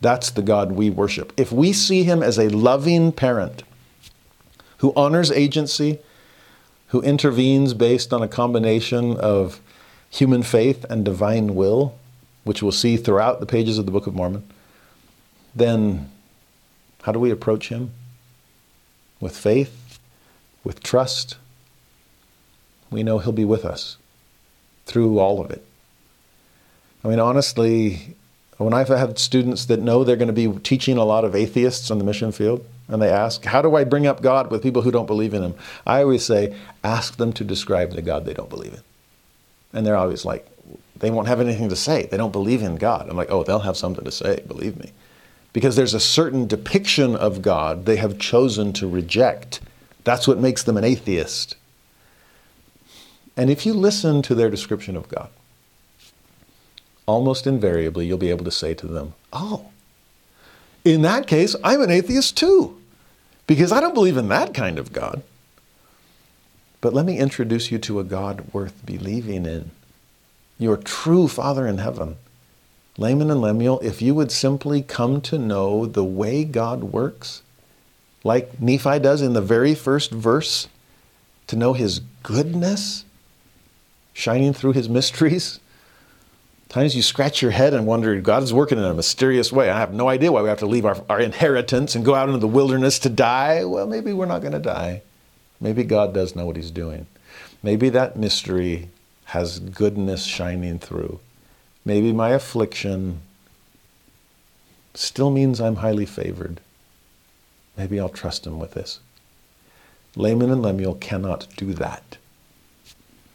That's 0.00 0.30
the 0.30 0.42
God 0.42 0.72
we 0.72 0.90
worship. 0.90 1.32
If 1.36 1.52
we 1.52 1.72
see 1.72 2.04
him 2.04 2.22
as 2.22 2.38
a 2.38 2.48
loving 2.48 3.12
parent 3.12 3.62
who 4.78 4.92
honors 4.96 5.30
agency, 5.30 5.98
who 6.92 7.00
intervenes 7.00 7.72
based 7.72 8.12
on 8.12 8.22
a 8.22 8.28
combination 8.28 9.16
of 9.16 9.60
human 10.10 10.42
faith 10.42 10.84
and 10.90 11.06
divine 11.06 11.54
will, 11.54 11.98
which 12.44 12.62
we'll 12.62 12.70
see 12.70 12.98
throughout 12.98 13.40
the 13.40 13.46
pages 13.46 13.78
of 13.78 13.86
the 13.86 13.90
Book 13.90 14.06
of 14.06 14.14
Mormon, 14.14 14.46
then 15.54 16.10
how 17.00 17.10
do 17.10 17.18
we 17.18 17.30
approach 17.30 17.70
him? 17.70 17.92
With 19.20 19.34
faith, 19.34 19.98
with 20.64 20.82
trust. 20.82 21.36
We 22.90 23.02
know 23.02 23.20
he'll 23.20 23.32
be 23.32 23.46
with 23.46 23.64
us 23.64 23.96
through 24.84 25.18
all 25.18 25.40
of 25.40 25.50
it. 25.50 25.64
I 27.02 27.08
mean, 27.08 27.20
honestly, 27.20 28.16
when 28.58 28.74
I've 28.74 28.88
had 28.88 29.18
students 29.18 29.64
that 29.66 29.80
know 29.80 30.04
they're 30.04 30.16
going 30.16 30.34
to 30.34 30.48
be 30.48 30.58
teaching 30.60 30.96
a 30.96 31.04
lot 31.04 31.24
of 31.24 31.34
atheists 31.34 31.90
on 31.90 31.98
the 31.98 32.04
mission 32.04 32.32
field, 32.32 32.64
and 32.88 33.00
they 33.00 33.08
ask, 33.08 33.44
How 33.44 33.62
do 33.62 33.74
I 33.74 33.84
bring 33.84 34.06
up 34.06 34.22
God 34.22 34.50
with 34.50 34.62
people 34.62 34.82
who 34.82 34.90
don't 34.90 35.06
believe 35.06 35.34
in 35.34 35.42
Him? 35.42 35.54
I 35.86 36.02
always 36.02 36.24
say, 36.24 36.54
Ask 36.84 37.16
them 37.16 37.32
to 37.34 37.44
describe 37.44 37.92
the 37.92 38.02
God 38.02 38.24
they 38.24 38.34
don't 38.34 38.50
believe 38.50 38.74
in. 38.74 38.80
And 39.72 39.86
they're 39.86 39.96
always 39.96 40.24
like, 40.24 40.46
They 40.96 41.10
won't 41.10 41.28
have 41.28 41.40
anything 41.40 41.68
to 41.70 41.76
say. 41.76 42.06
They 42.06 42.16
don't 42.16 42.32
believe 42.32 42.62
in 42.62 42.76
God. 42.76 43.08
I'm 43.08 43.16
like, 43.16 43.30
Oh, 43.30 43.44
they'll 43.44 43.60
have 43.60 43.76
something 43.76 44.04
to 44.04 44.12
say, 44.12 44.42
believe 44.46 44.78
me. 44.78 44.92
Because 45.52 45.76
there's 45.76 45.94
a 45.94 46.00
certain 46.00 46.46
depiction 46.46 47.16
of 47.16 47.42
God 47.42 47.86
they 47.86 47.96
have 47.96 48.18
chosen 48.18 48.72
to 48.74 48.88
reject. 48.88 49.60
That's 50.04 50.26
what 50.26 50.38
makes 50.38 50.62
them 50.62 50.76
an 50.76 50.84
atheist. 50.84 51.56
And 53.36 53.48
if 53.48 53.64
you 53.64 53.72
listen 53.72 54.22
to 54.22 54.34
their 54.34 54.50
description 54.50 54.96
of 54.96 55.08
God, 55.08 55.30
almost 57.06 57.46
invariably 57.46 58.06
you'll 58.06 58.18
be 58.18 58.30
able 58.30 58.44
to 58.44 58.50
say 58.50 58.74
to 58.74 58.86
them, 58.86 59.14
Oh, 59.32 59.66
in 60.84 61.02
that 61.02 61.26
case, 61.26 61.54
I'm 61.62 61.80
an 61.80 61.90
atheist 61.90 62.36
too, 62.36 62.80
because 63.46 63.72
I 63.72 63.80
don't 63.80 63.94
believe 63.94 64.16
in 64.16 64.28
that 64.28 64.54
kind 64.54 64.78
of 64.78 64.92
God. 64.92 65.22
But 66.80 66.92
let 66.92 67.06
me 67.06 67.18
introduce 67.18 67.70
you 67.70 67.78
to 67.78 68.00
a 68.00 68.04
God 68.04 68.52
worth 68.52 68.84
believing 68.84 69.46
in. 69.46 69.70
Your 70.58 70.76
true 70.76 71.28
Father 71.28 71.66
in 71.66 71.78
heaven. 71.78 72.16
Laman 72.98 73.30
and 73.30 73.40
Lemuel, 73.40 73.80
if 73.80 74.02
you 74.02 74.14
would 74.14 74.30
simply 74.30 74.82
come 74.82 75.20
to 75.22 75.38
know 75.38 75.86
the 75.86 76.04
way 76.04 76.44
God 76.44 76.84
works, 76.84 77.42
like 78.24 78.60
Nephi 78.60 78.98
does 78.98 79.22
in 79.22 79.32
the 79.32 79.40
very 79.40 79.74
first 79.74 80.10
verse, 80.10 80.68
to 81.46 81.56
know 81.56 81.72
his 81.72 82.00
goodness 82.22 83.04
shining 84.12 84.52
through 84.52 84.72
his 84.72 84.88
mysteries, 84.98 85.60
Times 86.72 86.96
you 86.96 87.02
scratch 87.02 87.42
your 87.42 87.50
head 87.50 87.74
and 87.74 87.86
wonder, 87.86 88.18
God 88.22 88.42
is 88.42 88.54
working 88.54 88.78
in 88.78 88.84
a 88.84 88.94
mysterious 88.94 89.52
way. 89.52 89.68
I 89.68 89.78
have 89.78 89.92
no 89.92 90.08
idea 90.08 90.32
why 90.32 90.40
we 90.40 90.48
have 90.48 90.60
to 90.60 90.66
leave 90.66 90.86
our, 90.86 91.04
our 91.10 91.20
inheritance 91.20 91.94
and 91.94 92.02
go 92.02 92.14
out 92.14 92.30
into 92.30 92.38
the 92.40 92.48
wilderness 92.48 92.98
to 93.00 93.10
die. 93.10 93.62
Well, 93.66 93.86
maybe 93.86 94.14
we're 94.14 94.24
not 94.24 94.40
going 94.40 94.54
to 94.54 94.58
die. 94.58 95.02
Maybe 95.60 95.84
God 95.84 96.14
does 96.14 96.34
know 96.34 96.46
what 96.46 96.56
He's 96.56 96.70
doing. 96.70 97.06
Maybe 97.62 97.90
that 97.90 98.16
mystery 98.16 98.88
has 99.26 99.58
goodness 99.58 100.24
shining 100.24 100.78
through. 100.78 101.20
Maybe 101.84 102.10
my 102.10 102.30
affliction 102.30 103.20
still 104.94 105.30
means 105.30 105.60
I'm 105.60 105.76
highly 105.76 106.06
favored. 106.06 106.58
Maybe 107.76 108.00
I'll 108.00 108.08
trust 108.08 108.46
Him 108.46 108.58
with 108.58 108.72
this. 108.72 109.00
Laman 110.16 110.50
and 110.50 110.62
Lemuel 110.62 110.94
cannot 110.94 111.48
do 111.54 111.74
that. 111.74 112.16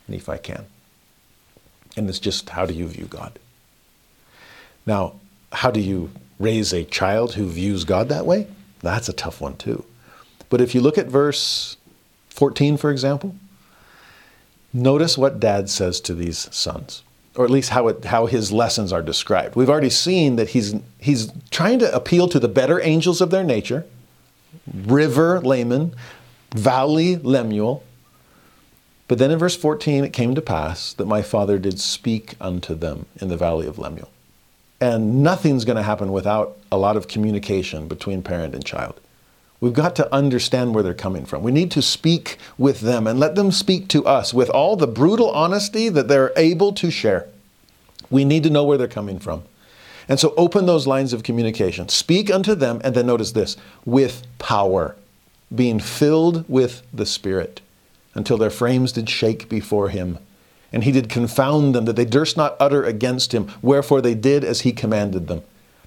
Nephi 0.07 0.39
can. 0.39 0.65
And 1.97 2.07
it's 2.09 2.19
just 2.19 2.49
how 2.49 2.65
do 2.65 2.73
you 2.73 2.87
view 2.87 3.05
God? 3.05 3.39
Now, 4.85 5.15
how 5.51 5.71
do 5.71 5.81
you 5.81 6.11
raise 6.39 6.71
a 6.71 6.83
child 6.85 7.33
who 7.33 7.47
views 7.47 7.83
God 7.83 8.07
that 8.09 8.25
way? 8.25 8.47
That's 8.81 9.09
a 9.09 9.13
tough 9.13 9.41
one, 9.41 9.57
too. 9.57 9.83
But 10.49 10.61
if 10.61 10.75
you 10.75 10.81
look 10.81 10.97
at 10.97 11.07
verse 11.07 11.75
14, 12.29 12.77
for 12.77 12.91
example, 12.91 13.35
notice 14.71 15.17
what 15.17 15.39
dad 15.39 15.69
says 15.69 15.99
to 16.01 16.13
these 16.13 16.47
sons, 16.55 17.03
or 17.35 17.43
at 17.43 17.51
least 17.51 17.71
how, 17.71 17.87
it, 17.87 18.05
how 18.05 18.27
his 18.27 18.51
lessons 18.51 18.93
are 18.93 19.01
described. 19.01 19.55
We've 19.55 19.69
already 19.69 19.89
seen 19.89 20.35
that 20.35 20.49
he's, 20.49 20.75
he's 20.99 21.31
trying 21.49 21.79
to 21.79 21.93
appeal 21.93 22.29
to 22.29 22.39
the 22.39 22.47
better 22.47 22.79
angels 22.81 23.19
of 23.19 23.31
their 23.31 23.43
nature 23.43 23.85
river, 24.73 25.39
Laman, 25.41 25.95
valley, 26.53 27.15
Lemuel, 27.15 27.83
but 29.07 29.17
then 29.17 29.31
in 29.31 29.39
verse 29.39 29.55
14, 29.55 30.03
it 30.03 30.13
came 30.13 30.35
to 30.35 30.41
pass 30.41 30.93
that 30.93 31.05
my 31.05 31.21
father 31.21 31.57
did 31.57 31.79
speak 31.79 32.35
unto 32.41 32.75
them 32.75 33.05
in 33.21 33.29
the 33.29 33.37
valley 33.37 33.67
of 33.67 33.79
Lemuel. 33.79 34.09
And 34.79 35.23
nothing's 35.23 35.65
going 35.65 35.77
to 35.77 35.83
happen 35.83 36.11
without 36.11 36.57
a 36.71 36.77
lot 36.77 36.97
of 36.97 37.07
communication 37.07 37.87
between 37.87 38.21
parent 38.21 38.53
and 38.53 38.65
child. 38.65 38.99
We've 39.59 39.73
got 39.73 39.95
to 39.95 40.13
understand 40.13 40.75
where 40.75 40.83
they're 40.83 40.93
coming 40.93 41.25
from. 41.25 41.41
We 41.41 41.51
need 41.51 41.71
to 41.71 41.81
speak 41.81 42.37
with 42.57 42.81
them 42.81 43.07
and 43.07 43.19
let 43.19 43.35
them 43.35 43.51
speak 43.51 43.87
to 43.89 44.05
us 44.05 44.33
with 44.33 44.49
all 44.49 44.75
the 44.75 44.85
brutal 44.85 45.31
honesty 45.31 45.89
that 45.89 46.07
they're 46.07 46.31
able 46.37 46.73
to 46.73 46.91
share. 46.91 47.27
We 48.11 48.23
need 48.23 48.43
to 48.43 48.51
know 48.51 48.63
where 48.63 48.77
they're 48.77 48.87
coming 48.87 49.19
from. 49.19 49.43
And 50.07 50.19
so 50.19 50.33
open 50.37 50.67
those 50.67 50.85
lines 50.85 51.11
of 51.11 51.23
communication. 51.23 51.89
Speak 51.89 52.29
unto 52.29 52.55
them, 52.55 52.79
and 52.83 52.95
then 52.95 53.07
notice 53.07 53.31
this 53.31 53.57
with 53.83 54.25
power, 54.37 54.95
being 55.53 55.79
filled 55.79 56.45
with 56.47 56.83
the 56.93 57.05
Spirit, 57.05 57.61
until 58.17 58.37
their 58.37 58.49
frames 58.49 58.91
did 58.91 59.09
shake 59.09 59.47
before 59.47 59.89
him. 59.89 60.17
And 60.73 60.83
he 60.83 60.91
did 60.91 61.07
confound 61.07 61.73
them, 61.73 61.85
that 61.85 61.95
they 61.95 62.03
durst 62.03 62.35
not 62.35 62.57
utter 62.59 62.83
against 62.83 63.33
him, 63.33 63.49
wherefore 63.61 64.01
they 64.01 64.15
did 64.15 64.43
as 64.43 64.61
he 64.61 64.73
commanded 64.73 65.27
them. 65.27 65.43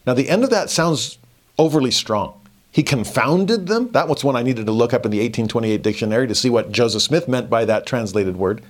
Now, 0.06 0.14
the 0.14 0.30
end 0.30 0.44
of 0.44 0.50
that 0.50 0.70
sounds 0.70 1.18
overly 1.58 1.90
strong. 1.90 2.40
He 2.70 2.82
confounded 2.82 3.66
them. 3.66 3.90
That 3.90 4.08
was 4.08 4.24
one 4.24 4.36
I 4.36 4.42
needed 4.42 4.64
to 4.66 4.72
look 4.72 4.94
up 4.94 5.04
in 5.04 5.10
the 5.10 5.18
1828 5.18 5.82
dictionary 5.82 6.28
to 6.28 6.34
see 6.34 6.48
what 6.48 6.72
Joseph 6.72 7.02
Smith 7.02 7.28
meant 7.28 7.50
by 7.50 7.64
that 7.64 7.84
translated 7.84 8.36
word. 8.36 8.62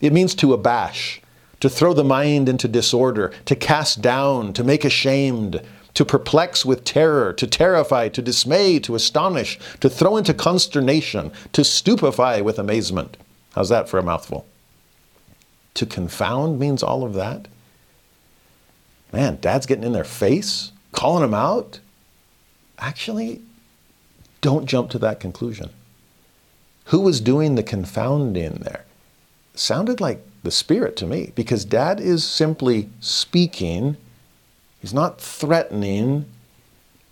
It 0.00 0.12
means 0.12 0.34
to 0.36 0.54
abash, 0.54 1.20
to 1.60 1.68
throw 1.68 1.92
the 1.92 2.02
mind 2.02 2.48
into 2.48 2.66
disorder, 2.66 3.32
to 3.44 3.54
cast 3.54 4.00
down, 4.00 4.54
to 4.54 4.64
make 4.64 4.84
ashamed, 4.84 5.62
to 5.94 6.04
perplex 6.04 6.64
with 6.64 6.84
terror, 6.84 7.32
to 7.34 7.46
terrify, 7.46 8.08
to 8.08 8.22
dismay, 8.22 8.78
to 8.80 8.94
astonish, 8.94 9.58
to 9.80 9.90
throw 9.90 10.16
into 10.16 10.32
consternation, 10.32 11.32
to 11.52 11.64
stupefy 11.64 12.40
with 12.40 12.58
amazement. 12.58 13.16
How's 13.54 13.68
that 13.68 13.88
for 13.88 13.98
a 13.98 14.02
mouthful? 14.02 14.46
To 15.74 15.86
confound 15.86 16.58
means 16.58 16.82
all 16.82 17.04
of 17.04 17.14
that. 17.14 17.48
Man, 19.12 19.38
dad's 19.40 19.66
getting 19.66 19.84
in 19.84 19.92
their 19.92 20.04
face, 20.04 20.72
calling 20.92 21.22
them 21.22 21.34
out 21.34 21.80
actually 22.82 23.40
don't 24.40 24.66
jump 24.66 24.90
to 24.90 24.98
that 24.98 25.20
conclusion. 25.20 25.70
Who 26.86 27.00
was 27.00 27.20
doing 27.20 27.54
the 27.54 27.62
confounding 27.62 28.56
there? 28.56 28.84
Sounded 29.54 30.00
like 30.00 30.24
the 30.42 30.50
Spirit 30.50 30.96
to 30.96 31.06
me, 31.06 31.32
because 31.36 31.64
Dad 31.64 32.00
is 32.00 32.24
simply 32.24 32.90
speaking, 33.00 33.96
he's 34.82 34.92
not 34.92 35.18
threatening. 35.18 36.26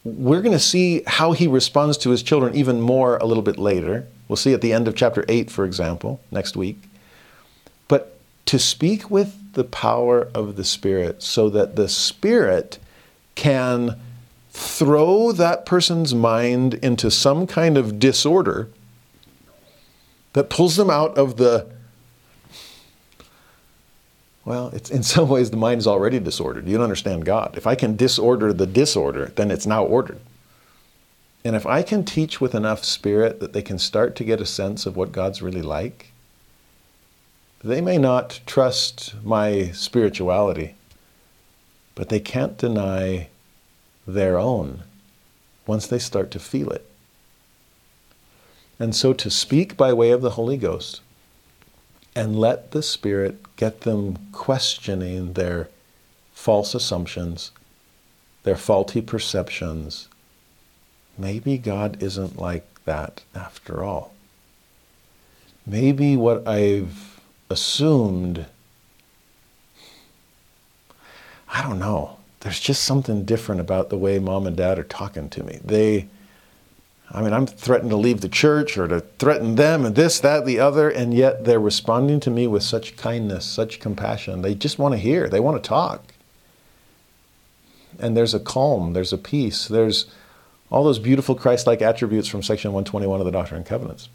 We're 0.05 0.43
going 0.43 0.53
to 0.53 0.59
see 0.59 1.03
how 1.07 1.33
he 1.33 1.47
responds 1.47 1.97
to 1.99 2.11
his 2.11 2.23
children 2.23 2.55
even 2.55 2.81
more 2.83 3.17
a 3.17 3.25
little 3.25 3.43
bit 3.43 3.59
later. 3.59 4.07
We'll 4.29 4.37
see 4.37 4.53
at 4.53 4.61
the 4.61 4.75
end 4.75 4.87
of 4.87 4.95
chapter 4.95 5.25
8, 5.29 5.51
for 5.51 5.65
example, 5.65 6.21
next 6.31 6.57
week. 6.57 6.83
But 7.89 8.19
to 8.47 8.59
speak 8.59 9.11
with 9.11 9.55
the 9.55 9.65
power 9.65 10.29
of 10.35 10.57
the 10.57 10.65
Spirit 10.65 11.23
so 11.23 11.49
that 11.51 11.77
the 11.77 11.89
Spirit 11.89 12.79
can 13.35 13.99
throw 14.51 15.33
that 15.33 15.65
person's 15.65 16.15
mind 16.15 16.75
into 16.75 17.11
some 17.11 17.47
kind 17.47 17.79
of 17.79 17.99
disorder 17.99 18.69
that 20.33 20.51
pulls 20.51 20.77
them 20.77 20.91
out 20.91 21.17
of 21.17 21.37
the 21.37 21.67
well, 24.51 24.71
it's 24.71 24.91
in 24.91 25.03
some 25.15 25.29
ways 25.29 25.51
the 25.51 25.57
mind 25.57 25.79
is 25.79 25.87
already 25.87 26.19
disordered. 26.19 26.67
You 26.67 26.75
don't 26.75 26.83
understand 26.83 27.25
God. 27.25 27.57
If 27.57 27.69
I 27.69 27.77
can 27.77 27.95
disorder 27.95 28.53
the 28.53 28.67
disorder, 28.67 29.27
then 29.37 29.53
it's 29.53 29.65
now 29.65 29.85
ordered. 29.85 30.19
And 31.45 31.55
if 31.55 31.67
I 31.67 31.83
can 31.83 32.05
teach 32.05 32.41
with 32.41 32.53
enough 32.53 32.85
spirit 32.85 33.39
that 33.39 33.53
they 33.53 33.63
can 33.63 33.79
start 33.79 34.17
to 34.17 34.25
get 34.25 34.41
a 34.41 34.47
sense 34.47 34.87
of 34.87 34.97
what 34.97 35.13
God's 35.13 35.41
really 35.41 35.63
like, 35.63 36.13
they 37.63 37.81
may 37.81 37.97
not 37.97 38.41
trust 38.45 39.15
my 39.23 39.71
spirituality, 39.71 40.75
but 41.95 42.09
they 42.09 42.21
can't 42.21 42.59
deny 42.59 43.29
their 44.07 44.37
own 44.37 44.83
once 45.65 45.87
they 45.87 46.01
start 46.01 46.33
to 46.33 46.41
feel 46.41 46.71
it. 46.71 46.91
And 48.81 48.97
so 48.97 49.13
to 49.13 49.31
speak 49.31 49.77
by 49.77 49.93
way 49.93 50.11
of 50.11 50.23
the 50.23 50.31
Holy 50.31 50.57
Ghost 50.57 51.03
and 52.17 52.37
let 52.37 52.73
the 52.73 52.83
Spirit 52.83 53.50
get 53.61 53.82
them 53.82 54.16
questioning 54.32 55.35
their 55.35 55.69
false 56.32 56.74
assumptions, 56.74 57.51
their 58.43 58.57
faulty 58.57 59.03
perceptions. 59.03 60.09
Maybe 61.19 61.59
God 61.59 62.03
isn't 62.03 62.39
like 62.39 62.65
that 62.87 63.23
after 63.35 63.85
all. 63.85 64.15
Maybe 65.66 66.16
what 66.16 66.49
I've 66.49 67.20
assumed, 67.51 68.47
I 71.53 71.61
don't 71.61 71.78
know 71.78 72.16
there's 72.41 72.61
just 72.61 72.85
something 72.85 73.24
different 73.24 73.61
about 73.61 73.91
the 73.91 73.99
way 73.99 74.19
mom 74.19 74.47
and 74.47 74.57
dad 74.57 74.78
are 74.78 74.85
talking 74.85 75.28
to 75.28 75.45
me. 75.45 75.61
They, 75.62 76.09
I 77.12 77.23
mean, 77.23 77.32
I'm 77.32 77.47
threatened 77.47 77.91
to 77.91 77.97
leave 77.97 78.20
the 78.20 78.28
church 78.28 78.78
or 78.78 78.87
to 78.87 79.01
threaten 79.01 79.57
them 79.57 79.85
and 79.85 79.97
this, 79.97 80.20
that, 80.20 80.47
the 80.47 80.61
other, 80.61 80.89
and 80.89 81.12
yet 81.12 81.45
they're 81.45 81.59
responding 81.59 82.20
to 82.20 82.31
me 82.31 82.47
with 82.47 82.62
such 82.62 82.97
kindness, 82.97 83.45
such 83.45 83.81
compassion. 83.81 84.43
They 84.43 84.55
just 84.55 84.78
want 84.78 84.95
to 84.95 84.99
hear, 84.99 85.28
they 85.28 85.41
want 85.41 85.62
to 85.62 85.69
talk. 85.69 86.15
And 87.99 88.16
there's 88.16 88.32
a 88.32 88.41
calm, 88.41 88.93
there's 88.93 89.12
a 89.12 89.19
peace, 89.19 89.66
there's 89.66 90.07
all 90.70 90.85
those 90.85 91.01
beautiful 91.01 91.35
Christ 91.35 91.66
like 91.66 91.82
attributes 91.82 92.28
from 92.28 92.45
section 92.45 92.73
121 92.73 93.19
of 93.20 93.27
the 93.27 93.32
Doctrine 93.32 93.59
and 93.59 93.66
Covenants 93.66 94.09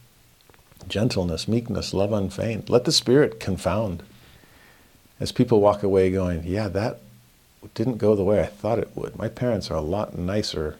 gentleness, 0.88 1.47
meekness, 1.47 1.93
love 1.93 2.13
unfeigned. 2.13 2.69
Let 2.69 2.85
the 2.85 2.91
Spirit 2.91 3.39
confound. 3.39 4.03
As 5.19 5.31
people 5.31 5.61
walk 5.61 5.84
away 5.84 6.11
going, 6.11 6.43
yeah, 6.45 6.67
that 6.69 6.99
didn't 7.73 7.97
go 7.97 8.15
the 8.15 8.23
way 8.23 8.41
I 8.41 8.45
thought 8.45 8.80
it 8.80 8.91
would. 8.95 9.15
My 9.15 9.27
parents 9.27 9.72
are 9.72 9.77
a 9.77 9.81
lot 9.81 10.17
nicer 10.17 10.77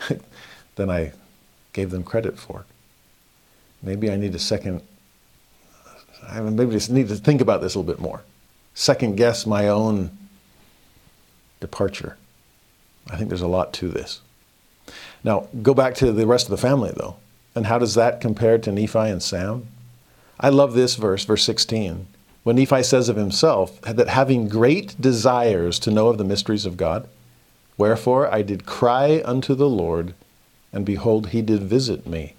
than 0.74 0.90
I 0.90 1.12
gave 1.72 1.90
them 1.90 2.02
credit 2.02 2.38
for. 2.38 2.64
Maybe 3.82 4.10
I 4.10 4.16
need 4.16 4.34
a 4.34 4.38
second, 4.38 4.82
I 6.28 6.40
maybe 6.40 6.72
just 6.72 6.90
need 6.90 7.08
to 7.08 7.16
think 7.16 7.40
about 7.40 7.60
this 7.60 7.74
a 7.74 7.78
little 7.78 7.92
bit 7.92 8.00
more. 8.00 8.22
Second 8.74 9.16
guess 9.16 9.46
my 9.46 9.68
own 9.68 10.10
departure. 11.60 12.16
I 13.10 13.16
think 13.16 13.28
there's 13.28 13.40
a 13.40 13.48
lot 13.48 13.72
to 13.74 13.88
this. 13.88 14.20
Now, 15.24 15.48
go 15.62 15.74
back 15.74 15.94
to 15.96 16.12
the 16.12 16.26
rest 16.26 16.46
of 16.46 16.50
the 16.50 16.56
family, 16.56 16.92
though. 16.94 17.16
And 17.54 17.66
how 17.66 17.78
does 17.78 17.94
that 17.94 18.20
compare 18.20 18.58
to 18.58 18.72
Nephi 18.72 18.98
and 18.98 19.22
Sam? 19.22 19.66
I 20.38 20.48
love 20.48 20.74
this 20.74 20.96
verse, 20.96 21.24
verse 21.24 21.44
16 21.44 22.06
when 22.42 22.56
Nephi 22.56 22.82
says 22.82 23.08
of 23.08 23.16
himself 23.16 23.80
that 23.82 24.08
having 24.08 24.48
great 24.48 24.98
desires 25.00 25.78
to 25.80 25.90
know 25.90 26.08
of 26.08 26.18
the 26.18 26.24
mysteries 26.24 26.64
of 26.64 26.76
God, 26.76 27.08
wherefore 27.76 28.32
I 28.32 28.42
did 28.42 28.66
cry 28.66 29.22
unto 29.24 29.54
the 29.54 29.68
Lord, 29.68 30.14
and 30.72 30.84
behold, 30.84 31.28
he 31.28 31.42
did 31.42 31.62
visit 31.62 32.06
me. 32.06 32.34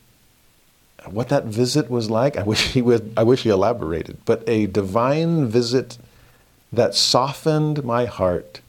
What 1.10 1.30
that 1.30 1.46
visit 1.46 1.90
was 1.90 2.10
like, 2.10 2.38
I 2.38 2.44
wish 2.44 2.74
he 2.74 2.82
would 2.82 3.14
I 3.18 3.24
wish 3.24 3.44
he 3.44 3.50
elaborated, 3.50 4.20
but 4.26 4.48
a 4.48 4.68
divine 4.68 5.48
visit 5.48 5.98
that 6.72 6.96
softened 6.96 7.84
my 7.84 8.06
heart 8.06 8.62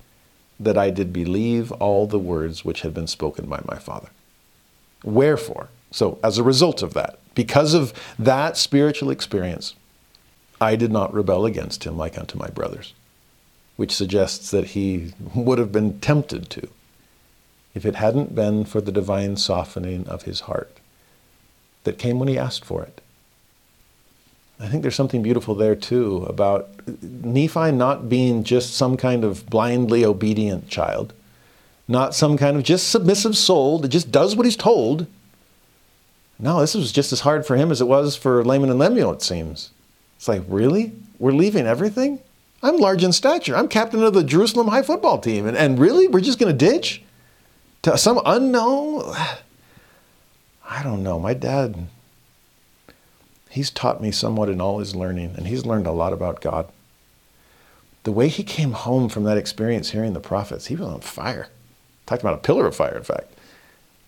that 0.59 0.79
I 0.79 0.91
did 0.91 1.13
believe 1.13 1.73
all 1.73 2.07
the 2.07 2.19
words 2.19 2.65
which 2.65 2.83
had 2.83 2.95
been 2.95 3.07
spoken 3.07 3.47
by 3.47 3.63
my 3.67 3.79
father. 3.79 4.09
Wherefore, 5.05 5.69
so 5.91 6.19
as 6.23 6.39
a 6.39 6.43
result 6.43 6.83
of 6.83 6.95
that, 6.95 7.19
because 7.35 7.75
of 7.75 7.93
that 8.19 8.57
spiritual 8.57 9.11
experience, 9.11 9.75
I 10.61 10.77
did 10.77 10.93
not 10.93 11.13
rebel 11.13 11.45
against 11.45 11.85
him 11.85 11.97
like 11.97 12.17
unto 12.17 12.39
my 12.39 12.49
brothers, 12.49 12.95
which 13.77 13.95
suggests 13.95 14.51
that 14.53 14.69
he 14.69 15.13
would 15.35 15.59
have 15.59 15.73
been 15.73 16.01
tempted 16.01 16.49
to 16.51 16.69
if 17.75 17.85
it 17.85 17.97
hadn't 17.97 18.35
been 18.35 18.65
for 18.65 18.81
the 18.81 18.93
divine 18.93 19.37
softening 19.37 20.07
of 20.09 20.23
his 20.23 20.41
heart 20.41 20.79
that 21.85 21.99
came 21.99 22.19
when 22.19 22.29
he 22.29 22.39
asked 22.39 22.65
for 22.65 22.83
it. 22.83 23.01
I 24.61 24.69
think 24.69 24.83
there's 24.83 24.95
something 24.95 25.23
beautiful 25.23 25.55
there 25.55 25.75
too 25.75 26.25
about 26.29 26.69
Nephi 27.03 27.73
not 27.73 28.09
being 28.09 28.45
just 28.45 28.75
some 28.75 28.97
kind 28.97 29.25
of 29.25 29.49
blindly 29.51 30.05
obedient 30.05 30.69
child, 30.69 31.13
not 31.89 32.15
some 32.15 32.37
kind 32.37 32.57
of 32.57 32.63
just 32.63 32.89
submissive 32.89 33.37
soul 33.37 33.81
that 33.81 33.89
just 33.89 34.13
does 34.13 34.37
what 34.37 34.47
he's 34.47 34.57
told. 34.57 35.07
No, 36.39 36.61
this 36.61 36.75
was 36.75 36.93
just 36.93 37.13
as 37.13 37.21
hard 37.21 37.45
for 37.45 37.57
him 37.57 37.73
as 37.73 37.81
it 37.81 37.89
was 37.89 38.15
for 38.15 38.45
Laman 38.45 38.71
and 38.71 38.79
Lemuel, 38.79 39.13
it 39.13 39.23
seems. 39.23 39.71
It's 40.17 40.29
like, 40.29 40.43
really? 40.47 40.93
We're 41.19 41.33
leaving 41.33 41.67
everything? 41.67 42.21
I'm 42.63 42.77
large 42.77 43.03
in 43.03 43.13
stature. 43.13 43.57
I'm 43.57 43.67
captain 43.67 44.05
of 44.05 44.15
the 44.15 44.23
Jerusalem 44.23 44.69
High 44.69 44.83
football 44.83 45.19
team. 45.19 45.47
And, 45.47 45.57
and 45.57 45.79
really? 45.79 46.07
We're 46.07 46.21
just 46.21 46.39
going 46.39 46.57
to 46.57 46.71
ditch? 46.71 47.03
To 47.83 47.99
some 47.99 48.21
unknown? 48.25 49.15
I 50.65 50.83
don't 50.83 51.03
know. 51.03 51.19
My 51.19 51.35
dad, 51.35 51.89
he's 53.51 53.71
taught 53.71 54.01
me 54.01 54.11
somewhat 54.11 54.49
in 54.49 54.61
all 54.61 54.79
his 54.79 54.95
learning, 54.95 55.35
and 55.37 55.47
he's 55.47 55.67
learned 55.67 55.87
a 55.87 55.93
lot 55.93 56.13
about 56.13 56.41
God. 56.41 56.69
The 58.05 58.13
way 58.13 58.29
he 58.29 58.43
came 58.43 58.73
home 58.73 59.09
from 59.09 59.25
that 59.25 59.37
experience 59.37 59.91
hearing 59.91 60.13
the 60.13 60.21
prophets, 60.21 60.67
he 60.67 60.77
was 60.77 60.87
on 60.87 61.01
fire. 61.01 61.49
Talked 62.07 62.23
about 62.23 62.35
a 62.35 62.39
pillar 62.39 62.67
of 62.67 62.77
fire, 62.77 62.97
in 62.97 63.05
fact. 63.05 63.33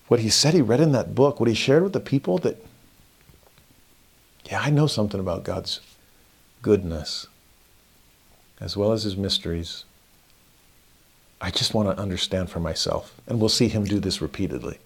What 0.09 0.21
he 0.21 0.29
said 0.29 0.55
he 0.55 0.63
read 0.63 0.81
in 0.81 0.93
that 0.93 1.15
book, 1.15 1.41
what 1.41 1.49
he 1.49 1.55
shared 1.55 1.83
with 1.83 1.93
the 1.93 2.01
people 2.01 2.39
that, 2.39 2.65
yeah, 4.45 4.61
I 4.61 4.71
know 4.71 4.87
something 4.87 5.21
about 5.21 5.45
God's 5.45 5.81
goodness 6.63 7.27
as 8.61 8.77
well 8.77 8.93
as 8.93 9.03
his 9.03 9.17
mysteries. 9.17 9.85
I 11.41 11.51
just 11.51 11.75
want 11.75 11.89
to 11.89 12.03
understand 12.03 12.51
for 12.51 12.61
myself. 12.61 13.21
And 13.27 13.41
we'll 13.41 13.49
see 13.49 13.69
him 13.69 13.85
do 13.85 14.01
this 14.01 14.23
repeatedly. 14.23 14.79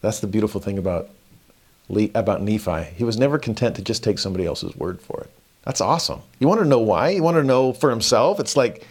That's 0.00 0.20
the 0.20 0.26
beautiful 0.26 0.60
thing 0.60 0.78
about, 0.78 1.08
about 2.14 2.42
Nephi. 2.42 2.84
He 2.96 3.04
was 3.04 3.18
never 3.18 3.38
content 3.38 3.76
to 3.76 3.82
just 3.82 4.04
take 4.04 4.18
somebody 4.18 4.46
else's 4.46 4.76
word 4.76 5.00
for 5.00 5.20
it. 5.22 5.30
That's 5.64 5.80
awesome. 5.80 6.20
You 6.38 6.48
want 6.48 6.60
to 6.60 6.66
know 6.66 6.78
why? 6.78 7.10
You 7.10 7.22
want 7.22 7.36
to 7.36 7.42
know 7.42 7.72
for 7.72 7.90
himself? 7.90 8.40
It's 8.40 8.56
like, 8.56 8.86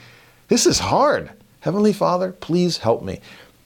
this 0.48 0.66
is 0.66 0.80
hard. 0.80 1.32
Heavenly 1.62 1.94
Father, 1.94 2.32
please 2.32 2.78
help 2.78 3.04
me. 3.04 3.20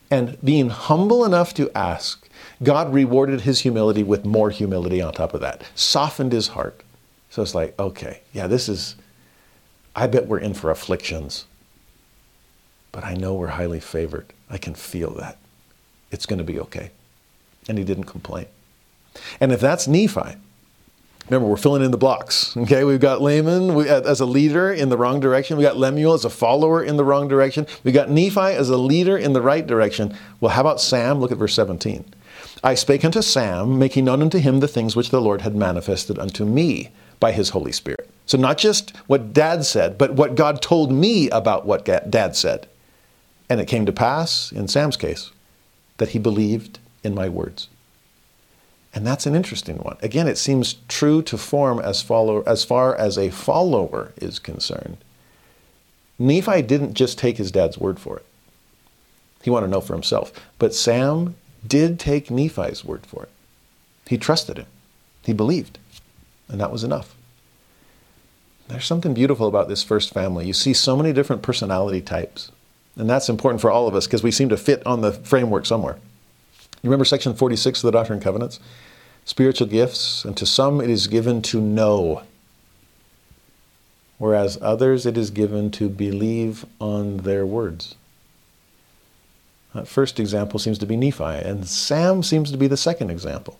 And 0.09 0.37
being 0.43 0.69
humble 0.69 1.23
enough 1.25 1.53
to 1.55 1.71
ask, 1.75 2.27
God 2.63 2.93
rewarded 2.93 3.41
his 3.41 3.61
humility 3.61 4.03
with 4.03 4.25
more 4.25 4.49
humility 4.49 5.01
on 5.01 5.13
top 5.13 5.33
of 5.33 5.41
that, 5.41 5.63
softened 5.75 6.31
his 6.31 6.49
heart. 6.49 6.81
So 7.29 7.41
it's 7.41 7.55
like, 7.55 7.79
okay, 7.79 8.21
yeah, 8.33 8.47
this 8.47 8.67
is, 8.67 8.95
I 9.95 10.07
bet 10.07 10.27
we're 10.27 10.39
in 10.39 10.53
for 10.53 10.69
afflictions. 10.69 11.45
But 12.91 13.03
I 13.03 13.13
know 13.13 13.33
we're 13.33 13.47
highly 13.47 13.79
favored. 13.79 14.25
I 14.49 14.57
can 14.57 14.73
feel 14.73 15.11
that. 15.11 15.37
It's 16.11 16.25
going 16.25 16.39
to 16.39 16.43
be 16.43 16.59
okay. 16.59 16.91
And 17.69 17.77
he 17.77 17.83
didn't 17.83 18.05
complain. 18.05 18.47
And 19.39 19.51
if 19.51 19.59
that's 19.59 19.87
Nephi, 19.87 20.35
remember 21.29 21.47
we're 21.47 21.57
filling 21.57 21.83
in 21.83 21.91
the 21.91 21.97
blocks. 21.97 22.55
Okay, 22.57 22.83
we've 22.83 22.99
got 22.99 23.21
Laman 23.21 23.71
as 23.87 24.19
a 24.19 24.25
leader 24.25 24.71
in 24.71 24.89
the 24.89 24.97
wrong 24.97 25.19
direction. 25.19 25.57
We 25.57 25.63
got 25.63 25.77
Lemuel 25.77 26.13
as 26.13 26.25
a 26.25 26.29
follower 26.29 26.83
in 26.83 26.97
the 26.97 27.05
wrong 27.05 27.27
direction. 27.27 27.67
We 27.83 27.91
got 27.91 28.09
Nephi 28.09 28.39
as 28.39 28.69
a 28.69 28.77
leader 28.77 29.17
in 29.17 29.33
the 29.33 29.41
right 29.41 29.65
direction. 29.65 30.17
Well, 30.39 30.51
how 30.51 30.61
about 30.61 30.81
Sam? 30.81 31.19
Look 31.19 31.31
at 31.31 31.37
verse 31.37 31.53
17. 31.53 32.03
I 32.63 32.75
spake 32.75 33.05
unto 33.05 33.21
Sam, 33.21 33.79
making 33.79 34.05
known 34.05 34.21
unto 34.21 34.37
him 34.37 34.59
the 34.59 34.67
things 34.67 34.95
which 34.95 35.09
the 35.09 35.21
Lord 35.21 35.41
had 35.41 35.55
manifested 35.55 36.19
unto 36.19 36.45
me 36.45 36.89
by 37.19 37.31
his 37.31 37.49
Holy 37.49 37.71
Spirit. 37.71 38.09
So, 38.25 38.37
not 38.37 38.57
just 38.57 38.95
what 39.07 39.33
dad 39.33 39.65
said, 39.65 39.97
but 39.97 40.13
what 40.13 40.35
God 40.35 40.61
told 40.61 40.91
me 40.91 41.29
about 41.29 41.65
what 41.65 41.85
dad 41.85 42.35
said. 42.35 42.67
And 43.51 43.59
it 43.59 43.67
came 43.67 43.85
to 43.85 43.91
pass, 43.91 44.49
in 44.53 44.69
Sam's 44.69 44.95
case, 44.95 45.29
that 45.97 46.11
he 46.11 46.19
believed 46.19 46.79
in 47.03 47.13
my 47.13 47.27
words. 47.27 47.67
And 48.93 49.05
that's 49.05 49.25
an 49.25 49.35
interesting 49.35 49.75
one. 49.79 49.97
Again, 50.01 50.29
it 50.29 50.37
seems 50.37 50.75
true 50.87 51.21
to 51.23 51.37
form 51.37 51.77
as, 51.77 52.01
follow, 52.01 52.43
as 52.43 52.63
far 52.63 52.95
as 52.95 53.17
a 53.17 53.29
follower 53.29 54.13
is 54.15 54.39
concerned. 54.39 54.95
Nephi 56.17 56.61
didn't 56.61 56.93
just 56.93 57.17
take 57.17 57.35
his 57.35 57.51
dad's 57.51 57.77
word 57.77 57.99
for 57.99 58.15
it. 58.15 58.25
He 59.43 59.49
wanted 59.49 59.67
to 59.67 59.71
know 59.73 59.81
for 59.81 59.95
himself. 59.95 60.31
But 60.57 60.73
Sam 60.73 61.35
did 61.67 61.99
take 61.99 62.31
Nephi's 62.31 62.85
word 62.85 63.05
for 63.05 63.23
it. 63.23 63.29
He 64.07 64.17
trusted 64.17 64.59
him. 64.59 64.67
He 65.23 65.33
believed. 65.33 65.77
And 66.47 66.61
that 66.61 66.71
was 66.71 66.85
enough. 66.85 67.17
There's 68.69 68.85
something 68.85 69.13
beautiful 69.13 69.49
about 69.49 69.67
this 69.67 69.83
first 69.83 70.13
family. 70.13 70.47
You 70.47 70.53
see 70.53 70.73
so 70.73 70.95
many 70.95 71.11
different 71.11 71.41
personality 71.41 71.99
types. 71.99 72.49
And 72.97 73.09
that's 73.09 73.29
important 73.29 73.61
for 73.61 73.71
all 73.71 73.87
of 73.87 73.95
us 73.95 74.05
because 74.05 74.23
we 74.23 74.31
seem 74.31 74.49
to 74.49 74.57
fit 74.57 74.85
on 74.85 75.01
the 75.01 75.13
framework 75.13 75.65
somewhere. 75.65 75.97
You 76.81 76.89
remember 76.89 77.05
section 77.05 77.33
46 77.33 77.83
of 77.83 77.87
the 77.87 77.97
Doctrine 77.97 78.17
and 78.17 78.23
Covenants? 78.23 78.59
Spiritual 79.23 79.67
gifts, 79.67 80.25
and 80.25 80.35
to 80.37 80.45
some 80.45 80.81
it 80.81 80.89
is 80.89 81.07
given 81.07 81.41
to 81.43 81.61
know, 81.61 82.23
whereas 84.17 84.57
others 84.61 85.05
it 85.05 85.15
is 85.15 85.29
given 85.29 85.69
to 85.71 85.89
believe 85.89 86.65
on 86.79 87.17
their 87.17 87.45
words. 87.45 87.95
That 89.75 89.87
first 89.87 90.19
example 90.19 90.59
seems 90.59 90.79
to 90.79 90.85
be 90.87 90.97
Nephi, 90.97 91.23
and 91.23 91.67
Sam 91.67 92.23
seems 92.23 92.51
to 92.51 92.57
be 92.57 92.67
the 92.67 92.77
second 92.77 93.11
example. 93.11 93.59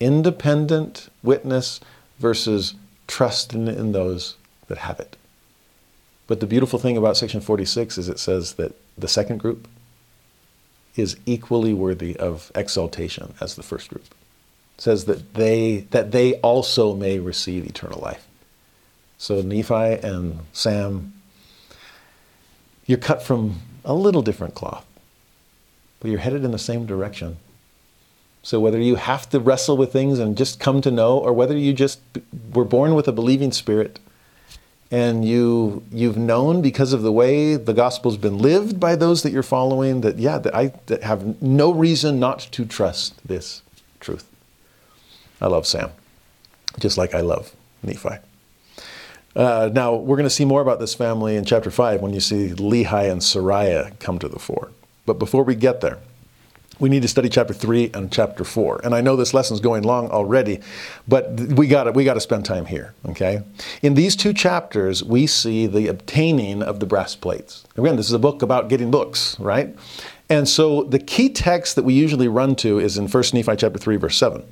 Independent 0.00 1.08
witness 1.22 1.80
versus 2.18 2.74
trust 3.06 3.54
in, 3.54 3.68
in 3.68 3.92
those 3.92 4.36
that 4.66 4.78
have 4.78 4.98
it. 4.98 5.16
But 6.34 6.40
the 6.40 6.48
beautiful 6.48 6.80
thing 6.80 6.96
about 6.96 7.16
section 7.16 7.40
46 7.40 7.96
is 7.96 8.08
it 8.08 8.18
says 8.18 8.54
that 8.54 8.74
the 8.98 9.06
second 9.06 9.38
group, 9.38 9.68
is 10.96 11.16
equally 11.26 11.72
worthy 11.72 12.16
of 12.16 12.50
exaltation 12.56 13.34
as 13.40 13.54
the 13.54 13.62
first 13.62 13.88
group. 13.88 14.06
It 14.76 14.80
says 14.80 15.04
that 15.04 15.34
they 15.34 15.86
that 15.92 16.10
they 16.10 16.34
also 16.40 16.92
may 16.92 17.20
receive 17.20 17.64
eternal 17.64 18.00
life. 18.00 18.26
So 19.16 19.42
Nephi 19.42 20.04
and 20.04 20.40
Sam, 20.52 21.12
you're 22.84 22.98
cut 22.98 23.22
from 23.22 23.60
a 23.84 23.94
little 23.94 24.22
different 24.22 24.56
cloth, 24.56 24.84
but 26.00 26.10
you're 26.10 26.18
headed 26.18 26.44
in 26.44 26.50
the 26.50 26.58
same 26.58 26.84
direction. 26.84 27.36
So 28.42 28.58
whether 28.58 28.80
you 28.80 28.96
have 28.96 29.28
to 29.30 29.38
wrestle 29.38 29.76
with 29.76 29.92
things 29.92 30.18
and 30.18 30.36
just 30.36 30.58
come 30.58 30.80
to 30.80 30.90
know, 30.90 31.16
or 31.16 31.32
whether 31.32 31.56
you 31.56 31.72
just 31.72 32.00
were 32.52 32.64
born 32.64 32.96
with 32.96 33.06
a 33.06 33.12
believing 33.12 33.52
spirit 33.52 34.00
and 34.94 35.24
you 35.24 35.82
you've 35.90 36.16
known 36.16 36.62
because 36.62 36.92
of 36.92 37.02
the 37.02 37.10
way 37.10 37.56
the 37.56 37.74
gospel's 37.74 38.16
been 38.16 38.38
lived 38.38 38.78
by 38.78 38.94
those 38.94 39.24
that 39.24 39.32
you're 39.32 39.42
following 39.42 40.02
that 40.02 40.20
yeah 40.20 40.38
that 40.38 40.54
I 40.54 40.72
that 40.86 41.02
have 41.02 41.42
no 41.42 41.72
reason 41.72 42.20
not 42.20 42.38
to 42.52 42.64
trust 42.64 43.14
this 43.26 43.62
truth. 43.98 44.30
I 45.40 45.48
love 45.48 45.66
Sam, 45.66 45.90
just 46.78 46.96
like 46.96 47.12
I 47.12 47.22
love 47.22 47.56
Nephi. 47.82 48.18
Uh, 49.34 49.68
now 49.72 49.96
we're 49.96 50.16
going 50.16 50.28
to 50.28 50.30
see 50.30 50.44
more 50.44 50.62
about 50.62 50.78
this 50.78 50.94
family 50.94 51.34
in 51.34 51.44
chapter 51.44 51.72
five 51.72 52.00
when 52.00 52.12
you 52.12 52.20
see 52.20 52.50
Lehi 52.50 53.10
and 53.10 53.20
Sariah 53.20 53.98
come 53.98 54.20
to 54.20 54.28
the 54.28 54.38
fore. 54.38 54.70
But 55.06 55.18
before 55.18 55.42
we 55.42 55.56
get 55.56 55.80
there 55.80 55.98
we 56.80 56.88
need 56.88 57.02
to 57.02 57.08
study 57.08 57.28
chapter 57.28 57.54
3 57.54 57.90
and 57.94 58.10
chapter 58.12 58.44
4 58.44 58.80
and 58.84 58.94
i 58.94 59.00
know 59.00 59.16
this 59.16 59.34
lesson's 59.34 59.60
going 59.60 59.82
long 59.82 60.08
already 60.10 60.60
but 61.06 61.30
we 61.32 61.66
got 61.66 61.84
to 61.84 61.92
we 61.92 62.04
got 62.04 62.14
to 62.14 62.20
spend 62.20 62.44
time 62.44 62.66
here 62.66 62.94
okay? 63.08 63.42
In 63.82 63.94
these 63.94 64.16
two 64.16 64.32
chapters 64.32 65.02
we 65.02 65.26
see 65.26 65.66
the 65.66 65.88
obtaining 65.88 66.62
of 66.62 66.80
the 66.80 66.86
brass 66.86 67.14
plates. 67.14 67.64
Again 67.76 67.96
this 67.96 68.06
is 68.06 68.12
a 68.12 68.18
book 68.18 68.42
about 68.42 68.68
getting 68.68 68.90
books 68.90 69.38
right? 69.38 69.74
And 70.30 70.48
so 70.48 70.84
the 70.84 70.98
key 70.98 71.28
text 71.28 71.76
that 71.76 71.84
we 71.84 71.92
usually 71.92 72.28
run 72.28 72.56
to 72.56 72.78
is 72.78 72.96
in 72.96 73.08
1 73.08 73.24
nephi 73.32 73.56
chapter 73.56 73.78
3 73.78 73.96
verse 73.96 74.16
7 74.16 74.44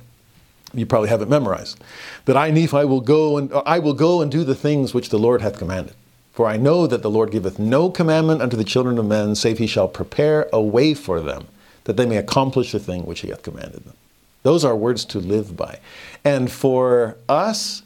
you 0.75 0.87
probably 0.87 1.09
have 1.09 1.21
it 1.21 1.29
memorized. 1.29 1.79
That 2.25 2.37
i 2.37 2.51
nephi 2.51 2.85
will 2.85 3.01
go 3.01 3.37
and 3.37 3.51
i 3.65 3.79
will 3.79 3.93
go 3.93 4.21
and 4.21 4.31
do 4.31 4.43
the 4.43 4.55
things 4.55 4.93
which 4.93 5.09
the 5.09 5.19
lord 5.19 5.41
hath 5.41 5.57
commanded. 5.57 5.95
For 6.31 6.47
i 6.47 6.57
know 6.57 6.87
that 6.87 7.01
the 7.01 7.09
lord 7.09 7.31
giveth 7.31 7.59
no 7.59 7.89
commandment 7.89 8.41
unto 8.41 8.57
the 8.57 8.63
children 8.63 8.97
of 8.97 9.05
men 9.05 9.35
save 9.35 9.57
he 9.57 9.67
shall 9.67 9.87
prepare 9.87 10.47
a 10.53 10.61
way 10.61 10.93
for 10.93 11.19
them 11.19 11.47
that 11.85 11.97
they 11.97 12.05
may 12.05 12.17
accomplish 12.17 12.71
the 12.71 12.79
thing 12.79 13.05
which 13.05 13.21
he 13.21 13.29
hath 13.29 13.43
commanded 13.43 13.85
them. 13.85 13.95
Those 14.43 14.65
are 14.65 14.75
words 14.75 15.05
to 15.05 15.19
live 15.19 15.55
by. 15.55 15.79
And 16.23 16.51
for 16.51 17.17
us, 17.29 17.81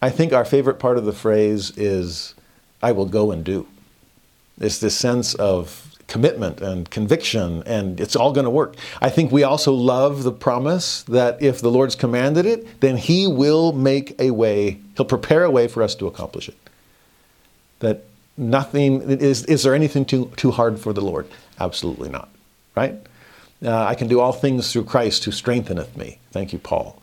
I 0.00 0.10
think 0.10 0.32
our 0.32 0.44
favorite 0.44 0.78
part 0.78 0.96
of 0.98 1.04
the 1.04 1.12
phrase 1.12 1.76
is, 1.76 2.34
I 2.82 2.92
will 2.92 3.06
go 3.06 3.30
and 3.30 3.44
do. 3.44 3.66
It's 4.60 4.78
this 4.78 4.96
sense 4.96 5.34
of 5.34 5.84
commitment 6.06 6.60
and 6.62 6.88
conviction, 6.90 7.62
and 7.66 8.00
it's 8.00 8.16
all 8.16 8.32
going 8.32 8.44
to 8.44 8.50
work. 8.50 8.76
I 9.02 9.10
think 9.10 9.30
we 9.30 9.42
also 9.42 9.72
love 9.74 10.22
the 10.22 10.32
promise 10.32 11.02
that 11.02 11.40
if 11.42 11.60
the 11.60 11.70
Lord's 11.70 11.94
commanded 11.94 12.46
it, 12.46 12.80
then 12.80 12.96
He 12.96 13.26
will 13.26 13.72
make 13.72 14.18
a 14.18 14.30
way, 14.30 14.80
He'll 14.96 15.04
prepare 15.04 15.44
a 15.44 15.50
way 15.50 15.68
for 15.68 15.82
us 15.82 15.94
to 15.96 16.06
accomplish 16.06 16.48
it. 16.48 16.56
That 17.80 18.04
nothing, 18.36 19.02
is, 19.02 19.44
is 19.44 19.62
there 19.62 19.74
anything 19.74 20.06
too, 20.06 20.32
too 20.36 20.50
hard 20.50 20.80
for 20.80 20.92
the 20.92 21.02
Lord? 21.02 21.28
Absolutely 21.60 22.08
not, 22.08 22.30
right? 22.74 22.94
Uh, 23.64 23.84
I 23.84 23.94
can 23.94 24.08
do 24.08 24.20
all 24.20 24.32
things 24.32 24.72
through 24.72 24.84
Christ 24.84 25.24
who 25.24 25.32
strengtheneth 25.32 25.96
me. 25.96 26.18
Thank 26.30 26.52
you, 26.52 26.58
Paul. 26.58 27.00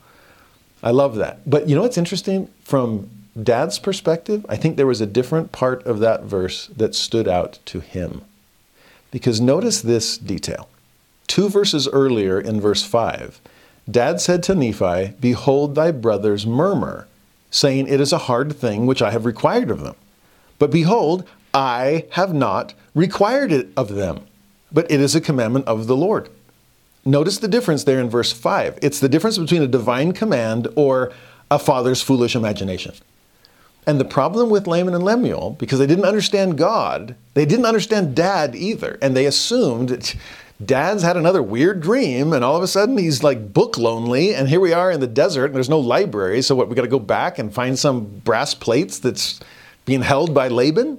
I 0.82 0.92
love 0.92 1.16
that. 1.16 1.50
But 1.50 1.68
you 1.68 1.76
know 1.76 1.82
what's 1.82 1.98
interesting? 1.98 2.48
From 2.64 3.10
dad's 3.42 3.80
perspective, 3.80 4.46
I 4.48 4.56
think 4.56 4.78
there 4.78 4.88
was 4.88 5.02
a 5.02 5.06
different 5.06 5.52
part 5.52 5.86
of 5.86 6.00
that 6.00 6.24
verse 6.24 6.68
that 6.68 6.96
stood 6.96 7.28
out 7.28 7.60
to 7.66 7.80
him. 7.80 8.22
Because 9.12 9.42
notice 9.42 9.82
this 9.82 10.18
detail. 10.18 10.70
Two 11.28 11.50
verses 11.50 11.88
earlier 11.88 12.40
in 12.40 12.62
verse 12.62 12.84
5, 12.84 13.42
dad 13.90 14.22
said 14.22 14.44
to 14.44 14.56
Nephi, 14.56 15.14
Behold, 15.20 15.76
thy 15.76 15.92
brothers 15.92 16.46
murmur, 16.46 17.08
saying, 17.50 17.88
It 17.88 18.00
is 18.00 18.14
a 18.14 18.20
hard 18.20 18.56
thing 18.56 18.86
which 18.86 19.02
I 19.02 19.12
have 19.12 19.26
required 19.26 19.72
of 19.72 19.82
them. 19.82 19.96
But 20.60 20.72
behold, 20.72 21.28
I 21.54 22.06
have 22.12 22.34
not 22.34 22.74
required 22.94 23.52
it 23.52 23.70
of 23.76 23.96
them, 23.96 24.22
but 24.72 24.90
it 24.92 25.02
is 25.02 25.16
a 25.16 25.22
commandment 25.22 25.66
of 25.66 25.88
the 25.88 25.98
Lord. 25.98 26.30
Notice 27.06 27.38
the 27.38 27.48
difference 27.48 27.84
there 27.84 28.00
in 28.00 28.10
verse 28.10 28.32
5. 28.32 28.80
It's 28.82 29.00
the 29.00 29.10
difference 29.10 29.38
between 29.38 29.62
a 29.62 29.68
divine 29.68 30.12
command 30.12 30.68
or 30.76 31.12
a 31.52 31.60
father's 31.60 32.02
foolish 32.02 32.36
imagination. 32.36 32.96
And 33.86 34.00
the 34.00 34.06
problem 34.06 34.50
with 34.50 34.66
Laman 34.66 34.96
and 34.96 35.04
Lemuel, 35.04 35.52
because 35.60 35.78
they 35.78 35.86
didn't 35.86 36.06
understand 36.06 36.58
God, 36.58 37.16
they 37.36 37.46
didn't 37.46 37.68
understand 37.68 38.16
dad 38.16 38.56
either. 38.56 38.98
And 39.02 39.16
they 39.16 39.28
assumed 39.28 40.16
dad's 40.64 41.04
had 41.04 41.18
another 41.18 41.44
weird 41.44 41.82
dream, 41.82 42.34
and 42.34 42.44
all 42.44 42.56
of 42.56 42.64
a 42.64 42.68
sudden 42.68 42.98
he's 42.98 43.24
like 43.24 43.54
book 43.54 43.78
lonely, 43.78 44.34
and 44.34 44.50
here 44.50 44.60
we 44.60 44.74
are 44.74 44.90
in 44.90 45.02
the 45.02 45.08
desert, 45.08 45.46
and 45.46 45.56
there's 45.56 45.70
no 45.70 45.80
library. 45.80 46.42
So 46.42 46.56
what, 46.56 46.70
we 46.70 46.76
got 46.76 46.82
to 46.82 46.88
go 46.88 46.98
back 46.98 47.38
and 47.38 47.54
find 47.54 47.78
some 47.78 48.06
brass 48.06 48.56
plates 48.56 48.98
that's 48.98 49.40
being 49.86 50.02
held 50.02 50.34
by 50.34 50.48
Laban? 50.48 50.98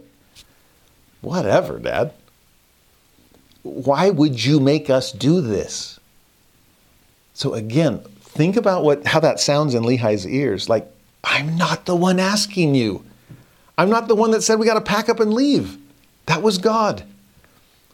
Whatever, 1.23 1.81
dad. 1.81 2.12
Why 3.65 4.11
would 4.11 4.45
you 4.45 4.61
make 4.61 4.89
us 4.89 5.11
do 5.11 5.41
this? 5.41 5.95
So 7.37 7.53
again, 7.53 7.99
think 8.21 8.57
about 8.57 8.83
what 8.83 9.07
how 9.07 9.21
that 9.21 9.39
sounds 9.39 9.75
in 9.75 9.83
Lehi's 9.83 10.27
ears. 10.27 10.71
Like, 10.71 10.91
I'm 11.23 11.59
not 11.59 11.85
the 11.85 11.95
one 11.95 12.19
asking 12.19 12.75
you. 12.75 13.05
I'm 13.77 13.91
not 13.91 14.09
the 14.09 14.15
one 14.15 14.31
that 14.31 14.43
said 14.43 14.59
we 14.59 14.65
got 14.65 14.75
to 14.75 14.81
pack 14.81 15.11
up 15.11 15.21
and 15.21 15.35
leave. 15.35 15.77
That 16.25 16.43
was 16.43 16.57
God. 16.57 17.03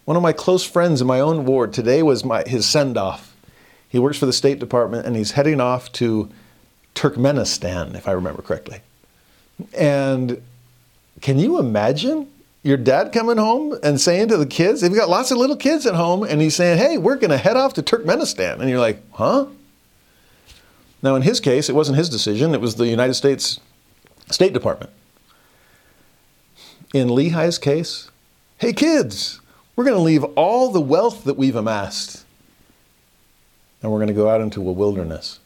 One 0.05 0.17
of 0.17 0.23
my 0.23 0.33
close 0.33 0.65
friends 0.65 1.01
in 1.01 1.09
my 1.09 1.19
own 1.19 1.45
ward 1.45 1.73
today 1.73 2.05
was 2.05 2.25
my 2.25 2.45
his 2.47 2.67
send 2.67 2.97
off. 2.97 3.35
He 3.89 3.99
works 3.99 4.17
for 4.17 4.27
the 4.27 4.33
State 4.33 4.61
Department 4.61 5.07
and 5.07 5.17
he's 5.17 5.33
heading 5.33 5.61
off 5.61 5.91
to 5.95 6.31
Turkmenistan, 6.95 7.97
if 7.97 8.07
I 8.07 8.13
remember 8.13 8.43
correctly. 8.43 8.81
And 9.77 10.41
can 11.21 11.41
you 11.41 11.59
imagine 11.59 12.29
your 12.63 12.77
dad 12.77 13.13
coming 13.13 13.39
home 13.39 13.79
and 13.83 14.01
saying 14.01 14.29
to 14.29 14.37
the 14.37 14.47
kids, 14.47 14.81
they've 14.81 14.95
got 14.95 15.09
lots 15.09 15.31
of 15.31 15.39
little 15.39 15.57
kids 15.57 15.85
at 15.87 15.95
home, 15.95 16.23
and 16.23 16.41
he's 16.41 16.55
saying, 16.55 16.79
hey, 16.79 16.97
we're 16.99 17.17
going 17.17 17.31
to 17.31 17.39
head 17.39 17.57
off 17.57 17.75
to 17.75 17.83
Turkmenistan. 17.83 18.61
And 18.61 18.71
you're 18.71 18.81
like, 18.81 19.03
huh? 19.13 19.47
Now, 21.03 21.17
in 21.17 21.23
his 21.23 21.41
case, 21.41 21.69
it 21.69 21.75
wasn't 21.75 21.99
his 21.99 22.09
decision, 22.09 22.55
it 22.55 22.61
was 22.61 22.77
the 22.77 22.87
United 22.87 23.15
States 23.15 23.59
State 24.31 24.53
Department. 24.53 24.91
In 26.95 27.09
Lehi's 27.09 27.59
case, 27.59 28.11
hey, 28.59 28.73
kids, 28.73 29.41
we're 29.75 29.85
going 29.85 29.97
to 29.97 30.03
leave 30.03 30.25
all 30.37 30.71
the 30.71 30.81
wealth 30.81 31.25
that 31.25 31.37
we've 31.37 31.57
amassed 31.57 32.25
and 33.83 33.91
we're 33.91 33.99
going 33.99 34.09
to 34.09 34.15
go 34.15 34.29
out 34.29 34.41
into 34.41 34.67
a 34.69 34.73
wilderness 34.73 35.41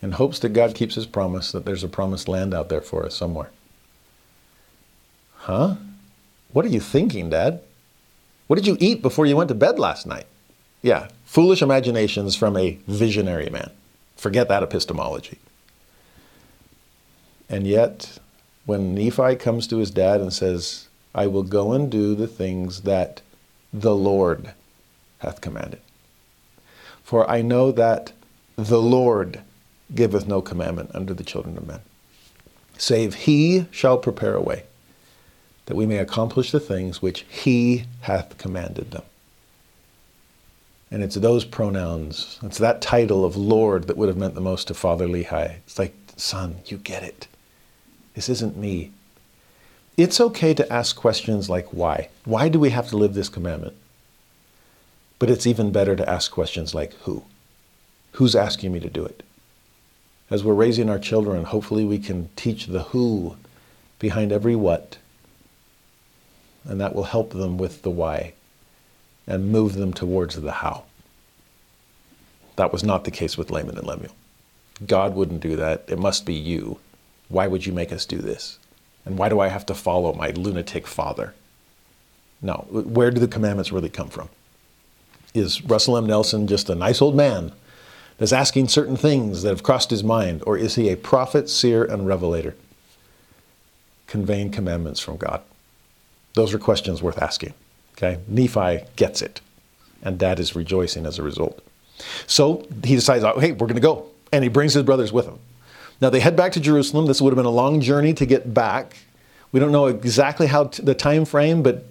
in 0.00 0.12
hopes 0.12 0.38
that 0.38 0.50
God 0.50 0.74
keeps 0.74 0.94
his 0.94 1.06
promise 1.06 1.50
that 1.52 1.64
there's 1.64 1.82
a 1.82 1.88
promised 1.88 2.28
land 2.28 2.54
out 2.54 2.68
there 2.68 2.80
for 2.80 3.04
us 3.04 3.16
somewhere. 3.16 3.50
Huh? 5.38 5.76
What 6.52 6.64
are 6.64 6.68
you 6.68 6.80
thinking, 6.80 7.30
Dad? 7.30 7.60
What 8.46 8.56
did 8.56 8.66
you 8.66 8.76
eat 8.80 9.02
before 9.02 9.26
you 9.26 9.36
went 9.36 9.48
to 9.48 9.54
bed 9.54 9.78
last 9.78 10.06
night? 10.06 10.26
Yeah, 10.80 11.08
foolish 11.24 11.60
imaginations 11.60 12.36
from 12.36 12.56
a 12.56 12.78
visionary 12.86 13.50
man. 13.50 13.70
Forget 14.16 14.48
that 14.48 14.62
epistemology. 14.62 15.38
And 17.50 17.66
yet, 17.66 18.18
when 18.64 18.94
Nephi 18.94 19.36
comes 19.36 19.66
to 19.68 19.78
his 19.78 19.90
dad 19.90 20.20
and 20.20 20.32
says, 20.32 20.88
I 21.14 21.26
will 21.26 21.42
go 21.42 21.72
and 21.72 21.90
do 21.90 22.14
the 22.14 22.26
things 22.26 22.82
that 22.82 23.20
the 23.72 23.94
Lord 23.94 24.52
hath 25.18 25.40
commanded. 25.40 25.80
For 27.02 27.28
I 27.28 27.42
know 27.42 27.72
that 27.72 28.12
the 28.56 28.80
Lord 28.80 29.40
giveth 29.94 30.26
no 30.26 30.40
commandment 30.40 30.90
unto 30.94 31.14
the 31.14 31.24
children 31.24 31.56
of 31.56 31.66
men, 31.66 31.80
save 32.76 33.14
he 33.14 33.66
shall 33.70 33.96
prepare 33.98 34.34
a 34.34 34.42
way 34.42 34.64
that 35.68 35.76
we 35.76 35.84
may 35.84 35.98
accomplish 35.98 36.50
the 36.50 36.58
things 36.58 37.02
which 37.02 37.26
he 37.28 37.84
hath 38.00 38.38
commanded 38.38 38.90
them. 38.90 39.02
And 40.90 41.02
it's 41.02 41.16
those 41.16 41.44
pronouns, 41.44 42.38
it's 42.42 42.56
that 42.56 42.80
title 42.80 43.22
of 43.22 43.36
Lord 43.36 43.86
that 43.86 43.98
would 43.98 44.08
have 44.08 44.16
meant 44.16 44.34
the 44.34 44.40
most 44.40 44.68
to 44.68 44.74
Father 44.74 45.06
Lehi. 45.06 45.56
It's 45.66 45.78
like, 45.78 45.94
son, 46.16 46.60
you 46.64 46.78
get 46.78 47.02
it. 47.02 47.28
This 48.14 48.30
isn't 48.30 48.56
me. 48.56 48.92
It's 49.98 50.22
okay 50.22 50.54
to 50.54 50.72
ask 50.72 50.96
questions 50.96 51.50
like 51.50 51.66
why? 51.66 52.08
Why 52.24 52.48
do 52.48 52.58
we 52.58 52.70
have 52.70 52.88
to 52.88 52.96
live 52.96 53.12
this 53.12 53.28
commandment? 53.28 53.76
But 55.18 55.28
it's 55.28 55.46
even 55.46 55.70
better 55.70 55.94
to 55.96 56.08
ask 56.08 56.30
questions 56.30 56.74
like 56.74 56.94
who? 57.02 57.24
Who's 58.12 58.34
asking 58.34 58.72
me 58.72 58.80
to 58.80 58.88
do 58.88 59.04
it? 59.04 59.22
As 60.30 60.42
we're 60.42 60.54
raising 60.54 60.88
our 60.88 60.98
children, 60.98 61.44
hopefully 61.44 61.84
we 61.84 61.98
can 61.98 62.30
teach 62.36 62.68
the 62.68 62.84
who 62.84 63.36
behind 63.98 64.32
every 64.32 64.56
what 64.56 64.96
and 66.64 66.80
that 66.80 66.94
will 66.94 67.04
help 67.04 67.30
them 67.30 67.58
with 67.58 67.82
the 67.82 67.90
why 67.90 68.32
and 69.26 69.52
move 69.52 69.74
them 69.74 69.92
towards 69.92 70.36
the 70.40 70.52
how. 70.52 70.84
That 72.56 72.72
was 72.72 72.82
not 72.82 73.04
the 73.04 73.10
case 73.10 73.36
with 73.38 73.50
Laman 73.50 73.78
and 73.78 73.86
Lemuel. 73.86 74.14
God 74.86 75.14
wouldn't 75.14 75.40
do 75.40 75.56
that. 75.56 75.84
It 75.86 75.98
must 75.98 76.24
be 76.24 76.34
you. 76.34 76.78
Why 77.28 77.46
would 77.46 77.66
you 77.66 77.72
make 77.72 77.92
us 77.92 78.06
do 78.06 78.18
this? 78.18 78.58
And 79.04 79.18
why 79.18 79.28
do 79.28 79.40
I 79.40 79.48
have 79.48 79.66
to 79.66 79.74
follow 79.74 80.12
my 80.12 80.30
lunatic 80.30 80.86
father? 80.86 81.34
No. 82.40 82.66
Where 82.70 83.10
do 83.10 83.20
the 83.20 83.28
commandments 83.28 83.72
really 83.72 83.88
come 83.88 84.08
from? 84.08 84.28
Is 85.34 85.62
Russell 85.62 85.96
M. 85.96 86.06
Nelson 86.06 86.46
just 86.46 86.70
a 86.70 86.74
nice 86.74 87.02
old 87.02 87.14
man 87.14 87.52
that's 88.16 88.32
asking 88.32 88.68
certain 88.68 88.96
things 88.96 89.42
that 89.42 89.50
have 89.50 89.62
crossed 89.62 89.90
his 89.90 90.02
mind? 90.02 90.42
Or 90.46 90.56
is 90.56 90.76
he 90.76 90.88
a 90.88 90.96
prophet, 90.96 91.48
seer, 91.48 91.84
and 91.84 92.06
revelator 92.06 92.56
conveying 94.06 94.50
commandments 94.50 95.00
from 95.00 95.16
God? 95.16 95.42
Those 96.38 96.54
are 96.54 96.58
questions 96.60 97.02
worth 97.02 97.20
asking. 97.20 97.52
Okay? 97.96 98.20
Nephi 98.28 98.84
gets 98.94 99.22
it, 99.22 99.40
and 100.02 100.20
dad 100.20 100.38
is 100.38 100.54
rejoicing 100.54 101.04
as 101.04 101.18
a 101.18 101.22
result. 101.24 101.60
So 102.28 102.64
he 102.84 102.94
decides, 102.94 103.24
oh, 103.24 103.40
hey, 103.40 103.50
we're 103.50 103.66
going 103.66 103.74
to 103.74 103.80
go. 103.80 104.06
And 104.30 104.44
he 104.44 104.48
brings 104.48 104.72
his 104.74 104.84
brothers 104.84 105.12
with 105.12 105.26
him. 105.26 105.40
Now 106.00 106.10
they 106.10 106.20
head 106.20 106.36
back 106.36 106.52
to 106.52 106.60
Jerusalem. 106.60 107.06
This 107.06 107.20
would 107.20 107.30
have 107.30 107.36
been 107.36 107.44
a 107.44 107.50
long 107.50 107.80
journey 107.80 108.14
to 108.14 108.24
get 108.24 108.54
back. 108.54 108.98
We 109.50 109.58
don't 109.58 109.72
know 109.72 109.86
exactly 109.86 110.46
how 110.46 110.66
t- 110.66 110.80
the 110.80 110.94
time 110.94 111.24
frame, 111.24 111.64
but 111.64 111.84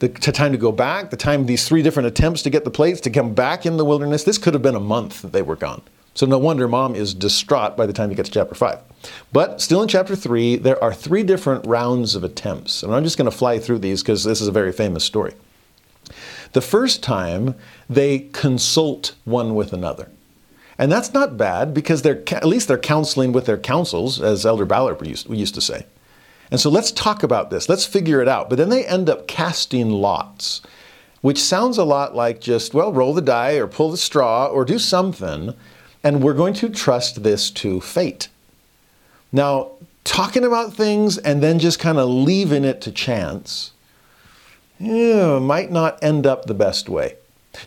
the 0.00 0.10
t- 0.10 0.32
time 0.32 0.52
to 0.52 0.58
go 0.58 0.70
back, 0.70 1.08
the 1.08 1.16
time 1.16 1.46
these 1.46 1.66
three 1.66 1.80
different 1.80 2.06
attempts 2.06 2.42
to 2.42 2.50
get 2.50 2.64
the 2.64 2.70
plates 2.70 3.00
to 3.02 3.10
come 3.10 3.32
back 3.32 3.64
in 3.64 3.78
the 3.78 3.86
wilderness, 3.86 4.24
this 4.24 4.36
could 4.36 4.52
have 4.52 4.62
been 4.62 4.74
a 4.74 4.80
month 4.80 5.22
that 5.22 5.32
they 5.32 5.40
were 5.40 5.56
gone. 5.56 5.80
So 6.14 6.26
no 6.26 6.38
wonder 6.38 6.68
mom 6.68 6.94
is 6.94 7.12
distraught 7.12 7.76
by 7.76 7.86
the 7.86 7.92
time 7.92 8.10
you 8.10 8.16
get 8.16 8.26
to 8.26 8.32
chapter 8.32 8.54
5. 8.54 8.78
But 9.32 9.60
still 9.60 9.82
in 9.82 9.88
chapter 9.88 10.14
3, 10.14 10.56
there 10.56 10.82
are 10.82 10.94
three 10.94 11.24
different 11.24 11.66
rounds 11.66 12.14
of 12.14 12.22
attempts. 12.22 12.82
And 12.82 12.94
I'm 12.94 13.02
just 13.02 13.18
going 13.18 13.30
to 13.30 13.36
fly 13.36 13.58
through 13.58 13.80
these 13.80 14.02
because 14.02 14.22
this 14.22 14.40
is 14.40 14.46
a 14.46 14.52
very 14.52 14.72
famous 14.72 15.04
story. 15.04 15.34
The 16.52 16.60
first 16.60 17.02
time, 17.02 17.56
they 17.90 18.30
consult 18.32 19.16
one 19.24 19.56
with 19.56 19.72
another. 19.72 20.08
And 20.78 20.90
that's 20.90 21.12
not 21.12 21.36
bad 21.36 21.74
because 21.74 22.02
they're 22.02 22.22
at 22.32 22.46
least 22.46 22.68
they're 22.68 22.78
counseling 22.78 23.32
with 23.32 23.46
their 23.46 23.58
councils, 23.58 24.20
as 24.20 24.46
Elder 24.46 24.64
Ballard 24.64 25.04
used, 25.06 25.28
used 25.30 25.54
to 25.54 25.60
say. 25.60 25.86
And 26.50 26.60
so 26.60 26.70
let's 26.70 26.92
talk 26.92 27.22
about 27.22 27.50
this. 27.50 27.68
Let's 27.68 27.86
figure 27.86 28.20
it 28.20 28.28
out. 28.28 28.48
But 28.48 28.56
then 28.56 28.68
they 28.68 28.86
end 28.86 29.08
up 29.08 29.26
casting 29.26 29.90
lots, 29.90 30.62
which 31.22 31.40
sounds 31.42 31.78
a 31.78 31.84
lot 31.84 32.14
like 32.14 32.40
just, 32.40 32.74
well, 32.74 32.92
roll 32.92 33.14
the 33.14 33.22
die 33.22 33.54
or 33.54 33.66
pull 33.66 33.90
the 33.90 33.96
straw 33.96 34.46
or 34.46 34.64
do 34.64 34.78
something 34.78 35.54
and 36.04 36.22
we're 36.22 36.34
going 36.34 36.54
to 36.54 36.68
trust 36.68 37.22
this 37.24 37.50
to 37.50 37.80
fate. 37.80 38.28
Now, 39.32 39.72
talking 40.04 40.44
about 40.44 40.74
things 40.74 41.18
and 41.18 41.42
then 41.42 41.58
just 41.58 41.80
kind 41.80 41.98
of 41.98 42.08
leaving 42.08 42.62
it 42.64 42.80
to 42.82 42.92
chance 42.92 43.72
yeah, 44.78 45.38
might 45.38 45.70
not 45.70 46.02
end 46.02 46.26
up 46.26 46.46
the 46.46 46.54
best 46.54 46.88
way. 46.88 47.16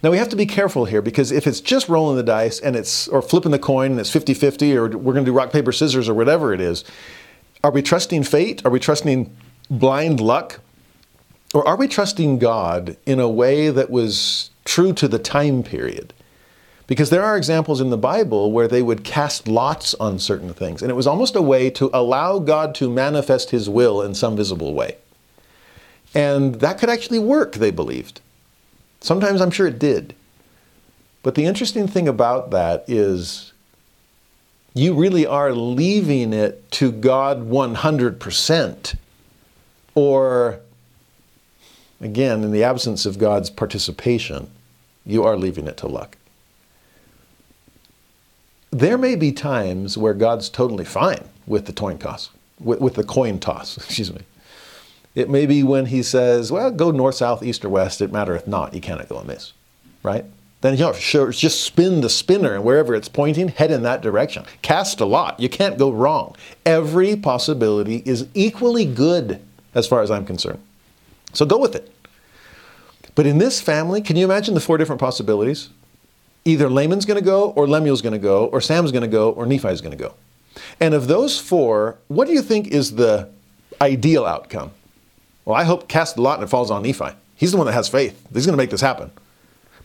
Now 0.03 0.11
we 0.11 0.17
have 0.17 0.29
to 0.29 0.35
be 0.35 0.45
careful 0.45 0.85
here 0.85 1.01
because 1.01 1.31
if 1.31 1.47
it's 1.47 1.61
just 1.61 1.87
rolling 1.87 2.17
the 2.17 2.23
dice 2.23 2.59
and 2.59 2.75
it's 2.75 3.07
or 3.07 3.21
flipping 3.21 3.51
the 3.51 3.59
coin 3.59 3.91
and 3.91 3.99
it's 3.99 4.13
50-50 4.13 4.75
or 4.75 4.97
we're 4.97 5.13
going 5.13 5.25
to 5.25 5.31
do 5.31 5.35
rock 5.35 5.51
paper 5.51 5.71
scissors 5.71 6.09
or 6.09 6.13
whatever 6.13 6.53
it 6.53 6.59
is, 6.59 6.83
are 7.63 7.71
we 7.71 7.81
trusting 7.81 8.23
fate? 8.23 8.65
Are 8.65 8.71
we 8.71 8.79
trusting 8.79 9.35
blind 9.69 10.19
luck? 10.19 10.59
Or 11.53 11.65
are 11.65 11.77
we 11.77 11.87
trusting 11.87 12.39
God 12.39 12.97
in 13.05 13.21
a 13.21 13.29
way 13.29 13.69
that 13.69 13.89
was 13.89 14.51
true 14.65 14.91
to 14.93 15.07
the 15.07 15.19
time 15.19 15.63
period? 15.63 16.13
Because 16.87 17.09
there 17.09 17.23
are 17.23 17.35
examples 17.35 17.81
in 17.81 17.89
the 17.89 17.97
Bible 17.97 18.51
where 18.53 18.69
they 18.69 18.81
would 18.81 19.03
cast 19.03 19.49
lots 19.49 19.93
on 19.95 20.19
certain 20.19 20.53
things, 20.53 20.81
and 20.81 20.89
it 20.89 20.95
was 20.95 21.05
almost 21.05 21.35
a 21.35 21.41
way 21.41 21.69
to 21.71 21.89
allow 21.93 22.39
God 22.39 22.73
to 22.75 22.89
manifest 22.89 23.49
his 23.49 23.69
will 23.69 24.01
in 24.01 24.15
some 24.15 24.37
visible 24.37 24.73
way. 24.73 24.95
And 26.15 26.55
that 26.55 26.79
could 26.79 26.89
actually 26.89 27.19
work, 27.19 27.55
they 27.55 27.71
believed. 27.71 28.21
Sometimes 29.01 29.41
I'm 29.41 29.51
sure 29.51 29.67
it 29.67 29.77
did. 29.77 30.15
But 31.23 31.35
the 31.35 31.43
interesting 31.43 31.89
thing 31.89 32.07
about 32.07 32.51
that 32.51 32.85
is 32.87 33.51
you 34.73 34.93
really 34.93 35.25
are 35.25 35.51
leaving 35.51 36.31
it 36.31 36.71
to 36.71 36.93
God 36.93 37.49
100%. 37.49 38.95
Or, 39.93 40.59
again, 41.99 42.43
in 42.43 42.51
the 42.51 42.63
absence 42.63 43.05
of 43.05 43.17
God's 43.17 43.49
participation, 43.49 44.49
you 45.05 45.23
are 45.25 45.35
leaving 45.35 45.67
it 45.67 45.75
to 45.77 45.87
luck 45.87 46.15
there 48.79 48.97
may 48.97 49.15
be 49.15 49.31
times 49.31 49.97
where 49.97 50.13
God's 50.13 50.49
totally 50.49 50.85
fine 50.85 51.23
with 51.45 51.65
the 51.65 51.73
coin 51.73 51.97
toss, 51.97 52.29
with, 52.59 52.79
with 52.79 52.95
the 52.95 53.03
coin 53.03 53.39
toss, 53.39 53.77
excuse 53.85 54.13
me. 54.13 54.21
It 55.15 55.29
may 55.29 55.47
be 55.47 55.63
when 55.63 55.87
he 55.87 56.03
says, 56.03 56.51
well, 56.51 56.69
go 56.69 56.91
north, 56.91 57.15
south, 57.15 57.41
east, 57.41 57.65
or 57.65 57.69
west, 57.69 58.01
it 58.01 58.11
mattereth 58.11 58.47
not, 58.47 58.73
you 58.73 58.81
cannot 58.81 59.09
go 59.09 59.17
amiss, 59.17 59.53
right? 60.03 60.25
Then 60.61 60.73
you 60.73 60.81
know, 60.81 60.93
sure, 60.93 61.31
just 61.31 61.63
spin 61.63 62.01
the 62.01 62.09
spinner 62.09 62.53
and 62.53 62.63
wherever 62.63 62.93
it's 62.93 63.09
pointing, 63.09 63.47
head 63.47 63.71
in 63.71 63.83
that 63.83 64.01
direction. 64.01 64.45
Cast 64.61 64.99
a 64.99 65.05
lot, 65.05 65.39
you 65.39 65.49
can't 65.49 65.77
go 65.77 65.91
wrong. 65.91 66.35
Every 66.65 67.15
possibility 67.15 68.03
is 68.05 68.27
equally 68.33 68.85
good 68.85 69.39
as 69.73 69.87
far 69.87 70.01
as 70.01 70.11
I'm 70.11 70.25
concerned. 70.25 70.61
So 71.33 71.45
go 71.45 71.57
with 71.57 71.75
it. 71.75 71.91
But 73.15 73.25
in 73.25 73.39
this 73.39 73.61
family, 73.61 74.01
can 74.01 74.15
you 74.15 74.25
imagine 74.25 74.53
the 74.53 74.59
four 74.59 74.77
different 74.77 74.99
possibilities? 74.99 75.69
Either 76.47 76.69
Laman's 76.69 77.05
going 77.05 77.19
to 77.19 77.25
go, 77.25 77.51
or 77.51 77.67
Lemuel's 77.67 78.01
going 78.01 78.13
to 78.13 78.19
go, 78.19 78.45
or 78.45 78.61
Sam's 78.61 78.91
going 78.91 79.03
to 79.03 79.07
go, 79.07 79.31
or 79.31 79.45
Nephi's 79.45 79.81
going 79.81 79.95
to 79.95 80.03
go. 80.03 80.13
And 80.79 80.93
of 80.93 81.07
those 81.07 81.39
four, 81.39 81.97
what 82.07 82.27
do 82.27 82.33
you 82.33 82.41
think 82.41 82.67
is 82.67 82.95
the 82.95 83.29
ideal 83.81 84.25
outcome? 84.25 84.71
Well, 85.45 85.55
I 85.55 85.65
hope 85.65 85.87
cast 85.87 86.15
the 86.15 86.21
lot 86.21 86.35
and 86.35 86.43
it 86.43 86.49
falls 86.49 86.71
on 86.71 86.83
Nephi. 86.83 87.11
He's 87.35 87.51
the 87.51 87.57
one 87.57 87.67
that 87.67 87.73
has 87.73 87.87
faith. 87.87 88.27
He's 88.33 88.45
going 88.45 88.57
to 88.57 88.61
make 88.61 88.69
this 88.69 88.81
happen. 88.81 89.11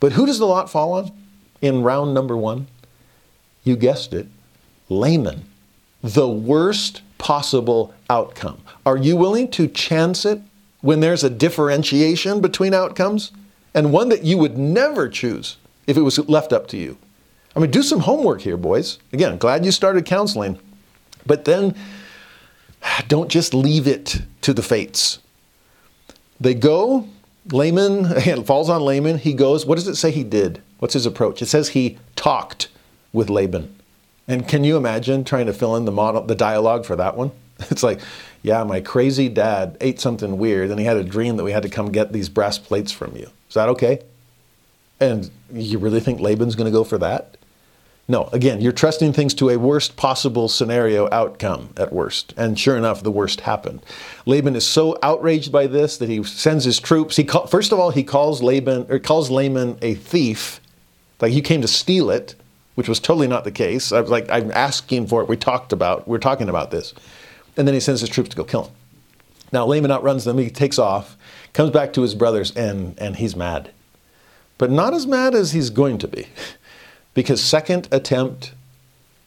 But 0.01 0.13
who 0.13 0.25
does 0.25 0.39
the 0.39 0.47
lot 0.47 0.71
fall 0.71 0.93
on 0.95 1.13
in 1.61 1.83
round 1.83 2.15
number 2.15 2.37
one? 2.37 2.67
You 3.65 3.77
guessed 3.77 4.15
it, 4.15 4.27
Laman. 4.89 5.45
The 6.03 6.29
worst 6.29 7.03
possible 7.19 7.95
outcome. 8.11 8.61
Are 8.85 8.97
you 8.97 9.17
willing 9.17 9.49
to 9.53 9.69
chance 9.69 10.25
it 10.25 10.41
when 10.81 11.01
there's 11.01 11.23
a 11.23 11.31
differentiation 11.31 12.41
between 12.41 12.75
outcomes 12.75 13.31
and 13.75 13.93
one 13.93 14.09
that 14.09 14.25
you 14.25 14.39
would 14.39 14.59
never 14.59 15.09
choose? 15.09 15.57
If 15.87 15.97
it 15.97 16.03
was 16.03 16.19
left 16.29 16.53
up 16.53 16.67
to 16.69 16.77
you. 16.77 16.97
I 17.55 17.61
mean, 17.61 17.71
do 17.71 17.83
some 17.83 18.01
homework 18.01 18.41
here, 18.41 18.57
boys. 18.57 18.99
Again, 19.13 19.37
glad 19.37 19.65
you 19.65 19.73
started 19.73 20.07
counseling, 20.07 20.59
but 21.27 21.45
then 21.45 21.75
don't 23.09 23.29
just 23.29 23.55
leave 23.55 23.87
it 23.87 24.23
to 24.43 24.55
the 24.55 24.63
fates. 24.63 25.19
They 26.41 26.55
go, 26.55 27.09
Laman, 27.51 28.45
falls 28.45 28.69
on 28.69 28.83
Laman. 28.83 29.19
He 29.19 29.35
goes, 29.35 29.67
what 29.67 29.77
does 29.77 29.89
it 29.89 29.97
say 29.97 30.11
he 30.11 30.25
did? 30.25 30.63
What's 30.79 30.95
his 30.95 31.07
approach? 31.07 31.43
It 31.43 31.47
says 31.47 31.71
he 31.71 31.99
talked 32.17 32.69
with 33.13 33.31
Laban. 33.31 33.77
And 34.27 34.49
can 34.49 34.65
you 34.65 34.77
imagine 34.77 35.25
trying 35.25 35.47
to 35.47 35.53
fill 35.53 35.77
in 35.77 35.85
the 35.85 35.93
model, 35.93 36.23
the 36.23 36.35
dialogue 36.35 36.85
for 36.85 36.97
that 36.97 37.17
one? 37.17 37.31
It's 37.71 37.85
like, 37.85 38.01
yeah, 38.43 38.65
my 38.65 38.81
crazy 38.81 39.29
dad 39.29 39.77
ate 39.81 40.01
something 40.01 40.37
weird 40.37 40.71
and 40.71 40.81
he 40.81 40.87
had 40.87 40.97
a 40.97 41.05
dream 41.05 41.37
that 41.37 41.45
we 41.45 41.53
had 41.53 41.63
to 41.63 41.69
come 41.69 41.93
get 41.93 42.13
these 42.13 42.29
brass 42.29 42.59
plates 42.59 42.91
from 42.91 43.15
you. 43.15 43.31
Is 43.49 43.55
that 43.55 43.69
okay? 43.69 44.01
And 45.03 45.31
you 45.53 45.79
really 45.79 45.99
think 45.99 46.21
Laban's 46.21 46.55
going 46.55 46.71
to 46.71 46.79
go 46.79 46.85
for 46.85 46.99
that? 46.99 47.37
No, 48.07 48.29
again, 48.33 48.61
you're 48.61 48.73
trusting 48.73 49.13
things 49.13 49.35
to 49.35 49.49
a 49.49 49.57
worst 49.57 49.97
possible 49.97 50.49
scenario 50.49 51.09
outcome 51.11 51.71
at 51.77 51.93
worst. 51.93 52.35
And 52.37 52.59
sure 52.59 52.77
enough, 52.77 53.03
the 53.03 53.11
worst 53.11 53.41
happened. 53.41 53.83
Laban 54.27 54.55
is 54.55 54.67
so 54.67 54.99
outraged 55.03 55.51
by 55.51 55.67
this 55.67 55.97
that 55.99 56.09
he 56.09 56.23
sends 56.23 56.65
his 56.65 56.79
troops. 56.79 57.17
He 57.17 57.25
call, 57.25 57.47
first 57.47 57.73
of 57.73 57.79
all, 57.79 57.91
he 57.91 58.05
calls 58.05 58.43
Laban 58.43 58.87
or 58.89 58.99
calls 58.99 59.31
Laman 59.31 59.79
a 59.83 59.95
thief, 59.95 60.61
like 61.21 61.33
you 61.33 61.43
came 61.43 61.63
to 61.63 61.69
steal 61.69 62.11
it, 62.11 62.35
which 62.75 62.89
was 62.89 63.01
totally 63.01 63.29
not 63.29 63.45
the 63.45 63.53
case. 63.53 63.93
I 63.93 64.01
was 64.01 64.11
like, 64.11 64.29
I'm 64.31 64.51
asking 64.53 65.07
for 65.09 65.23
it. 65.23 65.29
We 65.29 65.37
talked 65.37 65.73
about, 65.73 66.07
we're 66.07 66.19
talking 66.19 66.49
about 66.49 66.71
this. 66.71 66.95
And 67.57 67.67
then 67.67 67.75
he 67.75 67.81
sends 67.81 68.01
his 68.01 68.11
troops 68.11 68.31
to 68.31 68.37
go 68.37 68.45
kill 68.45 68.65
him. 68.65 68.75
Now 69.53 69.67
Laman 69.67 69.91
outruns 69.91 70.25
them. 70.25 70.39
He 70.39 70.51
takes 70.51 70.79
off, 70.79 71.17
comes 71.53 71.71
back 71.71 71.93
to 71.93 72.03
his 72.03 72.15
brothers, 72.15 72.55
and, 72.57 72.99
and 72.99 73.17
he's 73.17 73.37
mad. 73.37 73.71
But 74.63 74.71
not 74.71 74.95
as 74.95 75.09
mad 75.09 75.35
as 75.35 75.51
he's 75.51 75.71
going 75.71 75.99
to 75.99 76.07
be. 76.07 76.29
Because 77.15 77.43
second 77.43 77.89
attempt, 77.91 78.53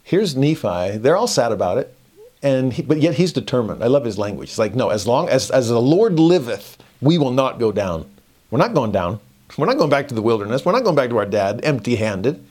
here's 0.01 0.33
Nephi. 0.33 0.97
They're 0.97 1.17
all 1.17 1.27
sad 1.27 1.51
about 1.51 1.77
it. 1.77 1.93
And 2.41 2.71
he, 2.71 2.81
but 2.81 3.01
yet 3.01 3.15
he's 3.15 3.33
determined. 3.33 3.83
I 3.83 3.87
love 3.87 4.05
his 4.05 4.17
language. 4.17 4.51
He's 4.51 4.59
like, 4.59 4.75
no, 4.75 4.91
as 4.91 5.05
long 5.05 5.27
as, 5.27 5.51
as 5.51 5.67
the 5.67 5.81
Lord 5.81 6.19
liveth, 6.19 6.77
we 7.01 7.17
will 7.17 7.31
not 7.31 7.59
go 7.59 7.73
down. 7.73 8.09
We're 8.49 8.59
not 8.59 8.73
going 8.73 8.93
down. 8.93 9.19
We're 9.57 9.65
not 9.65 9.77
going 9.77 9.89
back 9.89 10.07
to 10.07 10.15
the 10.15 10.21
wilderness. 10.21 10.63
We're 10.63 10.71
not 10.71 10.85
going 10.85 10.95
back 10.95 11.09
to 11.09 11.17
our 11.17 11.25
dad 11.25 11.59
empty 11.65 11.97
handed. 11.97 12.41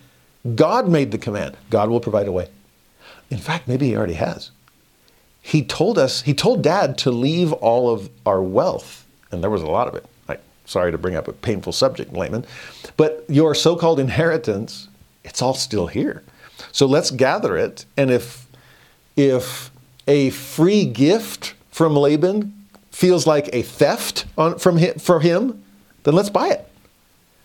God 0.55 0.87
made 0.87 1.11
the 1.11 1.17
command. 1.17 1.57
God 1.71 1.89
will 1.89 2.01
provide 2.01 2.29
a 2.29 2.33
way. 2.33 2.51
In 3.31 3.39
fact, 3.39 3.67
maybe 3.67 3.87
he 3.87 3.97
already 3.97 4.13
has 4.13 4.51
he 5.41 5.65
told 5.65 5.99
us, 5.99 6.21
he 6.21 6.35
told 6.35 6.63
dad 6.63 6.99
to 6.99 7.11
leave 7.11 7.51
all 7.55 7.91
of 7.91 8.11
our 8.27 8.43
wealth, 8.43 9.07
and 9.31 9.43
there 9.43 9.49
was 9.49 9.63
a 9.63 9.67
lot 9.67 9.89
of 9.89 9.95
it. 9.95 10.05
Sorry 10.67 10.91
to 10.91 10.99
bring 10.99 11.17
up 11.17 11.29
a 11.29 11.33
painful 11.33 11.73
subject, 11.73 12.13
Laman, 12.13 12.47
but 12.97 13.25
your 13.29 13.55
so 13.55 13.77
called 13.77 14.01
inheritance, 14.01 14.89
it's 15.25 15.43
all 15.43 15.55
still 15.55 15.87
here. 15.89 16.23
So 16.73 16.87
let's 16.87 17.11
gather 17.11 17.57
it, 17.57 17.85
and 17.97 18.11
if, 18.11 18.47
if 19.17 19.71
a 20.07 20.31
free 20.31 20.85
gift 20.85 21.55
from 21.71 21.97
Laban 21.97 22.67
feels 22.91 23.27
like 23.27 23.51
a 23.53 23.63
theft 23.63 24.25
on, 24.39 24.59
from 24.59 24.79
him, 24.79 24.99
for 24.99 25.21
him, 25.21 25.63
then 26.05 26.15
let's 26.15 26.31
buy 26.31 26.49
it. 26.49 26.69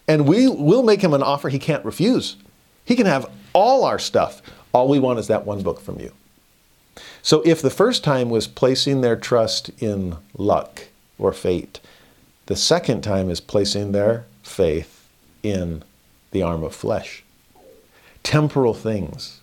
And 0.08 0.28
we 0.28 0.48
will 0.48 0.84
make 0.84 1.02
him 1.02 1.14
an 1.14 1.24
offer 1.24 1.50
he 1.50 1.60
can't 1.60 1.86
refuse. 1.86 2.36
He 2.86 2.96
can 2.96 3.06
have 3.06 3.30
all 3.54 3.84
our 3.84 4.00
stuff. 4.00 4.42
All 4.74 4.88
we 4.88 5.00
want 5.00 5.20
is 5.20 5.28
that 5.28 5.46
one 5.46 5.62
book 5.62 5.82
from 5.82 6.00
you. 6.00 6.12
So 7.22 7.42
if 7.42 7.62
the 7.62 7.70
first 7.70 8.04
time 8.04 8.30
was 8.30 8.48
placing 8.48 9.02
their 9.02 9.16
trust 9.16 9.70
in 9.82 10.18
luck 10.38 10.88
or 11.18 11.34
fate, 11.34 11.80
the 12.50 12.56
second 12.56 13.04
time 13.04 13.30
is 13.30 13.40
placing 13.40 13.92
their 13.92 14.26
faith 14.42 15.08
in 15.44 15.84
the 16.32 16.42
arm 16.42 16.64
of 16.64 16.74
flesh. 16.74 17.24
Temporal 18.24 18.74
things, 18.74 19.40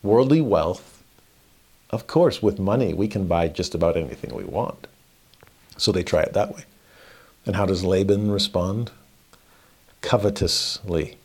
worldly 0.00 0.40
wealth. 0.40 1.02
Of 1.90 2.06
course, 2.06 2.40
with 2.40 2.60
money, 2.60 2.94
we 2.94 3.08
can 3.08 3.26
buy 3.26 3.48
just 3.48 3.74
about 3.74 3.96
anything 3.96 4.32
we 4.32 4.44
want. 4.44 4.86
So 5.76 5.90
they 5.90 6.04
try 6.04 6.22
it 6.22 6.34
that 6.34 6.54
way. 6.54 6.62
And 7.44 7.56
how 7.56 7.66
does 7.66 7.82
Laban 7.82 8.30
respond? 8.30 8.92
Covetously. 10.00 11.16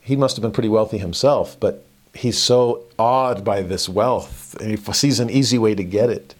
He 0.00 0.16
must 0.16 0.34
have 0.34 0.42
been 0.42 0.50
pretty 0.50 0.68
wealthy 0.68 0.98
himself, 0.98 1.56
but 1.60 1.84
he's 2.14 2.36
so 2.36 2.82
awed 2.98 3.44
by 3.44 3.62
this 3.62 3.88
wealth 3.88 4.56
and 4.60 4.76
he 4.76 4.92
sees 4.92 5.20
an 5.20 5.30
easy 5.30 5.56
way 5.56 5.76
to 5.76 5.84
get 5.84 6.10
it 6.10 6.34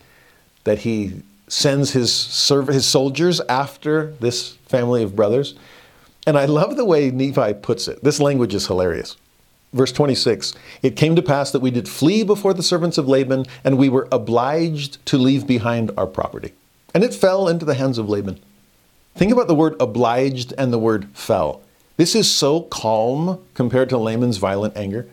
that 0.64 0.80
he 0.80 1.22
sends 1.50 1.90
his 1.92 2.12
serv- 2.14 2.68
his 2.68 2.86
soldiers 2.86 3.40
after 3.48 4.12
this 4.20 4.52
family 4.66 5.02
of 5.02 5.16
brothers. 5.16 5.54
And 6.26 6.38
I 6.38 6.44
love 6.44 6.76
the 6.76 6.84
way 6.84 7.10
Nephi 7.10 7.54
puts 7.54 7.88
it. 7.88 8.02
This 8.04 8.20
language 8.20 8.54
is 8.54 8.66
hilarious. 8.66 9.16
Verse 9.72 9.92
26 9.92 10.54
It 10.82 10.96
came 10.96 11.16
to 11.16 11.22
pass 11.22 11.50
that 11.50 11.60
we 11.60 11.70
did 11.70 11.88
flee 11.88 12.22
before 12.22 12.54
the 12.54 12.62
servants 12.62 12.98
of 12.98 13.08
Laban, 13.08 13.46
and 13.64 13.78
we 13.78 13.88
were 13.88 14.08
obliged 14.12 15.04
to 15.06 15.18
leave 15.18 15.46
behind 15.46 15.90
our 15.96 16.06
property. 16.06 16.52
And 16.94 17.04
it 17.04 17.14
fell 17.14 17.48
into 17.48 17.64
the 17.64 17.74
hands 17.74 17.98
of 17.98 18.08
Laban. 18.08 18.40
Think 19.14 19.32
about 19.32 19.48
the 19.48 19.54
word 19.54 19.74
obliged 19.80 20.54
and 20.56 20.72
the 20.72 20.78
word 20.78 21.08
fell. 21.14 21.62
This 21.96 22.14
is 22.14 22.30
so 22.30 22.62
calm 22.62 23.44
compared 23.54 23.88
to 23.90 23.98
Laman's 23.98 24.38
violent 24.38 24.76
anger 24.76 25.08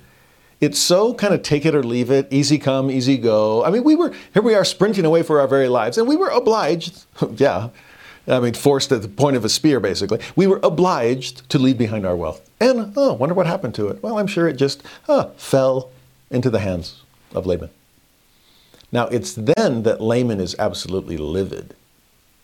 it's 0.60 0.80
so 0.80 1.14
kind 1.14 1.34
of 1.34 1.44
take 1.44 1.66
it 1.66 1.76
or 1.76 1.84
leave 1.84 2.10
it, 2.10 2.28
easy 2.32 2.58
come, 2.58 2.90
easy 2.90 3.18
go. 3.18 3.64
I 3.64 3.70
mean, 3.70 3.84
we 3.84 3.96
were, 3.96 4.14
here 4.34 4.42
we 4.42 4.56
are 4.56 4.66
sprinting 4.66 5.06
away 5.06 5.24
for 5.24 5.40
our 5.40 5.48
very 5.48 5.68
lives, 5.68 5.98
and 5.98 6.08
we 6.08 6.16
were 6.16 6.30
obliged, 6.30 7.06
yeah, 7.36 7.70
I 8.28 8.40
mean, 8.40 8.54
forced 8.54 8.92
at 8.92 9.02
the 9.02 9.08
point 9.08 9.38
of 9.38 9.46
a 9.46 9.50
spear, 9.50 9.80
basically. 9.80 10.20
We 10.36 10.48
were 10.48 10.60
obliged 10.64 11.50
to 11.50 11.60
leave 11.60 11.78
behind 11.78 12.06
our 12.06 12.16
wealth. 12.16 12.50
And, 12.60 12.94
oh, 12.98 13.14
wonder 13.14 13.36
what 13.36 13.48
happened 13.48 13.76
to 13.76 13.88
it. 13.88 14.04
Well, 14.04 14.18
I'm 14.18 14.28
sure 14.28 14.48
it 14.48 14.58
just 14.58 14.84
uh, 15.08 15.26
fell 15.38 15.92
into 16.30 16.50
the 16.50 16.60
hands 16.60 17.04
of 17.34 17.46
Laban. 17.46 17.70
Now, 18.92 19.08
it's 19.08 19.34
then 19.34 19.84
that 19.84 20.02
Laman 20.02 20.40
is 20.40 20.56
absolutely 20.60 21.18
livid 21.18 21.76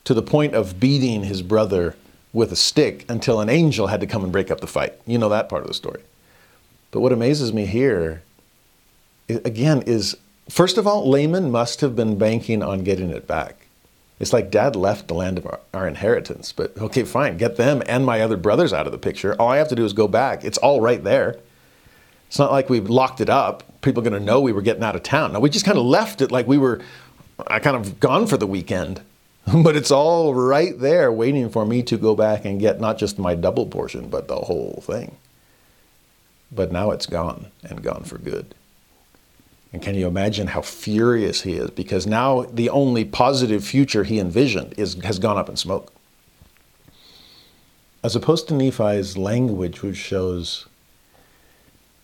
to 0.04 0.14
the 0.14 0.22
point 0.22 0.54
of 0.54 0.80
beating 0.80 1.24
his 1.24 1.42
brother 1.42 1.96
with 2.32 2.52
a 2.52 2.56
stick 2.56 3.06
until 3.10 3.40
an 3.40 3.50
angel 3.50 3.88
had 3.88 4.02
to 4.02 4.08
come 4.08 4.24
and 4.24 4.32
break 4.32 4.52
up 4.52 4.60
the 4.60 4.68
fight. 4.68 4.94
You 5.06 5.18
know 5.18 5.30
that 5.30 5.50
part 5.50 5.62
of 5.62 5.68
the 5.68 5.74
story. 5.74 6.02
But 6.94 7.00
what 7.00 7.12
amazes 7.12 7.52
me 7.52 7.66
here, 7.66 8.22
again, 9.28 9.82
is 9.82 10.16
first 10.48 10.78
of 10.78 10.86
all, 10.86 11.10
Laman 11.10 11.50
must 11.50 11.82
have 11.82 11.96
been 11.96 12.20
banking 12.20 12.62
on 12.62 12.84
getting 12.84 13.10
it 13.10 13.28
back. 13.28 13.66
It's 14.20 14.32
like 14.32 14.52
dad 14.52 14.76
left 14.76 15.08
the 15.08 15.16
land 15.16 15.40
of 15.40 15.48
our, 15.48 15.60
our, 15.74 15.88
inheritance, 15.88 16.54
but 16.54 16.78
okay, 16.78 17.04
fine, 17.04 17.38
get 17.38 17.58
them 17.58 17.82
and 17.88 18.06
my 18.06 18.22
other 18.22 18.38
brothers 18.38 18.72
out 18.72 18.86
of 18.86 18.92
the 18.92 19.00
picture. 19.00 19.36
All 19.42 19.50
I 19.50 19.58
have 19.58 19.70
to 19.70 19.76
do 19.76 19.84
is 19.84 19.92
go 19.92 20.08
back. 20.08 20.46
It's 20.46 20.60
all 20.60 20.82
right 20.82 21.04
there. 21.04 21.40
It's 22.28 22.38
not 22.38 22.52
like 22.52 22.70
we've 22.70 22.88
locked 22.88 23.22
it 23.22 23.30
up. 23.30 23.64
People 23.82 24.02
are 24.02 24.10
going 24.10 24.20
to 24.20 24.24
know 24.24 24.40
we 24.40 24.54
were 24.54 24.62
getting 24.62 24.84
out 24.84 24.96
of 24.96 25.02
town. 25.02 25.34
Now, 25.34 25.40
we 25.40 25.50
just 25.50 25.66
kind 25.66 25.80
of 25.80 25.86
left 25.86 26.22
it 26.22 26.32
like 26.32 26.48
we 26.48 26.60
were 26.60 26.80
I 27.48 27.58
kind 27.58 27.76
of 27.76 28.00
gone 28.00 28.28
for 28.28 28.38
the 28.38 28.48
weekend. 28.48 29.02
But 29.64 29.76
it's 29.76 29.92
all 29.92 30.34
right 30.34 30.80
there 30.80 31.12
waiting 31.12 31.50
for 31.50 31.66
me 31.66 31.84
to 31.84 31.98
go 31.98 32.16
back 32.16 32.46
and 32.46 32.62
get 32.62 32.80
not 32.80 32.98
just 32.98 33.20
my 33.20 33.36
double 33.36 33.66
portion, 33.66 34.08
but 34.08 34.30
the 34.30 34.38
whole 34.38 34.82
thing. 34.86 35.18
But 36.54 36.72
now 36.72 36.92
it's 36.92 37.06
gone 37.06 37.48
and 37.64 37.84
gone 37.84 38.04
for 38.04 38.18
good. 38.18 38.54
And 39.72 39.82
can 39.82 39.96
you 39.96 40.08
imagine 40.08 40.48
how 40.48 40.62
furious 40.62 41.42
he 41.42 41.54
is? 41.54 41.72
Because 41.72 42.06
now 42.06 42.44
the 42.44 42.70
only 42.70 43.04
positive 43.06 43.64
future 43.64 44.04
he 44.04 44.20
envisioned 44.20 44.76
is, 44.78 44.94
has 45.04 45.18
gone 45.18 45.38
up 45.38 45.50
in 45.50 45.56
smoke. 45.56 45.92
As 48.04 48.16
opposed 48.16 48.48
to 48.50 48.54
Nephi's 48.54 49.18
language, 49.18 49.82
which 49.82 49.98
shows 49.98 50.68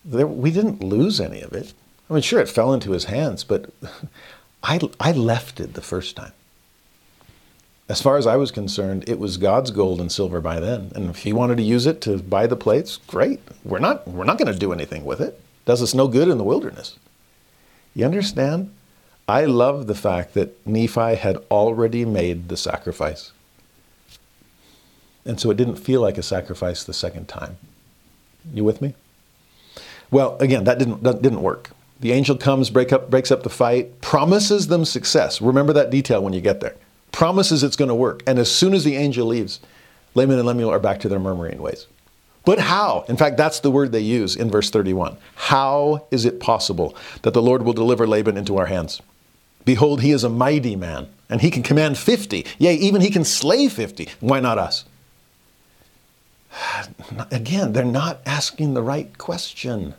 that 0.04 0.28
we 0.28 0.50
didn't 0.50 0.82
lose 0.82 1.20
any 1.20 1.42
of 1.42 1.54
it. 1.54 1.74
I 2.10 2.14
mean, 2.14 2.24
sure, 2.24 2.40
it 2.40 2.50
fell 2.50 2.74
into 2.74 2.92
his 2.92 3.06
hands, 3.06 3.44
but 3.44 3.70
I, 4.64 4.80
I 5.00 5.12
left 5.12 5.60
it 5.60 5.74
the 5.74 5.82
first 5.82 6.16
time 6.16 6.32
as 7.90 8.02
far 8.04 8.18
as 8.18 8.28
I 8.28 8.36
was 8.36 8.52
concerned, 8.52 9.04
it 9.10 9.18
was 9.18 9.38
God's 9.38 9.72
gold 9.72 10.00
and 10.00 10.12
silver 10.12 10.40
by 10.40 10.60
then. 10.60 10.92
And 10.94 11.10
if 11.10 11.18
he 11.24 11.34
wanted 11.34 11.58
to 11.58 11.64
use 11.64 11.88
it 11.88 12.02
to 12.02 12.20
buy 12.20 12.46
the 12.46 12.56
plates, 12.56 12.98
great. 13.08 13.40
We're 13.66 13.80
not, 13.80 14.08
we're 14.08 14.26
not 14.26 14.38
going 14.38 14.54
to 14.54 14.58
do 14.58 14.72
anything 14.72 15.04
with 15.06 15.20
it. 15.20 15.42
Does 15.66 15.82
us 15.82 15.96
no 15.96 16.08
good 16.08 16.28
in 16.28 16.38
the 16.38 16.44
wilderness. 16.44 16.98
You 17.96 18.06
understand? 18.06 18.72
I 19.28 19.46
love 19.46 19.88
the 19.88 19.96
fact 19.96 20.36
that 20.36 20.66
Nephi 20.68 21.16
had 21.16 21.38
already 21.50 22.06
made 22.06 22.48
the 22.48 22.58
sacrifice. 22.58 23.32
And 25.26 25.40
so 25.40 25.50
it 25.50 25.58
didn't 25.58 25.76
feel 25.76 26.02
like 26.02 26.20
a 26.20 26.24
sacrifice 26.24 26.84
the 26.84 26.94
second 26.94 27.28
time. 27.28 27.58
You 28.54 28.64
with 28.64 28.84
me? 28.84 28.94
Well, 30.12 30.38
again, 30.40 30.64
that 30.66 30.78
didn't, 30.78 31.02
that 31.04 31.24
didn't 31.24 31.42
work. 31.42 31.72
The 32.00 32.12
angel 32.12 32.38
comes, 32.38 32.70
break 32.70 32.94
up, 32.94 33.10
breaks 33.10 33.32
up 33.32 33.42
the 33.42 33.50
fight, 33.50 34.00
promises 34.00 34.68
them 34.68 34.86
success. 34.86 35.42
Remember 35.42 35.74
that 35.74 35.90
detail 35.90 36.24
when 36.24 36.34
you 36.34 36.42
get 36.42 36.60
there 36.62 36.76
promises 37.12 37.64
it's 37.64 37.76
going 37.76 37.90
to 37.90 37.96
work. 37.96 38.24
And 38.28 38.40
as 38.40 38.52
soon 38.52 38.74
as 38.74 38.84
the 38.84 38.96
angel 38.96 39.28
leaves, 39.28 39.60
Laman 40.16 40.38
and 40.38 40.48
Lemuel 40.48 40.72
are 40.72 40.80
back 40.80 41.00
to 41.02 41.10
their 41.10 41.20
murmuring 41.20 41.62
ways. 41.62 41.88
But 42.46 42.60
how? 42.60 43.06
In 43.08 43.18
fact, 43.18 43.38
that's 43.38 43.60
the 43.60 43.72
word 43.72 43.92
they 43.92 44.00
use 44.00 44.36
in 44.36 44.50
verse 44.50 44.70
31. 44.70 45.18
How 45.36 46.08
is 46.10 46.26
it 46.26 46.40
possible 46.40 46.96
that 47.22 47.34
the 47.34 47.42
Lord 47.42 47.64
will 47.64 47.74
deliver 47.74 48.08
Laban 48.08 48.38
into 48.38 48.58
our 48.58 48.66
hands? 48.66 49.02
Behold, 49.66 50.02
he 50.02 50.12
is 50.12 50.24
a 50.24 50.30
mighty 50.30 50.76
man, 50.76 51.10
and 51.30 51.42
he 51.42 51.52
can 51.52 51.64
command 51.64 51.98
50. 51.98 52.46
Yea, 52.58 52.74
even 52.74 53.02
he 53.02 53.12
can 53.12 53.26
slay 53.26 53.68
50. 53.68 54.10
Why 54.20 54.40
not 54.40 54.58
us? 54.58 54.86
again, 57.32 57.74
they're 57.74 57.86
not 57.86 58.22
asking 58.26 58.74
the 58.74 58.82
right 58.82 59.16
question. 59.18 59.94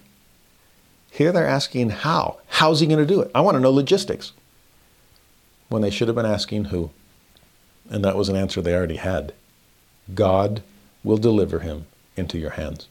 Here 1.11 1.33
they're 1.33 1.47
asking 1.47 1.91
how. 1.91 2.39
How's 2.49 2.81
he 2.81 2.87
going 2.87 2.99
to 2.99 3.07
do 3.07 3.21
it? 3.21 3.31
I 3.35 3.41
want 3.41 3.57
to 3.57 3.61
know 3.61 3.71
logistics. 3.71 4.33
When 5.69 5.83
they 5.83 5.91
should 5.91 6.09
have 6.09 6.17
been 6.17 6.27
asking 6.27 6.67
who. 6.67 6.91
And 7.91 8.05
that 8.05 8.17
was 8.17 8.29
an 8.29 8.37
answer 8.37 8.63
they 8.63 8.75
already 8.75 8.97
had. 8.97 9.35
God 10.15 10.63
will 11.05 11.19
deliver 11.19 11.59
him 11.59 11.87
into 12.17 12.39
your 12.39 12.51
hands. 12.51 12.89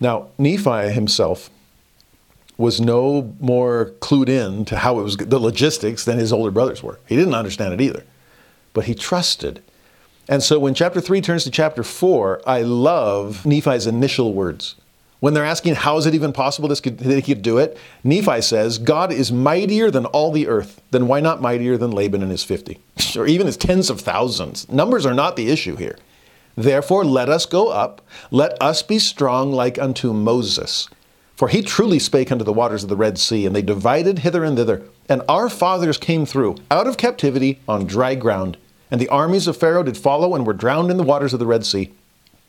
Now, 0.00 0.28
Nephi 0.36 0.90
himself 0.90 1.48
was 2.58 2.80
no 2.80 3.34
more 3.38 3.92
clued 4.00 4.28
in 4.28 4.64
to 4.66 4.78
how 4.78 4.98
it 4.98 5.02
was 5.02 5.16
the 5.16 5.38
logistics 5.38 6.04
than 6.04 6.18
his 6.18 6.32
older 6.32 6.50
brothers 6.50 6.82
were. 6.82 6.98
He 7.06 7.16
didn't 7.16 7.34
understand 7.34 7.74
it 7.74 7.80
either, 7.80 8.04
but 8.72 8.86
he 8.86 8.94
trusted. 8.94 9.62
And 10.28 10.42
so 10.42 10.58
when 10.58 10.74
chapter 10.74 11.00
3 11.00 11.20
turns 11.20 11.44
to 11.44 11.50
chapter 11.50 11.82
4, 11.82 12.42
I 12.46 12.62
love 12.62 13.46
Nephi's 13.46 13.86
initial 13.86 14.32
words. 14.32 14.74
When 15.26 15.34
they're 15.34 15.44
asking, 15.44 15.74
how 15.74 15.96
is 15.96 16.06
it 16.06 16.14
even 16.14 16.32
possible 16.32 16.68
this 16.68 16.80
could, 16.80 16.98
that 16.98 17.16
he 17.16 17.34
could 17.34 17.42
do 17.42 17.58
it? 17.58 17.76
Nephi 18.04 18.40
says, 18.42 18.78
God 18.78 19.10
is 19.10 19.32
mightier 19.32 19.90
than 19.90 20.06
all 20.06 20.30
the 20.30 20.46
earth. 20.46 20.80
Then 20.92 21.08
why 21.08 21.18
not 21.18 21.42
mightier 21.42 21.76
than 21.76 21.90
Laban 21.90 22.22
and 22.22 22.30
his 22.30 22.44
50? 22.44 22.78
or 23.16 23.26
even 23.26 23.48
his 23.48 23.56
tens 23.56 23.90
of 23.90 24.00
thousands? 24.00 24.68
Numbers 24.68 25.04
are 25.04 25.14
not 25.14 25.34
the 25.34 25.50
issue 25.50 25.74
here. 25.74 25.98
Therefore, 26.54 27.04
let 27.04 27.28
us 27.28 27.44
go 27.44 27.70
up. 27.70 28.02
Let 28.30 28.56
us 28.62 28.84
be 28.84 29.00
strong 29.00 29.50
like 29.50 29.80
unto 29.80 30.12
Moses. 30.12 30.88
For 31.34 31.48
he 31.48 31.60
truly 31.60 31.98
spake 31.98 32.30
unto 32.30 32.44
the 32.44 32.52
waters 32.52 32.84
of 32.84 32.88
the 32.88 32.94
Red 32.94 33.18
Sea, 33.18 33.46
and 33.46 33.56
they 33.56 33.62
divided 33.62 34.20
hither 34.20 34.44
and 34.44 34.56
thither. 34.56 34.84
And 35.08 35.22
our 35.28 35.50
fathers 35.50 35.98
came 35.98 36.24
through 36.24 36.54
out 36.70 36.86
of 36.86 36.98
captivity 36.98 37.58
on 37.66 37.88
dry 37.88 38.14
ground. 38.14 38.58
And 38.92 39.00
the 39.00 39.08
armies 39.08 39.48
of 39.48 39.56
Pharaoh 39.56 39.82
did 39.82 39.96
follow 39.96 40.36
and 40.36 40.46
were 40.46 40.52
drowned 40.52 40.92
in 40.92 40.98
the 40.98 41.02
waters 41.02 41.32
of 41.32 41.40
the 41.40 41.46
Red 41.46 41.66
Sea. 41.66 41.92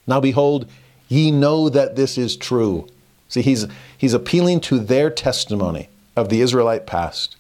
Now 0.06 0.22
behold, 0.22 0.68
ye 1.08 1.32
know 1.32 1.70
that 1.70 1.96
this 1.96 2.18
is 2.18 2.36
true. 2.36 2.88
See, 3.30 3.42
he's, 3.42 3.68
he's 3.98 4.14
appealing 4.14 4.62
to 4.62 4.80
their 4.80 5.10
testimony 5.10 5.90
of 6.16 6.30
the 6.30 6.42
Israelite 6.42 6.88
past. 6.88 7.36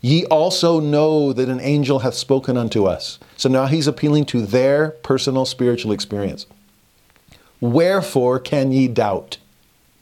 Ye 0.00 0.24
also 0.26 0.80
know 0.80 1.32
that 1.32 1.48
an 1.48 1.60
angel 1.60 2.00
hath 2.00 2.14
spoken 2.14 2.56
unto 2.56 2.86
us. 2.86 3.18
So 3.36 3.48
now 3.48 3.66
he's 3.66 3.86
appealing 3.86 4.24
to 4.26 4.44
their 4.44 4.90
personal 5.02 5.44
spiritual 5.44 5.92
experience. 5.92 6.46
Wherefore 7.60 8.38
can 8.38 8.72
ye 8.72 8.88
doubt? 8.88 9.38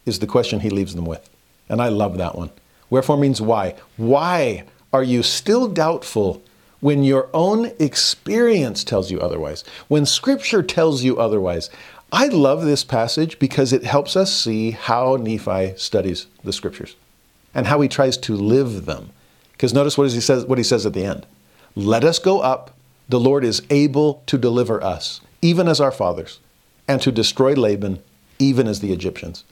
is 0.08 0.18
the 0.18 0.26
question 0.26 0.60
he 0.60 0.70
leaves 0.70 0.94
them 0.94 1.04
with. 1.04 1.28
And 1.68 1.80
I 1.80 1.88
love 1.88 2.16
that 2.18 2.34
one. 2.34 2.50
Wherefore 2.90 3.18
means 3.18 3.40
why. 3.40 3.76
Why 3.96 4.64
are 4.92 5.02
you 5.02 5.22
still 5.22 5.68
doubtful 5.68 6.42
when 6.80 7.04
your 7.04 7.28
own 7.34 7.72
experience 7.78 8.82
tells 8.82 9.10
you 9.10 9.20
otherwise? 9.20 9.62
When 9.88 10.06
scripture 10.06 10.62
tells 10.62 11.04
you 11.04 11.18
otherwise? 11.18 11.68
I 12.12 12.28
love 12.28 12.64
this 12.64 12.84
passage 12.84 13.38
because 13.38 13.72
it 13.72 13.84
helps 13.84 14.16
us 14.16 14.32
see 14.32 14.70
how 14.70 15.16
Nephi 15.16 15.74
studies 15.76 16.26
the 16.42 16.54
scriptures 16.54 16.96
and 17.54 17.66
how 17.66 17.80
he 17.80 17.88
tries 17.88 18.16
to 18.18 18.34
live 18.34 18.86
them. 18.86 19.10
Because 19.52 19.74
notice 19.74 19.98
what 19.98 20.10
he 20.10 20.20
says 20.20 20.46
what 20.46 20.58
he 20.58 20.64
says 20.64 20.86
at 20.86 20.94
the 20.94 21.04
end. 21.04 21.26
Let 21.74 22.04
us 22.04 22.18
go 22.18 22.40
up. 22.40 22.74
The 23.08 23.20
Lord 23.20 23.44
is 23.44 23.62
able 23.70 24.22
to 24.26 24.38
deliver 24.38 24.82
us, 24.82 25.20
even 25.42 25.68
as 25.68 25.80
our 25.80 25.90
fathers, 25.90 26.40
and 26.86 27.00
to 27.02 27.12
destroy 27.12 27.54
Laban, 27.54 28.02
even 28.38 28.66
as 28.66 28.80
the 28.80 28.92
Egyptians. 28.92 29.44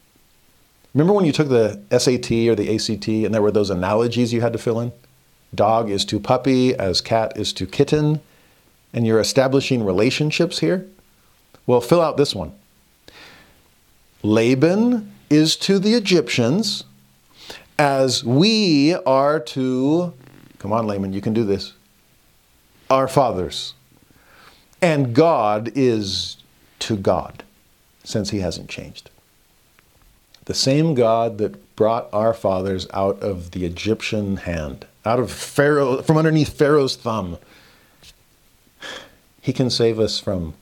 Remember 0.93 1.13
when 1.13 1.25
you 1.25 1.31
took 1.31 1.49
the 1.49 1.79
SAT 1.91 2.31
or 2.49 2.55
the 2.55 2.73
ACT 2.73 3.07
and 3.07 3.33
there 3.33 3.41
were 3.41 3.51
those 3.51 3.69
analogies 3.69 4.33
you 4.33 4.41
had 4.41 4.53
to 4.53 4.59
fill 4.59 4.79
in? 4.79 4.91
Dog 5.53 5.89
is 5.89 6.05
to 6.05 6.19
puppy 6.19 6.75
as 6.75 7.01
cat 7.01 7.33
is 7.35 7.53
to 7.53 7.67
kitten, 7.67 8.19
and 8.93 9.05
you're 9.05 9.19
establishing 9.19 9.85
relationships 9.85 10.59
here? 10.59 10.87
Well, 11.67 11.81
fill 11.81 12.01
out 12.01 12.17
this 12.17 12.33
one. 12.33 12.53
Laban 14.23 15.13
is 15.29 15.55
to 15.57 15.77
the 15.77 15.93
Egyptians 15.93 16.85
as 17.77 18.23
we 18.23 18.95
are 19.05 19.39
to, 19.39 20.13
come 20.57 20.73
on, 20.73 20.87
Laban, 20.87 21.13
you 21.13 21.21
can 21.21 21.33
do 21.33 21.43
this, 21.43 21.73
our 22.89 23.07
fathers. 23.07 23.73
And 24.81 25.13
God 25.13 25.71
is 25.75 26.37
to 26.79 26.95
God, 26.95 27.43
since 28.03 28.29
he 28.29 28.39
hasn't 28.39 28.69
changed. 28.69 29.09
The 30.45 30.53
same 30.53 30.93
God 30.93 31.37
that 31.39 31.75
brought 31.75 32.07
our 32.13 32.33
fathers 32.33 32.87
out 32.93 33.21
of 33.21 33.51
the 33.51 33.65
Egyptian 33.65 34.37
hand, 34.37 34.87
out 35.05 35.19
of 35.19 35.31
Pharaoh, 35.31 36.01
from 36.01 36.17
underneath 36.17 36.57
Pharaoh's 36.57 36.95
thumb, 36.95 37.37
he 39.41 39.51
can 39.51 39.69
save 39.69 39.99
us 39.99 40.19
from 40.19 40.53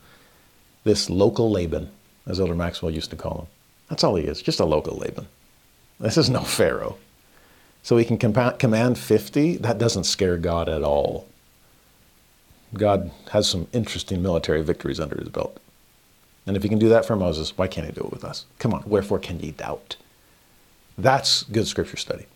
this 0.86 1.10
local 1.10 1.50
Laban, 1.50 1.90
as 2.28 2.38
Elder 2.38 2.54
Maxwell 2.54 2.92
used 2.92 3.10
to 3.10 3.16
call 3.16 3.40
him. 3.40 3.46
That's 3.90 4.04
all 4.04 4.14
he 4.14 4.24
is, 4.24 4.40
just 4.40 4.60
a 4.60 4.64
local 4.64 4.96
Laban. 4.96 5.26
This 5.98 6.16
is 6.16 6.30
no 6.30 6.40
Pharaoh. 6.58 6.96
So 7.82 7.96
he 7.96 8.04
can 8.04 8.18
command 8.18 8.96
50. 8.96 9.56
That 9.58 9.78
doesn't 9.78 10.04
scare 10.04 10.36
God 10.36 10.68
at 10.68 10.82
all. 10.82 11.26
God 12.72 13.10
has 13.32 13.48
some 13.48 13.66
interesting 13.72 14.22
military 14.22 14.62
victories 14.62 15.00
under 15.00 15.16
his 15.16 15.28
belt. 15.28 15.58
And 16.46 16.56
if 16.56 16.62
he 16.62 16.68
can 16.68 16.78
do 16.78 16.88
that 16.88 17.04
for 17.04 17.16
Moses, 17.16 17.58
why 17.58 17.66
can't 17.66 17.86
he 17.86 17.92
do 17.92 18.02
it 18.02 18.12
with 18.12 18.24
us? 18.24 18.46
Come 18.60 18.72
on, 18.72 18.84
wherefore 18.86 19.18
can 19.18 19.40
ye 19.40 19.50
doubt? 19.50 19.96
That's 20.96 21.42
good 21.42 21.66
scripture 21.66 21.96
study. 21.96 22.26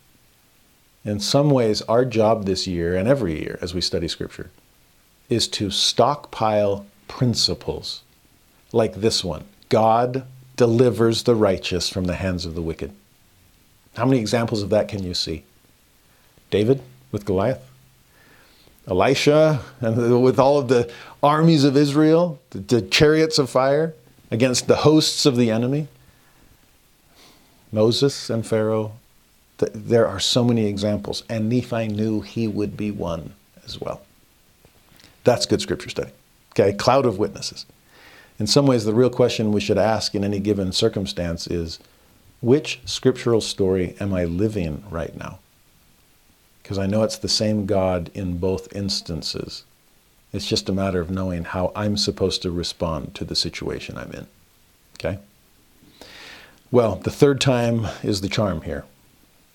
In 1.05 1.21
some 1.21 1.51
ways, 1.51 1.83
our 1.83 2.05
job 2.05 2.47
this 2.47 2.67
year 2.67 2.97
and 2.97 3.09
every 3.09 3.41
year 3.41 3.59
as 3.63 3.75
we 3.75 3.81
study 3.81 4.09
scripture 4.09 4.51
is 5.29 5.47
to 5.49 5.71
stockpile 5.71 6.85
principles 7.07 8.03
like 8.73 8.95
this 8.95 9.25
one 9.25 9.45
God 9.69 10.25
delivers 10.57 11.23
the 11.23 11.35
righteous 11.35 11.89
from 11.89 12.05
the 12.05 12.17
hands 12.17 12.45
of 12.45 12.55
the 12.55 12.63
wicked. 12.63 12.93
How 13.97 14.05
many 14.05 14.21
examples 14.21 14.63
of 14.63 14.71
that 14.71 14.89
can 14.89 15.03
you 15.03 15.15
see? 15.15 15.45
David 16.51 16.83
with 17.13 17.25
Goliath, 17.25 17.63
Elisha 18.87 19.61
and 19.81 20.23
with 20.23 20.39
all 20.39 20.59
of 20.59 20.69
the 20.69 20.91
armies 21.23 21.65
of 21.65 21.77
Israel, 21.77 22.41
the, 22.51 22.59
the 22.59 22.83
chariots 22.83 23.39
of 23.39 23.51
fire, 23.51 23.95
against 24.31 24.69
the 24.69 24.77
hosts 24.77 25.27
of 25.27 25.37
the 25.37 25.51
enemy. 25.51 25.89
Moses 27.73 28.31
and 28.31 28.47
Pharaoh, 28.47 28.93
th- 29.59 29.73
there 29.75 30.07
are 30.07 30.21
so 30.21 30.45
many 30.45 30.67
examples, 30.67 31.23
and 31.29 31.49
Nephi 31.49 31.89
knew 31.89 32.21
he 32.21 32.47
would 32.47 32.77
be 32.77 32.91
one 32.91 33.35
as 33.65 33.81
well. 33.81 34.03
That's 35.25 35.47
good 35.47 35.61
scripture 35.61 35.89
study. 35.89 36.11
Okay, 36.53 36.73
cloud 36.73 37.07
of 37.07 37.19
witnesses. 37.19 37.67
In 38.41 38.47
some 38.47 38.67
ways, 38.67 38.87
the 38.87 38.95
real 38.95 39.11
question 39.11 39.53
we 39.53 39.61
should 39.61 39.77
ask 39.77 40.15
in 40.15 40.25
any 40.25 40.41
given 40.41 40.73
circumstance 40.73 41.47
is 41.47 41.79
which 42.41 42.81
scriptural 42.87 43.43
story 43.43 43.95
am 44.01 44.15
I 44.15 44.25
living 44.25 44.83
right 44.89 45.15
now? 45.15 45.41
Because 46.63 46.79
I 46.79 46.87
know 46.87 47.03
it's 47.03 47.19
the 47.19 47.29
same 47.29 47.67
God 47.67 48.11
in 48.15 48.39
both 48.39 48.75
instances. 48.75 49.65
It's 50.33 50.49
just 50.49 50.71
a 50.71 50.73
matter 50.73 51.01
of 51.01 51.11
knowing 51.11 51.45
how 51.45 51.71
I'm 51.77 51.99
supposed 51.99 52.41
to 52.43 52.51
respond 52.51 53.15
to 53.17 53.25
the 53.25 53.37
situation 53.37 53.99
I'm 53.99 54.13
in. 54.13 54.27
Okay? 54.95 55.19
Well, 56.71 56.97
the 56.97 57.11
third 57.11 57.43
time 57.43 57.89
is 58.03 58.23
the 58.23 58.29
charm 58.29 58.63
here. 58.63 58.87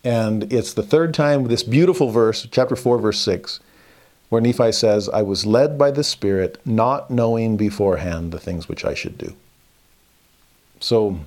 And 0.04 0.54
it's 0.54 0.74
the 0.74 0.84
third 0.84 1.16
time, 1.16 1.46
this 1.46 1.64
beautiful 1.64 2.12
verse, 2.12 2.48
chapter 2.52 2.76
4, 2.76 3.00
verse 3.00 3.20
6, 3.20 3.60
where 4.36 4.42
Nephi 4.42 4.74
says, 4.74 5.08
I 5.08 5.22
was 5.22 5.46
led 5.46 5.78
by 5.78 5.92
the 5.92 6.04
Spirit, 6.04 6.60
not 6.66 7.10
knowing 7.10 7.56
beforehand 7.56 8.34
the 8.34 8.38
things 8.38 8.68
which 8.68 8.84
I 8.84 8.94
should 8.94 9.18
do. 9.18 9.34
So, 10.82 11.22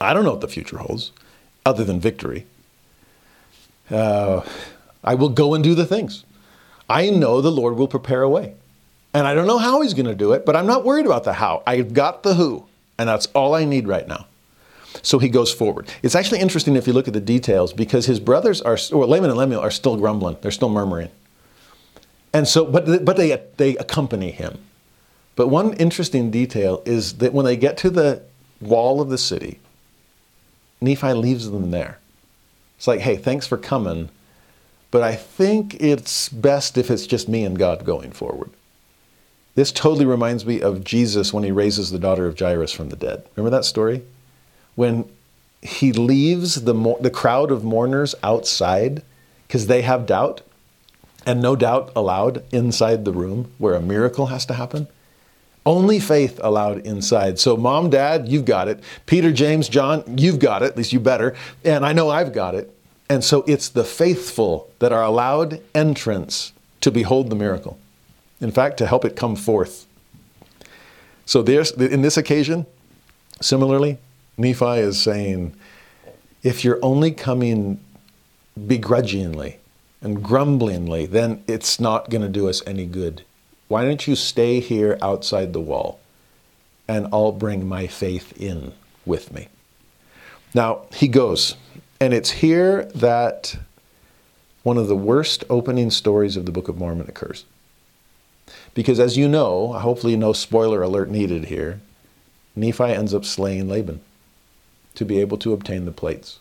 I 0.00 0.14
don't 0.14 0.22
know 0.22 0.30
what 0.30 0.40
the 0.40 0.46
future 0.46 0.78
holds, 0.78 1.10
other 1.66 1.82
than 1.82 1.98
victory. 1.98 2.46
Uh, 3.90 4.42
I 5.02 5.16
will 5.16 5.30
go 5.30 5.54
and 5.54 5.64
do 5.64 5.74
the 5.74 5.84
things. 5.84 6.24
I 6.88 7.10
know 7.10 7.40
the 7.40 7.50
Lord 7.50 7.74
will 7.74 7.88
prepare 7.88 8.22
a 8.22 8.30
way. 8.30 8.54
And 9.12 9.26
I 9.26 9.34
don't 9.34 9.48
know 9.48 9.58
how 9.58 9.80
he's 9.80 9.92
going 9.92 10.06
to 10.06 10.14
do 10.14 10.30
it, 10.30 10.46
but 10.46 10.54
I'm 10.54 10.68
not 10.68 10.84
worried 10.84 11.06
about 11.06 11.24
the 11.24 11.32
how. 11.32 11.64
I've 11.66 11.92
got 11.92 12.22
the 12.22 12.34
who, 12.34 12.66
and 12.98 13.08
that's 13.08 13.26
all 13.34 13.52
I 13.56 13.64
need 13.64 13.88
right 13.88 14.06
now. 14.06 14.26
So 15.02 15.18
he 15.18 15.28
goes 15.28 15.52
forward. 15.52 15.88
It's 16.04 16.14
actually 16.14 16.38
interesting 16.38 16.76
if 16.76 16.86
you 16.86 16.92
look 16.92 17.08
at 17.08 17.14
the 17.14 17.20
details 17.20 17.72
because 17.72 18.06
his 18.06 18.20
brothers 18.20 18.62
are, 18.62 18.78
or 18.92 19.06
Laman 19.06 19.30
and 19.30 19.36
Lemuel 19.40 19.60
are 19.60 19.72
still 19.72 19.96
grumbling. 19.96 20.36
They're 20.40 20.52
still 20.52 20.68
murmuring. 20.68 21.10
And 22.32 22.48
so, 22.48 22.64
but, 22.64 23.04
but 23.04 23.16
they, 23.16 23.40
they 23.56 23.76
accompany 23.76 24.30
him. 24.30 24.58
But 25.36 25.48
one 25.48 25.74
interesting 25.74 26.30
detail 26.30 26.82
is 26.84 27.14
that 27.14 27.32
when 27.32 27.44
they 27.44 27.56
get 27.56 27.76
to 27.78 27.90
the 27.90 28.22
wall 28.60 29.00
of 29.00 29.08
the 29.08 29.18
city, 29.18 29.60
Nephi 30.80 31.12
leaves 31.12 31.50
them 31.50 31.70
there. 31.70 31.98
It's 32.76 32.86
like, 32.86 33.00
hey, 33.00 33.16
thanks 33.16 33.46
for 33.46 33.56
coming, 33.56 34.08
but 34.90 35.02
I 35.02 35.14
think 35.14 35.74
it's 35.80 36.28
best 36.28 36.76
if 36.76 36.90
it's 36.90 37.06
just 37.06 37.28
me 37.28 37.44
and 37.44 37.58
God 37.58 37.84
going 37.84 38.12
forward. 38.12 38.50
This 39.54 39.70
totally 39.70 40.06
reminds 40.06 40.46
me 40.46 40.60
of 40.60 40.82
Jesus 40.82 41.32
when 41.32 41.44
he 41.44 41.50
raises 41.50 41.90
the 41.90 41.98
daughter 41.98 42.26
of 42.26 42.38
Jairus 42.38 42.72
from 42.72 42.88
the 42.88 42.96
dead. 42.96 43.24
Remember 43.36 43.56
that 43.56 43.64
story? 43.64 44.02
When 44.74 45.08
he 45.60 45.92
leaves 45.92 46.62
the, 46.62 46.96
the 47.00 47.10
crowd 47.10 47.50
of 47.50 47.62
mourners 47.62 48.14
outside 48.22 49.02
because 49.46 49.66
they 49.66 49.82
have 49.82 50.06
doubt 50.06 50.40
and 51.26 51.40
no 51.40 51.56
doubt 51.56 51.92
allowed 51.94 52.44
inside 52.52 53.04
the 53.04 53.12
room 53.12 53.52
where 53.58 53.74
a 53.74 53.80
miracle 53.80 54.26
has 54.26 54.44
to 54.46 54.54
happen. 54.54 54.88
Only 55.64 56.00
faith 56.00 56.40
allowed 56.42 56.78
inside. 56.78 57.38
So, 57.38 57.56
mom, 57.56 57.90
dad, 57.90 58.28
you've 58.28 58.44
got 58.44 58.66
it. 58.66 58.82
Peter, 59.06 59.32
James, 59.32 59.68
John, 59.68 60.02
you've 60.18 60.40
got 60.40 60.62
it. 60.62 60.70
At 60.70 60.76
least 60.76 60.92
you 60.92 60.98
better. 60.98 61.36
And 61.64 61.86
I 61.86 61.92
know 61.92 62.10
I've 62.10 62.32
got 62.32 62.54
it. 62.56 62.74
And 63.08 63.22
so 63.22 63.44
it's 63.46 63.68
the 63.68 63.84
faithful 63.84 64.70
that 64.80 64.92
are 64.92 65.04
allowed 65.04 65.60
entrance 65.74 66.52
to 66.80 66.90
behold 66.90 67.30
the 67.30 67.36
miracle. 67.36 67.78
In 68.40 68.50
fact, 68.50 68.76
to 68.78 68.86
help 68.86 69.04
it 69.04 69.14
come 69.14 69.36
forth. 69.36 69.86
So, 71.26 71.42
there's, 71.42 71.70
in 71.70 72.02
this 72.02 72.16
occasion, 72.16 72.66
similarly, 73.40 73.98
Nephi 74.36 74.78
is 74.78 75.00
saying, 75.00 75.54
if 76.42 76.64
you're 76.64 76.80
only 76.82 77.12
coming 77.12 77.78
begrudgingly 78.66 79.58
and 80.02 80.22
grumblingly, 80.22 81.06
then 81.06 81.42
it's 81.46 81.80
not 81.80 82.10
going 82.10 82.22
to 82.22 82.28
do 82.28 82.48
us 82.48 82.62
any 82.66 82.86
good. 82.86 83.22
Why 83.68 83.84
don't 83.84 84.06
you 84.06 84.16
stay 84.16 84.60
here 84.60 84.98
outside 85.00 85.52
the 85.52 85.60
wall 85.60 86.00
and 86.86 87.06
I'll 87.12 87.32
bring 87.32 87.66
my 87.66 87.86
faith 87.86 88.38
in 88.40 88.72
with 89.06 89.32
me? 89.32 89.48
Now, 90.54 90.82
he 90.92 91.08
goes, 91.08 91.56
and 92.00 92.12
it's 92.12 92.30
here 92.30 92.84
that 92.94 93.56
one 94.62 94.76
of 94.76 94.88
the 94.88 94.96
worst 94.96 95.44
opening 95.48 95.90
stories 95.90 96.36
of 96.36 96.46
the 96.46 96.52
Book 96.52 96.68
of 96.68 96.76
Mormon 96.76 97.08
occurs. 97.08 97.44
Because 98.74 99.00
as 99.00 99.16
you 99.16 99.28
know, 99.28 99.72
hopefully 99.72 100.16
no 100.16 100.32
spoiler 100.32 100.82
alert 100.82 101.10
needed 101.10 101.46
here, 101.46 101.80
Nephi 102.54 102.84
ends 102.84 103.14
up 103.14 103.24
slaying 103.24 103.68
Laban 103.68 104.00
to 104.94 105.04
be 105.04 105.20
able 105.20 105.38
to 105.38 105.52
obtain 105.52 105.84
the 105.84 105.92
plates. 105.92 106.38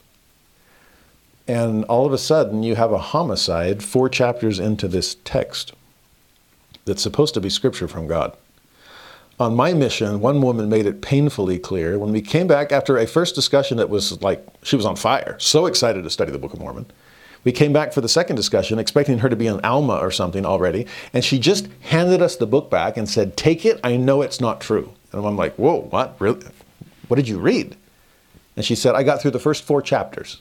And 1.47 1.84
all 1.85 2.05
of 2.05 2.13
a 2.13 2.18
sudden, 2.18 2.63
you 2.63 2.76
have 2.76 2.91
a 2.91 2.97
homicide 2.97 3.84
four 3.84 4.09
chapters 4.09 4.59
into 4.59 4.88
this 4.88 5.15
text 5.23 5.73
that's 6.85 7.01
supposed 7.01 7.34
to 7.34 7.41
be 7.41 7.49
scripture 7.49 7.88
from 7.88 8.07
God. 8.07 8.35
On 9.39 9.55
my 9.55 9.73
mission, 9.73 10.19
one 10.19 10.41
woman 10.41 10.69
made 10.69 10.85
it 10.85 11.01
painfully 11.01 11.57
clear 11.57 11.97
when 11.97 12.11
we 12.11 12.22
came 12.22 12.45
back 12.45 12.72
after 12.72 12.97
a 12.97 13.07
first 13.07 13.34
discussion 13.34 13.77
that 13.77 13.89
was 13.89 14.22
like 14.22 14.45
she 14.61 14.76
was 14.76 14.85
on 14.85 14.95
fire, 14.95 15.35
so 15.39 15.65
excited 15.65 16.03
to 16.03 16.11
study 16.11 16.31
the 16.31 16.38
Book 16.38 16.53
of 16.53 16.59
Mormon. 16.59 16.85
We 17.43 17.51
came 17.51 17.73
back 17.73 17.91
for 17.91 18.01
the 18.01 18.09
second 18.09 18.35
discussion, 18.35 18.77
expecting 18.77 19.18
her 19.18 19.30
to 19.30 19.35
be 19.35 19.47
an 19.47 19.59
Alma 19.61 19.95
or 19.95 20.11
something 20.11 20.45
already, 20.45 20.85
and 21.11 21.26
she 21.26 21.39
just 21.39 21.68
handed 21.81 22.22
us 22.22 22.35
the 22.35 22.45
book 22.45 22.69
back 22.69 22.97
and 22.97 23.09
said, 23.09 23.35
Take 23.35 23.65
it, 23.65 23.80
I 23.84 23.97
know 23.97 24.22
it's 24.22 24.39
not 24.39 24.61
true. 24.61 24.93
And 25.11 25.26
I'm 25.26 25.38
like, 25.38 25.55
Whoa, 25.55 25.88
what? 25.89 26.15
Really? 26.19 26.45
What 27.07 27.15
did 27.15 27.27
you 27.27 27.39
read? 27.39 27.76
And 28.55 28.63
she 28.63 28.76
said, 28.76 28.93
I 28.93 29.01
got 29.01 29.22
through 29.22 29.31
the 29.31 29.39
first 29.39 29.63
four 29.63 29.81
chapters. 29.81 30.39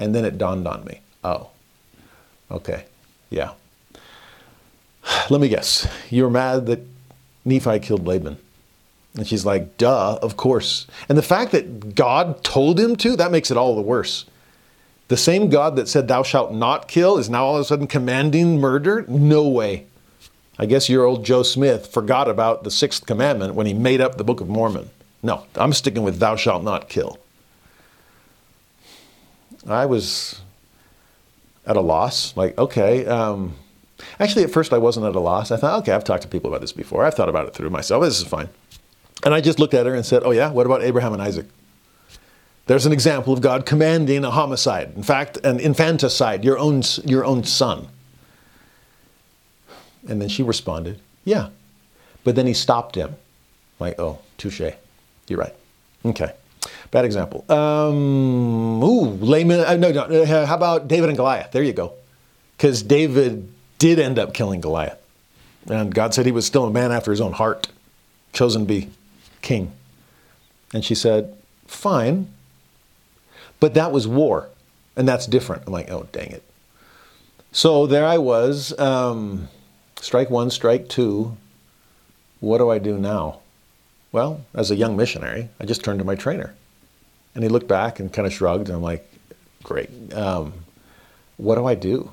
And 0.00 0.14
then 0.14 0.24
it 0.24 0.38
dawned 0.38 0.66
on 0.66 0.84
me 0.84 1.00
oh, 1.22 1.50
okay, 2.50 2.84
yeah. 3.28 3.52
Let 5.30 5.40
me 5.40 5.48
guess. 5.48 5.88
You're 6.10 6.30
mad 6.30 6.66
that 6.66 6.80
Nephi 7.44 7.78
killed 7.80 8.06
Laban. 8.06 8.38
And 9.16 9.26
she's 9.26 9.44
like, 9.44 9.76
duh, 9.76 10.18
of 10.22 10.36
course. 10.36 10.86
And 11.08 11.18
the 11.18 11.22
fact 11.22 11.52
that 11.52 11.94
God 11.94 12.44
told 12.44 12.78
him 12.78 12.94
to, 12.96 13.16
that 13.16 13.32
makes 13.32 13.50
it 13.50 13.56
all 13.56 13.74
the 13.74 13.82
worse. 13.82 14.24
The 15.08 15.16
same 15.16 15.48
God 15.48 15.74
that 15.74 15.88
said, 15.88 16.06
Thou 16.06 16.22
shalt 16.22 16.52
not 16.52 16.86
kill, 16.86 17.18
is 17.18 17.28
now 17.28 17.44
all 17.44 17.56
of 17.56 17.62
a 17.62 17.64
sudden 17.64 17.88
commanding 17.88 18.60
murder? 18.60 19.04
No 19.08 19.48
way. 19.48 19.86
I 20.56 20.66
guess 20.66 20.88
your 20.88 21.04
old 21.04 21.24
Joe 21.24 21.42
Smith 21.42 21.88
forgot 21.88 22.28
about 22.28 22.62
the 22.62 22.70
sixth 22.70 23.06
commandment 23.06 23.56
when 23.56 23.66
he 23.66 23.74
made 23.74 24.00
up 24.00 24.16
the 24.16 24.24
Book 24.24 24.40
of 24.40 24.48
Mormon. 24.48 24.90
No, 25.24 25.46
I'm 25.56 25.72
sticking 25.72 26.04
with 26.04 26.20
Thou 26.20 26.36
shalt 26.36 26.62
not 26.62 26.88
kill. 26.88 27.18
I 29.66 29.86
was 29.86 30.40
at 31.66 31.76
a 31.76 31.80
loss. 31.80 32.36
Like, 32.36 32.56
okay. 32.58 33.06
Um, 33.06 33.54
actually, 34.18 34.44
at 34.44 34.50
first, 34.50 34.72
I 34.72 34.78
wasn't 34.78 35.06
at 35.06 35.14
a 35.14 35.20
loss. 35.20 35.50
I 35.50 35.56
thought, 35.56 35.80
okay, 35.82 35.92
I've 35.92 36.04
talked 36.04 36.22
to 36.22 36.28
people 36.28 36.50
about 36.50 36.60
this 36.60 36.72
before. 36.72 37.04
I've 37.04 37.14
thought 37.14 37.28
about 37.28 37.46
it 37.46 37.54
through 37.54 37.70
myself. 37.70 38.02
This 38.02 38.20
is 38.20 38.26
fine. 38.26 38.48
And 39.24 39.34
I 39.34 39.40
just 39.40 39.58
looked 39.58 39.74
at 39.74 39.86
her 39.86 39.94
and 39.94 40.04
said, 40.04 40.22
oh, 40.24 40.30
yeah, 40.30 40.50
what 40.50 40.66
about 40.66 40.82
Abraham 40.82 41.12
and 41.12 41.20
Isaac? 41.20 41.46
There's 42.66 42.86
an 42.86 42.92
example 42.92 43.32
of 43.32 43.40
God 43.40 43.66
commanding 43.66 44.24
a 44.24 44.30
homicide. 44.30 44.92
In 44.96 45.02
fact, 45.02 45.38
an 45.44 45.60
infanticide, 45.60 46.44
your 46.44 46.56
own, 46.56 46.82
your 47.04 47.24
own 47.24 47.44
son. 47.44 47.88
And 50.08 50.22
then 50.22 50.28
she 50.28 50.42
responded, 50.42 51.00
yeah. 51.24 51.48
But 52.24 52.36
then 52.36 52.46
he 52.46 52.54
stopped 52.54 52.94
him. 52.94 53.16
Like, 53.78 53.98
oh, 53.98 54.20
touche. 54.38 54.60
You're 55.28 55.38
right. 55.38 55.54
Okay. 56.04 56.32
Bad 56.90 57.04
example. 57.04 57.44
Um, 57.50 58.82
ooh, 58.82 59.10
layman. 59.14 59.60
Uh, 59.60 59.76
no, 59.76 59.92
no. 59.92 60.02
Uh, 60.02 60.46
how 60.46 60.56
about 60.56 60.88
David 60.88 61.08
and 61.08 61.16
Goliath? 61.16 61.52
There 61.52 61.62
you 61.62 61.72
go. 61.72 61.94
Because 62.56 62.82
David 62.82 63.52
did 63.78 63.98
end 63.98 64.18
up 64.18 64.34
killing 64.34 64.60
Goliath. 64.60 64.98
And 65.68 65.94
God 65.94 66.14
said 66.14 66.26
he 66.26 66.32
was 66.32 66.46
still 66.46 66.64
a 66.64 66.70
man 66.70 66.92
after 66.92 67.10
his 67.10 67.20
own 67.20 67.32
heart, 67.32 67.68
chosen 68.32 68.62
to 68.62 68.68
be 68.68 68.90
king. 69.42 69.72
And 70.72 70.84
she 70.84 70.94
said, 70.94 71.36
Fine. 71.66 72.28
But 73.60 73.74
that 73.74 73.92
was 73.92 74.08
war. 74.08 74.48
And 74.96 75.06
that's 75.06 75.26
different. 75.26 75.64
I'm 75.66 75.72
like, 75.72 75.90
oh, 75.90 76.08
dang 76.12 76.30
it. 76.30 76.42
So 77.52 77.86
there 77.86 78.04
I 78.04 78.18
was. 78.18 78.78
Um, 78.78 79.48
strike 80.00 80.30
one, 80.30 80.50
strike 80.50 80.88
two. 80.88 81.36
What 82.40 82.58
do 82.58 82.70
I 82.70 82.78
do 82.78 82.98
now? 82.98 83.39
Well, 84.12 84.44
as 84.54 84.70
a 84.70 84.76
young 84.76 84.96
missionary, 84.96 85.48
I 85.60 85.64
just 85.64 85.84
turned 85.84 86.00
to 86.00 86.04
my 86.04 86.16
trainer. 86.16 86.54
And 87.34 87.44
he 87.44 87.48
looked 87.48 87.68
back 87.68 88.00
and 88.00 88.12
kind 88.12 88.26
of 88.26 88.32
shrugged. 88.32 88.68
And 88.68 88.76
I'm 88.76 88.82
like, 88.82 89.08
great. 89.62 90.12
Um, 90.14 90.52
what 91.36 91.54
do 91.54 91.66
I 91.66 91.74
do? 91.74 92.10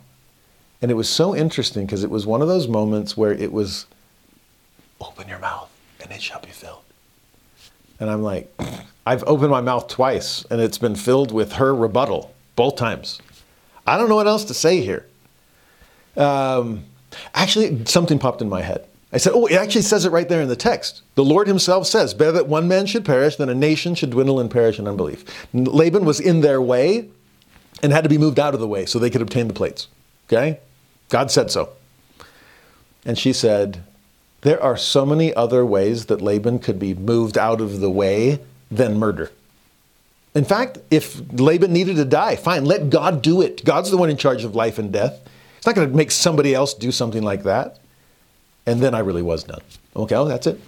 And 0.82 0.92
it 0.92 0.94
was 0.94 1.10
so 1.10 1.36
interesting 1.36 1.86
because 1.86 2.04
it 2.04 2.12
was 2.12 2.28
one 2.28 2.42
of 2.42 2.48
those 2.48 2.68
moments 2.68 3.18
where 3.18 3.34
it 3.34 3.52
was, 3.52 3.88
open 5.02 5.28
your 5.28 5.40
mouth 5.40 5.70
and 6.02 6.12
it 6.12 6.22
shall 6.22 6.40
be 6.40 6.50
filled. 6.50 6.84
And 8.00 8.10
I'm 8.10 8.22
like, 8.22 8.54
I've 9.06 9.24
opened 9.24 9.52
my 9.52 9.62
mouth 9.62 9.88
twice 9.88 10.46
and 10.52 10.62
it's 10.62 10.78
been 10.78 10.96
filled 10.96 11.32
with 11.32 11.54
her 11.54 11.74
rebuttal 11.74 12.34
both 12.56 12.76
times. 12.76 13.20
I 13.88 13.98
don't 13.98 14.10
know 14.10 14.16
what 14.16 14.28
else 14.28 14.44
to 14.46 14.54
say 14.54 14.82
here. 14.82 15.06
Um, 16.18 16.84
actually, 17.34 17.86
something 17.86 18.20
popped 18.20 18.42
in 18.42 18.50
my 18.50 18.62
head. 18.62 18.86
I 19.12 19.18
said, 19.18 19.34
Oh, 19.34 19.46
it 19.46 19.56
actually 19.56 19.84
says 19.84 20.06
it 20.06 20.12
right 20.12 20.28
there 20.28 20.42
in 20.42 20.50
the 20.50 20.56
text. 20.56 21.02
The 21.16 21.24
Lord 21.24 21.48
Himself 21.48 21.88
says, 21.88 22.14
Better 22.14 22.34
that 22.34 22.48
one 22.48 22.68
man 22.68 22.86
should 22.86 23.06
perish 23.06 23.38
than 23.38 23.50
a 23.50 23.56
nation 23.56 23.96
should 23.96 24.12
dwindle 24.12 24.40
and 24.40 24.52
perish 24.52 24.80
in 24.80 24.88
unbelief. 24.88 25.24
Laban 25.54 26.06
was 26.06 26.20
in 26.20 26.42
their 26.42 26.62
way 26.62 27.10
and 27.82 27.94
had 27.94 28.04
to 28.04 28.10
be 28.10 28.18
moved 28.18 28.40
out 28.40 28.54
of 28.54 28.60
the 28.60 28.68
way 28.68 28.86
so 28.86 29.00
they 29.00 29.10
could 29.10 29.22
obtain 29.22 29.48
the 29.48 29.54
plates. 29.54 29.88
Okay? 30.28 30.60
God 31.10 31.32
said 31.32 31.52
so. 31.52 31.70
And 33.06 33.18
she 33.18 33.32
said, 33.32 33.84
There 34.42 34.62
are 34.62 34.76
so 34.76 35.06
many 35.06 35.34
other 35.34 35.66
ways 35.66 36.08
that 36.08 36.22
Laban 36.22 36.60
could 36.60 36.80
be 36.80 36.94
moved 36.94 37.38
out 37.38 37.62
of 37.62 37.80
the 37.80 37.90
way 37.90 38.42
than 38.70 39.00
murder. 39.00 39.32
In 40.36 40.44
fact, 40.44 40.80
if 40.92 41.22
Laban 41.32 41.72
needed 41.72 41.96
to 41.96 42.06
die, 42.06 42.36
fine, 42.36 42.66
let 42.66 42.90
God 42.90 43.22
do 43.22 43.42
it. 43.42 43.64
God's 43.64 43.90
the 43.90 43.98
one 43.98 44.10
in 44.10 44.18
charge 44.18 44.44
of 44.44 44.54
life 44.54 44.78
and 44.78 44.92
death. 44.92 45.20
He's 45.56 45.66
not 45.66 45.76
going 45.76 45.90
to 45.90 45.96
make 45.96 46.12
somebody 46.12 46.54
else 46.54 46.74
do 46.74 46.92
something 46.92 47.24
like 47.24 47.44
that. 47.44 47.80
And 48.68 48.82
then 48.82 48.94
I 48.94 49.00
really 49.00 49.22
was 49.22 49.46
done. 49.46 49.62
Okay, 49.96 50.14
well, 50.14 50.26
that's 50.26 50.46
it. 50.46 50.60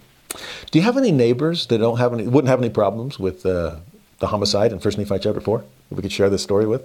Do 0.71 0.79
you 0.79 0.83
have 0.83 0.97
any 0.97 1.11
neighbors 1.11 1.67
that 1.67 1.79
don't 1.79 1.97
have 1.97 2.13
any, 2.13 2.25
wouldn't 2.25 2.49
have 2.49 2.59
any 2.59 2.69
problems 2.69 3.19
with 3.19 3.45
uh, 3.45 3.75
the 4.19 4.27
homicide 4.27 4.71
in 4.71 4.79
First 4.79 4.97
Nephi 4.97 5.19
chapter 5.19 5.41
4? 5.41 5.63
If 5.91 5.97
we 5.97 6.01
could 6.01 6.11
share 6.11 6.29
this 6.29 6.41
story 6.41 6.65
with? 6.65 6.83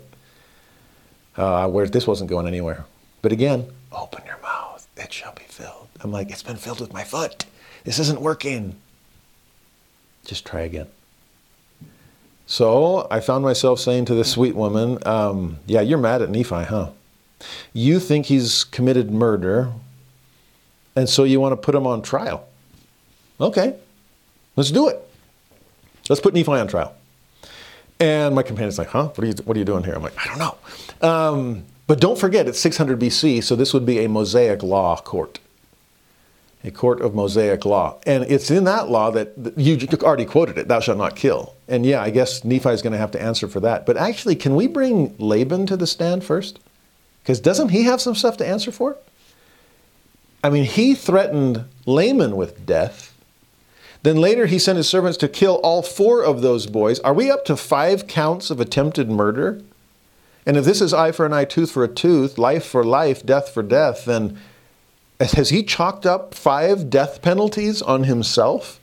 Uh, 1.36 1.68
where 1.68 1.86
this 1.86 2.06
wasn't 2.06 2.28
going 2.28 2.46
anywhere. 2.46 2.84
But 3.22 3.32
again, 3.32 3.70
open 3.92 4.24
your 4.26 4.38
mouth, 4.42 4.86
it 4.96 5.12
shall 5.12 5.32
be 5.34 5.44
filled. 5.44 5.88
I'm 6.00 6.10
like, 6.10 6.30
it's 6.30 6.42
been 6.42 6.56
filled 6.56 6.80
with 6.80 6.92
my 6.92 7.04
foot. 7.04 7.46
This 7.84 7.98
isn't 7.98 8.20
working. 8.20 8.76
Just 10.24 10.44
try 10.44 10.60
again. 10.60 10.88
So 12.46 13.06
I 13.10 13.20
found 13.20 13.44
myself 13.44 13.78
saying 13.80 14.06
to 14.06 14.14
this 14.14 14.30
sweet 14.30 14.54
woman, 14.54 14.98
um, 15.06 15.58
Yeah, 15.66 15.80
you're 15.80 15.98
mad 15.98 16.22
at 16.22 16.30
Nephi, 16.30 16.64
huh? 16.64 16.90
You 17.72 18.00
think 18.00 18.26
he's 18.26 18.64
committed 18.64 19.10
murder 19.10 19.72
and 20.96 21.08
so 21.08 21.24
you 21.24 21.40
want 21.40 21.52
to 21.52 21.56
put 21.56 21.74
him 21.74 21.86
on 21.86 22.02
trial. 22.02 22.48
Okay, 23.40 23.76
let's 24.56 24.70
do 24.70 24.88
it. 24.88 25.00
Let's 26.08 26.20
put 26.20 26.34
Nephi 26.34 26.52
on 26.52 26.68
trial. 26.68 26.94
And 28.00 28.34
my 28.34 28.42
companion's 28.42 28.78
like, 28.78 28.88
huh? 28.88 29.08
What 29.08 29.18
are 29.20 29.26
you, 29.26 29.34
what 29.44 29.56
are 29.56 29.58
you 29.58 29.64
doing 29.64 29.84
here? 29.84 29.94
I'm 29.94 30.02
like, 30.02 30.18
I 30.18 30.28
don't 30.28 30.38
know. 30.38 31.08
Um, 31.08 31.64
but 31.86 32.00
don't 32.00 32.18
forget, 32.18 32.48
it's 32.48 32.58
600 32.60 32.98
BC, 32.98 33.42
so 33.42 33.56
this 33.56 33.72
would 33.72 33.86
be 33.86 34.04
a 34.04 34.08
Mosaic 34.08 34.62
law 34.62 34.96
court. 34.96 35.38
A 36.64 36.70
court 36.70 37.02
of 37.02 37.14
Mosaic 37.14 37.64
law. 37.64 37.98
And 38.06 38.24
it's 38.24 38.50
in 38.50 38.64
that 38.64 38.88
law 38.88 39.10
that 39.10 39.52
you 39.56 39.78
already 40.02 40.24
quoted 40.24 40.56
it, 40.56 40.66
thou 40.66 40.80
shalt 40.80 40.98
not 40.98 41.14
kill. 41.14 41.54
And 41.68 41.84
yeah, 41.84 42.02
I 42.02 42.10
guess 42.10 42.42
Nephi 42.42 42.70
is 42.70 42.82
going 42.82 42.94
to 42.94 42.98
have 42.98 43.10
to 43.12 43.22
answer 43.22 43.48
for 43.48 43.60
that. 43.60 43.84
But 43.84 43.96
actually, 43.98 44.36
can 44.36 44.54
we 44.54 44.66
bring 44.66 45.14
Laban 45.18 45.66
to 45.66 45.76
the 45.76 45.86
stand 45.86 46.24
first? 46.24 46.58
Because 47.22 47.38
doesn't 47.38 47.68
he 47.68 47.84
have 47.84 48.00
some 48.00 48.14
stuff 48.14 48.38
to 48.38 48.46
answer 48.46 48.72
for? 48.72 48.96
I 50.44 50.50
mean, 50.50 50.64
he 50.64 50.94
threatened 50.94 51.64
Laman 51.86 52.36
with 52.36 52.66
death. 52.66 53.14
Then 54.02 54.18
later 54.18 54.44
he 54.44 54.58
sent 54.58 54.76
his 54.76 54.86
servants 54.86 55.16
to 55.18 55.28
kill 55.28 55.54
all 55.62 55.80
four 55.80 56.22
of 56.22 56.42
those 56.42 56.66
boys. 56.66 57.00
Are 57.00 57.14
we 57.14 57.30
up 57.30 57.46
to 57.46 57.56
five 57.56 58.06
counts 58.06 58.50
of 58.50 58.60
attempted 58.60 59.08
murder? 59.08 59.62
And 60.44 60.58
if 60.58 60.66
this 60.66 60.82
is 60.82 60.92
eye 60.92 61.12
for 61.12 61.24
an 61.24 61.32
eye, 61.32 61.46
tooth 61.46 61.70
for 61.70 61.82
a 61.82 61.88
tooth, 61.88 62.36
life 62.36 62.66
for 62.66 62.84
life, 62.84 63.24
death 63.24 63.48
for 63.48 63.62
death, 63.62 64.04
then 64.04 64.38
Has 65.20 65.48
he 65.50 65.62
chalked 65.62 66.04
up 66.04 66.34
five 66.34 66.90
death 66.90 67.22
penalties 67.22 67.80
on 67.80 68.04
himself 68.04 68.80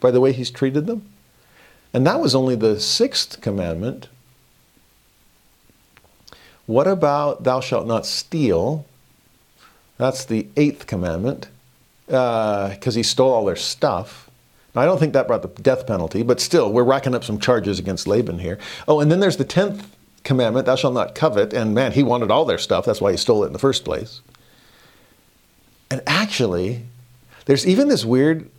by 0.00 0.10
the 0.10 0.20
way 0.20 0.32
he's 0.32 0.50
treated 0.50 0.86
them? 0.86 1.02
And 1.92 2.06
that 2.06 2.20
was 2.20 2.34
only 2.34 2.54
the 2.54 2.80
sixth 2.80 3.40
commandment. 3.40 4.08
What 6.66 6.86
about 6.86 7.44
thou 7.44 7.60
shalt 7.60 7.86
not 7.86 8.06
steal? 8.06 8.86
That's 9.98 10.24
the 10.24 10.46
eighth 10.56 10.86
commandment 10.86 11.48
because 12.06 12.94
uh, 12.94 12.98
he 12.98 13.02
stole 13.02 13.32
all 13.32 13.44
their 13.44 13.56
stuff. 13.56 14.30
Now, 14.74 14.82
I 14.82 14.84
don't 14.84 14.98
think 14.98 15.14
that 15.14 15.26
brought 15.26 15.42
the 15.42 15.62
death 15.62 15.86
penalty, 15.86 16.22
but 16.22 16.40
still, 16.40 16.72
we're 16.72 16.84
racking 16.84 17.14
up 17.14 17.24
some 17.24 17.40
charges 17.40 17.78
against 17.78 18.06
Laban 18.06 18.38
here. 18.38 18.58
Oh, 18.86 19.00
and 19.00 19.10
then 19.10 19.20
there's 19.20 19.38
the 19.38 19.44
tenth 19.44 19.96
commandment, 20.22 20.66
thou 20.66 20.76
shalt 20.76 20.92
not 20.92 21.14
covet. 21.14 21.54
And 21.54 21.74
man, 21.74 21.92
he 21.92 22.02
wanted 22.02 22.30
all 22.30 22.44
their 22.44 22.58
stuff. 22.58 22.84
That's 22.84 23.00
why 23.00 23.12
he 23.12 23.16
stole 23.16 23.44
it 23.44 23.46
in 23.48 23.52
the 23.52 23.58
first 23.58 23.84
place. 23.84 24.20
And 25.90 26.02
actually, 26.06 26.82
there's 27.46 27.66
even 27.66 27.88
this 27.88 28.04
weird 28.04 28.50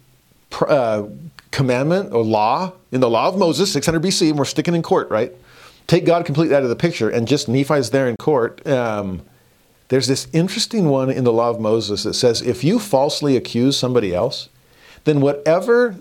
uh, 0.61 1.03
commandment 1.51 2.13
or 2.13 2.23
law 2.23 2.73
in 2.91 3.01
the 3.01 3.09
law 3.09 3.27
of 3.27 3.37
Moses, 3.37 3.71
600 3.73 4.01
BC, 4.01 4.29
and 4.29 4.39
we're 4.39 4.45
sticking 4.45 4.73
in 4.73 4.81
court, 4.81 5.09
right? 5.09 5.33
Take 5.87 6.05
God 6.05 6.25
completely 6.25 6.55
out 6.55 6.63
of 6.63 6.69
the 6.69 6.75
picture, 6.75 7.09
and 7.09 7.27
just 7.27 7.47
Nephi's 7.47 7.91
there 7.91 8.07
in 8.07 8.17
court. 8.17 8.65
Um, 8.65 9.21
there's 9.89 10.07
this 10.07 10.27
interesting 10.33 10.89
one 10.89 11.09
in 11.09 11.23
the 11.23 11.31
law 11.31 11.49
of 11.49 11.59
Moses 11.59 12.03
that 12.03 12.13
says 12.13 12.41
if 12.41 12.63
you 12.63 12.79
falsely 12.79 13.37
accuse 13.37 13.77
somebody 13.77 14.13
else, 14.13 14.49
then 15.05 15.21
whatever 15.21 15.95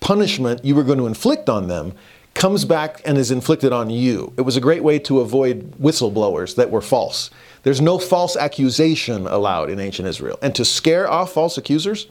punishment 0.00 0.64
you 0.64 0.74
were 0.74 0.84
going 0.84 0.98
to 0.98 1.06
inflict 1.06 1.48
on 1.48 1.68
them 1.68 1.92
comes 2.34 2.64
back 2.64 3.00
and 3.04 3.16
is 3.16 3.30
inflicted 3.30 3.72
on 3.72 3.88
you. 3.88 4.32
It 4.36 4.42
was 4.42 4.56
a 4.56 4.60
great 4.60 4.82
way 4.82 4.98
to 5.00 5.20
avoid 5.20 5.72
whistleblowers 5.72 6.56
that 6.56 6.70
were 6.70 6.82
false. 6.82 7.30
There's 7.62 7.80
no 7.80 7.98
false 7.98 8.36
accusation 8.36 9.26
allowed 9.26 9.70
in 9.70 9.80
ancient 9.80 10.06
Israel. 10.06 10.38
And 10.42 10.54
to 10.54 10.64
scare 10.64 11.10
off 11.10 11.32
false 11.32 11.56
accusers, 11.56 12.06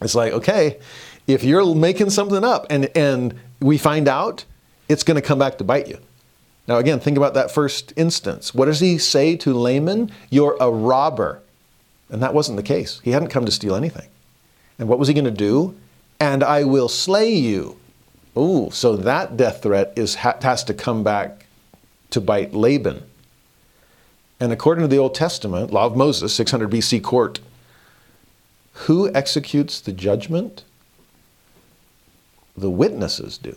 it's 0.00 0.14
like, 0.14 0.32
okay, 0.32 0.78
if 1.26 1.42
you're 1.42 1.74
making 1.74 2.10
something 2.10 2.44
up 2.44 2.66
and, 2.70 2.88
and 2.96 3.34
we 3.60 3.78
find 3.78 4.08
out, 4.08 4.44
it's 4.88 5.02
going 5.02 5.16
to 5.16 5.22
come 5.22 5.38
back 5.38 5.58
to 5.58 5.64
bite 5.64 5.88
you. 5.88 5.98
Now, 6.68 6.76
again, 6.76 7.00
think 7.00 7.16
about 7.16 7.32
that 7.32 7.50
first 7.50 7.94
instance. 7.96 8.54
What 8.54 8.66
does 8.66 8.80
he 8.80 8.98
say 8.98 9.36
to 9.36 9.54
Laman? 9.54 10.12
You're 10.28 10.56
a 10.60 10.70
robber. 10.70 11.40
And 12.10 12.22
that 12.22 12.34
wasn't 12.34 12.58
the 12.58 12.62
case. 12.62 13.00
He 13.02 13.12
hadn't 13.12 13.28
come 13.28 13.46
to 13.46 13.50
steal 13.50 13.74
anything. 13.74 14.08
And 14.78 14.86
what 14.86 14.98
was 14.98 15.08
he 15.08 15.14
going 15.14 15.24
to 15.24 15.30
do? 15.30 15.74
And 16.20 16.44
I 16.44 16.64
will 16.64 16.88
slay 16.88 17.32
you. 17.32 17.78
Ooh, 18.36 18.68
so 18.70 18.96
that 18.96 19.36
death 19.36 19.62
threat 19.62 19.94
is, 19.96 20.16
has 20.16 20.62
to 20.64 20.74
come 20.74 21.02
back 21.02 21.46
to 22.10 22.20
bite 22.20 22.52
Laban. 22.52 23.02
And 24.38 24.52
according 24.52 24.82
to 24.82 24.88
the 24.88 24.98
Old 24.98 25.14
Testament, 25.14 25.72
Law 25.72 25.86
of 25.86 25.96
Moses, 25.96 26.34
600 26.34 26.70
BC 26.70 27.02
court, 27.02 27.40
who 28.72 29.12
executes 29.14 29.80
the 29.80 29.92
judgment? 29.92 30.64
The 32.56 32.70
witnesses 32.70 33.38
do. 33.38 33.56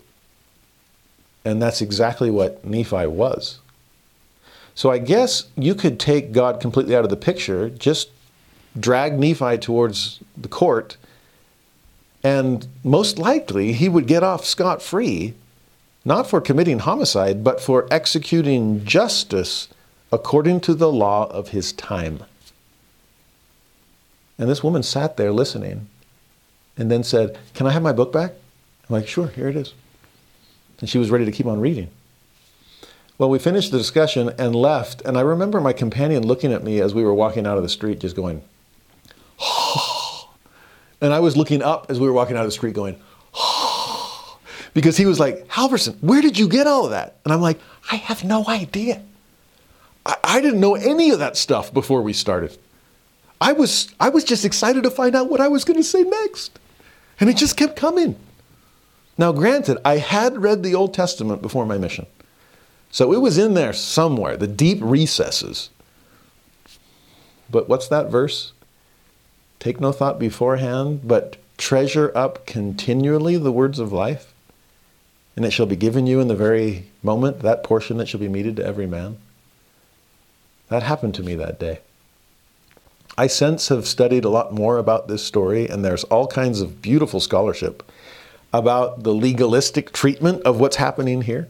And 1.43 1.61
that's 1.61 1.81
exactly 1.81 2.29
what 2.29 2.63
Nephi 2.63 3.07
was. 3.07 3.59
So 4.75 4.91
I 4.91 4.99
guess 4.99 5.45
you 5.55 5.75
could 5.75 5.99
take 5.99 6.31
God 6.31 6.59
completely 6.59 6.95
out 6.95 7.03
of 7.03 7.09
the 7.09 7.17
picture, 7.17 7.69
just 7.69 8.09
drag 8.79 9.19
Nephi 9.19 9.57
towards 9.57 10.19
the 10.37 10.47
court, 10.47 10.97
and 12.23 12.67
most 12.83 13.17
likely 13.17 13.73
he 13.73 13.89
would 13.89 14.07
get 14.07 14.23
off 14.23 14.45
scot 14.45 14.81
free, 14.81 15.33
not 16.05 16.29
for 16.29 16.39
committing 16.39 16.79
homicide, 16.79 17.43
but 17.43 17.59
for 17.59 17.87
executing 17.91 18.85
justice 18.85 19.67
according 20.11 20.61
to 20.61 20.73
the 20.73 20.91
law 20.91 21.25
of 21.27 21.49
his 21.49 21.73
time. 21.73 22.23
And 24.37 24.49
this 24.49 24.63
woman 24.63 24.83
sat 24.83 25.17
there 25.17 25.31
listening 25.31 25.87
and 26.77 26.89
then 26.89 27.03
said, 27.03 27.37
Can 27.53 27.67
I 27.67 27.71
have 27.71 27.83
my 27.83 27.93
book 27.93 28.11
back? 28.11 28.31
I'm 28.89 28.95
like, 28.95 29.07
Sure, 29.07 29.27
here 29.27 29.49
it 29.49 29.55
is 29.55 29.73
and 30.81 30.89
she 30.89 30.97
was 30.97 31.09
ready 31.09 31.23
to 31.23 31.31
keep 31.31 31.45
on 31.45 31.61
reading. 31.61 31.89
Well, 33.17 33.29
we 33.29 33.37
finished 33.37 33.71
the 33.71 33.77
discussion 33.77 34.31
and 34.39 34.55
left, 34.55 35.01
and 35.05 35.15
I 35.17 35.21
remember 35.21 35.61
my 35.61 35.73
companion 35.73 36.25
looking 36.25 36.51
at 36.51 36.63
me 36.63 36.81
as 36.81 36.95
we 36.95 37.03
were 37.03 37.13
walking 37.13 37.45
out 37.45 37.55
of 37.55 37.63
the 37.63 37.69
street, 37.69 37.99
just 37.99 38.15
going, 38.15 38.41
oh. 39.39 40.29
and 40.99 41.13
I 41.13 41.19
was 41.19 41.37
looking 41.37 41.61
up 41.61 41.85
as 41.89 41.99
we 41.99 42.07
were 42.07 42.13
walking 42.13 42.35
out 42.35 42.41
of 42.41 42.47
the 42.47 42.51
street, 42.51 42.73
going, 42.73 42.99
oh. 43.35 44.39
because 44.73 44.97
he 44.97 45.05
was 45.05 45.19
like, 45.19 45.47
Halverson, 45.47 45.97
where 46.01 46.21
did 46.21 46.37
you 46.37 46.49
get 46.49 46.65
all 46.65 46.85
of 46.85 46.91
that? 46.91 47.17
And 47.23 47.31
I'm 47.31 47.41
like, 47.41 47.59
I 47.91 47.97
have 47.97 48.23
no 48.23 48.43
idea. 48.47 49.03
I, 50.03 50.15
I 50.23 50.41
didn't 50.41 50.59
know 50.59 50.73
any 50.73 51.11
of 51.11 51.19
that 51.19 51.37
stuff 51.37 51.71
before 51.71 52.01
we 52.01 52.13
started. 52.13 52.57
I 53.39 53.53
was, 53.53 53.93
I 53.99 54.09
was 54.09 54.23
just 54.23 54.45
excited 54.45 54.81
to 54.81 54.89
find 54.89 55.15
out 55.15 55.29
what 55.29 55.41
I 55.41 55.47
was 55.47 55.63
going 55.63 55.77
to 55.77 55.83
say 55.83 56.01
next. 56.01 56.57
And 57.19 57.29
it 57.29 57.37
just 57.37 57.55
kept 57.55 57.75
coming. 57.75 58.15
Now, 59.17 59.31
granted, 59.31 59.77
I 59.83 59.97
had 59.97 60.41
read 60.41 60.63
the 60.63 60.75
Old 60.75 60.93
Testament 60.93 61.41
before 61.41 61.65
my 61.65 61.77
mission. 61.77 62.05
So 62.89 63.13
it 63.13 63.21
was 63.21 63.37
in 63.37 63.53
there 63.53 63.73
somewhere, 63.73 64.35
the 64.35 64.47
deep 64.47 64.79
recesses. 64.81 65.69
But 67.49 67.69
what's 67.69 67.87
that 67.87 68.09
verse? 68.09 68.53
Take 69.59 69.79
no 69.79 69.91
thought 69.91 70.19
beforehand, 70.19 71.01
but 71.07 71.37
treasure 71.57 72.11
up 72.15 72.45
continually 72.45 73.37
the 73.37 73.51
words 73.51 73.79
of 73.79 73.93
life, 73.93 74.33
and 75.35 75.45
it 75.45 75.51
shall 75.51 75.65
be 75.65 75.75
given 75.75 76.07
you 76.07 76.19
in 76.19 76.27
the 76.27 76.35
very 76.35 76.87
moment, 77.03 77.39
that 77.41 77.63
portion 77.63 77.97
that 77.97 78.07
shall 78.07 78.19
be 78.19 78.27
meted 78.27 78.55
to 78.55 78.65
every 78.65 78.87
man. 78.87 79.17
That 80.69 80.83
happened 80.83 81.15
to 81.15 81.23
me 81.23 81.35
that 81.35 81.59
day. 81.59 81.79
I 83.17 83.27
since 83.27 83.67
have 83.67 83.87
studied 83.87 84.25
a 84.25 84.29
lot 84.29 84.53
more 84.53 84.77
about 84.77 85.07
this 85.07 85.23
story, 85.23 85.67
and 85.67 85.85
there's 85.85 86.05
all 86.05 86.27
kinds 86.27 86.61
of 86.61 86.81
beautiful 86.81 87.19
scholarship 87.19 87.83
about 88.53 89.03
the 89.03 89.13
legalistic 89.13 89.91
treatment 89.91 90.41
of 90.43 90.59
what's 90.59 90.75
happening 90.75 91.21
here. 91.21 91.47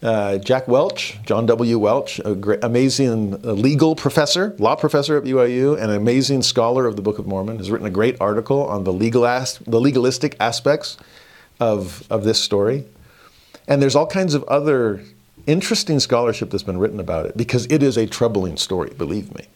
Uh, 0.00 0.38
Jack 0.38 0.68
Welch, 0.68 1.18
John 1.24 1.46
W. 1.46 1.78
Welch, 1.78 2.20
a 2.24 2.34
great, 2.34 2.62
amazing 2.62 3.34
uh, 3.44 3.52
legal 3.52 3.96
professor, 3.96 4.54
law 4.58 4.76
professor 4.76 5.16
at 5.16 5.24
BYU, 5.24 5.74
and 5.74 5.90
an 5.90 5.96
amazing 5.96 6.42
scholar 6.42 6.86
of 6.86 6.94
the 6.94 7.02
Book 7.02 7.18
of 7.18 7.26
Mormon, 7.26 7.56
has 7.58 7.68
written 7.68 7.86
a 7.86 7.90
great 7.90 8.16
article 8.20 8.64
on 8.66 8.84
the 8.84 8.92
legal 8.92 9.26
as, 9.26 9.58
the 9.66 9.80
legalistic 9.80 10.36
aspects 10.38 10.98
of, 11.58 12.06
of 12.10 12.22
this 12.22 12.40
story. 12.40 12.84
And 13.66 13.82
there's 13.82 13.96
all 13.96 14.06
kinds 14.06 14.34
of 14.34 14.44
other 14.44 15.02
interesting 15.48 15.98
scholarship 15.98 16.50
that's 16.50 16.62
been 16.62 16.78
written 16.78 17.00
about 17.00 17.26
it 17.26 17.36
because 17.36 17.66
it 17.66 17.82
is 17.82 17.96
a 17.96 18.06
troubling 18.06 18.56
story, 18.56 18.90
believe 18.96 19.34
me. 19.34 19.46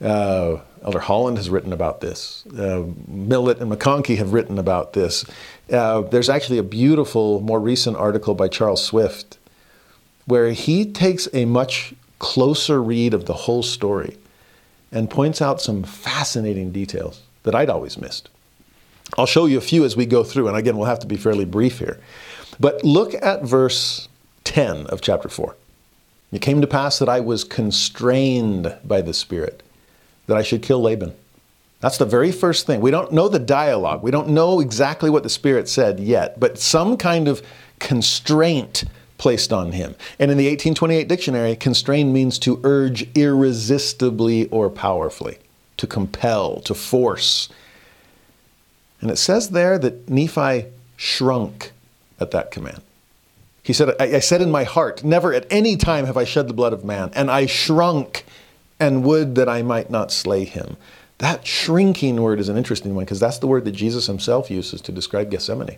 Uh, 0.00 0.60
Elder 0.82 0.98
Holland 0.98 1.36
has 1.36 1.50
written 1.50 1.72
about 1.72 2.00
this. 2.00 2.44
Uh, 2.46 2.84
Millet 3.06 3.60
and 3.60 3.70
McConkie 3.70 4.16
have 4.16 4.32
written 4.32 4.58
about 4.58 4.94
this. 4.94 5.24
Uh, 5.70 6.00
there's 6.00 6.30
actually 6.30 6.58
a 6.58 6.62
beautiful, 6.62 7.40
more 7.40 7.60
recent 7.60 7.96
article 7.96 8.34
by 8.34 8.48
Charles 8.48 8.82
Swift 8.82 9.38
where 10.26 10.52
he 10.52 10.90
takes 10.90 11.28
a 11.34 11.44
much 11.44 11.92
closer 12.18 12.82
read 12.82 13.12
of 13.12 13.26
the 13.26 13.34
whole 13.34 13.62
story 13.62 14.16
and 14.92 15.10
points 15.10 15.42
out 15.42 15.60
some 15.60 15.82
fascinating 15.82 16.72
details 16.72 17.22
that 17.42 17.54
I'd 17.54 17.70
always 17.70 17.98
missed. 17.98 18.28
I'll 19.18 19.26
show 19.26 19.46
you 19.46 19.58
a 19.58 19.62
few 19.62 19.84
as 19.84 19.96
we 19.96 20.06
go 20.06 20.22
through, 20.22 20.48
and 20.48 20.56
again, 20.56 20.76
we'll 20.76 20.86
have 20.86 21.00
to 21.00 21.06
be 21.06 21.16
fairly 21.16 21.44
brief 21.44 21.78
here. 21.78 21.98
But 22.58 22.84
look 22.84 23.14
at 23.20 23.42
verse 23.42 24.08
10 24.44 24.86
of 24.86 25.00
chapter 25.00 25.28
4. 25.28 25.56
It 26.32 26.42
came 26.42 26.60
to 26.60 26.66
pass 26.66 26.98
that 27.00 27.08
I 27.08 27.20
was 27.20 27.42
constrained 27.42 28.76
by 28.84 29.00
the 29.00 29.14
Spirit 29.14 29.62
that 30.26 30.36
I 30.36 30.42
should 30.42 30.62
kill 30.62 30.80
Laban. 30.80 31.14
That's 31.80 31.98
the 31.98 32.06
very 32.06 32.30
first 32.30 32.66
thing. 32.66 32.80
We 32.80 32.90
don't 32.90 33.12
know 33.12 33.28
the 33.28 33.38
dialogue. 33.38 34.02
We 34.02 34.10
don't 34.10 34.28
know 34.28 34.60
exactly 34.60 35.08
what 35.08 35.22
the 35.22 35.30
Spirit 35.30 35.68
said 35.68 35.98
yet, 35.98 36.38
but 36.38 36.58
some 36.58 36.96
kind 36.96 37.26
of 37.26 37.42
constraint 37.78 38.84
placed 39.16 39.52
on 39.52 39.72
him. 39.72 39.94
And 40.18 40.30
in 40.30 40.36
the 40.36 40.44
1828 40.44 41.08
dictionary, 41.08 41.56
constrain 41.56 42.12
means 42.12 42.38
to 42.40 42.60
urge 42.64 43.08
irresistibly 43.16 44.48
or 44.48 44.68
powerfully, 44.70 45.38
to 45.78 45.86
compel, 45.86 46.60
to 46.60 46.74
force. 46.74 47.48
And 49.00 49.10
it 49.10 49.16
says 49.16 49.50
there 49.50 49.78
that 49.78 50.08
Nephi 50.08 50.66
shrunk 50.96 51.72
at 52.18 52.30
that 52.32 52.50
command. 52.50 52.82
He 53.62 53.72
said, 53.72 53.94
I, 54.00 54.16
I 54.16 54.18
said 54.20 54.42
in 54.42 54.50
my 54.50 54.64
heart, 54.64 55.04
never 55.04 55.32
at 55.32 55.46
any 55.50 55.76
time 55.76 56.06
have 56.06 56.16
I 56.16 56.24
shed 56.24 56.48
the 56.48 56.54
blood 56.54 56.72
of 56.72 56.84
man, 56.84 57.10
and 57.14 57.30
I 57.30 57.46
shrunk 57.46 58.24
and 58.80 59.04
would 59.04 59.34
that 59.34 59.48
I 59.48 59.62
might 59.62 59.90
not 59.90 60.10
slay 60.10 60.44
him. 60.44 60.76
That 61.18 61.46
shrinking 61.46 62.20
word 62.22 62.40
is 62.40 62.48
an 62.48 62.56
interesting 62.56 62.94
one 62.94 63.04
because 63.04 63.20
that's 63.20 63.38
the 63.38 63.46
word 63.46 63.66
that 63.66 63.72
Jesus 63.72 64.06
himself 64.06 64.50
uses 64.50 64.80
to 64.80 64.92
describe 64.92 65.30
Gethsemane. 65.30 65.76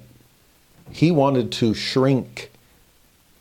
He 0.92 1.10
wanted 1.10 1.50
to 1.52 1.74
shrink 1.74 2.50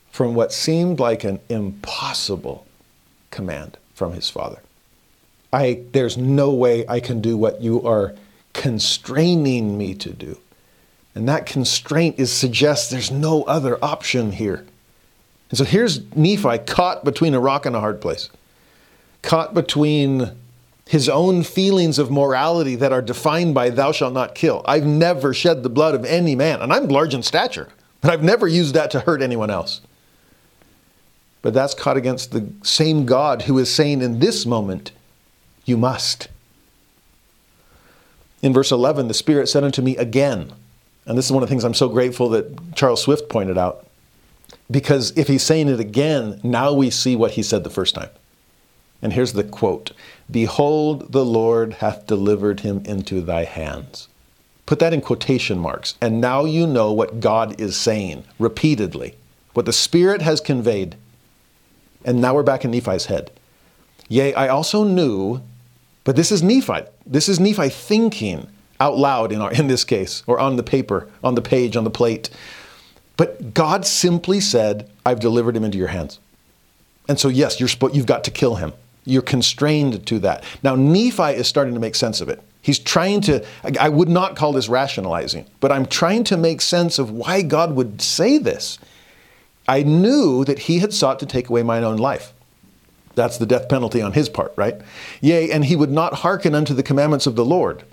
from 0.09 0.33
what 0.33 0.51
seemed 0.51 0.99
like 0.99 1.23
an 1.23 1.39
impossible 1.47 2.65
command 3.29 3.77
from 3.93 4.13
his 4.13 4.29
Father. 4.29 4.59
I, 5.53 5.83
there's 5.91 6.17
no 6.17 6.51
way 6.51 6.88
I 6.88 6.99
can 6.99 7.21
do 7.21 7.38
what 7.38 7.61
you 7.61 7.85
are 7.85 8.15
constraining 8.53 9.77
me 9.77 9.93
to 9.95 10.09
do. 10.11 10.39
And 11.13 11.27
that 11.27 11.45
constraint 11.45 12.19
is 12.19 12.31
suggests 12.31 12.89
there's 12.89 13.11
no 13.11 13.43
other 13.43 13.77
option 13.83 14.31
here. 14.31 14.65
And 15.49 15.57
so 15.57 15.65
here's 15.65 16.01
Nephi 16.15 16.59
caught 16.59 17.03
between 17.03 17.33
a 17.33 17.39
rock 17.39 17.65
and 17.65 17.75
a 17.75 17.79
hard 17.79 18.01
place 18.01 18.29
caught 19.22 19.53
between 19.53 20.31
his 20.88 21.07
own 21.07 21.43
feelings 21.43 21.98
of 21.98 22.11
morality 22.11 22.76
that 22.76 22.91
are 22.91 23.02
defined 23.02 23.53
by 23.53 23.69
thou 23.69 23.91
shalt 23.91 24.14
not 24.14 24.35
kill. 24.35 24.61
I've 24.65 24.85
never 24.85 25.34
shed 25.34 25.64
the 25.64 25.69
blood 25.69 25.95
of 25.95 26.03
any 26.03 26.35
man, 26.35 26.61
and 26.61 26.73
I'm 26.73 26.88
large 26.88 27.14
in 27.14 27.23
stature, 27.23 27.69
but 28.02 28.11
I've 28.11 28.23
never 28.23 28.48
used 28.48 28.73
that 28.76 28.91
to 28.91 28.99
hurt 28.99 29.22
anyone 29.22 29.49
else. 29.49 29.81
But 31.41 31.53
that's 31.53 31.73
caught 31.73 31.98
against 31.98 32.31
the 32.31 32.52
same 32.64 33.06
God 33.06 33.43
who 33.43 33.57
is 33.57 33.73
saying 33.73 34.02
in 34.02 34.19
this 34.19 34.45
moment, 34.45 34.91
You 35.65 35.77
must. 35.77 36.27
In 38.41 38.53
verse 38.53 38.72
11, 38.72 39.07
the 39.07 39.14
Spirit 39.14 39.48
said 39.48 39.64
unto 39.64 39.81
me 39.81 39.95
again, 39.98 40.52
and 41.06 41.18
this 41.18 41.26
is 41.26 41.31
one 41.31 41.41
of 41.41 41.48
the 41.48 41.53
things 41.53 41.64
I'm 41.64 41.73
so 41.73 41.89
grateful 41.89 42.30
that 42.30 42.76
Charles 42.76 43.02
Swift 43.02 43.30
pointed 43.30 43.57
out, 43.57 43.88
because 44.69 45.18
if 45.18 45.27
he's 45.27 45.43
saying 45.43 45.69
it 45.69 45.80
again, 45.80 46.39
now 46.43 46.73
we 46.73 46.89
see 46.89 47.15
what 47.15 47.31
he 47.31 47.43
said 47.43 47.64
the 47.64 47.69
first 47.69 47.95
time. 47.95 48.10
And 49.02 49.14
here's 49.14 49.34
the 49.34 49.44
quote 49.44 49.91
Behold, 50.30 51.11
the 51.11 51.26
Lord 51.26 51.73
hath 51.73 52.07
delivered 52.07 52.61
him 52.61 52.84
into 52.86 53.22
thy 53.22 53.45
hands. 53.45 54.07
Put 54.65 54.80
that 54.80 54.94
in 54.94 55.02
quotation 55.02 55.60
marks. 55.60 55.95
And 56.02 56.22
now 56.22 56.45
you 56.45 56.65
know 56.65 56.91
what 56.94 57.19
God 57.19 57.60
is 57.60 57.76
saying 57.76 58.23
repeatedly, 58.40 59.15
what 59.53 59.65
the 59.65 59.73
Spirit 59.73 60.22
has 60.22 60.40
conveyed. 60.40 60.95
And 62.06 62.22
now 62.22 62.34
we're 62.34 62.44
back 62.44 62.64
in 62.64 62.72
Nephi's 62.72 63.06
head. 63.06 63.32
Yea, 64.07 64.34
I 64.34 64.48
also 64.48 64.84
knew, 64.84 65.41
but 66.03 66.15
this 66.15 66.32
is 66.32 66.41
Nephi. 66.41 66.82
This 67.06 67.30
is 67.30 67.40
Nephi 67.40 67.69
thinking 67.69 68.48
out 68.80 68.98
loud 68.98 69.32
in, 69.32 69.41
our, 69.41 69.52
in 69.52 69.68
this 69.68 69.84
case, 69.84 70.23
or 70.26 70.40
on 70.40 70.56
the 70.56 70.64
paper, 70.64 71.07
on 71.23 71.36
the 71.36 71.41
page, 71.41 71.76
on 71.78 71.84
the 71.84 71.91
plate. 71.91 72.30
But 73.18 73.53
God 73.53 73.86
simply 73.86 74.40
said, 74.40 74.90
I've 75.06 75.19
delivered 75.19 75.56
him 75.56 75.64
into 75.64 75.78
your 75.78 75.90
hands. 75.90 76.19
And 77.07 77.19
so, 77.19 77.28
yes, 77.28 77.60
you're, 77.60 77.69
you've 77.91 78.06
got 78.06 78.23
to 78.23 78.32
kill 78.32 78.56
him. 78.56 78.73
You're 79.06 79.22
constrained 79.22 80.06
to 80.07 80.19
that. 80.19 80.44
Now, 80.64 80.76
Nephi 80.76 81.23
is 81.23 81.48
starting 81.48 81.73
to 81.73 81.80
make 81.80 81.95
sense 81.95 82.22
of 82.22 82.30
it. 82.30 82.41
He's 82.61 82.78
trying 82.78 83.22
to, 83.22 83.44
I 83.80 83.90
would 83.90 84.10
not 84.10 84.36
call 84.36 84.53
this 84.53 84.69
rationalizing, 84.69 85.48
but 85.60 85.72
I'm 85.72 85.88
trying 85.88 86.23
to 86.26 86.38
make 86.38 86.61
sense 86.61 86.99
of 86.99 87.10
why 87.10 87.41
God 87.41 87.76
would 87.76 88.02
say 88.02 88.38
this. 88.38 88.78
I 89.68 89.82
knew 89.82 90.45
that 90.45 90.60
he 90.60 90.80
had 90.80 90.94
sought 90.94 91.19
to 91.19 91.26
take 91.26 91.49
away 91.49 91.64
mine 91.64 91.84
own 91.84 91.98
life. 91.98 92.34
That's 93.15 93.38
the 93.38 93.48
death 93.48 93.68
penalty 93.68 94.02
on 94.02 94.14
his 94.14 94.30
part, 94.30 94.53
right? 94.56 94.80
Yea, 95.22 95.52
and 95.52 95.65
he 95.65 95.76
would 95.76 95.91
not 95.91 96.15
hearken 96.15 96.53
unto 96.53 96.73
the 96.76 96.84
commandments 96.84 97.26
of 97.26 97.36
the 97.36 97.45
Lord. 97.45 97.84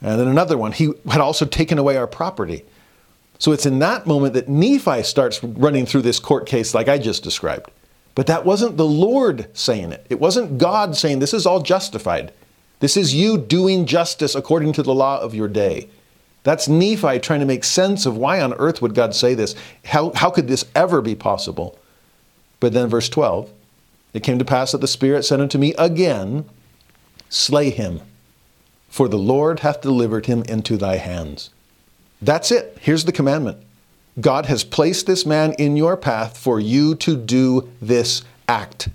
And 0.00 0.18
then 0.18 0.28
another 0.28 0.56
one, 0.56 0.72
he 0.72 0.92
had 1.10 1.20
also 1.20 1.44
taken 1.44 1.78
away 1.78 1.96
our 1.98 2.06
property. 2.06 2.64
So 3.38 3.52
it's 3.52 3.66
in 3.66 3.78
that 3.80 4.06
moment 4.06 4.34
that 4.34 4.48
Nephi 4.48 5.02
starts 5.02 5.42
running 5.44 5.84
through 5.84 6.02
this 6.02 6.18
court 6.18 6.46
case 6.46 6.74
like 6.74 6.88
I 6.88 6.98
just 6.98 7.22
described. 7.22 7.70
But 8.14 8.26
that 8.26 8.44
wasn't 8.44 8.76
the 8.76 8.86
Lord 8.86 9.48
saying 9.56 9.92
it. 9.92 10.06
It 10.10 10.20
wasn't 10.20 10.58
God 10.58 10.96
saying, 10.96 11.20
This 11.20 11.34
is 11.34 11.46
all 11.46 11.62
justified. 11.62 12.32
This 12.80 12.96
is 12.96 13.14
you 13.14 13.38
doing 13.38 13.86
justice 13.86 14.34
according 14.34 14.72
to 14.74 14.82
the 14.82 14.94
law 14.94 15.20
of 15.20 15.34
your 15.34 15.48
day. 15.48 15.88
That's 16.42 16.68
Nephi 16.68 17.18
trying 17.18 17.40
to 17.40 17.46
make 17.46 17.64
sense 17.64 18.06
of 18.06 18.16
why 18.16 18.40
on 18.40 18.54
earth 18.54 18.80
would 18.80 18.94
God 18.94 19.14
say 19.14 19.34
this? 19.34 19.54
How, 19.84 20.12
how 20.14 20.30
could 20.30 20.48
this 20.48 20.64
ever 20.74 21.02
be 21.02 21.14
possible? 21.14 21.78
But 22.58 22.72
then, 22.72 22.88
verse 22.88 23.08
12 23.08 23.50
it 24.12 24.22
came 24.22 24.38
to 24.38 24.44
pass 24.44 24.72
that 24.72 24.80
the 24.80 24.88
Spirit 24.88 25.24
said 25.24 25.40
unto 25.40 25.58
me 25.58 25.74
again, 25.78 26.44
Slay 27.28 27.70
him, 27.70 28.00
for 28.88 29.08
the 29.08 29.18
Lord 29.18 29.60
hath 29.60 29.80
delivered 29.80 30.26
him 30.26 30.42
into 30.48 30.76
thy 30.76 30.96
hands. 30.96 31.50
That's 32.20 32.50
it. 32.50 32.76
Here's 32.80 33.04
the 33.04 33.12
commandment 33.12 33.58
God 34.20 34.46
has 34.46 34.64
placed 34.64 35.06
this 35.06 35.24
man 35.24 35.52
in 35.54 35.76
your 35.76 35.96
path 35.96 36.36
for 36.36 36.58
you 36.58 36.94
to 36.96 37.16
do 37.16 37.70
this 37.80 38.22
act. 38.48 38.88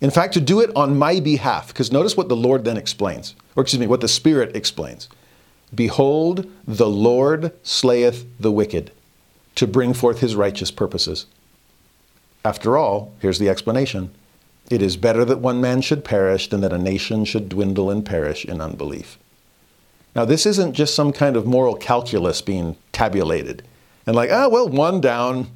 In 0.00 0.10
fact, 0.10 0.34
to 0.34 0.40
do 0.40 0.60
it 0.60 0.70
on 0.76 0.98
my 0.98 1.20
behalf, 1.20 1.68
because 1.68 1.90
notice 1.90 2.16
what 2.16 2.28
the 2.28 2.36
Lord 2.36 2.64
then 2.64 2.76
explains, 2.76 3.34
or 3.56 3.62
excuse 3.62 3.80
me, 3.80 3.86
what 3.86 4.02
the 4.02 4.08
Spirit 4.08 4.54
explains. 4.54 5.08
Behold, 5.74 6.46
the 6.66 6.88
Lord 6.88 7.52
slayeth 7.62 8.26
the 8.38 8.52
wicked 8.52 8.92
to 9.54 9.66
bring 9.66 9.94
forth 9.94 10.20
his 10.20 10.36
righteous 10.36 10.70
purposes. 10.70 11.26
After 12.44 12.76
all, 12.76 13.14
here's 13.20 13.38
the 13.38 13.48
explanation 13.48 14.14
it 14.70 14.80
is 14.80 14.96
better 14.96 15.24
that 15.26 15.40
one 15.40 15.60
man 15.60 15.82
should 15.82 16.04
perish 16.04 16.48
than 16.48 16.60
that 16.62 16.72
a 16.72 16.78
nation 16.78 17.24
should 17.24 17.50
dwindle 17.50 17.90
and 17.90 18.04
perish 18.04 18.44
in 18.44 18.60
unbelief. 18.60 19.18
Now, 20.14 20.24
this 20.24 20.46
isn't 20.46 20.74
just 20.74 20.94
some 20.94 21.12
kind 21.12 21.36
of 21.36 21.46
moral 21.46 21.76
calculus 21.76 22.40
being 22.40 22.76
tabulated 22.92 23.62
and 24.06 24.14
like, 24.14 24.30
ah, 24.30 24.48
well, 24.48 24.68
one 24.68 25.00
down. 25.00 25.48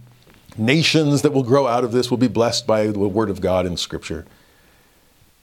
Nations 0.57 1.23
that 1.23 1.33
will 1.33 1.45
grow 1.45 1.69
out 1.69 1.85
of 1.85 1.93
this 1.93 2.11
will 2.11 2.19
be 2.19 2.29
blessed 2.29 2.67
by 2.67 2.89
the 2.89 2.99
word 2.99 3.31
of 3.31 3.41
God 3.41 3.65
in 3.65 3.77
Scripture. 3.77 4.27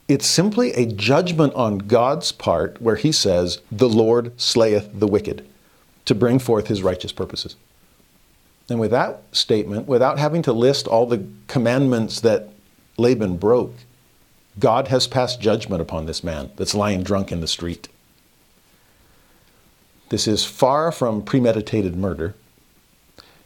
It's 0.08 0.28
simply 0.28 0.72
a 0.74 0.86
judgment 0.86 1.54
on 1.56 1.80
God's 1.80 2.32
part 2.32 2.82
where 2.82 2.98
he 2.98 3.12
says, 3.12 3.62
The 3.72 3.90
Lord 3.90 4.40
slayeth 4.40 4.90
the 4.94 5.08
wicked 5.08 5.48
to 6.06 6.14
bring 6.14 6.38
forth 6.38 6.68
his 6.68 6.84
righteous 6.84 7.12
purposes. 7.12 7.56
And 8.70 8.80
with 8.80 8.92
that 8.92 9.24
statement, 9.32 9.88
without 9.88 10.20
having 10.20 10.42
to 10.44 10.54
list 10.54 10.88
all 10.88 11.06
the 11.06 11.26
commandments 11.48 12.20
that 12.22 12.50
Laban 12.98 13.38
broke, 13.38 13.74
God 14.60 14.88
has 14.88 15.08
passed 15.08 15.42
judgment 15.42 15.82
upon 15.82 16.06
this 16.06 16.24
man 16.24 16.52
that's 16.56 16.76
lying 16.76 17.04
drunk 17.04 17.32
in 17.32 17.42
the 17.42 17.48
street. 17.48 17.88
This 20.10 20.28
is 20.28 20.46
far 20.46 20.92
from 20.92 21.24
premeditated 21.24 21.96
murder. 21.96 22.36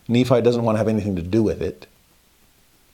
Nephi 0.10 0.42
doesn't 0.42 0.64
want 0.64 0.76
to 0.76 0.80
have 0.80 0.88
anything 0.88 1.16
to 1.16 1.22
do 1.22 1.44
with 1.44 1.62
it. 1.62 1.88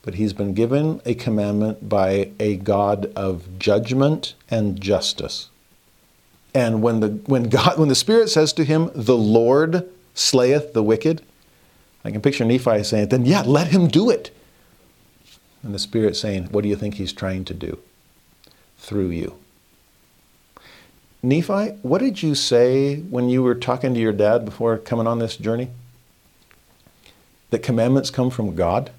But 0.02 0.14
he's 0.14 0.32
been 0.32 0.54
given 0.54 1.00
a 1.04 1.14
commandment 1.14 1.88
by 1.88 2.30
a 2.38 2.56
God 2.56 3.10
of 3.16 3.58
judgment 3.58 4.34
and 4.48 4.80
justice. 4.80 5.48
And 6.54 6.80
when 6.82 7.00
the, 7.00 7.08
when 7.26 7.44
God, 7.48 7.78
when 7.78 7.88
the 7.88 7.94
Spirit 7.94 8.28
says 8.28 8.52
to 8.52 8.64
him, 8.64 8.90
the 8.94 9.16
Lord 9.16 9.88
slayeth 10.14 10.74
the 10.74 10.82
wicked, 10.82 11.22
I 12.04 12.12
can 12.12 12.20
picture 12.20 12.44
Nephi 12.44 12.84
saying, 12.84 13.08
then 13.08 13.24
yeah, 13.24 13.42
let 13.42 13.68
him 13.68 13.88
do 13.88 14.10
it. 14.10 14.30
And 15.62 15.74
the 15.74 15.78
Spirit 15.80 16.16
saying, 16.16 16.44
what 16.52 16.62
do 16.62 16.68
you 16.68 16.76
think 16.76 16.94
he's 16.94 17.12
trying 17.12 17.44
to 17.46 17.54
do? 17.54 17.78
Through 18.78 19.08
you. 19.08 19.36
Nephi, 21.22 21.70
what 21.82 21.98
did 22.00 22.22
you 22.22 22.36
say 22.36 23.00
when 23.00 23.28
you 23.28 23.42
were 23.42 23.56
talking 23.56 23.94
to 23.94 24.00
your 24.00 24.12
dad 24.12 24.44
before 24.44 24.78
coming 24.78 25.08
on 25.08 25.18
this 25.18 25.36
journey? 25.36 25.70
That 27.50 27.62
commandments 27.62 28.10
come 28.10 28.30
from 28.30 28.54
God? 28.54 28.90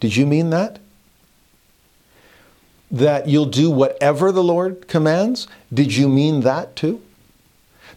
Did 0.00 0.16
you 0.16 0.26
mean 0.26 0.50
that? 0.50 0.78
That 2.90 3.28
you'll 3.28 3.46
do 3.46 3.70
whatever 3.70 4.30
the 4.30 4.44
Lord 4.44 4.88
commands? 4.88 5.48
Did 5.72 5.96
you 5.96 6.08
mean 6.08 6.40
that 6.40 6.76
too? 6.76 7.02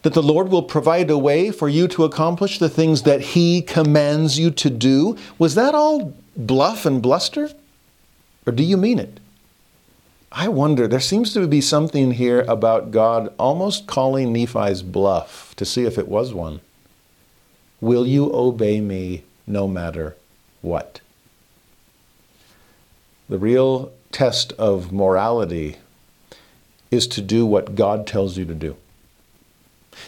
That 0.03 0.13
the 0.13 0.23
Lord 0.23 0.49
will 0.49 0.63
provide 0.63 1.09
a 1.09 1.17
way 1.17 1.51
for 1.51 1.67
you 1.67 1.87
to 1.89 2.03
accomplish 2.03 2.59
the 2.59 2.69
things 2.69 3.01
that 3.03 3.21
He 3.21 3.61
commands 3.61 4.39
you 4.39 4.51
to 4.51 4.69
do? 4.69 5.17
Was 5.37 5.55
that 5.55 5.75
all 5.75 6.15
bluff 6.35 6.85
and 6.85 7.01
bluster? 7.01 7.49
Or 8.45 8.53
do 8.53 8.63
you 8.63 8.77
mean 8.77 8.99
it? 8.99 9.19
I 10.31 10.49
wonder, 10.49 10.87
there 10.87 10.99
seems 10.99 11.33
to 11.33 11.47
be 11.47 11.61
something 11.61 12.11
here 12.11 12.41
about 12.47 12.91
God 12.91 13.33
almost 13.37 13.87
calling 13.87 14.33
Nephi's 14.33 14.83
bluff 14.83 15.53
to 15.55 15.65
see 15.65 15.85
if 15.85 15.97
it 15.97 16.07
was 16.07 16.33
one. 16.33 16.61
Will 17.79 18.07
you 18.07 18.33
obey 18.33 18.81
me 18.81 19.23
no 19.45 19.67
matter 19.67 20.15
what? 20.61 21.01
The 23.29 23.37
real 23.37 23.91
test 24.11 24.53
of 24.53 24.91
morality 24.91 25.77
is 26.89 27.07
to 27.07 27.21
do 27.21 27.45
what 27.45 27.75
God 27.75 28.07
tells 28.07 28.37
you 28.37 28.45
to 28.45 28.55
do. 28.55 28.77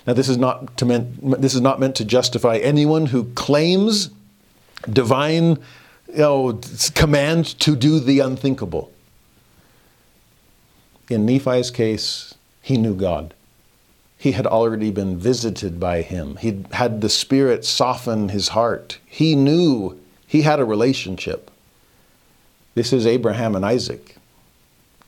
Now, 0.07 0.13
this 0.13 0.29
is 0.29 0.37
not 0.37 0.77
to 0.77 0.85
meant, 0.85 1.41
this 1.41 1.53
is 1.53 1.61
not 1.61 1.79
meant 1.79 1.95
to 1.95 2.05
justify 2.05 2.57
anyone 2.57 3.07
who 3.07 3.25
claims 3.33 4.09
divine 4.89 5.57
you 6.07 6.17
know, 6.17 6.59
command 6.95 7.45
to 7.59 7.75
do 7.75 7.99
the 7.99 8.19
unthinkable. 8.19 8.91
In 11.09 11.25
Nephi's 11.25 11.71
case, 11.71 12.35
he 12.61 12.77
knew 12.77 12.95
God 12.95 13.33
he 14.19 14.33
had 14.33 14.45
already 14.45 14.91
been 14.91 15.17
visited 15.17 15.79
by 15.79 16.01
him. 16.01 16.35
He 16.35 16.65
had 16.71 16.99
the 16.99 17.07
Spirit 17.07 17.63
soften 17.63 18.29
his 18.29 18.49
heart. 18.49 18.99
He 19.05 19.33
knew 19.33 19.97
he 20.27 20.41
had 20.41 20.59
a 20.59 20.65
relationship. 20.65 21.49
This 22.75 22.91
is 22.91 23.07
Abraham 23.07 23.55
and 23.55 23.65
Isaac. 23.65 24.17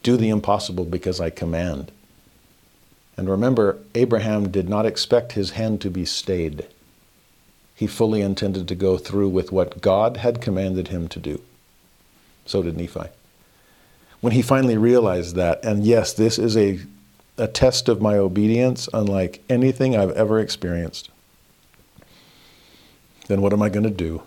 Do 0.02 0.16
the 0.16 0.30
impossible 0.30 0.86
because 0.86 1.20
I 1.20 1.30
command. 1.30 1.92
And 3.18 3.30
remember, 3.30 3.80
Abraham 3.96 4.50
did 4.50 4.70
not 4.70 4.86
expect 4.86 5.34
his 5.34 5.52
hand 5.52 5.82
to 5.82 5.90
be 5.90 6.06
stayed. 6.06 6.66
He 7.76 7.88
fully 7.88 8.22
intended 8.22 8.66
to 8.70 8.76
go 8.76 8.98
through 8.98 9.28
with 9.28 9.52
what 9.52 9.82
God 9.82 10.18
had 10.18 10.40
commanded 10.40 10.88
him 10.88 11.10
to 11.10 11.20
do. 11.20 11.42
So 12.46 12.64
did 12.64 12.78
Nephi. 12.78 13.10
When 14.22 14.32
he 14.32 14.42
finally 14.42 14.78
realized 14.78 15.36
that, 15.36 15.66
and 15.66 15.84
yes, 15.86 16.14
this 16.14 16.40
is 16.40 16.56
a 16.56 16.80
a 17.42 17.48
test 17.48 17.90
of 17.90 18.02
my 18.02 18.18
obedience 18.18 18.88
unlike 18.94 19.42
anything 19.50 19.96
I've 19.96 20.12
ever 20.12 20.40
experienced, 20.40 21.10
then 23.28 23.42
what 23.42 23.52
am 23.52 23.64
I 23.64 23.70
going 23.70 23.84
to 23.84 23.90
do? 23.90 24.22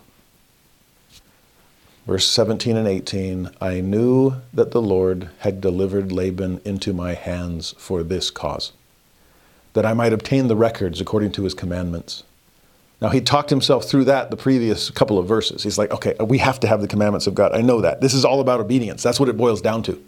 Verse 2.05 2.27
17 2.27 2.75
and 2.75 2.87
18 2.87 3.49
I 3.61 3.79
knew 3.79 4.35
that 4.53 4.71
the 4.71 4.81
Lord 4.81 5.29
had 5.39 5.61
delivered 5.61 6.11
Laban 6.11 6.59
into 6.65 6.93
my 6.93 7.13
hands 7.13 7.73
for 7.77 8.03
this 8.03 8.29
cause, 8.29 8.73
that 9.73 9.85
I 9.85 9.93
might 9.93 10.13
obtain 10.13 10.47
the 10.47 10.55
records 10.55 10.99
according 10.99 11.31
to 11.33 11.43
his 11.45 11.53
commandments. 11.53 12.23
Now, 13.01 13.09
he 13.09 13.21
talked 13.21 13.49
himself 13.49 13.85
through 13.85 14.05
that 14.05 14.29
the 14.29 14.37
previous 14.37 14.89
couple 14.89 15.17
of 15.17 15.27
verses. 15.27 15.63
He's 15.63 15.77
like, 15.77 15.91
okay, 15.91 16.15
we 16.19 16.37
have 16.39 16.59
to 16.61 16.67
have 16.67 16.81
the 16.81 16.87
commandments 16.87 17.27
of 17.27 17.35
God. 17.35 17.53
I 17.53 17.61
know 17.61 17.81
that. 17.81 18.01
This 18.01 18.13
is 18.13 18.25
all 18.25 18.41
about 18.41 18.59
obedience. 18.59 19.03
That's 19.03 19.19
what 19.19 19.29
it 19.29 19.37
boils 19.37 19.61
down 19.61 19.83
to. 19.83 20.01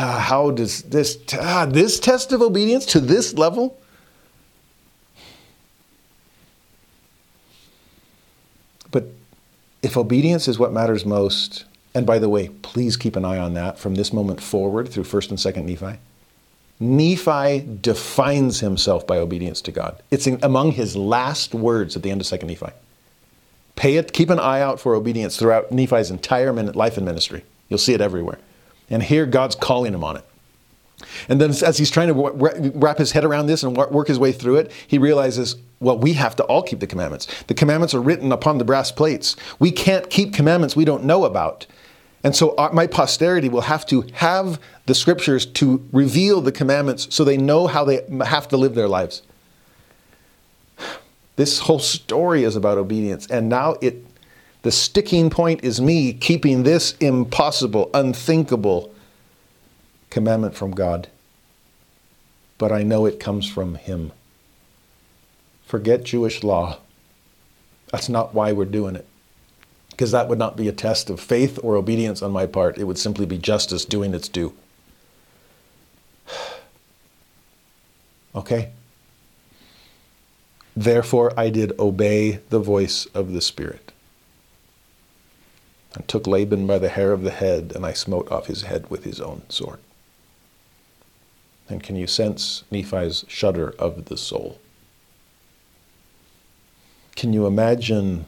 Uh, 0.00 0.18
how 0.18 0.50
does 0.50 0.80
this, 0.84 1.18
uh, 1.38 1.66
this 1.66 2.00
test 2.00 2.32
of 2.32 2.40
obedience 2.40 2.86
to 2.86 3.00
this 3.00 3.34
level? 3.34 3.78
But 8.90 9.08
if 9.82 9.98
obedience 9.98 10.48
is 10.48 10.58
what 10.58 10.72
matters 10.72 11.04
most, 11.04 11.66
and 11.94 12.06
by 12.06 12.18
the 12.18 12.30
way, 12.30 12.48
please 12.62 12.96
keep 12.96 13.14
an 13.14 13.26
eye 13.26 13.36
on 13.36 13.52
that 13.52 13.78
from 13.78 13.94
this 13.94 14.10
moment 14.10 14.40
forward 14.40 14.88
through 14.88 15.04
1st 15.04 15.28
and 15.32 15.38
2nd 15.38 15.64
Nephi. 15.66 15.98
Nephi 16.80 17.68
defines 17.82 18.60
himself 18.60 19.06
by 19.06 19.18
obedience 19.18 19.60
to 19.60 19.70
God. 19.70 20.02
It's 20.10 20.26
in, 20.26 20.38
among 20.42 20.72
his 20.72 20.96
last 20.96 21.54
words 21.54 21.94
at 21.94 22.02
the 22.02 22.10
end 22.10 22.22
of 22.22 22.26
2nd 22.26 22.46
Nephi. 22.46 22.72
Pay 23.76 23.96
it, 23.96 24.14
keep 24.14 24.30
an 24.30 24.40
eye 24.40 24.62
out 24.62 24.80
for 24.80 24.94
obedience 24.94 25.36
throughout 25.36 25.70
Nephi's 25.70 26.10
entire 26.10 26.50
life 26.54 26.96
and 26.96 27.04
ministry. 27.04 27.44
You'll 27.68 27.76
see 27.76 27.92
it 27.92 28.00
everywhere. 28.00 28.38
And 28.90 29.02
here 29.02 29.24
God's 29.24 29.54
calling 29.54 29.94
him 29.94 30.04
on 30.04 30.16
it. 30.16 30.24
And 31.28 31.40
then 31.40 31.50
as 31.50 31.78
he's 31.78 31.90
trying 31.90 32.08
to 32.08 32.72
wrap 32.74 32.98
his 32.98 33.12
head 33.12 33.24
around 33.24 33.46
this 33.46 33.62
and 33.62 33.76
work 33.76 34.08
his 34.08 34.18
way 34.18 34.32
through 34.32 34.56
it, 34.56 34.72
he 34.86 34.98
realizes, 34.98 35.56
well, 35.80 35.98
we 35.98 36.12
have 36.14 36.36
to 36.36 36.44
all 36.44 36.62
keep 36.62 36.80
the 36.80 36.86
commandments. 36.86 37.26
The 37.46 37.54
commandments 37.54 37.94
are 37.94 38.00
written 38.00 38.32
upon 38.32 38.58
the 38.58 38.64
brass 38.64 38.92
plates. 38.92 39.36
We 39.58 39.70
can't 39.70 40.10
keep 40.10 40.34
commandments 40.34 40.76
we 40.76 40.84
don't 40.84 41.04
know 41.04 41.24
about. 41.24 41.66
And 42.22 42.36
so 42.36 42.50
uh, 42.50 42.70
my 42.72 42.86
posterity 42.86 43.48
will 43.48 43.62
have 43.62 43.86
to 43.86 44.04
have 44.12 44.60
the 44.86 44.94
scriptures 44.94 45.46
to 45.46 45.86
reveal 45.90 46.42
the 46.42 46.52
commandments 46.52 47.06
so 47.10 47.24
they 47.24 47.38
know 47.38 47.66
how 47.66 47.84
they 47.84 48.04
have 48.24 48.48
to 48.48 48.56
live 48.56 48.74
their 48.74 48.88
lives. 48.88 49.22
This 51.36 51.60
whole 51.60 51.78
story 51.78 52.44
is 52.44 52.54
about 52.54 52.76
obedience. 52.76 53.26
And 53.28 53.48
now 53.48 53.76
it 53.80 54.04
the 54.62 54.70
sticking 54.70 55.30
point 55.30 55.64
is 55.64 55.80
me 55.80 56.12
keeping 56.12 56.62
this 56.62 56.92
impossible, 56.98 57.90
unthinkable 57.94 58.92
commandment 60.10 60.54
from 60.54 60.72
God. 60.72 61.08
But 62.58 62.72
I 62.72 62.82
know 62.82 63.06
it 63.06 63.20
comes 63.20 63.48
from 63.48 63.76
Him. 63.76 64.12
Forget 65.64 66.04
Jewish 66.04 66.42
law. 66.42 66.78
That's 67.90 68.08
not 68.08 68.34
why 68.34 68.52
we're 68.52 68.66
doing 68.66 68.96
it 68.96 69.06
because 70.00 70.12
that 70.12 70.28
would 70.28 70.38
not 70.38 70.56
be 70.56 70.66
a 70.66 70.72
test 70.72 71.10
of 71.10 71.20
faith 71.20 71.58
or 71.62 71.76
obedience 71.76 72.22
on 72.22 72.32
my 72.32 72.46
part. 72.46 72.78
It 72.78 72.84
would 72.84 72.96
simply 72.96 73.26
be 73.26 73.36
justice 73.36 73.84
doing 73.84 74.14
its 74.14 74.30
due. 74.30 74.54
okay? 78.34 78.70
Therefore, 80.74 81.34
I 81.38 81.50
did 81.50 81.78
obey 81.78 82.40
the 82.48 82.60
voice 82.60 83.04
of 83.12 83.34
the 83.34 83.42
Spirit. 83.42 83.89
And 85.94 86.06
took 86.06 86.26
Laban 86.26 86.66
by 86.66 86.78
the 86.78 86.88
hair 86.88 87.12
of 87.12 87.22
the 87.22 87.30
head, 87.30 87.72
and 87.74 87.84
I 87.84 87.92
smote 87.92 88.30
off 88.30 88.46
his 88.46 88.62
head 88.62 88.88
with 88.90 89.04
his 89.04 89.20
own 89.20 89.42
sword. 89.48 89.80
And 91.68 91.82
can 91.82 91.96
you 91.96 92.06
sense 92.06 92.64
Nephi's 92.70 93.24
shudder 93.28 93.74
of 93.78 94.06
the 94.06 94.16
soul? 94.16 94.58
Can 97.16 97.32
you 97.32 97.46
imagine 97.46 98.26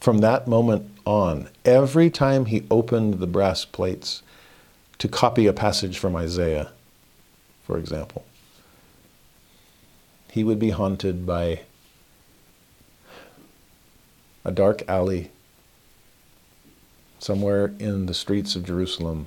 from 0.00 0.18
that 0.18 0.46
moment 0.46 0.90
on, 1.04 1.48
every 1.64 2.10
time 2.10 2.46
he 2.46 2.66
opened 2.70 3.14
the 3.14 3.26
brass 3.26 3.64
plates 3.64 4.22
to 4.98 5.08
copy 5.08 5.46
a 5.46 5.52
passage 5.52 5.98
from 5.98 6.14
Isaiah, 6.14 6.70
for 7.64 7.78
example, 7.78 8.24
he 10.30 10.44
would 10.44 10.58
be 10.58 10.70
haunted 10.70 11.26
by 11.26 11.60
a 14.44 14.52
dark 14.52 14.82
alley 14.88 15.30
somewhere 17.18 17.72
in 17.78 18.06
the 18.06 18.14
streets 18.14 18.54
of 18.56 18.64
Jerusalem 18.64 19.26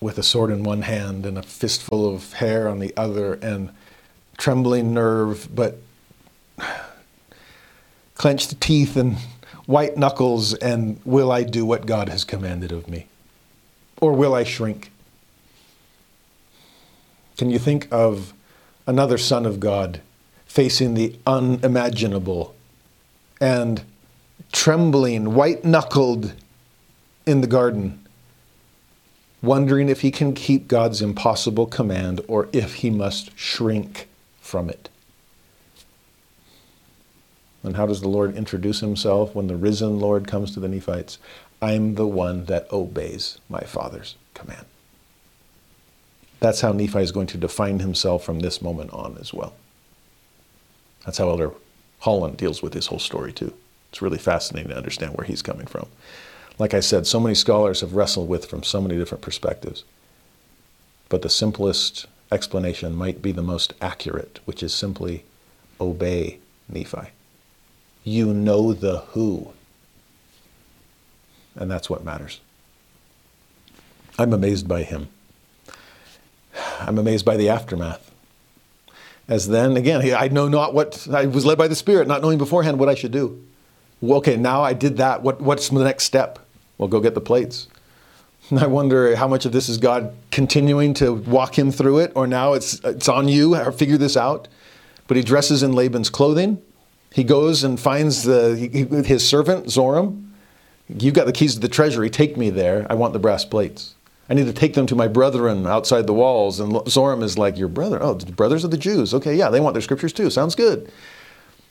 with 0.00 0.18
a 0.18 0.22
sword 0.22 0.50
in 0.50 0.62
one 0.62 0.82
hand 0.82 1.26
and 1.26 1.36
a 1.36 1.42
fistful 1.42 2.12
of 2.14 2.34
hair 2.34 2.68
on 2.68 2.78
the 2.78 2.94
other 2.96 3.34
and 3.34 3.70
trembling 4.36 4.94
nerve, 4.94 5.48
but 5.54 5.78
clenched 8.14 8.60
teeth 8.60 8.96
and 8.96 9.16
white 9.66 9.96
knuckles 9.96 10.54
and 10.54 11.00
will 11.04 11.30
I 11.32 11.42
do 11.42 11.64
what 11.64 11.84
God 11.84 12.08
has 12.08 12.24
commanded 12.24 12.72
of 12.72 12.88
me? 12.88 13.06
Or 14.00 14.12
will 14.12 14.34
I 14.34 14.44
shrink? 14.44 14.92
Can 17.36 17.50
you 17.50 17.58
think 17.58 17.88
of 17.90 18.32
another 18.86 19.18
son 19.18 19.44
of 19.44 19.60
God 19.60 20.00
facing 20.46 20.94
the 20.94 21.16
unimaginable 21.26 22.54
and 23.40 23.82
trembling, 24.52 25.34
white 25.34 25.64
knuckled 25.64 26.34
in 27.26 27.40
the 27.40 27.46
garden, 27.46 28.06
wondering 29.42 29.88
if 29.88 30.00
he 30.00 30.10
can 30.10 30.34
keep 30.34 30.68
God's 30.68 31.02
impossible 31.02 31.66
command 31.66 32.20
or 32.28 32.48
if 32.52 32.76
he 32.76 32.90
must 32.90 33.36
shrink 33.38 34.08
from 34.40 34.68
it? 34.70 34.88
And 37.62 37.76
how 37.76 37.86
does 37.86 38.00
the 38.00 38.08
Lord 38.08 38.36
introduce 38.36 38.80
himself 38.80 39.34
when 39.34 39.46
the 39.46 39.56
risen 39.56 39.98
Lord 39.98 40.26
comes 40.26 40.54
to 40.54 40.60
the 40.60 40.68
Nephites? 40.68 41.18
I'm 41.60 41.96
the 41.96 42.06
one 42.06 42.44
that 42.44 42.72
obeys 42.72 43.38
my 43.48 43.60
Father's 43.60 44.16
command. 44.34 44.64
That's 46.40 46.60
how 46.60 46.72
Nephi 46.72 47.00
is 47.00 47.10
going 47.10 47.26
to 47.28 47.36
define 47.36 47.80
himself 47.80 48.22
from 48.22 48.40
this 48.40 48.62
moment 48.62 48.92
on 48.92 49.18
as 49.20 49.34
well. 49.34 49.54
That's 51.04 51.18
how 51.18 51.28
Elder 51.28 51.52
Holland 52.00 52.36
deals 52.36 52.62
with 52.62 52.74
his 52.74 52.86
whole 52.86 53.00
story, 53.00 53.32
too. 53.32 53.52
It's 53.90 54.02
really 54.02 54.18
fascinating 54.18 54.70
to 54.70 54.76
understand 54.76 55.14
where 55.14 55.26
he's 55.26 55.42
coming 55.42 55.66
from. 55.66 55.88
Like 56.58 56.74
I 56.74 56.80
said, 56.80 57.06
so 57.06 57.20
many 57.20 57.34
scholars 57.34 57.80
have 57.80 57.94
wrestled 57.94 58.28
with 58.28 58.46
from 58.46 58.62
so 58.62 58.80
many 58.80 58.96
different 58.96 59.22
perspectives. 59.22 59.84
But 61.08 61.22
the 61.22 61.30
simplest 61.30 62.06
explanation 62.30 62.94
might 62.94 63.22
be 63.22 63.32
the 63.32 63.42
most 63.42 63.72
accurate, 63.80 64.40
which 64.44 64.62
is 64.62 64.74
simply 64.74 65.24
obey 65.80 66.38
Nephi 66.68 67.12
you 68.08 68.32
know 68.32 68.72
the 68.72 68.98
who. 69.10 69.52
And 71.54 71.70
that's 71.70 71.90
what 71.90 72.04
matters. 72.04 72.40
I'm 74.18 74.32
amazed 74.32 74.66
by 74.66 74.82
him. 74.82 75.08
I'm 76.80 76.98
amazed 76.98 77.24
by 77.24 77.36
the 77.36 77.48
aftermath. 77.48 78.10
As 79.28 79.48
then, 79.48 79.76
again, 79.76 80.14
I 80.14 80.28
know 80.28 80.48
not 80.48 80.72
what, 80.72 81.06
I 81.12 81.26
was 81.26 81.44
led 81.44 81.58
by 81.58 81.68
the 81.68 81.74
Spirit, 81.74 82.08
not 82.08 82.22
knowing 82.22 82.38
beforehand 82.38 82.78
what 82.78 82.88
I 82.88 82.94
should 82.94 83.12
do. 83.12 83.44
Okay, 84.02 84.36
now 84.36 84.62
I 84.62 84.72
did 84.72 84.96
that. 84.98 85.22
What, 85.22 85.40
what's 85.40 85.68
the 85.68 85.82
next 85.82 86.04
step? 86.04 86.38
Well, 86.76 86.88
go 86.88 87.00
get 87.00 87.14
the 87.14 87.20
plates. 87.20 87.66
I 88.56 88.66
wonder 88.66 89.14
how 89.16 89.28
much 89.28 89.44
of 89.44 89.52
this 89.52 89.68
is 89.68 89.78
God 89.78 90.14
continuing 90.30 90.94
to 90.94 91.14
walk 91.14 91.58
him 91.58 91.70
through 91.70 91.98
it, 91.98 92.12
or 92.14 92.26
now 92.26 92.52
it's, 92.54 92.80
it's 92.84 93.08
on 93.08 93.28
you, 93.28 93.54
uh, 93.54 93.70
figure 93.70 93.98
this 93.98 94.16
out. 94.16 94.48
But 95.06 95.16
he 95.16 95.22
dresses 95.22 95.62
in 95.62 95.72
Laban's 95.72 96.10
clothing. 96.10 96.62
He 97.12 97.24
goes 97.24 97.64
and 97.64 97.80
finds 97.80 98.22
the, 98.22 99.04
his 99.06 99.26
servant, 99.26 99.66
Zoram. 99.66 100.30
You've 100.88 101.14
got 101.14 101.26
the 101.26 101.32
keys 101.32 101.54
to 101.54 101.60
the 101.60 101.68
treasury. 101.68 102.10
Take 102.10 102.36
me 102.36 102.50
there. 102.50 102.86
I 102.88 102.94
want 102.94 103.12
the 103.12 103.18
brass 103.18 103.44
plates. 103.44 103.94
I 104.30 104.34
need 104.34 104.44
to 104.46 104.52
take 104.52 104.74
them 104.74 104.86
to 104.86 104.94
my 104.94 105.08
brethren 105.08 105.66
outside 105.66 106.06
the 106.06 106.12
walls. 106.12 106.60
And 106.60 106.72
Zoram 106.72 107.22
is 107.22 107.38
like, 107.38 107.56
Your 107.56 107.68
brother? 107.68 108.02
Oh, 108.02 108.14
the 108.14 108.30
brothers 108.30 108.64
of 108.64 108.70
the 108.70 108.76
Jews. 108.76 109.14
Okay, 109.14 109.34
yeah, 109.34 109.48
they 109.48 109.60
want 109.60 109.74
their 109.74 109.82
scriptures 109.82 110.12
too. 110.12 110.28
Sounds 110.28 110.54
good. 110.54 110.92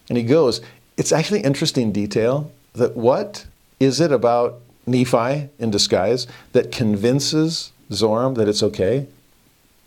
And 0.10 0.18
he 0.18 0.24
goes. 0.24 0.62
It's 0.98 1.12
actually 1.12 1.42
interesting 1.42 1.92
detail 1.92 2.52
that 2.74 2.98
what 2.98 3.46
is 3.80 4.02
it 4.02 4.12
about 4.12 4.60
Nephi 4.88 5.50
in 5.60 5.70
disguise 5.70 6.26
that 6.54 6.72
convinces 6.72 7.72
Zoram 7.92 8.36
that 8.36 8.48
it's 8.48 8.64
okay? 8.64 9.08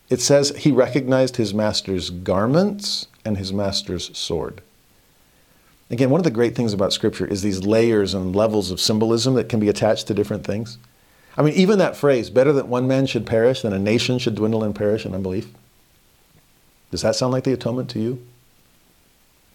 It 0.08 0.20
says 0.20 0.50
he 0.56 0.70
recognized 0.70 1.36
his 1.36 1.52
master's 1.52 2.10
garments 2.10 3.08
and 3.24 3.36
his 3.36 3.52
master's 3.52 4.16
sword. 4.16 4.60
Again, 5.90 6.10
one 6.10 6.20
of 6.20 6.24
the 6.24 6.30
great 6.30 6.54
things 6.54 6.72
about 6.72 6.92
Scripture 6.92 7.26
is 7.26 7.42
these 7.42 7.64
layers 7.64 8.14
and 8.14 8.34
levels 8.34 8.70
of 8.70 8.80
symbolism 8.80 9.34
that 9.34 9.48
can 9.48 9.58
be 9.58 9.68
attached 9.68 10.06
to 10.06 10.14
different 10.14 10.44
things. 10.44 10.78
I 11.36 11.42
mean, 11.42 11.54
even 11.54 11.78
that 11.78 11.96
phrase, 11.96 12.30
better 12.30 12.52
that 12.52 12.68
one 12.68 12.86
man 12.86 13.06
should 13.06 13.26
perish 13.26 13.62
than 13.62 13.72
a 13.72 13.78
nation 13.78 14.18
should 14.18 14.36
dwindle 14.36 14.62
and 14.62 14.74
perish 14.74 15.04
in 15.04 15.14
unbelief. 15.14 15.48
Does 16.92 17.02
that 17.02 17.16
sound 17.16 17.32
like 17.32 17.44
the 17.44 17.52
atonement 17.52 17.90
to 17.90 18.00
you? 18.00 18.24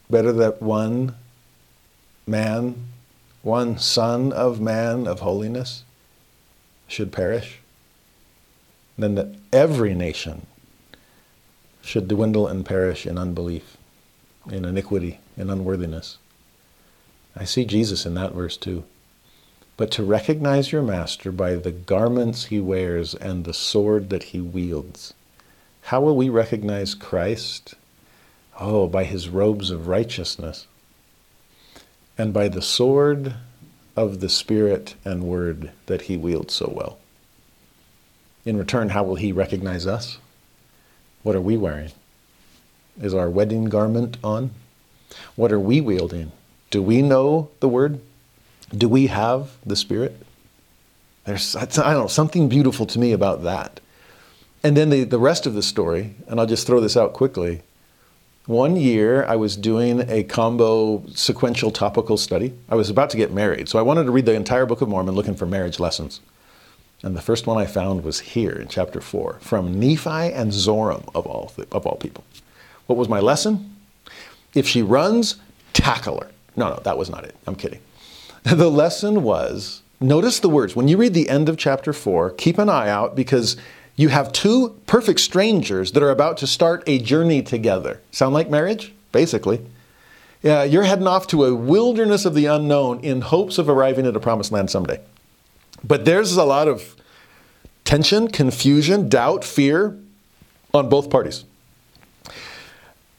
Better 0.10 0.34
that 0.34 0.62
one 0.62 1.16
man, 2.28 2.88
one 3.42 3.78
son 3.78 4.32
of 4.32 4.60
man 4.60 5.08
of 5.08 5.20
holiness 5.20 5.84
should 6.88 7.12
perish 7.12 7.60
then 8.98 9.16
that 9.16 9.36
every 9.52 9.94
nation 9.94 10.46
should 11.82 12.08
dwindle 12.08 12.48
and 12.48 12.66
perish 12.66 13.06
in 13.06 13.18
unbelief, 13.18 13.78
in 14.50 14.66
iniquity, 14.66 15.20
in 15.38 15.50
unworthiness. 15.50 16.18
I 17.36 17.44
see 17.44 17.66
Jesus 17.66 18.06
in 18.06 18.14
that 18.16 18.34
verse 18.34 18.58
too. 18.58 18.86
But 19.78 19.92
to 19.92 20.04
recognize 20.04 20.72
your 20.72 20.82
master 20.82 21.32
by 21.32 21.56
the 21.56 21.72
garments 21.72 22.46
he 22.46 22.62
wears 22.62 23.14
and 23.14 23.44
the 23.44 23.54
sword 23.54 24.10
that 24.10 24.24
he 24.24 24.40
wields. 24.40 25.14
How 25.84 26.00
will 26.00 26.16
we 26.16 26.30
recognize 26.30 26.96
Christ? 26.96 27.76
Oh, 28.58 28.88
by 28.88 29.04
his 29.04 29.28
robes 29.28 29.70
of 29.70 29.88
righteousness 29.88 30.66
and 32.18 32.34
by 32.34 32.48
the 32.48 32.62
sword 32.62 33.36
of 33.96 34.20
the 34.20 34.30
Spirit 34.30 34.96
and 35.04 35.24
Word 35.24 35.72
that 35.86 36.04
he 36.04 36.18
wields 36.18 36.54
so 36.54 36.72
well. 36.74 36.98
In 38.46 38.58
return, 38.58 38.90
how 38.90 39.04
will 39.04 39.16
he 39.16 39.32
recognize 39.32 39.88
us? 39.88 40.18
What 41.24 41.36
are 41.36 41.42
we 41.42 41.58
wearing? 41.58 41.92
Is 43.02 43.14
our 43.14 43.30
wedding 43.30 43.66
garment 43.66 44.18
on? 44.24 44.52
What 45.36 45.52
are 45.52 45.60
we 45.60 45.82
wielding? 45.82 46.32
Do 46.70 46.82
we 46.82 47.02
know 47.02 47.50
the 47.60 47.70
Word? 47.70 48.00
Do 48.76 48.88
we 48.88 49.08
have 49.08 49.52
the 49.66 49.76
Spirit? 49.76 50.26
There's, 51.26 51.56
I 51.56 51.66
don't 51.66 51.78
know, 51.78 52.08
something 52.08 52.48
beautiful 52.48 52.86
to 52.86 53.00
me 53.00 53.12
about 53.12 53.44
that. 53.44 53.80
And 54.64 54.78
then 54.78 54.90
the, 54.90 55.04
the 55.04 55.20
rest 55.20 55.46
of 55.46 55.54
the 55.54 55.64
story, 55.64 56.16
and 56.28 56.40
I'll 56.40 56.46
just 56.46 56.68
throw 56.68 56.80
this 56.80 56.98
out 56.98 57.14
quickly. 57.14 57.62
One 58.48 58.76
year, 58.76 59.26
I 59.26 59.38
was 59.38 59.58
doing 59.58 60.08
a 60.08 60.24
combo 60.24 61.04
sequential 61.16 61.72
topical 61.72 62.16
study. 62.16 62.54
I 62.70 62.76
was 62.76 62.92
about 62.92 63.10
to 63.10 63.18
get 63.18 63.34
married, 63.34 63.68
so 63.70 63.80
I 63.80 63.82
wanted 63.82 64.04
to 64.04 64.12
read 64.12 64.28
the 64.28 64.36
entire 64.36 64.68
Book 64.68 64.82
of 64.82 64.90
Mormon 64.90 65.16
looking 65.16 65.34
for 65.34 65.48
marriage 65.48 65.80
lessons. 65.80 66.20
And 67.02 67.18
the 67.18 67.24
first 67.24 67.48
one 67.48 67.58
I 67.58 67.66
found 67.66 68.04
was 68.04 68.20
here 68.20 68.52
in 68.52 68.68
chapter 68.68 69.02
4 69.02 69.40
from 69.42 69.80
Nephi 69.80 70.32
and 70.32 70.52
Zoram, 70.52 71.10
of 71.16 71.26
all, 71.26 71.52
of 71.72 71.88
all 71.88 71.96
people. 71.96 72.24
What 72.86 72.98
was 72.98 73.10
my 73.10 73.20
lesson? 73.20 73.76
If 74.54 74.68
she 74.68 74.84
runs, 74.84 75.38
tackle 75.74 76.22
her. 76.22 76.30
No, 76.56 76.70
no, 76.70 76.80
that 76.84 77.00
was 77.00 77.10
not 77.10 77.24
it. 77.26 77.36
I'm 77.48 77.56
kidding. 77.56 77.82
The 78.44 78.70
lesson 78.70 79.24
was 79.24 79.82
notice 80.00 80.40
the 80.40 80.50
words. 80.50 80.76
When 80.76 80.88
you 80.88 80.98
read 80.98 81.16
the 81.16 81.30
end 81.30 81.50
of 81.50 81.58
chapter 81.58 81.94
4, 81.94 82.30
keep 82.32 82.60
an 82.60 82.70
eye 82.70 82.90
out 82.90 83.16
because 83.16 83.58
you 83.96 84.10
have 84.10 84.32
two 84.32 84.80
perfect 84.88 85.20
strangers 85.20 85.94
that 85.94 86.04
are 86.04 86.10
about 86.10 86.38
to 86.38 86.48
start 86.48 86.84
a 86.88 87.00
journey 87.00 87.42
together. 87.42 88.02
Sound 88.12 88.34
like 88.34 88.50
marriage? 88.50 88.94
Basically. 89.12 89.66
Yeah, 90.44 90.64
you're 90.64 90.84
heading 90.84 91.08
off 91.08 91.28
to 91.28 91.46
a 91.46 91.56
wilderness 91.56 92.26
of 92.26 92.36
the 92.36 92.46
unknown 92.46 93.00
in 93.00 93.22
hopes 93.22 93.58
of 93.58 93.70
arriving 93.70 94.06
at 94.06 94.16
a 94.16 94.20
promised 94.20 94.52
land 94.52 94.70
someday. 94.70 95.00
But 95.84 96.06
there's 96.06 96.36
a 96.36 96.44
lot 96.44 96.68
of 96.68 96.96
tension, 97.84 98.28
confusion, 98.28 99.10
doubt, 99.10 99.44
fear 99.44 99.98
on 100.74 100.90
both 100.90 101.10
parties. 101.10 101.46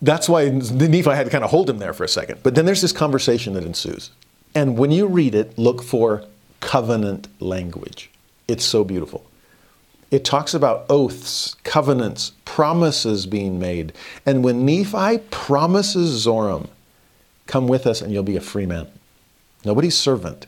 That's 0.03 0.29
why 0.29 0.51
Nephi 0.51 1.11
had 1.11 1.25
to 1.25 1.31
kind 1.31 1.43
of 1.43 1.51
hold 1.51 1.71
him 1.71 1.79
there 1.79 1.95
for 1.95 2.05
a 2.05 2.09
second. 2.09 2.41
But 2.43 2.55
then 2.55 2.67
there's 2.67 2.83
this 2.83 2.93
conversation 2.93 3.55
that 3.55 3.65
ensues. 3.65 4.11
And 4.55 4.79
when 4.79 4.91
you 4.91 5.07
read 5.07 5.35
it, 5.35 5.59
look 5.59 5.83
for 5.83 6.25
covenant 6.61 7.29
language. 7.41 8.11
It's 8.47 8.65
so 8.65 8.85
beautiful. 8.85 9.26
It 10.17 10.25
talks 10.25 10.55
about 10.55 10.87
oaths, 10.89 11.57
covenants, 11.63 12.33
promises 12.47 13.27
being 13.27 13.59
made. 13.59 13.93
And 14.25 14.43
when 14.43 14.65
Nephi 14.65 15.19
promises 15.31 16.25
Zoram, 16.25 16.71
come 17.47 17.69
with 17.69 17.87
us 17.87 18.01
and 18.01 18.11
you'll 18.11 18.23
be 18.23 18.39
a 18.39 18.41
free 18.41 18.65
man. 18.65 18.87
Nobody's 19.63 19.95
servant. 19.95 20.47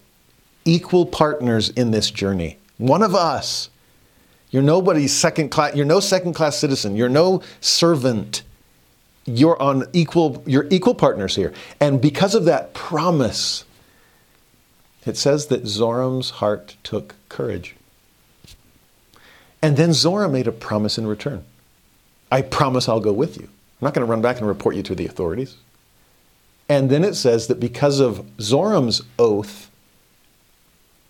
Equal 0.65 1.05
partners 1.05 1.69
in 1.69 1.91
this 1.91 2.11
journey. 2.11 2.57
One 2.79 3.03
of 3.03 3.15
us. 3.15 3.69
You're 4.51 4.63
nobody's 4.63 5.13
second 5.13 5.51
class, 5.51 5.75
you're 5.75 5.85
no 5.85 6.01
second 6.01 6.33
class 6.33 6.57
citizen. 6.57 6.97
You're 6.97 7.11
no 7.11 7.43
servant. 7.61 8.45
You're 9.27 9.61
on 9.61 9.85
equal, 9.93 10.43
you're 10.47 10.67
equal 10.71 10.95
partners 10.95 11.37
here. 11.37 11.53
And 11.79 12.01
because 12.01 12.35
of 12.35 12.47
that 12.47 12.73
promise, 12.73 13.67
it 15.05 15.19
says 15.19 15.49
that 15.49 15.65
Zoram's 15.65 16.31
heart 16.31 16.77
took 16.83 17.17
courage. 17.29 17.75
And 19.63 19.77
then 19.77 19.91
Zoram 19.91 20.33
made 20.33 20.47
a 20.47 20.53
promise 20.53 20.99
in 20.99 21.07
return. 21.07 21.45
I 22.31 22.43
promise 22.43 22.89
I'll 22.89 23.01
go 23.01 23.13
with 23.13 23.37
you. 23.37 23.45
I'm 23.45 23.87
not 23.87 23.95
going 23.95 24.07
to 24.07 24.11
run 24.11 24.23
back 24.23 24.39
and 24.39 24.47
report 24.47 24.77
you 24.77 24.83
to 24.85 24.95
the 24.95 25.07
authorities. 25.07 25.57
And 26.69 26.91
then 26.91 27.05
it 27.05 27.15
says 27.15 27.47
that 27.47 27.59
because 27.59 28.01
of 28.01 28.27
Zoram's 28.39 29.03
oath, 29.19 29.71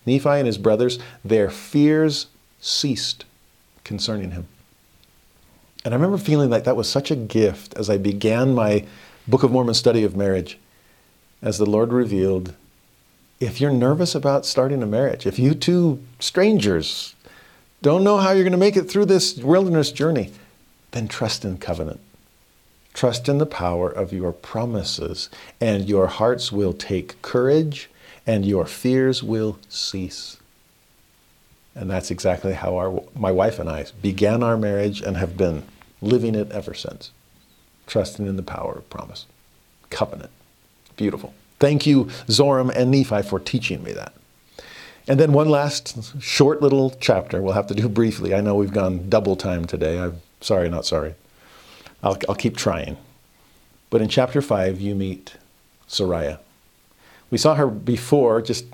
Nephi 0.05 0.29
and 0.29 0.47
his 0.47 0.57
brothers, 0.57 0.99
their 1.23 1.49
fears 1.49 2.27
ceased 2.59 3.25
concerning 3.83 4.31
him. 4.31 4.47
And 5.83 5.93
I 5.93 5.97
remember 5.97 6.17
feeling 6.17 6.49
like 6.49 6.63
that 6.63 6.75
was 6.75 6.89
such 6.89 7.11
a 7.11 7.15
gift 7.15 7.73
as 7.75 7.89
I 7.89 7.97
began 7.97 8.53
my 8.53 8.85
Book 9.27 9.43
of 9.43 9.51
Mormon 9.51 9.73
study 9.73 10.03
of 10.03 10.15
marriage, 10.15 10.57
as 11.41 11.57
the 11.57 11.65
Lord 11.65 11.93
revealed 11.93 12.53
if 13.39 13.61
you're 13.61 13.71
nervous 13.71 14.15
about 14.15 14.45
starting 14.45 14.83
a 14.83 14.85
marriage, 14.85 15.25
if 15.25 15.39
you 15.39 15.53
two 15.53 16.03
strangers 16.19 17.15
don't 17.81 18.03
know 18.03 18.17
how 18.17 18.31
you're 18.31 18.43
going 18.43 18.51
to 18.51 18.57
make 18.57 18.77
it 18.77 18.89
through 18.89 19.05
this 19.05 19.37
wilderness 19.37 19.91
journey, 19.91 20.31
then 20.91 21.07
trust 21.07 21.45
in 21.45 21.57
covenant. 21.57 21.99
Trust 22.93 23.29
in 23.29 23.37
the 23.37 23.45
power 23.45 23.89
of 23.89 24.11
your 24.11 24.33
promises, 24.33 25.29
and 25.61 25.87
your 25.87 26.07
hearts 26.07 26.51
will 26.51 26.73
take 26.73 27.21
courage, 27.21 27.89
and 28.27 28.45
your 28.45 28.65
fears 28.65 29.23
will 29.23 29.59
cease. 29.69 30.37
And 31.75 31.89
that's 31.89 32.11
exactly 32.11 32.53
how 32.53 32.75
our, 32.75 33.03
my 33.15 33.31
wife 33.31 33.59
and 33.59 33.69
I 33.69 33.85
began 34.01 34.43
our 34.43 34.57
marriage 34.57 35.01
and 35.01 35.15
have 35.15 35.37
been 35.37 35.63
living 36.01 36.35
it 36.35 36.51
ever 36.51 36.73
since. 36.73 37.11
Trusting 37.87 38.27
in 38.27 38.35
the 38.35 38.43
power 38.43 38.73
of 38.73 38.89
promise. 38.89 39.25
Covenant. 39.89 40.31
Beautiful. 40.97 41.33
Thank 41.59 41.85
you, 41.85 42.05
Zoram 42.27 42.69
and 42.75 42.91
Nephi, 42.91 43.21
for 43.21 43.39
teaching 43.39 43.83
me 43.83 43.93
that. 43.93 44.13
And 45.07 45.19
then 45.19 45.33
one 45.33 45.49
last 45.49 46.21
short 46.21 46.61
little 46.61 46.91
chapter 46.99 47.41
we'll 47.41 47.53
have 47.53 47.67
to 47.67 47.75
do 47.75 47.89
briefly. 47.89 48.33
I 48.33 48.41
know 48.41 48.55
we've 48.55 48.73
gone 48.73 49.09
double 49.09 49.35
time 49.35 49.65
today. 49.65 49.99
I'm 49.99 50.21
sorry, 50.41 50.69
not 50.69 50.85
sorry. 50.85 51.15
I'll, 52.03 52.17
I'll 52.27 52.35
keep 52.35 52.55
trying. 52.55 52.97
But 53.89 54.01
in 54.01 54.09
chapter 54.09 54.41
5, 54.41 54.79
you 54.79 54.95
meet 54.95 55.35
Sariah. 55.87 56.39
We 57.31 57.37
saw 57.37 57.55
her 57.55 57.67
before, 57.67 58.41
just 58.41 58.65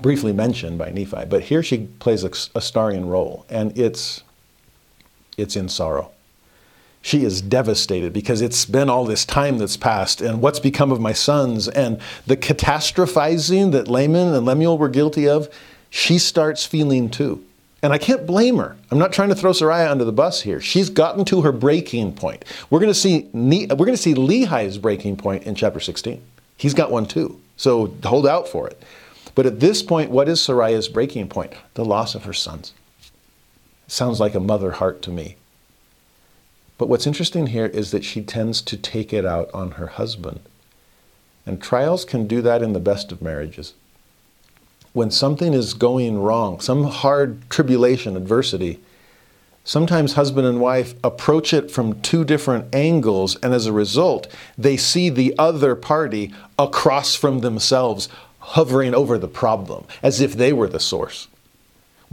briefly 0.00 0.32
mentioned 0.32 0.78
by 0.78 0.90
Nephi, 0.90 1.24
but 1.26 1.44
here 1.44 1.62
she 1.62 1.86
plays 1.98 2.24
a, 2.24 2.30
a 2.54 2.60
starring 2.60 3.08
role, 3.08 3.46
and 3.48 3.76
it's, 3.78 4.22
it's 5.38 5.56
in 5.56 5.68
sorrow. 5.68 6.10
She 7.04 7.22
is 7.22 7.42
devastated 7.42 8.14
because 8.14 8.40
it's 8.40 8.64
been 8.64 8.88
all 8.88 9.04
this 9.04 9.26
time 9.26 9.58
that's 9.58 9.76
passed, 9.76 10.22
and 10.22 10.40
what's 10.40 10.58
become 10.58 10.90
of 10.90 11.02
my 11.02 11.12
sons, 11.12 11.68
and 11.68 12.00
the 12.26 12.34
catastrophizing 12.34 13.72
that 13.72 13.88
Laman 13.88 14.32
and 14.32 14.46
Lemuel 14.46 14.78
were 14.78 14.88
guilty 14.88 15.28
of 15.28 15.50
she 15.90 16.18
starts 16.18 16.64
feeling 16.64 17.10
too. 17.10 17.44
And 17.82 17.92
I 17.92 17.98
can't 17.98 18.26
blame 18.26 18.56
her. 18.56 18.74
I'm 18.90 18.98
not 18.98 19.12
trying 19.12 19.28
to 19.28 19.34
throw 19.34 19.50
Sariah 19.50 19.90
under 19.90 20.06
the 20.06 20.12
bus 20.12 20.40
here. 20.40 20.62
She's 20.62 20.88
gotten 20.88 21.26
to 21.26 21.42
her 21.42 21.52
breaking 21.52 22.14
point. 22.14 22.42
We're 22.70 22.80
going 22.80 22.90
to 22.90 22.98
see 22.98 23.28
we're 23.34 23.66
going 23.66 23.90
to 23.90 23.98
see 23.98 24.14
Lehi's 24.14 24.78
breaking 24.78 25.18
point 25.18 25.42
in 25.42 25.54
chapter 25.54 25.80
16. 25.80 26.22
He's 26.56 26.72
got 26.72 26.90
one 26.90 27.04
too. 27.04 27.38
So 27.58 27.94
hold 28.02 28.26
out 28.26 28.48
for 28.48 28.66
it. 28.66 28.82
But 29.34 29.44
at 29.44 29.60
this 29.60 29.82
point, 29.82 30.10
what 30.10 30.26
is 30.26 30.40
Sariah's 30.40 30.88
breaking 30.88 31.28
point? 31.28 31.52
The 31.74 31.84
loss 31.84 32.14
of 32.14 32.24
her 32.24 32.32
sons. 32.32 32.72
Sounds 33.88 34.20
like 34.20 34.34
a 34.34 34.40
mother 34.40 34.70
heart 34.70 35.02
to 35.02 35.10
me. 35.10 35.36
But 36.78 36.88
what's 36.88 37.06
interesting 37.06 37.48
here 37.48 37.66
is 37.66 37.90
that 37.90 38.04
she 38.04 38.22
tends 38.22 38.60
to 38.62 38.76
take 38.76 39.12
it 39.12 39.24
out 39.24 39.50
on 39.54 39.72
her 39.72 39.86
husband. 39.86 40.40
And 41.46 41.60
trials 41.60 42.04
can 42.04 42.26
do 42.26 42.42
that 42.42 42.62
in 42.62 42.72
the 42.72 42.80
best 42.80 43.12
of 43.12 43.22
marriages 43.22 43.74
when 44.94 45.10
something 45.10 45.52
is 45.52 45.74
going 45.74 46.22
wrong, 46.22 46.60
some 46.60 46.84
hard 46.84 47.50
tribulation, 47.50 48.16
adversity, 48.16 48.78
sometimes 49.64 50.14
husband 50.14 50.46
and 50.46 50.60
wife 50.60 50.94
approach 51.02 51.52
it 51.52 51.68
from 51.68 52.00
two 52.00 52.24
different 52.24 52.72
angles, 52.72 53.36
and 53.42 53.52
as 53.52 53.66
a 53.66 53.72
result, 53.72 54.28
they 54.56 54.76
see 54.76 55.10
the 55.10 55.34
other 55.36 55.74
party 55.74 56.32
across 56.58 57.16
from 57.16 57.40
themselves 57.40 58.08
hovering 58.38 58.94
over 58.94 59.18
the 59.18 59.28
problem 59.28 59.84
as 60.00 60.20
if 60.20 60.34
they 60.34 60.52
were 60.52 60.68
the 60.68 60.80
source. 60.80 61.26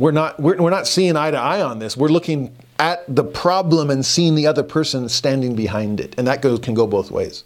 We're 0.01 0.11
not, 0.11 0.39
we're, 0.39 0.57
we're 0.57 0.71
not 0.71 0.87
seeing 0.87 1.15
eye 1.15 1.29
to 1.29 1.37
eye 1.37 1.61
on 1.61 1.77
this. 1.77 1.95
We're 1.95 2.09
looking 2.09 2.55
at 2.79 3.03
the 3.07 3.23
problem 3.23 3.91
and 3.91 4.03
seeing 4.03 4.33
the 4.33 4.47
other 4.47 4.63
person 4.63 5.07
standing 5.09 5.55
behind 5.55 5.99
it. 5.99 6.15
And 6.17 6.25
that 6.25 6.41
goes, 6.41 6.57
can 6.57 6.73
go 6.73 6.87
both 6.87 7.11
ways. 7.11 7.43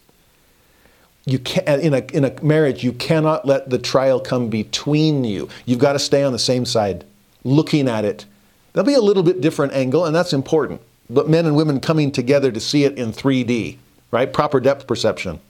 You 1.26 1.40
can 1.40 1.68
uh, 1.68 1.82
in 1.82 1.94
a 1.94 2.06
in 2.14 2.24
a 2.24 2.42
marriage 2.42 2.82
you 2.82 2.94
cannot 2.94 3.46
let 3.46 3.70
the 3.70 3.80
trial 3.80 4.22
come 4.22 4.48
between 4.48 5.26
you. 5.26 5.50
You've 5.66 5.80
got 5.80 5.94
to 5.94 6.00
stay 6.00 6.24
on 6.24 6.32
the 6.32 6.40
same 6.40 6.64
side 6.66 7.04
looking 7.44 7.90
at 7.90 8.06
it. 8.06 8.26
There'll 8.72 8.86
be 8.86 8.94
a 8.94 9.02
little 9.02 9.24
bit 9.24 9.42
different 9.42 9.74
angle 9.74 10.06
and 10.06 10.16
that's 10.16 10.32
important. 10.32 10.82
But 11.10 11.28
men 11.28 11.46
and 11.46 11.58
women 11.58 11.82
coming 11.82 12.10
together 12.10 12.54
to 12.54 12.60
see 12.62 12.86
it 12.86 12.98
in 12.98 13.12
3d 13.12 13.80
right? 14.12 14.32
Proper 14.32 14.62
depth 14.62 14.88
perception. 14.88 15.42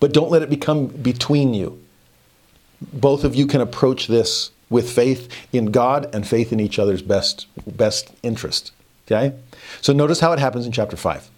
But 0.00 0.14
don't 0.14 0.30
let 0.30 0.40
it 0.40 0.48
become 0.48 0.86
between 0.86 1.52
you. 1.52 1.78
Both 2.80 3.22
of 3.22 3.34
you 3.34 3.46
can 3.46 3.60
approach 3.60 4.06
this 4.06 4.50
with 4.68 4.90
faith 4.90 5.28
in 5.52 5.66
god 5.66 6.12
and 6.14 6.26
faith 6.26 6.52
in 6.52 6.60
each 6.60 6.78
other's 6.78 7.02
best 7.02 7.46
best 7.66 8.12
interest 8.22 8.72
okay 9.06 9.34
so 9.80 9.92
notice 9.92 10.20
how 10.20 10.32
it 10.32 10.38
happens 10.38 10.66
in 10.66 10.72
chapter 10.72 10.96
5 10.96 11.30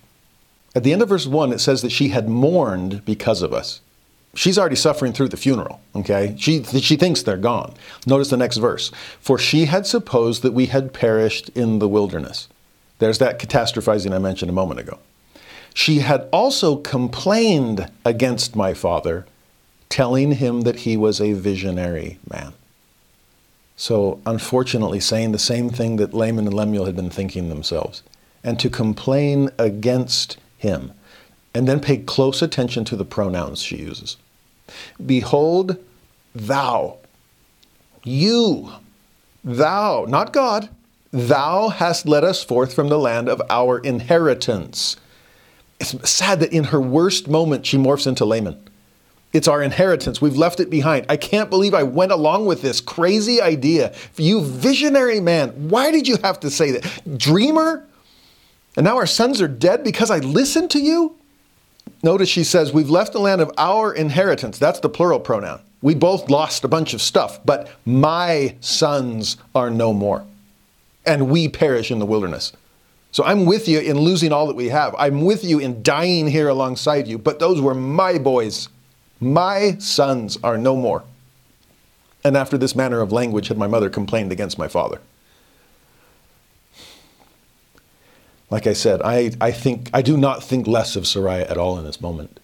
at 0.74 0.84
the 0.84 0.92
end 0.92 1.02
of 1.02 1.08
verse 1.08 1.26
1, 1.26 1.52
it 1.52 1.60
says 1.60 1.82
that 1.82 1.90
she 1.90 2.10
had 2.10 2.28
mourned 2.28 3.04
because 3.04 3.42
of 3.42 3.52
us. 3.52 3.80
she's 4.34 4.58
already 4.58 4.76
suffering 4.76 5.12
through 5.12 5.30
the 5.30 5.36
funeral, 5.36 5.80
okay? 5.96 6.36
She, 6.38 6.62
she 6.62 6.94
thinks 6.94 7.22
they're 7.22 7.36
gone. 7.36 7.74
Notice 8.06 8.30
the 8.30 8.36
next 8.36 8.58
verse. 8.58 8.92
For 9.18 9.38
she 9.38 9.64
had 9.64 9.86
supposed 9.86 10.42
that 10.42 10.52
we 10.52 10.66
had 10.66 10.92
perished 10.92 11.48
in 11.50 11.80
the 11.80 11.88
wilderness. 11.88 12.46
There's 13.00 13.18
that 13.18 13.40
catastrophizing 13.40 14.14
I 14.14 14.18
mentioned 14.18 14.50
a 14.50 14.54
moment 14.54 14.78
ago. 14.78 15.00
She 15.74 16.00
had 16.00 16.28
also 16.32 16.76
complained 16.76 17.90
against 18.04 18.54
my 18.54 18.74
father, 18.74 19.26
telling 19.88 20.32
him 20.32 20.60
that 20.60 20.80
he 20.80 20.96
was 20.96 21.20
a 21.20 21.32
visionary 21.32 22.18
man. 22.30 22.52
So, 23.80 24.20
unfortunately, 24.26 24.98
saying 24.98 25.30
the 25.30 25.38
same 25.38 25.70
thing 25.70 25.96
that 25.96 26.12
Laman 26.12 26.48
and 26.48 26.54
Lemuel 26.54 26.86
had 26.86 26.96
been 26.96 27.10
thinking 27.10 27.48
themselves, 27.48 28.02
and 28.42 28.58
to 28.58 28.68
complain 28.68 29.50
against 29.56 30.36
him. 30.58 30.92
And 31.54 31.68
then 31.68 31.78
pay 31.78 31.98
close 31.98 32.42
attention 32.42 32.84
to 32.86 32.96
the 32.96 33.04
pronouns 33.04 33.62
she 33.62 33.76
uses. 33.76 34.16
Behold, 35.04 35.76
thou, 36.34 36.98
you, 38.02 38.72
thou, 39.44 40.06
not 40.08 40.32
God, 40.32 40.68
thou 41.12 41.68
hast 41.68 42.06
led 42.06 42.24
us 42.24 42.42
forth 42.42 42.74
from 42.74 42.88
the 42.88 42.98
land 42.98 43.28
of 43.28 43.40
our 43.48 43.78
inheritance. 43.78 44.96
It's 45.78 46.10
sad 46.10 46.40
that 46.40 46.52
in 46.52 46.64
her 46.64 46.80
worst 46.80 47.28
moment 47.28 47.64
she 47.64 47.76
morphs 47.76 48.08
into 48.08 48.24
Laman. 48.24 48.60
It's 49.32 49.48
our 49.48 49.62
inheritance. 49.62 50.22
We've 50.22 50.36
left 50.36 50.58
it 50.58 50.70
behind. 50.70 51.06
I 51.08 51.16
can't 51.16 51.50
believe 51.50 51.74
I 51.74 51.82
went 51.82 52.12
along 52.12 52.46
with 52.46 52.62
this 52.62 52.80
crazy 52.80 53.40
idea. 53.42 53.94
You 54.16 54.42
visionary 54.42 55.20
man, 55.20 55.68
why 55.68 55.90
did 55.90 56.08
you 56.08 56.16
have 56.22 56.40
to 56.40 56.50
say 56.50 56.70
that? 56.72 57.18
Dreamer? 57.18 57.84
And 58.76 58.84
now 58.84 58.96
our 58.96 59.06
sons 59.06 59.42
are 59.42 59.48
dead 59.48 59.84
because 59.84 60.10
I 60.10 60.18
listened 60.18 60.70
to 60.70 60.78
you? 60.78 61.14
Notice 62.02 62.28
she 62.28 62.44
says, 62.44 62.72
We've 62.72 62.90
left 62.90 63.12
the 63.12 63.18
land 63.18 63.40
of 63.40 63.50
our 63.58 63.92
inheritance. 63.92 64.58
That's 64.58 64.80
the 64.80 64.88
plural 64.88 65.20
pronoun. 65.20 65.60
We 65.82 65.94
both 65.94 66.30
lost 66.30 66.64
a 66.64 66.68
bunch 66.68 66.94
of 66.94 67.02
stuff, 67.02 67.44
but 67.44 67.68
my 67.84 68.56
sons 68.60 69.36
are 69.54 69.70
no 69.70 69.92
more. 69.92 70.24
And 71.06 71.30
we 71.30 71.48
perish 71.48 71.90
in 71.90 71.98
the 71.98 72.06
wilderness. 72.06 72.52
So 73.10 73.24
I'm 73.24 73.46
with 73.46 73.68
you 73.68 73.80
in 73.80 73.98
losing 73.98 74.32
all 74.32 74.46
that 74.48 74.56
we 74.56 74.68
have. 74.68 74.94
I'm 74.98 75.22
with 75.22 75.44
you 75.44 75.58
in 75.58 75.82
dying 75.82 76.26
here 76.26 76.48
alongside 76.48 77.08
you, 77.08 77.18
but 77.18 77.38
those 77.38 77.60
were 77.60 77.74
my 77.74 78.18
boys. 78.18 78.68
My 79.20 79.76
sons 79.78 80.38
are 80.42 80.56
no 80.56 80.76
more. 80.76 81.04
And 82.24 82.36
after 82.36 82.58
this 82.58 82.76
manner 82.76 83.00
of 83.00 83.12
language 83.12 83.48
had 83.48 83.58
my 83.58 83.66
mother 83.66 83.90
complained 83.90 84.32
against 84.32 84.58
my 84.58 84.68
father. 84.68 85.00
Like 88.50 88.66
I 88.66 88.72
said, 88.72 89.02
I, 89.02 89.32
I 89.40 89.50
think 89.50 89.90
I 89.92 90.02
do 90.02 90.16
not 90.16 90.42
think 90.42 90.66
less 90.66 90.96
of 90.96 91.04
Sariah 91.04 91.50
at 91.50 91.58
all 91.58 91.78
in 91.78 91.84
this 91.84 92.00
moment. 92.00 92.40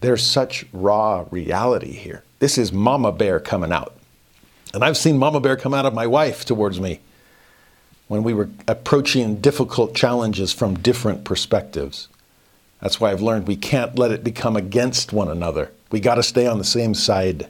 There's 0.00 0.24
such 0.24 0.66
raw 0.72 1.24
reality 1.30 1.92
here. 1.92 2.22
This 2.38 2.58
is 2.58 2.72
Mama 2.72 3.12
Bear 3.12 3.40
coming 3.40 3.72
out. 3.72 3.96
And 4.74 4.84
I've 4.84 4.96
seen 4.96 5.16
Mama 5.16 5.40
Bear 5.40 5.56
come 5.56 5.72
out 5.72 5.86
of 5.86 5.94
my 5.94 6.06
wife 6.06 6.44
towards 6.44 6.80
me 6.80 7.00
when 8.08 8.22
we 8.22 8.34
were 8.34 8.50
approaching 8.68 9.36
difficult 9.36 9.94
challenges 9.94 10.52
from 10.52 10.74
different 10.78 11.24
perspectives. 11.24 12.08
That's 12.80 13.00
why 13.00 13.10
I've 13.10 13.22
learned 13.22 13.48
we 13.48 13.56
can't 13.56 13.98
let 13.98 14.10
it 14.10 14.22
become 14.22 14.56
against 14.56 15.12
one 15.12 15.28
another. 15.28 15.72
We 15.90 16.00
got 16.00 16.16
to 16.16 16.22
stay 16.22 16.46
on 16.46 16.58
the 16.58 16.64
same 16.64 16.94
side. 16.94 17.48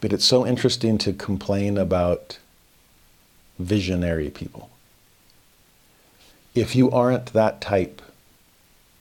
But 0.00 0.12
it's 0.12 0.24
so 0.24 0.46
interesting 0.46 0.98
to 0.98 1.12
complain 1.12 1.78
about 1.78 2.38
visionary 3.58 4.30
people 4.30 4.68
if 6.54 6.76
you 6.76 6.90
aren't 6.90 7.32
that 7.32 7.60
type 7.60 8.02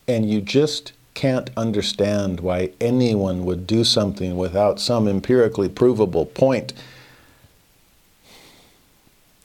and 0.07 0.29
you 0.29 0.41
just 0.41 0.93
can't 1.13 1.49
understand 1.57 2.39
why 2.39 2.71
anyone 2.79 3.45
would 3.45 3.67
do 3.67 3.83
something 3.83 4.37
without 4.37 4.79
some 4.79 5.07
empirically 5.07 5.67
provable 5.67 6.25
point. 6.25 6.73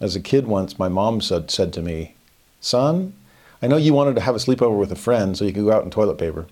As 0.00 0.14
a 0.14 0.20
kid 0.20 0.46
once, 0.46 0.78
my 0.78 0.88
mom 0.88 1.20
said, 1.20 1.50
said 1.50 1.72
to 1.72 1.82
me, 1.82 2.14
Son, 2.60 3.14
I 3.66 3.68
know 3.68 3.78
you 3.78 3.94
wanted 3.94 4.14
to 4.14 4.20
have 4.20 4.36
a 4.36 4.38
sleepover 4.38 4.78
with 4.78 4.92
a 4.92 4.96
friend 4.96 5.36
so 5.36 5.44
you 5.44 5.52
could 5.52 5.64
go 5.64 5.72
out 5.72 5.82
in 5.82 5.90
toilet 5.90 6.18
paper. 6.18 6.46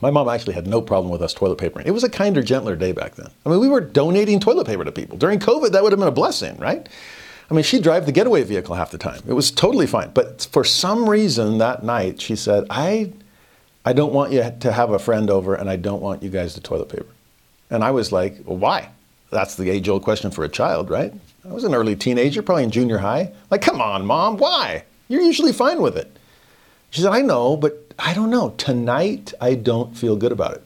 My 0.00 0.10
mom 0.10 0.26
actually 0.26 0.54
had 0.54 0.66
no 0.66 0.80
problem 0.80 1.12
with 1.12 1.20
us 1.20 1.34
toilet 1.34 1.58
papering. 1.58 1.86
It 1.86 1.90
was 1.90 2.02
a 2.02 2.08
kinder, 2.08 2.42
gentler 2.42 2.76
day 2.76 2.92
back 2.92 3.16
then. 3.16 3.28
I 3.44 3.50
mean, 3.50 3.60
we 3.60 3.68
were 3.68 3.82
donating 3.82 4.40
toilet 4.40 4.66
paper 4.66 4.82
to 4.82 4.90
people. 4.90 5.18
During 5.18 5.38
COVID, 5.38 5.72
that 5.72 5.82
would 5.82 5.92
have 5.92 5.98
been 5.98 6.08
a 6.08 6.10
blessing, 6.10 6.56
right? 6.56 6.88
I 7.50 7.52
mean, 7.52 7.62
she'd 7.62 7.82
drive 7.82 8.06
the 8.06 8.12
getaway 8.12 8.42
vehicle 8.42 8.74
half 8.74 8.90
the 8.90 8.96
time. 8.96 9.20
It 9.28 9.34
was 9.34 9.50
totally 9.50 9.86
fine. 9.86 10.12
But 10.14 10.48
for 10.50 10.64
some 10.64 11.10
reason 11.10 11.58
that 11.58 11.84
night, 11.84 12.22
she 12.22 12.36
said, 12.36 12.64
I, 12.70 13.12
I 13.84 13.92
don't 13.92 14.14
want 14.14 14.32
you 14.32 14.50
to 14.60 14.72
have 14.72 14.92
a 14.92 14.98
friend 14.98 15.28
over 15.28 15.54
and 15.54 15.68
I 15.68 15.76
don't 15.76 16.00
want 16.00 16.22
you 16.22 16.30
guys 16.30 16.54
to 16.54 16.62
toilet 16.62 16.88
paper. 16.88 17.12
And 17.68 17.84
I 17.84 17.90
was 17.90 18.12
like, 18.12 18.38
well, 18.46 18.56
why? 18.56 18.88
That's 19.28 19.56
the 19.56 19.68
age 19.68 19.90
old 19.90 20.04
question 20.04 20.30
for 20.30 20.42
a 20.42 20.48
child, 20.48 20.88
right? 20.88 21.12
I 21.44 21.52
was 21.52 21.64
an 21.64 21.74
early 21.74 21.96
teenager, 21.96 22.40
probably 22.40 22.64
in 22.64 22.70
junior 22.70 22.96
high. 22.96 23.30
Like, 23.50 23.60
come 23.60 23.82
on, 23.82 24.06
mom, 24.06 24.38
why? 24.38 24.84
You're 25.08 25.20
usually 25.20 25.52
fine 25.52 25.82
with 25.82 25.98
it. 25.98 26.16
She 26.90 27.00
said, 27.00 27.12
I 27.12 27.20
know, 27.20 27.56
but 27.56 27.92
I 27.98 28.14
don't 28.14 28.30
know. 28.30 28.50
Tonight, 28.58 29.32
I 29.40 29.54
don't 29.54 29.96
feel 29.96 30.16
good 30.16 30.32
about 30.32 30.54
it. 30.54 30.64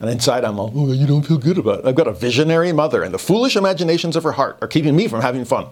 And 0.00 0.10
inside, 0.10 0.44
I'm 0.44 0.58
all, 0.58 0.72
oh, 0.74 0.92
you 0.92 1.06
don't 1.06 1.22
feel 1.22 1.38
good 1.38 1.58
about 1.58 1.80
it. 1.80 1.86
I've 1.86 1.94
got 1.94 2.08
a 2.08 2.12
visionary 2.12 2.72
mother, 2.72 3.02
and 3.02 3.14
the 3.14 3.18
foolish 3.18 3.56
imaginations 3.56 4.16
of 4.16 4.22
her 4.22 4.32
heart 4.32 4.58
are 4.60 4.68
keeping 4.68 4.96
me 4.96 5.08
from 5.08 5.20
having 5.20 5.44
fun. 5.44 5.66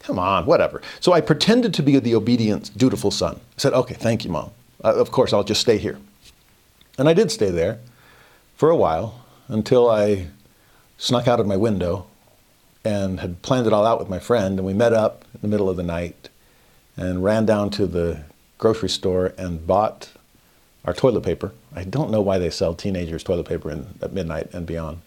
Come 0.00 0.18
on, 0.18 0.46
whatever. 0.46 0.82
So 1.00 1.12
I 1.12 1.20
pretended 1.20 1.74
to 1.74 1.82
be 1.82 1.98
the 1.98 2.14
obedient, 2.14 2.76
dutiful 2.76 3.10
son. 3.10 3.36
I 3.36 3.58
said, 3.58 3.72
okay, 3.72 3.94
thank 3.94 4.24
you, 4.24 4.30
mom. 4.30 4.50
Uh, 4.84 4.94
of 4.94 5.10
course, 5.10 5.32
I'll 5.32 5.44
just 5.44 5.60
stay 5.60 5.78
here. 5.78 5.98
And 6.98 7.08
I 7.08 7.14
did 7.14 7.30
stay 7.30 7.50
there 7.50 7.78
for 8.56 8.70
a 8.70 8.76
while 8.76 9.24
until 9.48 9.88
I 9.90 10.28
snuck 10.98 11.28
out 11.28 11.40
of 11.40 11.46
my 11.46 11.56
window 11.56 12.06
and 12.84 13.20
had 13.20 13.42
planned 13.42 13.66
it 13.66 13.72
all 13.72 13.86
out 13.86 13.98
with 13.98 14.08
my 14.08 14.18
friend. 14.18 14.58
And 14.58 14.66
we 14.66 14.74
met 14.74 14.92
up 14.92 15.24
in 15.34 15.40
the 15.40 15.48
middle 15.48 15.70
of 15.70 15.76
the 15.76 15.82
night 15.82 16.28
and 16.96 17.22
ran 17.22 17.46
down 17.46 17.70
to 17.70 17.86
the 17.86 18.24
grocery 18.62 18.88
store 18.88 19.34
and 19.36 19.66
bought 19.66 20.10
our 20.84 20.94
toilet 20.94 21.24
paper. 21.24 21.52
I 21.74 21.82
don't 21.82 22.12
know 22.12 22.20
why 22.20 22.38
they 22.38 22.48
sell 22.48 22.74
teenagers 22.74 23.24
toilet 23.24 23.48
paper 23.48 23.72
in, 23.72 23.88
at 24.00 24.12
midnight 24.12 24.54
and 24.54 24.64
beyond. 24.64 25.00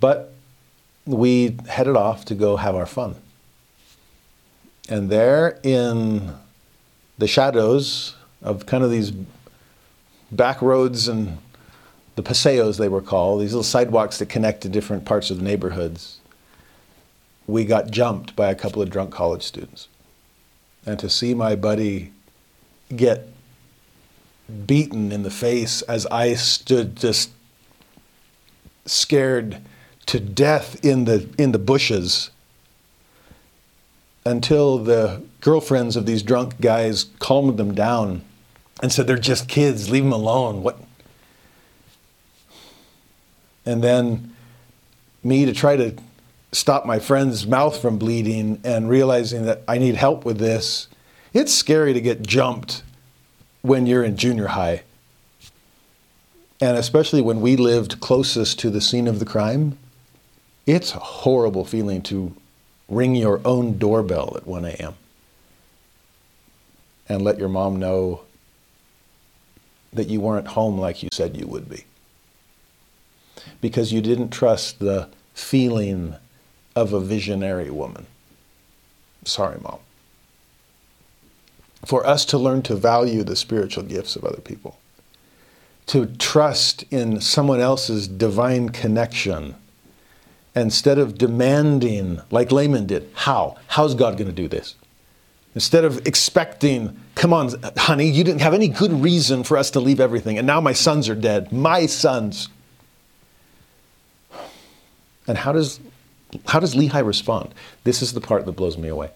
But 0.00 0.32
we 1.04 1.58
headed 1.68 1.96
off 1.96 2.24
to 2.24 2.34
go 2.34 2.56
have 2.56 2.74
our 2.74 2.86
fun. 2.86 3.16
And 4.88 5.10
there 5.10 5.60
in 5.62 6.32
the 7.18 7.28
shadows 7.28 8.16
of 8.40 8.64
kind 8.64 8.82
of 8.82 8.90
these 8.90 9.12
back 10.30 10.62
roads 10.62 11.08
and 11.08 11.36
the 12.16 12.22
paseos, 12.22 12.78
they 12.78 12.88
were 12.88 13.02
called, 13.02 13.42
these 13.42 13.52
little 13.52 13.62
sidewalks 13.62 14.18
that 14.18 14.30
connect 14.30 14.62
to 14.62 14.70
different 14.70 15.04
parts 15.04 15.30
of 15.30 15.36
the 15.36 15.44
neighborhoods, 15.44 16.20
we 17.46 17.66
got 17.66 17.90
jumped 17.90 18.34
by 18.34 18.50
a 18.50 18.54
couple 18.54 18.80
of 18.80 18.88
drunk 18.88 19.10
college 19.12 19.42
students. 19.42 19.88
And 20.86 20.98
to 21.00 21.10
see 21.10 21.34
my 21.34 21.54
buddy 21.54 22.12
get 22.96 23.28
beaten 24.66 25.12
in 25.12 25.22
the 25.22 25.30
face 25.30 25.82
as 25.82 26.06
I 26.06 26.34
stood 26.34 26.96
just 26.96 27.30
scared 28.84 29.62
to 30.06 30.20
death 30.20 30.84
in 30.84 31.04
the, 31.04 31.28
in 31.38 31.52
the 31.52 31.58
bushes 31.58 32.30
until 34.24 34.78
the 34.78 35.22
girlfriends 35.40 35.96
of 35.96 36.06
these 36.06 36.22
drunk 36.22 36.60
guys 36.60 37.04
calmed 37.18 37.56
them 37.56 37.74
down 37.74 38.22
and 38.82 38.92
said, 38.92 39.06
They're 39.06 39.18
just 39.18 39.48
kids, 39.48 39.90
leave 39.90 40.04
them 40.04 40.12
alone. 40.12 40.62
What? 40.62 40.78
And 43.64 43.82
then 43.82 44.34
me 45.22 45.44
to 45.44 45.52
try 45.52 45.76
to 45.76 45.94
stop 46.50 46.84
my 46.84 46.98
friend's 46.98 47.46
mouth 47.46 47.80
from 47.80 47.98
bleeding 47.98 48.60
and 48.64 48.88
realizing 48.88 49.44
that 49.46 49.62
I 49.66 49.78
need 49.78 49.94
help 49.94 50.24
with 50.24 50.38
this. 50.38 50.88
It's 51.32 51.54
scary 51.54 51.94
to 51.94 52.00
get 52.00 52.22
jumped 52.22 52.82
when 53.62 53.86
you're 53.86 54.04
in 54.04 54.16
junior 54.16 54.48
high. 54.48 54.82
And 56.60 56.76
especially 56.76 57.22
when 57.22 57.40
we 57.40 57.56
lived 57.56 58.00
closest 58.00 58.58
to 58.60 58.70
the 58.70 58.80
scene 58.80 59.08
of 59.08 59.18
the 59.18 59.24
crime, 59.24 59.78
it's 60.66 60.94
a 60.94 60.98
horrible 60.98 61.64
feeling 61.64 62.02
to 62.02 62.34
ring 62.88 63.14
your 63.14 63.40
own 63.44 63.78
doorbell 63.78 64.34
at 64.36 64.46
1 64.46 64.64
a.m. 64.66 64.94
and 67.08 67.22
let 67.22 67.38
your 67.38 67.48
mom 67.48 67.78
know 67.78 68.20
that 69.92 70.08
you 70.08 70.20
weren't 70.20 70.48
home 70.48 70.78
like 70.78 71.02
you 71.02 71.08
said 71.12 71.36
you 71.36 71.46
would 71.46 71.68
be. 71.68 71.84
Because 73.60 73.92
you 73.92 74.00
didn't 74.00 74.30
trust 74.30 74.78
the 74.78 75.08
feeling 75.34 76.14
of 76.76 76.92
a 76.92 77.00
visionary 77.00 77.70
woman. 77.70 78.06
Sorry, 79.24 79.58
mom. 79.60 79.78
For 81.84 82.06
us 82.06 82.24
to 82.26 82.38
learn 82.38 82.62
to 82.62 82.76
value 82.76 83.24
the 83.24 83.36
spiritual 83.36 83.82
gifts 83.84 84.14
of 84.14 84.24
other 84.24 84.40
people, 84.40 84.78
to 85.86 86.06
trust 86.06 86.84
in 86.90 87.20
someone 87.20 87.60
else's 87.60 88.06
divine 88.06 88.68
connection 88.68 89.56
instead 90.54 90.98
of 90.98 91.18
demanding, 91.18 92.20
like 92.30 92.52
Laman 92.52 92.86
did, 92.86 93.10
how? 93.14 93.56
How's 93.68 93.94
God 93.94 94.16
going 94.16 94.28
to 94.28 94.32
do 94.34 94.48
this? 94.48 94.76
Instead 95.54 95.84
of 95.84 96.06
expecting, 96.06 96.98
come 97.14 97.32
on, 97.32 97.52
honey, 97.76 98.08
you 98.08 98.24
didn't 98.24 98.40
have 98.40 98.54
any 98.54 98.68
good 98.68 98.92
reason 98.92 99.44
for 99.44 99.56
us 99.56 99.70
to 99.70 99.80
leave 99.80 100.00
everything, 100.00 100.38
and 100.38 100.46
now 100.46 100.60
my 100.60 100.72
sons 100.72 101.08
are 101.08 101.14
dead. 101.14 101.52
My 101.52 101.86
sons. 101.86 102.48
And 105.26 105.38
how 105.38 105.52
does, 105.52 105.80
how 106.46 106.60
does 106.60 106.74
Lehi 106.74 107.04
respond? 107.04 107.54
This 107.84 108.02
is 108.02 108.12
the 108.12 108.20
part 108.20 108.46
that 108.46 108.52
blows 108.52 108.78
me 108.78 108.88
away. 108.88 109.10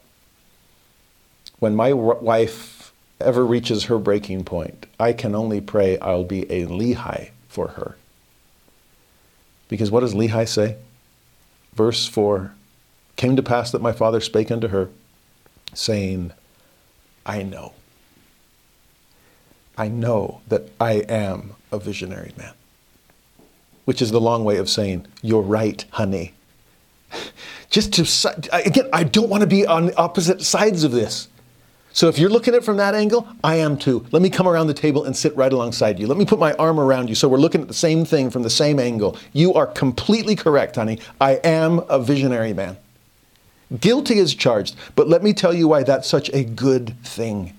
When 1.58 1.74
my 1.74 1.92
wife 1.92 2.92
ever 3.20 3.44
reaches 3.44 3.84
her 3.84 3.98
breaking 3.98 4.44
point, 4.44 4.86
I 5.00 5.12
can 5.12 5.34
only 5.34 5.60
pray 5.60 5.98
I'll 5.98 6.24
be 6.24 6.42
a 6.50 6.66
Lehi 6.66 7.30
for 7.48 7.68
her. 7.68 7.96
Because 9.68 9.90
what 9.90 10.00
does 10.00 10.14
Lehi 10.14 10.46
say? 10.46 10.76
Verse 11.74 12.06
4 12.06 12.52
Came 13.16 13.36
to 13.36 13.42
pass 13.42 13.70
that 13.70 13.80
my 13.80 13.92
father 13.92 14.20
spake 14.20 14.50
unto 14.50 14.68
her, 14.68 14.90
saying, 15.72 16.32
I 17.24 17.42
know. 17.42 17.72
I 19.78 19.88
know 19.88 20.42
that 20.48 20.70
I 20.78 21.04
am 21.08 21.54
a 21.72 21.78
visionary 21.78 22.32
man. 22.36 22.52
Which 23.86 24.02
is 24.02 24.10
the 24.10 24.20
long 24.20 24.44
way 24.44 24.58
of 24.58 24.68
saying, 24.68 25.06
You're 25.22 25.42
right, 25.42 25.82
honey. 25.90 26.34
Just 27.70 27.94
to, 27.94 28.48
again, 28.52 28.88
I 28.92 29.04
don't 29.04 29.28
want 29.28 29.42
to 29.42 29.46
be 29.46 29.66
on 29.66 29.92
opposite 29.96 30.42
sides 30.42 30.84
of 30.84 30.92
this. 30.92 31.28
So 31.96 32.08
if 32.08 32.18
you're 32.18 32.28
looking 32.28 32.52
at 32.52 32.58
it 32.58 32.64
from 32.64 32.76
that 32.76 32.94
angle, 32.94 33.26
I 33.42 33.54
am 33.54 33.78
too. 33.78 34.04
Let 34.12 34.20
me 34.20 34.28
come 34.28 34.46
around 34.46 34.66
the 34.66 34.74
table 34.74 35.04
and 35.04 35.16
sit 35.16 35.34
right 35.34 35.50
alongside 35.50 35.98
you. 35.98 36.06
Let 36.06 36.18
me 36.18 36.26
put 36.26 36.38
my 36.38 36.52
arm 36.56 36.78
around 36.78 37.08
you 37.08 37.14
so 37.14 37.26
we're 37.26 37.38
looking 37.38 37.62
at 37.62 37.68
the 37.68 37.72
same 37.74 38.04
thing 38.04 38.28
from 38.28 38.42
the 38.42 38.50
same 38.50 38.78
angle. 38.78 39.16
You 39.32 39.54
are 39.54 39.66
completely 39.66 40.36
correct, 40.36 40.76
honey. 40.76 40.98
I 41.22 41.36
am 41.36 41.78
a 41.88 41.98
visionary 41.98 42.52
man. 42.52 42.76
Guilty 43.80 44.18
as 44.18 44.34
charged, 44.34 44.76
but 44.94 45.08
let 45.08 45.22
me 45.22 45.32
tell 45.32 45.54
you 45.54 45.68
why 45.68 45.84
that's 45.84 46.06
such 46.06 46.28
a 46.34 46.44
good 46.44 47.02
thing. 47.02 47.54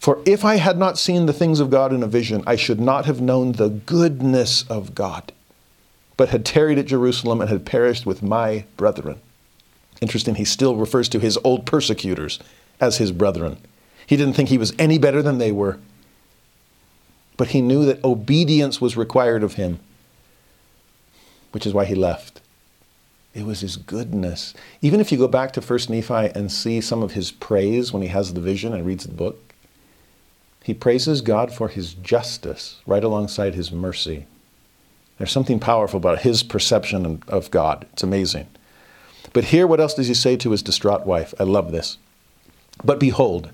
For 0.00 0.18
if 0.26 0.44
I 0.44 0.56
had 0.56 0.76
not 0.76 0.98
seen 0.98 1.26
the 1.26 1.32
things 1.32 1.60
of 1.60 1.70
God 1.70 1.92
in 1.92 2.02
a 2.02 2.08
vision, 2.08 2.42
I 2.48 2.56
should 2.56 2.80
not 2.80 3.04
have 3.04 3.20
known 3.20 3.52
the 3.52 3.68
goodness 3.68 4.64
of 4.68 4.92
God, 4.92 5.32
but 6.16 6.30
had 6.30 6.44
tarried 6.44 6.78
at 6.78 6.86
Jerusalem 6.86 7.40
and 7.40 7.48
had 7.48 7.64
perished 7.64 8.06
with 8.06 8.24
my 8.24 8.64
brethren. 8.76 9.20
Interesting, 10.00 10.34
he 10.34 10.44
still 10.44 10.74
refers 10.74 11.08
to 11.10 11.20
his 11.20 11.38
old 11.44 11.64
persecutors 11.64 12.40
as 12.80 12.96
his 12.96 13.12
brethren. 13.12 13.58
He 14.06 14.16
didn't 14.16 14.34
think 14.34 14.48
he 14.48 14.58
was 14.58 14.74
any 14.78 14.98
better 14.98 15.22
than 15.22 15.38
they 15.38 15.52
were. 15.52 15.78
But 17.36 17.48
he 17.48 17.62
knew 17.62 17.84
that 17.86 18.04
obedience 18.04 18.80
was 18.80 18.96
required 18.96 19.42
of 19.42 19.54
him, 19.54 19.78
which 21.52 21.66
is 21.66 21.72
why 21.72 21.84
he 21.84 21.94
left. 21.94 22.40
It 23.32 23.46
was 23.46 23.60
his 23.60 23.76
goodness. 23.76 24.54
Even 24.82 25.00
if 25.00 25.12
you 25.12 25.18
go 25.18 25.28
back 25.28 25.52
to 25.52 25.60
1 25.60 25.78
Nephi 25.88 26.32
and 26.34 26.50
see 26.50 26.80
some 26.80 27.02
of 27.02 27.12
his 27.12 27.30
praise 27.30 27.92
when 27.92 28.02
he 28.02 28.08
has 28.08 28.34
the 28.34 28.40
vision 28.40 28.74
and 28.74 28.84
reads 28.84 29.04
the 29.04 29.14
book, 29.14 29.54
he 30.62 30.74
praises 30.74 31.22
God 31.22 31.52
for 31.52 31.68
his 31.68 31.94
justice 31.94 32.80
right 32.86 33.04
alongside 33.04 33.54
his 33.54 33.70
mercy. 33.70 34.26
There's 35.16 35.32
something 35.32 35.60
powerful 35.60 35.98
about 35.98 36.20
his 36.20 36.42
perception 36.42 37.22
of 37.28 37.50
God. 37.50 37.86
It's 37.92 38.02
amazing. 38.02 38.48
But 39.32 39.44
here, 39.44 39.66
what 39.66 39.80
else 39.80 39.94
does 39.94 40.08
he 40.08 40.14
say 40.14 40.36
to 40.36 40.50
his 40.50 40.62
distraught 40.62 41.06
wife? 41.06 41.32
I 41.38 41.44
love 41.44 41.72
this. 41.72 41.98
But 42.84 42.98
behold, 42.98 43.50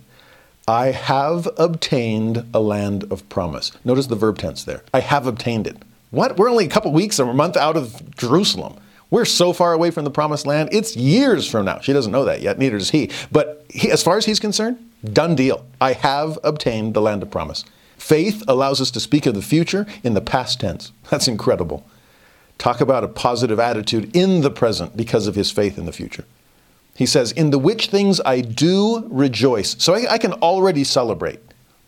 I 0.68 0.86
have 0.86 1.48
obtained 1.58 2.44
a 2.52 2.60
land 2.60 3.04
of 3.10 3.28
promise. 3.28 3.72
Notice 3.84 4.06
the 4.06 4.16
verb 4.16 4.38
tense 4.38 4.64
there. 4.64 4.82
I 4.92 5.00
have 5.00 5.26
obtained 5.26 5.66
it. 5.66 5.76
What? 6.10 6.36
We're 6.36 6.50
only 6.50 6.66
a 6.66 6.70
couple 6.70 6.92
weeks 6.92 7.20
or 7.20 7.30
a 7.30 7.34
month 7.34 7.56
out 7.56 7.76
of 7.76 8.16
Jerusalem. 8.16 8.76
We're 9.10 9.24
so 9.24 9.52
far 9.52 9.72
away 9.72 9.92
from 9.92 10.04
the 10.04 10.10
promised 10.10 10.46
land. 10.46 10.70
It's 10.72 10.96
years 10.96 11.48
from 11.48 11.66
now. 11.66 11.78
She 11.78 11.92
doesn't 11.92 12.10
know 12.10 12.24
that 12.24 12.42
yet, 12.42 12.58
neither 12.58 12.78
does 12.78 12.90
he. 12.90 13.10
But 13.30 13.64
he, 13.68 13.90
as 13.90 14.02
far 14.02 14.16
as 14.16 14.26
he's 14.26 14.40
concerned, 14.40 14.78
done 15.04 15.36
deal. 15.36 15.64
I 15.80 15.92
have 15.92 16.38
obtained 16.42 16.94
the 16.94 17.00
land 17.00 17.22
of 17.22 17.30
promise. 17.30 17.64
Faith 17.96 18.42
allows 18.48 18.80
us 18.80 18.90
to 18.92 19.00
speak 19.00 19.26
of 19.26 19.34
the 19.34 19.42
future 19.42 19.86
in 20.02 20.14
the 20.14 20.20
past 20.20 20.60
tense. 20.60 20.92
That's 21.10 21.28
incredible. 21.28 21.86
Talk 22.58 22.80
about 22.80 23.04
a 23.04 23.08
positive 23.08 23.60
attitude 23.60 24.16
in 24.16 24.40
the 24.40 24.50
present 24.50 24.96
because 24.96 25.26
of 25.26 25.34
his 25.34 25.50
faith 25.50 25.78
in 25.78 25.86
the 25.86 25.92
future. 25.92 26.24
He 26.96 27.06
says, 27.06 27.32
In 27.32 27.50
the 27.50 27.58
which 27.58 27.88
things 27.88 28.20
I 28.24 28.40
do 28.40 29.06
rejoice. 29.08 29.76
So 29.78 29.94
I, 29.94 30.14
I 30.14 30.18
can 30.18 30.32
already 30.34 30.84
celebrate 30.84 31.40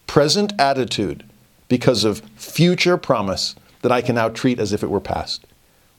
present 0.06 0.52
attitude 0.58 1.24
because 1.68 2.04
of 2.04 2.20
future 2.36 2.96
promise 2.96 3.54
that 3.82 3.92
I 3.92 4.02
can 4.02 4.16
now 4.16 4.28
treat 4.28 4.58
as 4.58 4.72
if 4.72 4.82
it 4.82 4.90
were 4.90 5.00
past. 5.00 5.44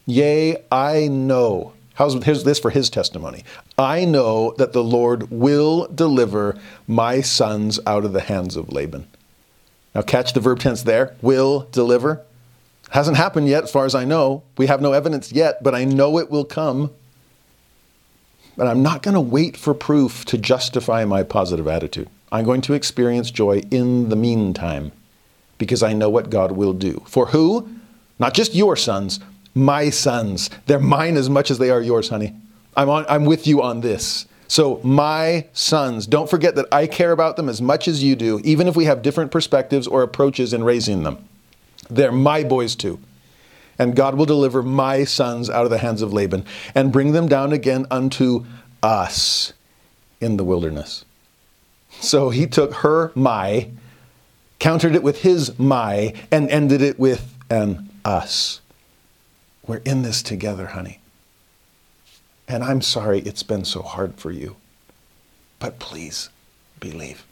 Yea, 0.05 0.57
I 0.71 1.07
know. 1.07 1.73
How's, 1.93 2.21
here's 2.23 2.43
this 2.43 2.59
for 2.59 2.71
his 2.71 2.89
testimony. 2.89 3.43
I 3.77 4.05
know 4.05 4.53
that 4.57 4.73
the 4.73 4.83
Lord 4.83 5.29
will 5.31 5.87
deliver 5.87 6.57
my 6.87 7.21
sons 7.21 7.79
out 7.85 8.05
of 8.05 8.13
the 8.13 8.21
hands 8.21 8.55
of 8.55 8.71
Laban. 8.71 9.07
Now, 9.93 10.01
catch 10.01 10.33
the 10.33 10.39
verb 10.39 10.59
tense 10.59 10.83
there. 10.83 11.15
Will 11.21 11.67
deliver. 11.71 12.25
Hasn't 12.91 13.17
happened 13.17 13.47
yet, 13.47 13.65
as 13.65 13.71
far 13.71 13.85
as 13.85 13.95
I 13.95 14.05
know. 14.05 14.43
We 14.57 14.67
have 14.67 14.81
no 14.81 14.93
evidence 14.93 15.31
yet, 15.31 15.61
but 15.63 15.75
I 15.75 15.83
know 15.83 16.17
it 16.19 16.31
will 16.31 16.45
come. 16.45 16.91
But 18.57 18.67
I'm 18.67 18.83
not 18.83 19.01
going 19.03 19.13
to 19.13 19.21
wait 19.21 19.55
for 19.55 19.73
proof 19.73 20.25
to 20.25 20.37
justify 20.37 21.05
my 21.05 21.23
positive 21.23 21.67
attitude. 21.67 22.09
I'm 22.31 22.45
going 22.45 22.61
to 22.61 22.73
experience 22.73 23.31
joy 23.31 23.63
in 23.71 24.09
the 24.09 24.15
meantime 24.15 24.91
because 25.57 25.81
I 25.81 25.93
know 25.93 26.09
what 26.09 26.29
God 26.29 26.51
will 26.51 26.73
do. 26.73 27.03
For 27.05 27.27
who? 27.27 27.69
Not 28.19 28.33
just 28.33 28.53
your 28.53 28.75
sons, 28.75 29.19
my 29.55 29.89
sons. 29.89 30.49
They're 30.65 30.79
mine 30.79 31.17
as 31.17 31.29
much 31.29 31.49
as 31.49 31.57
they 31.57 31.69
are 31.69 31.81
yours, 31.81 32.09
honey. 32.09 32.35
I'm, 32.75 32.89
on, 32.89 33.05
I'm 33.09 33.25
with 33.25 33.47
you 33.47 33.61
on 33.61 33.81
this. 33.81 34.25
So, 34.47 34.79
my 34.83 35.45
sons, 35.53 36.07
don't 36.07 36.29
forget 36.29 36.55
that 36.55 36.65
I 36.71 36.87
care 36.87 37.11
about 37.11 37.35
them 37.35 37.49
as 37.49 37.61
much 37.61 37.87
as 37.87 38.03
you 38.03 38.15
do, 38.15 38.41
even 38.43 38.67
if 38.67 38.75
we 38.75 38.85
have 38.85 39.03
different 39.03 39.31
perspectives 39.31 39.85
or 39.85 40.01
approaches 40.01 40.53
in 40.53 40.63
raising 40.63 41.03
them. 41.03 41.23
They're 41.89 42.11
my 42.11 42.43
boys 42.43 42.75
too 42.75 42.99
and 43.79 43.95
God 43.95 44.15
will 44.15 44.25
deliver 44.25 44.61
my 44.61 45.05
sons 45.05 45.49
out 45.49 45.63
of 45.63 45.71
the 45.71 45.77
hands 45.77 46.01
of 46.01 46.13
Laban 46.13 46.45
and 46.75 46.91
bring 46.91 47.13
them 47.13 47.27
down 47.27 47.53
again 47.53 47.87
unto 47.89 48.45
us 48.83 49.53
in 50.19 50.37
the 50.37 50.43
wilderness. 50.43 51.05
So 51.89 52.29
he 52.29 52.45
took 52.45 52.73
her 52.75 53.11
my, 53.15 53.69
countered 54.59 54.95
it 54.95 55.01
with 55.01 55.21
his 55.21 55.57
my, 55.57 56.13
and 56.29 56.49
ended 56.49 56.81
it 56.81 56.99
with 56.99 57.33
an 57.49 57.89
us. 58.05 58.61
We're 59.65 59.77
in 59.77 60.01
this 60.01 60.21
together, 60.21 60.67
honey. 60.67 60.99
And 62.47 62.63
I'm 62.63 62.81
sorry 62.81 63.19
it's 63.19 63.43
been 63.43 63.63
so 63.63 63.81
hard 63.81 64.15
for 64.15 64.31
you. 64.31 64.55
But 65.59 65.79
please 65.79 66.29
believe. 66.79 67.25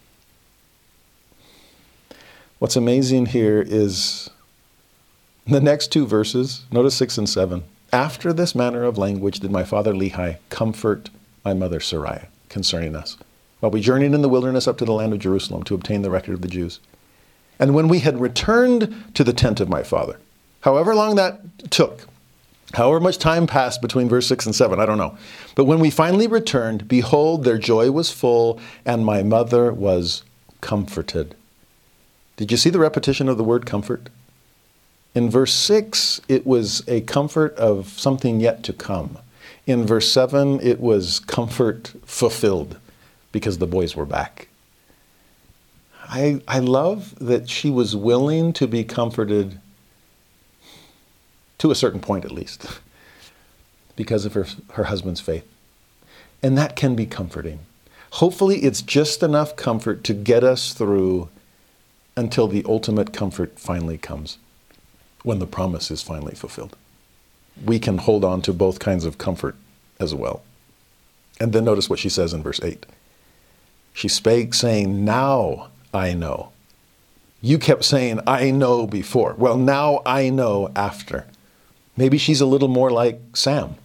What's 2.59 2.75
amazing 2.75 3.27
here 3.27 3.63
is 3.65 4.29
the 5.53 5.61
next 5.61 5.91
two 5.91 6.05
verses, 6.05 6.65
notice 6.71 6.95
6 6.95 7.17
and 7.17 7.29
7. 7.29 7.63
After 7.93 8.33
this 8.33 8.53
manner 8.53 8.83
of 8.83 8.97
language 8.97 9.39
did 9.39 9.51
my 9.51 9.63
father 9.63 9.93
Lehi 9.93 10.37
comfort 10.49 11.09
my 11.45 11.53
mother 11.53 11.79
Sariah 11.79 12.27
concerning 12.49 12.95
us, 12.95 13.17
while 13.59 13.71
we 13.71 13.79
journeyed 13.79 14.13
in 14.13 14.21
the 14.21 14.29
wilderness 14.29 14.67
up 14.67 14.77
to 14.79 14.85
the 14.85 14.91
land 14.91 15.13
of 15.13 15.19
Jerusalem 15.19 15.63
to 15.63 15.75
obtain 15.75 16.01
the 16.01 16.09
record 16.09 16.33
of 16.33 16.41
the 16.41 16.49
Jews. 16.49 16.79
And 17.59 17.73
when 17.73 17.87
we 17.87 17.99
had 17.99 18.19
returned 18.19 19.15
to 19.15 19.23
the 19.23 19.33
tent 19.33 19.59
of 19.59 19.69
my 19.69 19.83
father, 19.83 20.19
however 20.61 20.93
long 20.93 21.15
that 21.15 21.39
took, 21.71 22.07
however 22.73 22.99
much 22.99 23.17
time 23.17 23.47
passed 23.47 23.81
between 23.81 24.09
verse 24.09 24.27
6 24.27 24.47
and 24.47 24.55
7, 24.55 24.79
I 24.79 24.85
don't 24.85 24.97
know. 24.97 25.17
But 25.55 25.65
when 25.65 25.79
we 25.79 25.89
finally 25.89 26.27
returned, 26.27 26.89
behold, 26.89 27.45
their 27.45 27.57
joy 27.57 27.89
was 27.91 28.11
full, 28.11 28.59
and 28.85 29.05
my 29.05 29.23
mother 29.23 29.71
was 29.71 30.23
comforted. 30.59 31.35
Did 32.35 32.51
you 32.51 32.57
see 32.57 32.69
the 32.69 32.79
repetition 32.79 33.29
of 33.29 33.37
the 33.37 33.43
word 33.45 33.65
comfort? 33.65 34.09
In 35.17 35.31
verse 35.31 35.53
6, 35.53 36.21
it 36.27 36.45
was 36.45 36.87
a 36.87 37.01
comfort 37.01 37.55
of 37.55 37.89
something 37.89 38.39
yet 38.39 38.61
to 38.61 38.71
come. 38.71 39.17
In 39.65 39.83
verse 39.83 40.11
7, 40.11 40.59
it 40.61 40.79
was 40.79 41.17
comfort 41.17 41.91
fulfilled 42.05 42.77
because 43.31 43.57
the 43.57 43.65
boys 43.65 43.95
were 43.95 44.05
back. 44.05 44.47
I, 46.03 46.43
I 46.47 46.59
love 46.59 47.15
that 47.17 47.49
she 47.49 47.71
was 47.71 47.95
willing 47.95 48.53
to 48.53 48.67
be 48.67 48.83
comforted 48.83 49.59
to 51.57 51.71
a 51.71 51.75
certain 51.75 51.99
point 51.99 52.23
at 52.23 52.31
least 52.31 52.79
because 53.95 54.23
of 54.23 54.33
her, 54.33 54.45
her 54.73 54.83
husband's 54.83 55.19
faith. 55.19 55.47
And 56.43 56.55
that 56.59 56.75
can 56.75 56.95
be 56.95 57.07
comforting. 57.07 57.61
Hopefully, 58.11 58.57
it's 58.57 58.83
just 58.83 59.23
enough 59.23 59.55
comfort 59.55 60.03
to 60.03 60.13
get 60.13 60.43
us 60.43 60.75
through 60.75 61.29
until 62.15 62.47
the 62.47 62.63
ultimate 62.67 63.13
comfort 63.13 63.57
finally 63.57 63.97
comes 63.97 64.37
when 65.27 65.39
the 65.39 65.45
promise 65.45 65.91
is 65.91 66.01
finally 66.01 66.33
fulfilled. 66.33 66.75
We 67.63 67.79
can 67.79 67.97
hold 67.97 68.23
on 68.23 68.41
to 68.43 68.53
both 68.53 68.79
kinds 68.79 69.03
of 69.03 69.17
comfort 69.17 69.55
as 69.99 70.15
well. 70.15 70.41
And 71.39 71.51
then 71.51 71.65
notice 71.65 71.89
what 71.89 71.99
she 71.99 72.07
says 72.07 72.33
in 72.33 72.41
verse 72.41 72.61
8. 72.63 72.85
She 73.93 74.07
spake, 74.07 74.53
saying, 74.53 75.03
Now 75.03 75.67
I 75.93 76.13
know. 76.13 76.53
You 77.41 77.59
kept 77.59 77.83
saying, 77.83 78.21
I 78.25 78.51
know 78.51 78.87
before. 78.87 79.35
Well, 79.37 79.57
now 79.57 80.01
I 80.05 80.29
know 80.29 80.71
after. 80.75 81.27
Maybe 81.97 82.17
she's 82.17 82.41
a 82.41 82.45
little 82.45 82.69
more 82.69 82.89
like 82.89 83.19
Sam. 83.33 83.75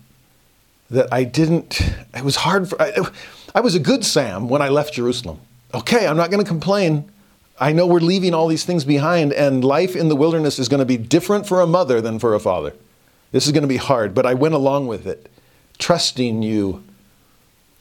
That 0.91 1.13
I 1.13 1.25
didn't, 1.25 1.81
it 2.15 2.23
was 2.23 2.37
hard 2.37 2.69
for, 2.69 2.81
I, 2.81 2.93
I 3.55 3.61
was 3.61 3.75
a 3.75 3.81
good 3.81 4.05
Sam 4.05 4.49
when 4.49 4.63
I 4.63 4.69
left 4.69 4.95
Jerusalem. 4.95 5.41
Okay, 5.75 6.07
I'm 6.07 6.17
not 6.17 6.31
going 6.31 6.45
to 6.45 6.49
complain. 6.49 7.11
I 7.61 7.73
know 7.73 7.87
we're 7.87 8.01
leaving 8.01 8.35
all 8.35 8.49
these 8.49 8.65
things 8.65 8.85
behind, 8.85 9.33
and 9.33 9.65
life 9.65 9.95
in 9.95 10.09
the 10.09 10.17
wilderness 10.17 10.59
is 10.59 10.69
going 10.69 10.81
to 10.81 10.87
be 10.87 10.97
different 10.97 11.47
for 11.47 11.61
a 11.61 11.67
mother 11.67 12.01
than 12.01 12.19
for 12.19 12.35
a 12.35 12.41
father. 12.41 12.75
This 13.31 13.47
is 13.47 13.53
going 13.53 13.63
to 13.63 13.69
be 13.69 13.77
hard, 13.77 14.15
but 14.15 14.27
I 14.27 14.35
went 14.35 14.55
along 14.55 14.89
with 14.89 15.07
it, 15.07 15.31
trusting 15.79 16.43
you. 16.43 16.83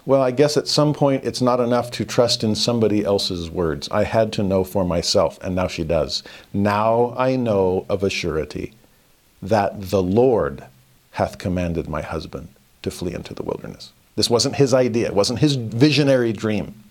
Well, 0.05 0.21
I 0.21 0.31
guess 0.31 0.57
at 0.57 0.67
some 0.67 0.93
point 0.93 1.25
it's 1.25 1.41
not 1.41 1.59
enough 1.59 1.91
to 1.91 2.05
trust 2.05 2.43
in 2.43 2.55
somebody 2.55 3.03
else's 3.03 3.49
words. 3.49 3.87
I 3.91 4.03
had 4.03 4.33
to 4.33 4.43
know 4.43 4.63
for 4.63 4.83
myself, 4.83 5.39
and 5.43 5.55
now 5.55 5.67
she 5.67 5.83
does. 5.83 6.23
Now 6.53 7.13
I 7.17 7.35
know 7.35 7.85
of 7.89 8.03
a 8.03 8.09
surety 8.09 8.73
that 9.41 9.89
the 9.89 10.01
Lord 10.01 10.65
hath 11.11 11.37
commanded 11.37 11.89
my 11.89 12.01
husband 12.01 12.49
to 12.83 12.91
flee 12.91 13.13
into 13.13 13.33
the 13.33 13.43
wilderness. 13.43 13.91
This 14.15 14.29
wasn't 14.29 14.55
his 14.55 14.73
idea, 14.73 15.07
it 15.07 15.15
wasn't 15.15 15.39
his 15.39 15.55
visionary 15.55 16.33
dream. 16.33 16.83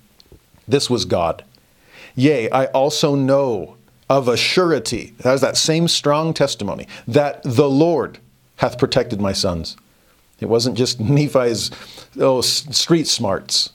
This 0.67 0.89
was 0.89 1.05
God. 1.05 1.45
Yea, 2.21 2.51
I 2.51 2.67
also 2.67 3.15
know 3.15 3.79
of 4.11 4.29
a 4.29 4.37
surety, 4.37 5.15
that 5.21 5.33
is 5.33 5.41
that 5.41 5.57
same 5.57 5.89
strong 5.89 6.35
testimony, 6.35 6.87
that 7.09 7.41
the 7.45 7.71
Lord 7.71 8.19
hath 8.57 8.77
protected 8.77 9.23
my 9.23 9.33
sons. 9.33 9.75
It 10.39 10.45
wasn't 10.45 10.77
just 10.77 11.01
Nephi's 11.19 11.71
oh, 12.19 12.43
street 12.43 13.07
smarts. 13.07 13.71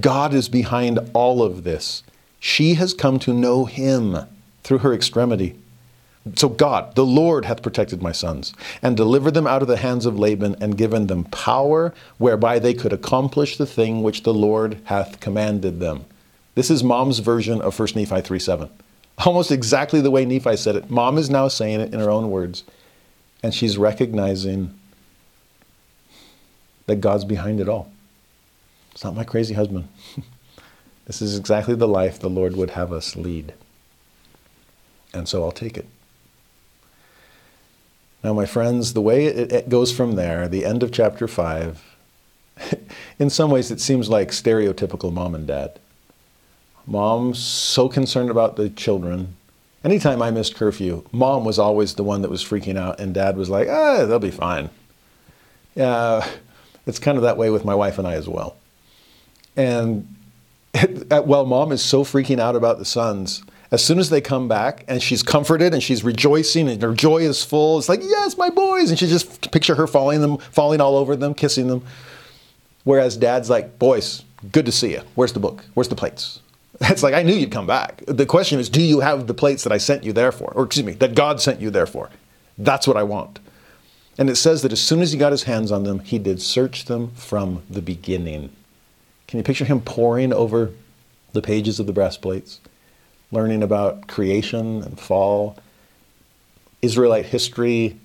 God 0.00 0.34
is 0.34 0.50
behind 0.50 0.98
all 1.14 1.42
of 1.42 1.64
this. 1.64 2.02
She 2.38 2.74
has 2.74 2.92
come 2.92 3.18
to 3.20 3.32
know 3.32 3.64
him 3.64 4.18
through 4.64 4.78
her 4.78 4.92
extremity. 4.92 5.58
So 6.34 6.50
God, 6.50 6.94
the 6.94 7.06
Lord, 7.06 7.46
hath 7.46 7.62
protected 7.62 8.02
my 8.02 8.12
sons, 8.12 8.52
and 8.82 8.98
delivered 8.98 9.32
them 9.32 9.46
out 9.46 9.62
of 9.62 9.68
the 9.68 9.78
hands 9.78 10.04
of 10.04 10.18
Laban, 10.18 10.56
and 10.60 10.76
given 10.76 11.06
them 11.06 11.24
power 11.24 11.94
whereby 12.18 12.58
they 12.58 12.74
could 12.74 12.92
accomplish 12.92 13.56
the 13.56 13.64
thing 13.64 14.02
which 14.02 14.24
the 14.24 14.34
Lord 14.34 14.78
hath 14.84 15.20
commanded 15.20 15.80
them. 15.80 16.04
This 16.58 16.72
is 16.72 16.82
mom's 16.82 17.20
version 17.20 17.60
of 17.60 17.78
1 17.78 17.94
Nephi 17.94 18.20
3:7. 18.20 18.68
Almost 19.18 19.52
exactly 19.52 20.00
the 20.00 20.10
way 20.10 20.24
Nephi 20.24 20.56
said 20.56 20.74
it. 20.74 20.90
Mom 20.90 21.16
is 21.16 21.30
now 21.30 21.46
saying 21.46 21.80
it 21.80 21.94
in 21.94 22.00
her 22.00 22.10
own 22.10 22.32
words. 22.32 22.64
And 23.44 23.54
she's 23.54 23.78
recognizing 23.78 24.76
that 26.86 26.96
God's 26.96 27.24
behind 27.24 27.60
it 27.60 27.68
all. 27.68 27.92
It's 28.90 29.04
not 29.04 29.14
my 29.14 29.22
crazy 29.22 29.54
husband. 29.54 29.86
this 31.06 31.22
is 31.22 31.38
exactly 31.38 31.76
the 31.76 31.86
life 31.86 32.18
the 32.18 32.28
Lord 32.28 32.56
would 32.56 32.70
have 32.70 32.92
us 32.92 33.14
lead. 33.14 33.54
And 35.14 35.28
so 35.28 35.44
I'll 35.44 35.52
take 35.52 35.78
it. 35.78 35.86
Now, 38.24 38.32
my 38.32 38.46
friends, 38.46 38.94
the 38.94 39.00
way 39.00 39.26
it, 39.26 39.68
goes 39.68 39.92
from 39.92 40.16
there, 40.16 40.48
the 40.48 40.64
end 40.64 40.82
of 40.82 40.90
chapter 40.90 41.28
5, 41.28 41.96
in 43.20 43.30
some 43.30 43.52
ways 43.52 43.70
it 43.70 43.80
seems 43.80 44.08
like 44.08 44.30
stereotypical 44.30 45.12
mom 45.12 45.36
and 45.36 45.46
dad. 45.46 45.78
Mom's 46.88 47.38
so 47.38 47.88
concerned 47.88 48.30
about 48.30 48.56
the 48.56 48.70
children. 48.70 49.36
Anytime 49.84 50.22
I 50.22 50.30
missed 50.30 50.56
curfew, 50.56 51.04
mom 51.12 51.44
was 51.44 51.58
always 51.58 51.94
the 51.94 52.02
one 52.02 52.22
that 52.22 52.30
was 52.30 52.42
freaking 52.42 52.76
out, 52.76 52.98
and 52.98 53.14
dad 53.14 53.36
was 53.36 53.50
like, 53.50 53.68
ah, 53.68 54.06
they'll 54.06 54.18
be 54.18 54.30
fine. 54.30 54.70
Yeah, 55.74 56.26
it's 56.86 56.98
kind 56.98 57.16
of 57.16 57.22
that 57.22 57.36
way 57.36 57.50
with 57.50 57.64
my 57.64 57.74
wife 57.74 57.98
and 57.98 58.08
I 58.08 58.14
as 58.14 58.28
well. 58.28 58.56
And 59.56 60.16
while 61.10 61.46
mom 61.46 61.72
is 61.72 61.82
so 61.82 62.04
freaking 62.04 62.40
out 62.40 62.56
about 62.56 62.78
the 62.78 62.84
sons, 62.84 63.42
as 63.70 63.84
soon 63.84 63.98
as 63.98 64.08
they 64.08 64.20
come 64.20 64.48
back 64.48 64.84
and 64.88 65.02
she's 65.02 65.22
comforted 65.22 65.74
and 65.74 65.82
she's 65.82 66.02
rejoicing 66.02 66.68
and 66.68 66.80
her 66.80 66.94
joy 66.94 67.18
is 67.18 67.44
full, 67.44 67.78
it's 67.78 67.88
like, 67.88 68.00
yes, 68.02 68.36
my 68.38 68.48
boys. 68.48 68.88
And 68.88 68.98
she 68.98 69.06
just 69.06 69.52
picture 69.52 69.74
her 69.74 69.86
falling 69.86 70.22
them, 70.22 70.38
falling 70.38 70.80
all 70.80 70.96
over 70.96 71.14
them, 71.14 71.34
kissing 71.34 71.66
them. 71.66 71.84
Whereas 72.84 73.16
dad's 73.16 73.50
like, 73.50 73.78
boys, 73.78 74.24
good 74.50 74.64
to 74.66 74.72
see 74.72 74.92
you. 74.92 75.02
Where's 75.14 75.34
the 75.34 75.40
book? 75.40 75.64
Where's 75.74 75.88
the 75.88 75.96
plates? 75.96 76.40
It's 76.80 77.02
like, 77.02 77.14
I 77.14 77.22
knew 77.22 77.34
you'd 77.34 77.50
come 77.50 77.66
back. 77.66 78.02
The 78.06 78.26
question 78.26 78.60
is, 78.60 78.68
do 78.68 78.80
you 78.80 79.00
have 79.00 79.26
the 79.26 79.34
plates 79.34 79.64
that 79.64 79.72
I 79.72 79.78
sent 79.78 80.04
you 80.04 80.12
there 80.12 80.32
for? 80.32 80.52
Or, 80.54 80.64
excuse 80.64 80.86
me, 80.86 80.92
that 80.94 81.14
God 81.14 81.40
sent 81.40 81.60
you 81.60 81.70
there 81.70 81.86
for? 81.86 82.08
That's 82.56 82.86
what 82.86 82.96
I 82.96 83.02
want. 83.02 83.40
And 84.16 84.28
it 84.28 84.36
says 84.36 84.62
that 84.62 84.72
as 84.72 84.80
soon 84.80 85.00
as 85.00 85.12
he 85.12 85.18
got 85.18 85.32
his 85.32 85.44
hands 85.44 85.70
on 85.70 85.84
them, 85.84 86.00
he 86.00 86.18
did 86.18 86.42
search 86.42 86.86
them 86.86 87.12
from 87.12 87.62
the 87.70 87.82
beginning. 87.82 88.50
Can 89.26 89.38
you 89.38 89.44
picture 89.44 89.64
him 89.64 89.80
poring 89.80 90.32
over 90.32 90.72
the 91.32 91.42
pages 91.42 91.78
of 91.78 91.86
the 91.86 91.92
brass 91.92 92.16
plates, 92.16 92.60
learning 93.30 93.62
about 93.62 94.08
creation 94.08 94.82
and 94.82 94.98
fall, 94.98 95.56
Israelite 96.82 97.26
history, 97.26 97.98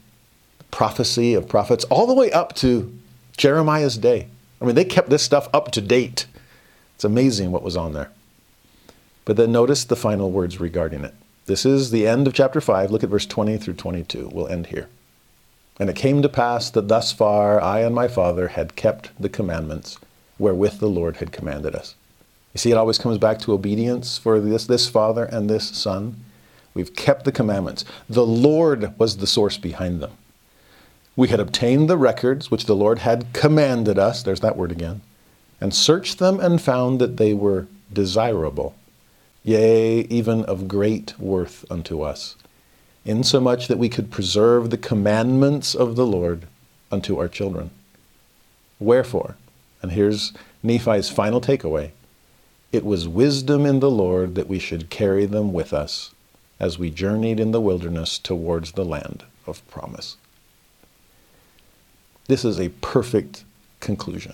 prophecy 0.69 1.33
of 1.33 1.47
prophets, 1.47 1.83
all 1.85 2.05
the 2.05 2.13
way 2.13 2.31
up 2.31 2.53
to 2.57 2.95
Jeremiah's 3.37 3.97
day? 3.97 4.27
I 4.61 4.65
mean, 4.65 4.75
they 4.75 4.85
kept 4.85 5.09
this 5.09 5.23
stuff 5.23 5.47
up 5.53 5.71
to 5.71 5.81
date. 5.81 6.25
It's 6.95 7.03
amazing 7.03 7.51
what 7.51 7.63
was 7.63 7.77
on 7.77 7.93
there. 7.93 8.11
But 9.25 9.37
then 9.37 9.51
notice 9.51 9.83
the 9.83 9.95
final 9.95 10.31
words 10.31 10.59
regarding 10.59 11.03
it. 11.05 11.13
This 11.45 11.65
is 11.65 11.91
the 11.91 12.07
end 12.07 12.27
of 12.27 12.33
chapter 12.33 12.61
5. 12.61 12.91
Look 12.91 13.03
at 13.03 13.09
verse 13.09 13.25
20 13.25 13.57
through 13.57 13.75
22. 13.75 14.29
We'll 14.33 14.47
end 14.47 14.67
here. 14.67 14.87
And 15.79 15.89
it 15.89 15.95
came 15.95 16.21
to 16.21 16.29
pass 16.29 16.69
that 16.69 16.87
thus 16.87 17.11
far 17.11 17.61
I 17.61 17.79
and 17.79 17.95
my 17.95 18.07
father 18.07 18.49
had 18.49 18.75
kept 18.75 19.09
the 19.19 19.29
commandments 19.29 19.97
wherewith 20.37 20.79
the 20.79 20.87
Lord 20.87 21.17
had 21.17 21.31
commanded 21.31 21.75
us. 21.75 21.95
You 22.53 22.59
see, 22.59 22.71
it 22.71 22.77
always 22.77 22.97
comes 22.97 23.17
back 23.17 23.39
to 23.39 23.53
obedience 23.53 24.17
for 24.17 24.39
this, 24.39 24.67
this 24.67 24.87
father 24.87 25.25
and 25.25 25.49
this 25.49 25.69
son. 25.69 26.23
We've 26.73 26.95
kept 26.95 27.25
the 27.25 27.31
commandments. 27.31 27.85
The 28.09 28.25
Lord 28.25 28.97
was 28.99 29.17
the 29.17 29.27
source 29.27 29.57
behind 29.57 30.01
them. 30.01 30.11
We 31.15 31.29
had 31.29 31.39
obtained 31.39 31.89
the 31.89 31.97
records 31.97 32.51
which 32.51 32.65
the 32.65 32.75
Lord 32.75 32.99
had 32.99 33.33
commanded 33.33 33.99
us, 33.99 34.23
there's 34.23 34.39
that 34.39 34.57
word 34.57 34.71
again, 34.71 35.01
and 35.61 35.73
searched 35.73 36.19
them 36.19 36.39
and 36.39 36.61
found 36.61 36.99
that 36.99 37.17
they 37.17 37.33
were 37.33 37.67
desirable 37.91 38.75
yea, 39.43 40.01
even 40.09 40.43
of 40.45 40.67
great 40.67 41.19
worth 41.19 41.65
unto 41.69 42.01
us, 42.01 42.35
insomuch 43.05 43.67
that 43.67 43.77
we 43.77 43.89
could 43.89 44.11
preserve 44.11 44.69
the 44.69 44.77
commandments 44.77 45.75
of 45.75 45.95
the 45.95 46.05
Lord 46.05 46.47
unto 46.91 47.19
our 47.19 47.27
children. 47.27 47.69
Wherefore, 48.79 49.35
and 49.81 49.91
here's 49.91 50.33
Nephi's 50.61 51.09
final 51.09 51.41
takeaway 51.41 51.91
it 52.71 52.83
was 52.83 53.07
wisdom 53.07 53.67
in 53.67 53.81
the 53.81 53.91
Lord 53.91 54.33
that 54.33 54.47
we 54.47 54.57
should 54.57 54.89
carry 54.89 55.27
them 55.27 55.53
with 55.53 55.73
us 55.73 56.11
as 56.59 56.79
we 56.79 56.89
journeyed 56.89 57.39
in 57.39 57.51
the 57.51 57.61
wilderness 57.61 58.17
towards 58.17 58.71
the 58.71 58.85
land 58.85 59.23
of 59.45 59.65
promise. 59.67 60.17
This 62.27 62.43
is 62.43 62.59
a 62.59 62.69
perfect 62.69 63.43
conclusion 63.79 64.33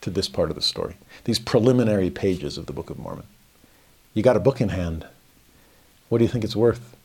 to 0.00 0.10
this 0.10 0.28
part 0.28 0.50
of 0.50 0.56
the 0.56 0.62
story, 0.62 0.96
these 1.24 1.38
preliminary 1.38 2.10
pages 2.10 2.58
of 2.58 2.66
the 2.66 2.72
Book 2.72 2.90
of 2.90 2.98
Mormon. 2.98 3.26
You 4.14 4.22
got 4.22 4.36
a 4.36 4.40
book 4.40 4.60
in 4.60 4.70
hand. 4.70 5.06
What 6.08 6.18
do 6.18 6.24
you 6.24 6.30
think 6.30 6.44
it's 6.44 6.56
worth? 6.56 6.96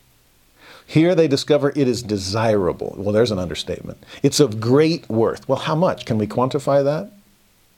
Here 0.86 1.16
they 1.16 1.28
discover 1.28 1.70
it 1.70 1.88
is 1.88 2.04
desirable. 2.04 2.96
Well, 2.98 3.14
there's 3.14 3.32
an 3.32 3.40
understatement. 3.40 4.04
It's 4.22 4.40
of 4.40 4.60
great 4.60 5.10
worth. 5.10 5.48
Well, 5.48 5.60
how 5.60 5.76
much? 5.76 6.06
Can 6.06 6.18
we 6.18 6.28
quantify 6.28 6.84
that? 6.84 7.12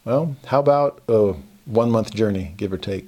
Well, 0.06 0.36
how 0.46 0.60
about 0.60 1.02
a 1.08 1.34
one 1.66 1.92
month 1.92 2.14
journey, 2.14 2.54
give 2.58 2.72
or 2.72 2.78
take? 2.78 3.08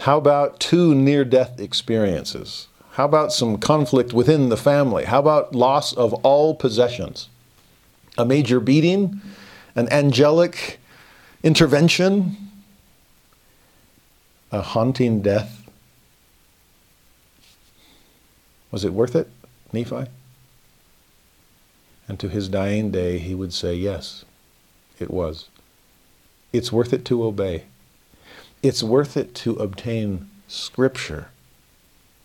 How 0.00 0.16
about 0.16 0.60
two 0.60 0.94
near 0.94 1.24
death 1.24 1.60
experiences? 1.60 2.68
How 2.92 3.04
about 3.04 3.32
some 3.32 3.58
conflict 3.58 4.12
within 4.12 4.48
the 4.48 4.56
family? 4.56 5.04
How 5.04 5.20
about 5.20 5.54
loss 5.54 5.92
of 5.92 6.14
all 6.24 6.54
possessions? 6.54 7.28
A 8.18 8.24
major 8.24 8.60
beating? 8.60 9.20
An 9.74 9.90
angelic 9.92 10.80
intervention? 11.42 12.49
A 14.52 14.62
haunting 14.62 15.22
death? 15.22 15.68
Was 18.70 18.84
it 18.84 18.92
worth 18.92 19.16
it, 19.16 19.28
Nephi? 19.72 20.06
And 22.08 22.18
to 22.18 22.28
his 22.28 22.48
dying 22.48 22.90
day, 22.90 23.18
he 23.18 23.34
would 23.34 23.52
say, 23.52 23.74
Yes, 23.74 24.24
it 24.98 25.10
was. 25.10 25.48
It's 26.52 26.72
worth 26.72 26.92
it 26.92 27.04
to 27.06 27.24
obey. 27.24 27.64
It's 28.62 28.82
worth 28.82 29.16
it 29.16 29.34
to 29.36 29.54
obtain 29.54 30.28
Scripture 30.48 31.28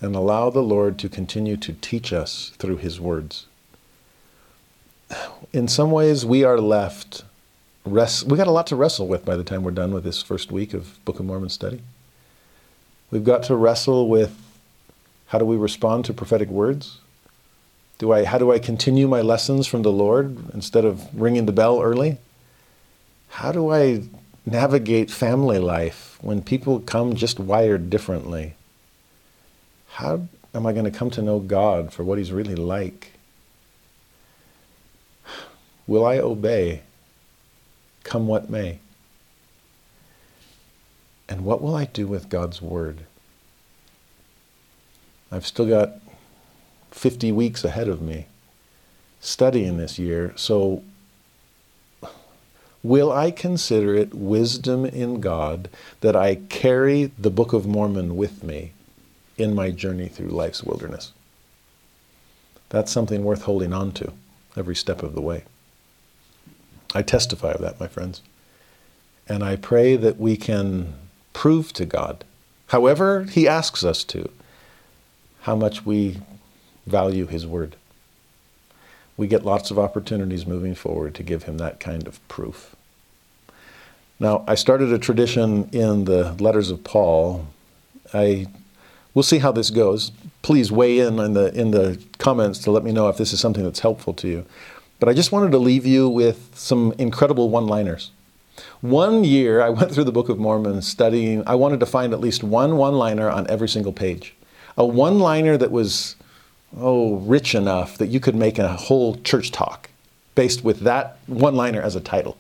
and 0.01 0.15
allow 0.15 0.49
the 0.49 0.63
Lord 0.63 0.97
to 0.99 1.09
continue 1.09 1.57
to 1.57 1.73
teach 1.73 2.11
us 2.11 2.51
through 2.57 2.77
His 2.77 2.99
words. 2.99 3.47
In 5.53 5.67
some 5.67 5.91
ways, 5.91 6.25
we 6.25 6.43
are 6.43 6.59
left, 6.59 7.23
rest, 7.85 8.25
we 8.25 8.37
got 8.37 8.47
a 8.47 8.51
lot 8.51 8.67
to 8.67 8.75
wrestle 8.75 9.07
with 9.07 9.23
by 9.23 9.35
the 9.35 9.43
time 9.43 9.63
we're 9.63 9.71
done 9.71 9.93
with 9.93 10.03
this 10.03 10.21
first 10.21 10.51
week 10.51 10.73
of 10.73 11.03
Book 11.05 11.19
of 11.19 11.25
Mormon 11.25 11.49
study. 11.49 11.81
We've 13.11 13.23
got 13.23 13.43
to 13.43 13.55
wrestle 13.55 14.07
with 14.09 14.35
how 15.27 15.39
do 15.39 15.45
we 15.45 15.55
respond 15.55 16.05
to 16.05 16.13
prophetic 16.13 16.49
words? 16.49 16.99
Do 17.97 18.11
I, 18.11 18.25
how 18.25 18.37
do 18.37 18.51
I 18.51 18.59
continue 18.59 19.07
my 19.07 19.21
lessons 19.21 19.67
from 19.67 19.83
the 19.83 19.91
Lord 19.91 20.53
instead 20.53 20.85
of 20.85 21.03
ringing 21.19 21.45
the 21.45 21.51
bell 21.51 21.81
early? 21.81 22.17
How 23.29 23.51
do 23.51 23.71
I 23.71 24.03
navigate 24.45 25.09
family 25.09 25.59
life 25.59 26.17
when 26.21 26.41
people 26.41 26.79
come 26.79 27.15
just 27.15 27.39
wired 27.39 27.89
differently? 27.89 28.55
How 29.93 30.27
am 30.53 30.65
I 30.65 30.73
going 30.73 30.85
to 30.85 30.91
come 30.91 31.09
to 31.11 31.21
know 31.21 31.39
God 31.39 31.93
for 31.93 32.03
what 32.03 32.17
He's 32.17 32.31
really 32.31 32.55
like? 32.55 33.13
Will 35.87 36.05
I 36.05 36.17
obey, 36.17 36.81
come 38.03 38.27
what 38.27 38.49
may? 38.49 38.79
And 41.27 41.43
what 41.43 41.61
will 41.61 41.75
I 41.75 41.85
do 41.85 42.07
with 42.07 42.29
God's 42.29 42.61
Word? 42.61 43.05
I've 45.31 45.45
still 45.45 45.65
got 45.65 45.93
50 46.91 47.31
weeks 47.31 47.63
ahead 47.63 47.87
of 47.89 48.01
me 48.01 48.27
studying 49.19 49.77
this 49.77 49.97
year, 49.97 50.33
so 50.35 50.83
will 52.83 53.11
I 53.11 53.31
consider 53.31 53.95
it 53.95 54.13
wisdom 54.13 54.85
in 54.85 55.19
God 55.19 55.67
that 56.01 56.15
I 56.15 56.35
carry 56.35 57.11
the 57.17 57.31
Book 57.31 57.53
of 57.53 57.65
Mormon 57.65 58.15
with 58.15 58.43
me 58.43 58.71
in 59.37 59.55
my 59.55 59.71
journey 59.71 60.07
through 60.07 60.29
life's 60.29 60.63
wilderness? 60.63 61.11
That's 62.69 62.91
something 62.91 63.23
worth 63.23 63.43
holding 63.43 63.73
on 63.73 63.91
to 63.93 64.13
every 64.55 64.75
step 64.75 65.01
of 65.01 65.15
the 65.15 65.21
way. 65.21 65.43
I 66.93 67.01
testify 67.01 67.51
of 67.51 67.61
that, 67.61 67.79
my 67.79 67.87
friends. 67.87 68.21
And 69.27 69.43
I 69.43 69.55
pray 69.55 69.95
that 69.97 70.19
we 70.19 70.37
can 70.37 70.93
prove 71.35 71.73
to 71.73 71.85
God, 71.85 72.23
however 72.67 73.25
He 73.25 73.45
asks 73.45 73.83
us 73.83 74.05
to, 74.05 74.29
how 75.41 75.55
much 75.55 75.85
we 75.85 76.21
value 76.87 77.27
His 77.27 77.45
Word. 77.45 77.75
We 79.17 79.27
get 79.27 79.45
lots 79.45 79.69
of 79.69 79.77
opportunities 79.77 80.47
moving 80.47 80.73
forward 80.73 81.13
to 81.15 81.23
give 81.23 81.43
Him 81.43 81.57
that 81.57 81.81
kind 81.81 82.07
of 82.07 82.25
proof. 82.29 82.73
Now, 84.17 84.45
I 84.47 84.55
started 84.55 84.93
a 84.93 84.97
tradition 84.97 85.69
in 85.73 86.05
the 86.05 86.31
letters 86.39 86.71
of 86.71 86.85
Paul. 86.85 87.47
I 88.13 88.47
we'll 89.13 89.23
see 89.23 89.39
how 89.39 89.51
this 89.51 89.69
goes. 89.69 90.13
Please 90.41 90.71
weigh 90.71 90.99
in 90.99 91.19
in 91.19 91.33
the 91.33 91.53
in 91.53 91.71
the 91.71 92.01
comments 92.17 92.59
to 92.59 92.71
let 92.71 92.83
me 92.83 92.93
know 92.93 93.09
if 93.09 93.17
this 93.17 93.33
is 93.33 93.41
something 93.41 93.65
that's 93.65 93.81
helpful 93.81 94.13
to 94.13 94.27
you. 94.29 94.45
But 95.01 95.09
I 95.09 95.13
just 95.13 95.33
wanted 95.33 95.51
to 95.51 95.57
leave 95.57 95.85
you 95.85 96.07
with 96.07 96.51
some 96.55 96.93
incredible 96.97 97.49
one-liners. 97.49 98.11
One 98.81 99.23
year, 99.23 99.61
I 99.61 99.69
went 99.69 99.91
through 99.93 100.05
the 100.05 100.11
Book 100.11 100.29
of 100.29 100.39
Mormon 100.39 100.81
studying. 100.81 101.43
I 101.47 101.55
wanted 101.55 101.79
to 101.81 101.85
find 101.85 102.13
at 102.13 102.19
least 102.19 102.43
one 102.43 102.77
one-liner 102.77 103.29
on 103.29 103.49
every 103.49 103.67
single 103.67 103.93
page, 103.93 104.35
a 104.77 104.85
one-liner 104.85 105.57
that 105.57 105.71
was 105.71 106.15
oh 106.77 107.15
rich 107.17 107.55
enough 107.55 107.97
that 107.97 108.07
you 108.07 108.19
could 108.19 108.35
make 108.35 108.59
a 108.59 108.69
whole 108.69 109.15
church 109.17 109.51
talk 109.51 109.89
based 110.35 110.63
with 110.63 110.81
that 110.81 111.17
one-liner 111.27 111.81
as 111.81 111.95
a 111.95 112.01
title. 112.01 112.37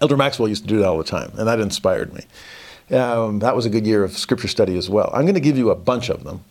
Elder 0.00 0.16
Maxwell 0.16 0.48
used 0.48 0.62
to 0.62 0.68
do 0.68 0.78
that 0.78 0.88
all 0.88 0.98
the 0.98 1.04
time, 1.04 1.32
and 1.36 1.46
that 1.46 1.60
inspired 1.60 2.12
me. 2.12 2.24
Um, 2.96 3.38
that 3.38 3.54
was 3.54 3.64
a 3.64 3.70
good 3.70 3.86
year 3.86 4.02
of 4.04 4.18
scripture 4.18 4.48
study 4.48 4.76
as 4.76 4.90
well. 4.90 5.10
I'm 5.14 5.22
going 5.22 5.34
to 5.34 5.40
give 5.40 5.56
you 5.56 5.70
a 5.70 5.76
bunch 5.76 6.08
of 6.10 6.24
them. 6.24 6.44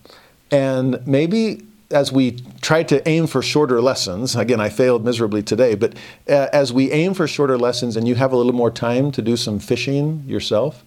And 0.50 1.06
maybe 1.06 1.66
as 1.92 2.12
we 2.12 2.32
try 2.62 2.84
to 2.84 3.08
aim 3.08 3.28
for 3.28 3.42
shorter 3.42 3.82
lessons, 3.82 4.36
again, 4.36 4.60
I 4.60 4.70
failed 4.70 5.06
miserably 5.06 5.44
today, 5.44 5.76
but 5.76 5.96
uh, 6.28 6.48
as 6.54 6.72
we 6.74 6.92
aim 6.92 7.14
for 7.14 7.28
shorter 7.28 7.58
lessons 7.58 7.96
and 7.96 8.08
you 8.08 8.16
have 8.16 8.32
a 8.32 8.38
little 8.38 8.54
more 8.54 8.72
time 8.72 9.12
to 9.12 9.22
do 9.22 9.38
some 9.38 9.60
fishing 9.60 10.24
yourself, 10.26 10.84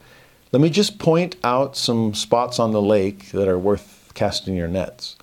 let 0.52 0.60
me 0.60 0.70
just 0.70 0.98
point 0.98 1.36
out 1.44 1.76
some 1.76 2.14
spots 2.14 2.58
on 2.58 2.72
the 2.72 2.82
lake 2.82 3.30
that 3.32 3.48
are 3.48 3.58
worth 3.58 4.12
casting 4.14 4.56
your 4.56 4.68
nets. 4.68 5.16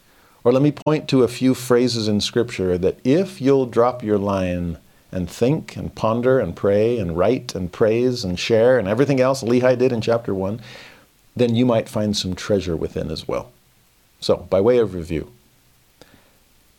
Or 0.44 0.52
let 0.52 0.62
me 0.62 0.72
point 0.72 1.08
to 1.10 1.24
a 1.24 1.28
few 1.28 1.54
phrases 1.54 2.08
in 2.08 2.20
Scripture 2.20 2.78
that 2.78 3.00
if 3.04 3.40
you'll 3.40 3.68
drop 3.68 4.04
your 4.04 4.18
line, 4.18 4.78
and 5.12 5.30
think 5.30 5.76
and 5.76 5.94
ponder 5.94 6.40
and 6.40 6.56
pray 6.56 6.98
and 6.98 7.18
write 7.18 7.54
and 7.54 7.72
praise 7.72 8.24
and 8.24 8.40
share 8.40 8.80
and 8.80 8.88
everything 8.88 9.20
else 9.20 9.44
Lehi 9.44 9.78
did 9.78 9.92
in 9.92 10.02
chapter 10.02 10.34
1, 10.34 10.62
then 11.36 11.56
you 11.56 11.66
might 11.66 11.90
find 11.90 12.16
some 12.16 12.34
treasure 12.34 12.76
within 12.76 13.12
as 13.12 13.28
well. 13.28 13.52
So, 14.20 14.38
by 14.38 14.62
way 14.62 14.78
of 14.78 14.94
review, 14.94 15.32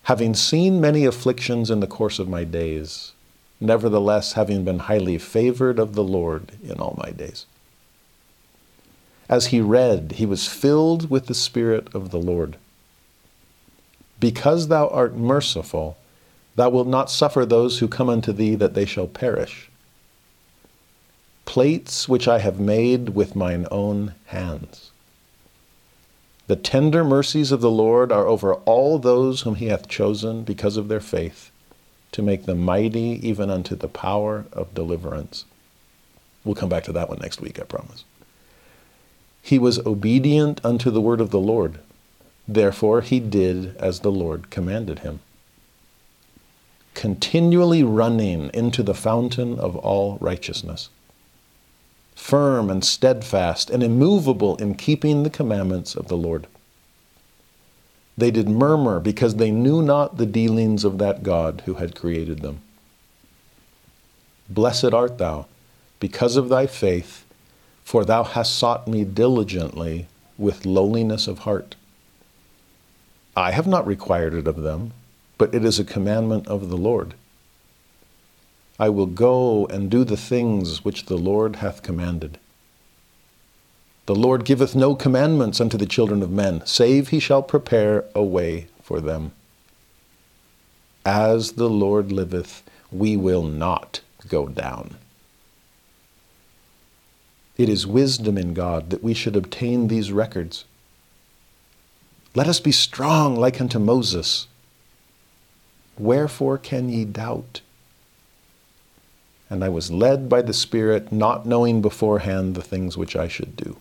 having 0.04 0.34
seen 0.34 0.80
many 0.80 1.04
afflictions 1.04 1.70
in 1.70 1.80
the 1.80 1.86
course 1.86 2.18
of 2.18 2.28
my 2.28 2.44
days, 2.44 3.12
nevertheless 3.60 4.32
having 4.32 4.64
been 4.64 4.80
highly 4.80 5.18
favored 5.18 5.78
of 5.78 5.94
the 5.94 6.04
Lord 6.04 6.52
in 6.62 6.78
all 6.80 6.98
my 7.02 7.10
days. 7.10 7.46
As 9.28 9.46
he 9.46 9.60
read, 9.60 10.12
he 10.16 10.26
was 10.26 10.48
filled 10.48 11.08
with 11.08 11.26
the 11.26 11.34
Spirit 11.34 11.94
of 11.94 12.10
the 12.10 12.18
Lord. 12.18 12.56
Because 14.20 14.68
thou 14.68 14.88
art 14.88 15.16
merciful, 15.16 15.96
Thou 16.54 16.68
wilt 16.68 16.88
not 16.88 17.10
suffer 17.10 17.46
those 17.46 17.78
who 17.78 17.88
come 17.88 18.08
unto 18.08 18.32
thee 18.32 18.54
that 18.56 18.74
they 18.74 18.84
shall 18.84 19.06
perish. 19.06 19.70
Plates 21.44 22.08
which 22.08 22.28
I 22.28 22.38
have 22.38 22.60
made 22.60 23.10
with 23.10 23.34
mine 23.34 23.66
own 23.70 24.14
hands. 24.26 24.91
The 26.46 26.56
tender 26.56 27.04
mercies 27.04 27.52
of 27.52 27.60
the 27.60 27.70
Lord 27.70 28.10
are 28.10 28.26
over 28.26 28.54
all 28.54 28.98
those 28.98 29.42
whom 29.42 29.56
he 29.56 29.66
hath 29.66 29.88
chosen 29.88 30.42
because 30.42 30.76
of 30.76 30.88
their 30.88 31.00
faith, 31.00 31.50
to 32.12 32.22
make 32.22 32.46
them 32.46 32.58
mighty 32.58 33.20
even 33.26 33.50
unto 33.50 33.74
the 33.74 33.88
power 33.88 34.44
of 34.52 34.74
deliverance. 34.74 35.44
We'll 36.44 36.54
come 36.54 36.68
back 36.68 36.84
to 36.84 36.92
that 36.92 37.08
one 37.08 37.18
next 37.20 37.40
week, 37.40 37.60
I 37.60 37.64
promise. 37.64 38.04
He 39.40 39.58
was 39.58 39.78
obedient 39.86 40.60
unto 40.64 40.90
the 40.90 41.00
word 41.00 41.20
of 41.20 41.30
the 41.30 41.40
Lord. 41.40 41.78
Therefore 42.46 43.00
he 43.00 43.20
did 43.20 43.76
as 43.76 44.00
the 44.00 44.12
Lord 44.12 44.50
commanded 44.50 45.00
him 45.00 45.20
continually 46.94 47.82
running 47.82 48.50
into 48.54 48.82
the 48.82 48.94
fountain 48.94 49.58
of 49.58 49.76
all 49.76 50.18
righteousness, 50.20 50.88
firm 52.14 52.70
and 52.70 52.84
steadfast 52.84 53.70
and 53.70 53.82
immovable 53.82 54.56
in 54.56 54.74
keeping 54.74 55.22
the 55.22 55.30
commandments 55.30 55.94
of 55.94 56.08
the 56.08 56.16
Lord. 56.16 56.46
They 58.16 58.30
did 58.30 58.48
murmur 58.48 59.00
because 59.00 59.36
they 59.36 59.50
knew 59.50 59.82
not 59.82 60.16
the 60.16 60.26
dealings 60.26 60.84
of 60.84 60.98
that 60.98 61.22
God 61.22 61.62
who 61.64 61.74
had 61.74 61.96
created 61.96 62.40
them. 62.40 62.60
Blessed 64.48 64.92
art 64.92 65.18
thou 65.18 65.46
because 65.98 66.36
of 66.36 66.48
thy 66.48 66.66
faith, 66.66 67.24
for 67.84 68.04
thou 68.04 68.22
hast 68.22 68.54
sought 68.54 68.86
me 68.86 69.04
diligently 69.04 70.06
with 70.36 70.66
lowliness 70.66 71.26
of 71.26 71.40
heart. 71.40 71.74
I 73.34 73.52
have 73.52 73.66
not 73.66 73.86
required 73.86 74.34
it 74.34 74.46
of 74.46 74.62
them 74.62 74.92
but 75.42 75.52
it 75.56 75.64
is 75.64 75.80
a 75.80 75.84
commandment 75.84 76.46
of 76.46 76.68
the 76.68 76.76
Lord. 76.76 77.14
I 78.82 78.88
will 78.88 79.06
go 79.06 79.66
and 79.66 79.88
do 79.88 80.02
the 80.02 80.16
things 80.16 80.84
which 80.84 81.06
the 81.06 81.16
Lord 81.16 81.56
hath 81.62 81.84
commanded. 81.84 82.36
The 84.06 84.14
Lord 84.16 84.44
giveth 84.44 84.74
no 84.74 84.96
commandments 84.96 85.60
unto 85.60 85.78
the 85.78 85.86
children 85.86 86.20
of 86.20 86.32
men, 86.32 86.66
save 86.66 87.10
he 87.10 87.20
shall 87.20 87.44
prepare 87.44 88.06
a 88.12 88.24
way 88.24 88.66
for 88.82 89.00
them. 89.00 89.30
As 91.06 91.52
the 91.52 91.70
Lord 91.70 92.10
liveth, 92.10 92.64
we 92.90 93.16
will 93.16 93.44
not 93.44 94.00
go 94.26 94.48
down. 94.48 94.96
It 97.56 97.68
is 97.68 97.86
wisdom 97.86 98.36
in 98.36 98.52
God 98.52 98.90
that 98.90 99.04
we 99.04 99.14
should 99.14 99.36
obtain 99.36 99.86
these 99.86 100.10
records. 100.10 100.64
Let 102.34 102.48
us 102.48 102.58
be 102.58 102.72
strong 102.72 103.36
like 103.36 103.60
unto 103.60 103.78
Moses 103.78 104.48
Wherefore 105.96 106.58
can 106.58 106.88
ye 106.88 107.04
doubt? 107.04 107.60
And 109.52 109.62
I 109.62 109.68
was 109.68 109.90
led 109.90 110.30
by 110.30 110.40
the 110.40 110.54
Spirit, 110.54 111.12
not 111.12 111.44
knowing 111.44 111.82
beforehand 111.82 112.54
the 112.54 112.62
things 112.62 112.96
which 112.96 113.14
I 113.14 113.28
should 113.28 113.54
do. 113.54 113.76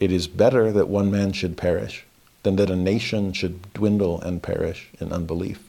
It 0.00 0.10
is 0.10 0.28
better 0.28 0.72
that 0.72 0.88
one 0.88 1.10
man 1.10 1.32
should 1.32 1.58
perish 1.58 2.06
than 2.42 2.56
that 2.56 2.70
a 2.70 2.74
nation 2.74 3.34
should 3.34 3.70
dwindle 3.74 4.18
and 4.22 4.42
perish 4.42 4.88
in 4.98 5.12
unbelief. 5.12 5.62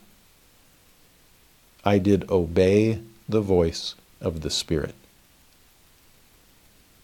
I 1.84 1.98
did 1.98 2.32
obey 2.32 3.02
the 3.28 3.42
voice 3.42 3.96
of 4.22 4.40
the 4.40 4.52
Spirit. 4.52 4.96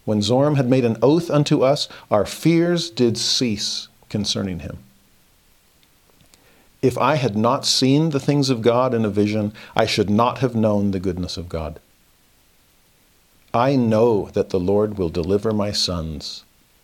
When 0.05 0.21
Zoram 0.21 0.55
had 0.55 0.69
made 0.69 0.85
an 0.85 0.99
oath 1.01 1.29
unto 1.29 1.63
us, 1.63 1.89
our 2.09 2.25
fears 2.25 2.89
did 2.89 3.17
cease 3.17 3.89
concerning 4.07 4.59
him. 4.59 4.77
If 6.83 6.97
I 6.97 7.15
had 7.15 7.37
not 7.37 7.65
seen 7.65 8.09
the 8.09 8.19
things 8.19 8.49
of 8.49 8.61
God 8.61 8.93
in 8.93 9.05
a 9.05 9.09
vision, 9.09 9.53
I 9.73 9.85
should 9.85 10.09
not 10.09 10.39
have 10.39 10.53
known 10.53 10.91
the 10.91 10.99
goodness 10.99 11.37
of 11.37 11.47
God. 11.47 11.79
I 13.53 13.77
know 13.77 14.29
that 14.33 14.49
the 14.49 14.59
Lord 14.59 14.97
will 14.97 15.07
deliver 15.07 15.53
my 15.53 15.71
sons 15.71 16.43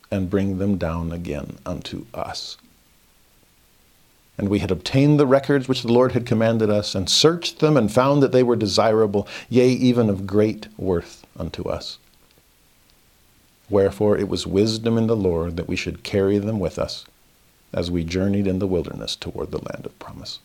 and 0.09 0.29
bring 0.29 0.57
them 0.57 0.77
down 0.77 1.11
again 1.11 1.57
unto 1.65 2.05
us. 2.13 2.55
And 4.37 4.47
we 4.47 4.59
had 4.59 4.71
obtained 4.71 5.19
the 5.19 5.27
records 5.27 5.67
which 5.67 5.81
the 5.81 5.91
Lord 5.91 6.13
had 6.13 6.25
commanded 6.25 6.69
us, 6.69 6.95
and 6.95 7.09
searched 7.09 7.59
them, 7.59 7.75
and 7.75 7.91
found 7.91 8.23
that 8.23 8.31
they 8.31 8.41
were 8.41 8.55
desirable, 8.55 9.27
yea, 9.49 9.67
even 9.67 10.09
of 10.09 10.25
great 10.25 10.69
worth 10.77 11.27
unto 11.35 11.67
us. 11.67 11.97
Wherefore 13.69 14.17
it 14.17 14.29
was 14.29 14.47
wisdom 14.47 14.97
in 14.97 15.07
the 15.07 15.17
Lord 15.17 15.57
that 15.57 15.67
we 15.67 15.75
should 15.75 16.03
carry 16.03 16.37
them 16.37 16.57
with 16.57 16.79
us 16.79 17.03
as 17.73 17.91
we 17.91 18.03
journeyed 18.03 18.47
in 18.47 18.59
the 18.59 18.67
wilderness 18.67 19.15
toward 19.15 19.51
the 19.51 19.63
land 19.71 19.85
of 19.85 19.97
promise. 19.99 20.39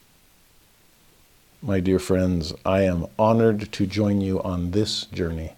My 1.63 1.81
dear 1.81 1.99
friends, 1.99 2.53
I 2.65 2.83
am 2.83 3.07
honored 3.19 3.73
to 3.73 3.87
join 3.87 4.21
you 4.21 4.43
on 4.43 4.73
this 4.73 5.07
journey 5.07 5.53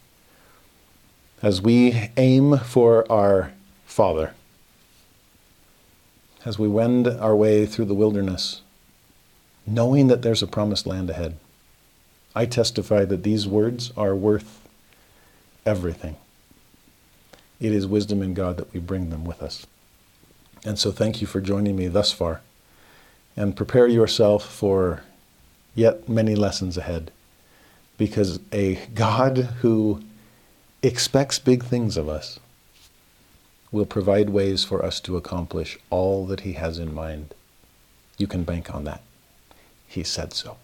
as 1.43 1.61
we 1.61 2.11
aim 2.17 2.59
for 2.59 3.11
our 3.11 3.53
Father, 3.85 4.35
as 6.45 6.59
we 6.59 6.69
wend 6.69 7.09
our 7.09 7.35
way 7.35 7.67
through 7.67 7.87
the 7.87 7.95
wilderness, 7.95 8.63
knowing 9.67 10.07
that 10.07 10.23
there's 10.23 10.43
a 10.43 10.47
promised 10.47 10.87
land 10.87 11.11
ahead. 11.11 11.37
I 12.35 12.47
testify 12.47 13.05
that 13.07 13.23
these 13.23 13.49
words 13.49 13.93
are 13.97 14.15
worth 14.15 14.61
everything. 15.65 16.17
it 17.59 17.73
is 17.73 17.87
wisdom 17.87 18.23
in 18.23 18.35
God 18.35 18.59
that 18.59 18.73
we 18.73 18.81
bring 18.81 19.11
them 19.11 19.25
with 19.25 19.43
us. 19.43 19.67
And 20.65 20.79
so 20.79 20.91
thank 20.91 21.21
you 21.21 21.27
for 21.27 21.41
joining 21.41 21.77
me 21.77 21.89
thus 21.89 22.13
far. 22.13 22.41
And 23.37 23.57
prepare 23.57 23.87
yourself 23.87 24.45
for 24.45 25.03
yet 25.75 26.09
many 26.09 26.35
lessons 26.35 26.77
ahead. 26.77 27.11
Because 27.99 28.41
a 28.53 28.87
God 28.95 29.39
who 29.61 30.03
expects 30.83 31.39
big 31.39 31.65
things 31.65 31.97
of 31.97 32.09
us 32.09 32.39
will 33.73 33.87
provide 33.87 34.31
ways 34.31 34.65
for 34.65 34.85
us 34.85 35.01
to 35.01 35.17
accomplish 35.17 35.79
all 35.91 36.27
that 36.27 36.41
He 36.41 36.55
has 36.55 36.79
in 36.79 36.95
mind. 36.95 37.35
You 38.17 38.27
can 38.27 38.45
bank 38.45 38.75
on 38.75 38.85
that. 38.85 39.03
He 39.87 40.03
said 40.03 40.33
so. 40.33 40.57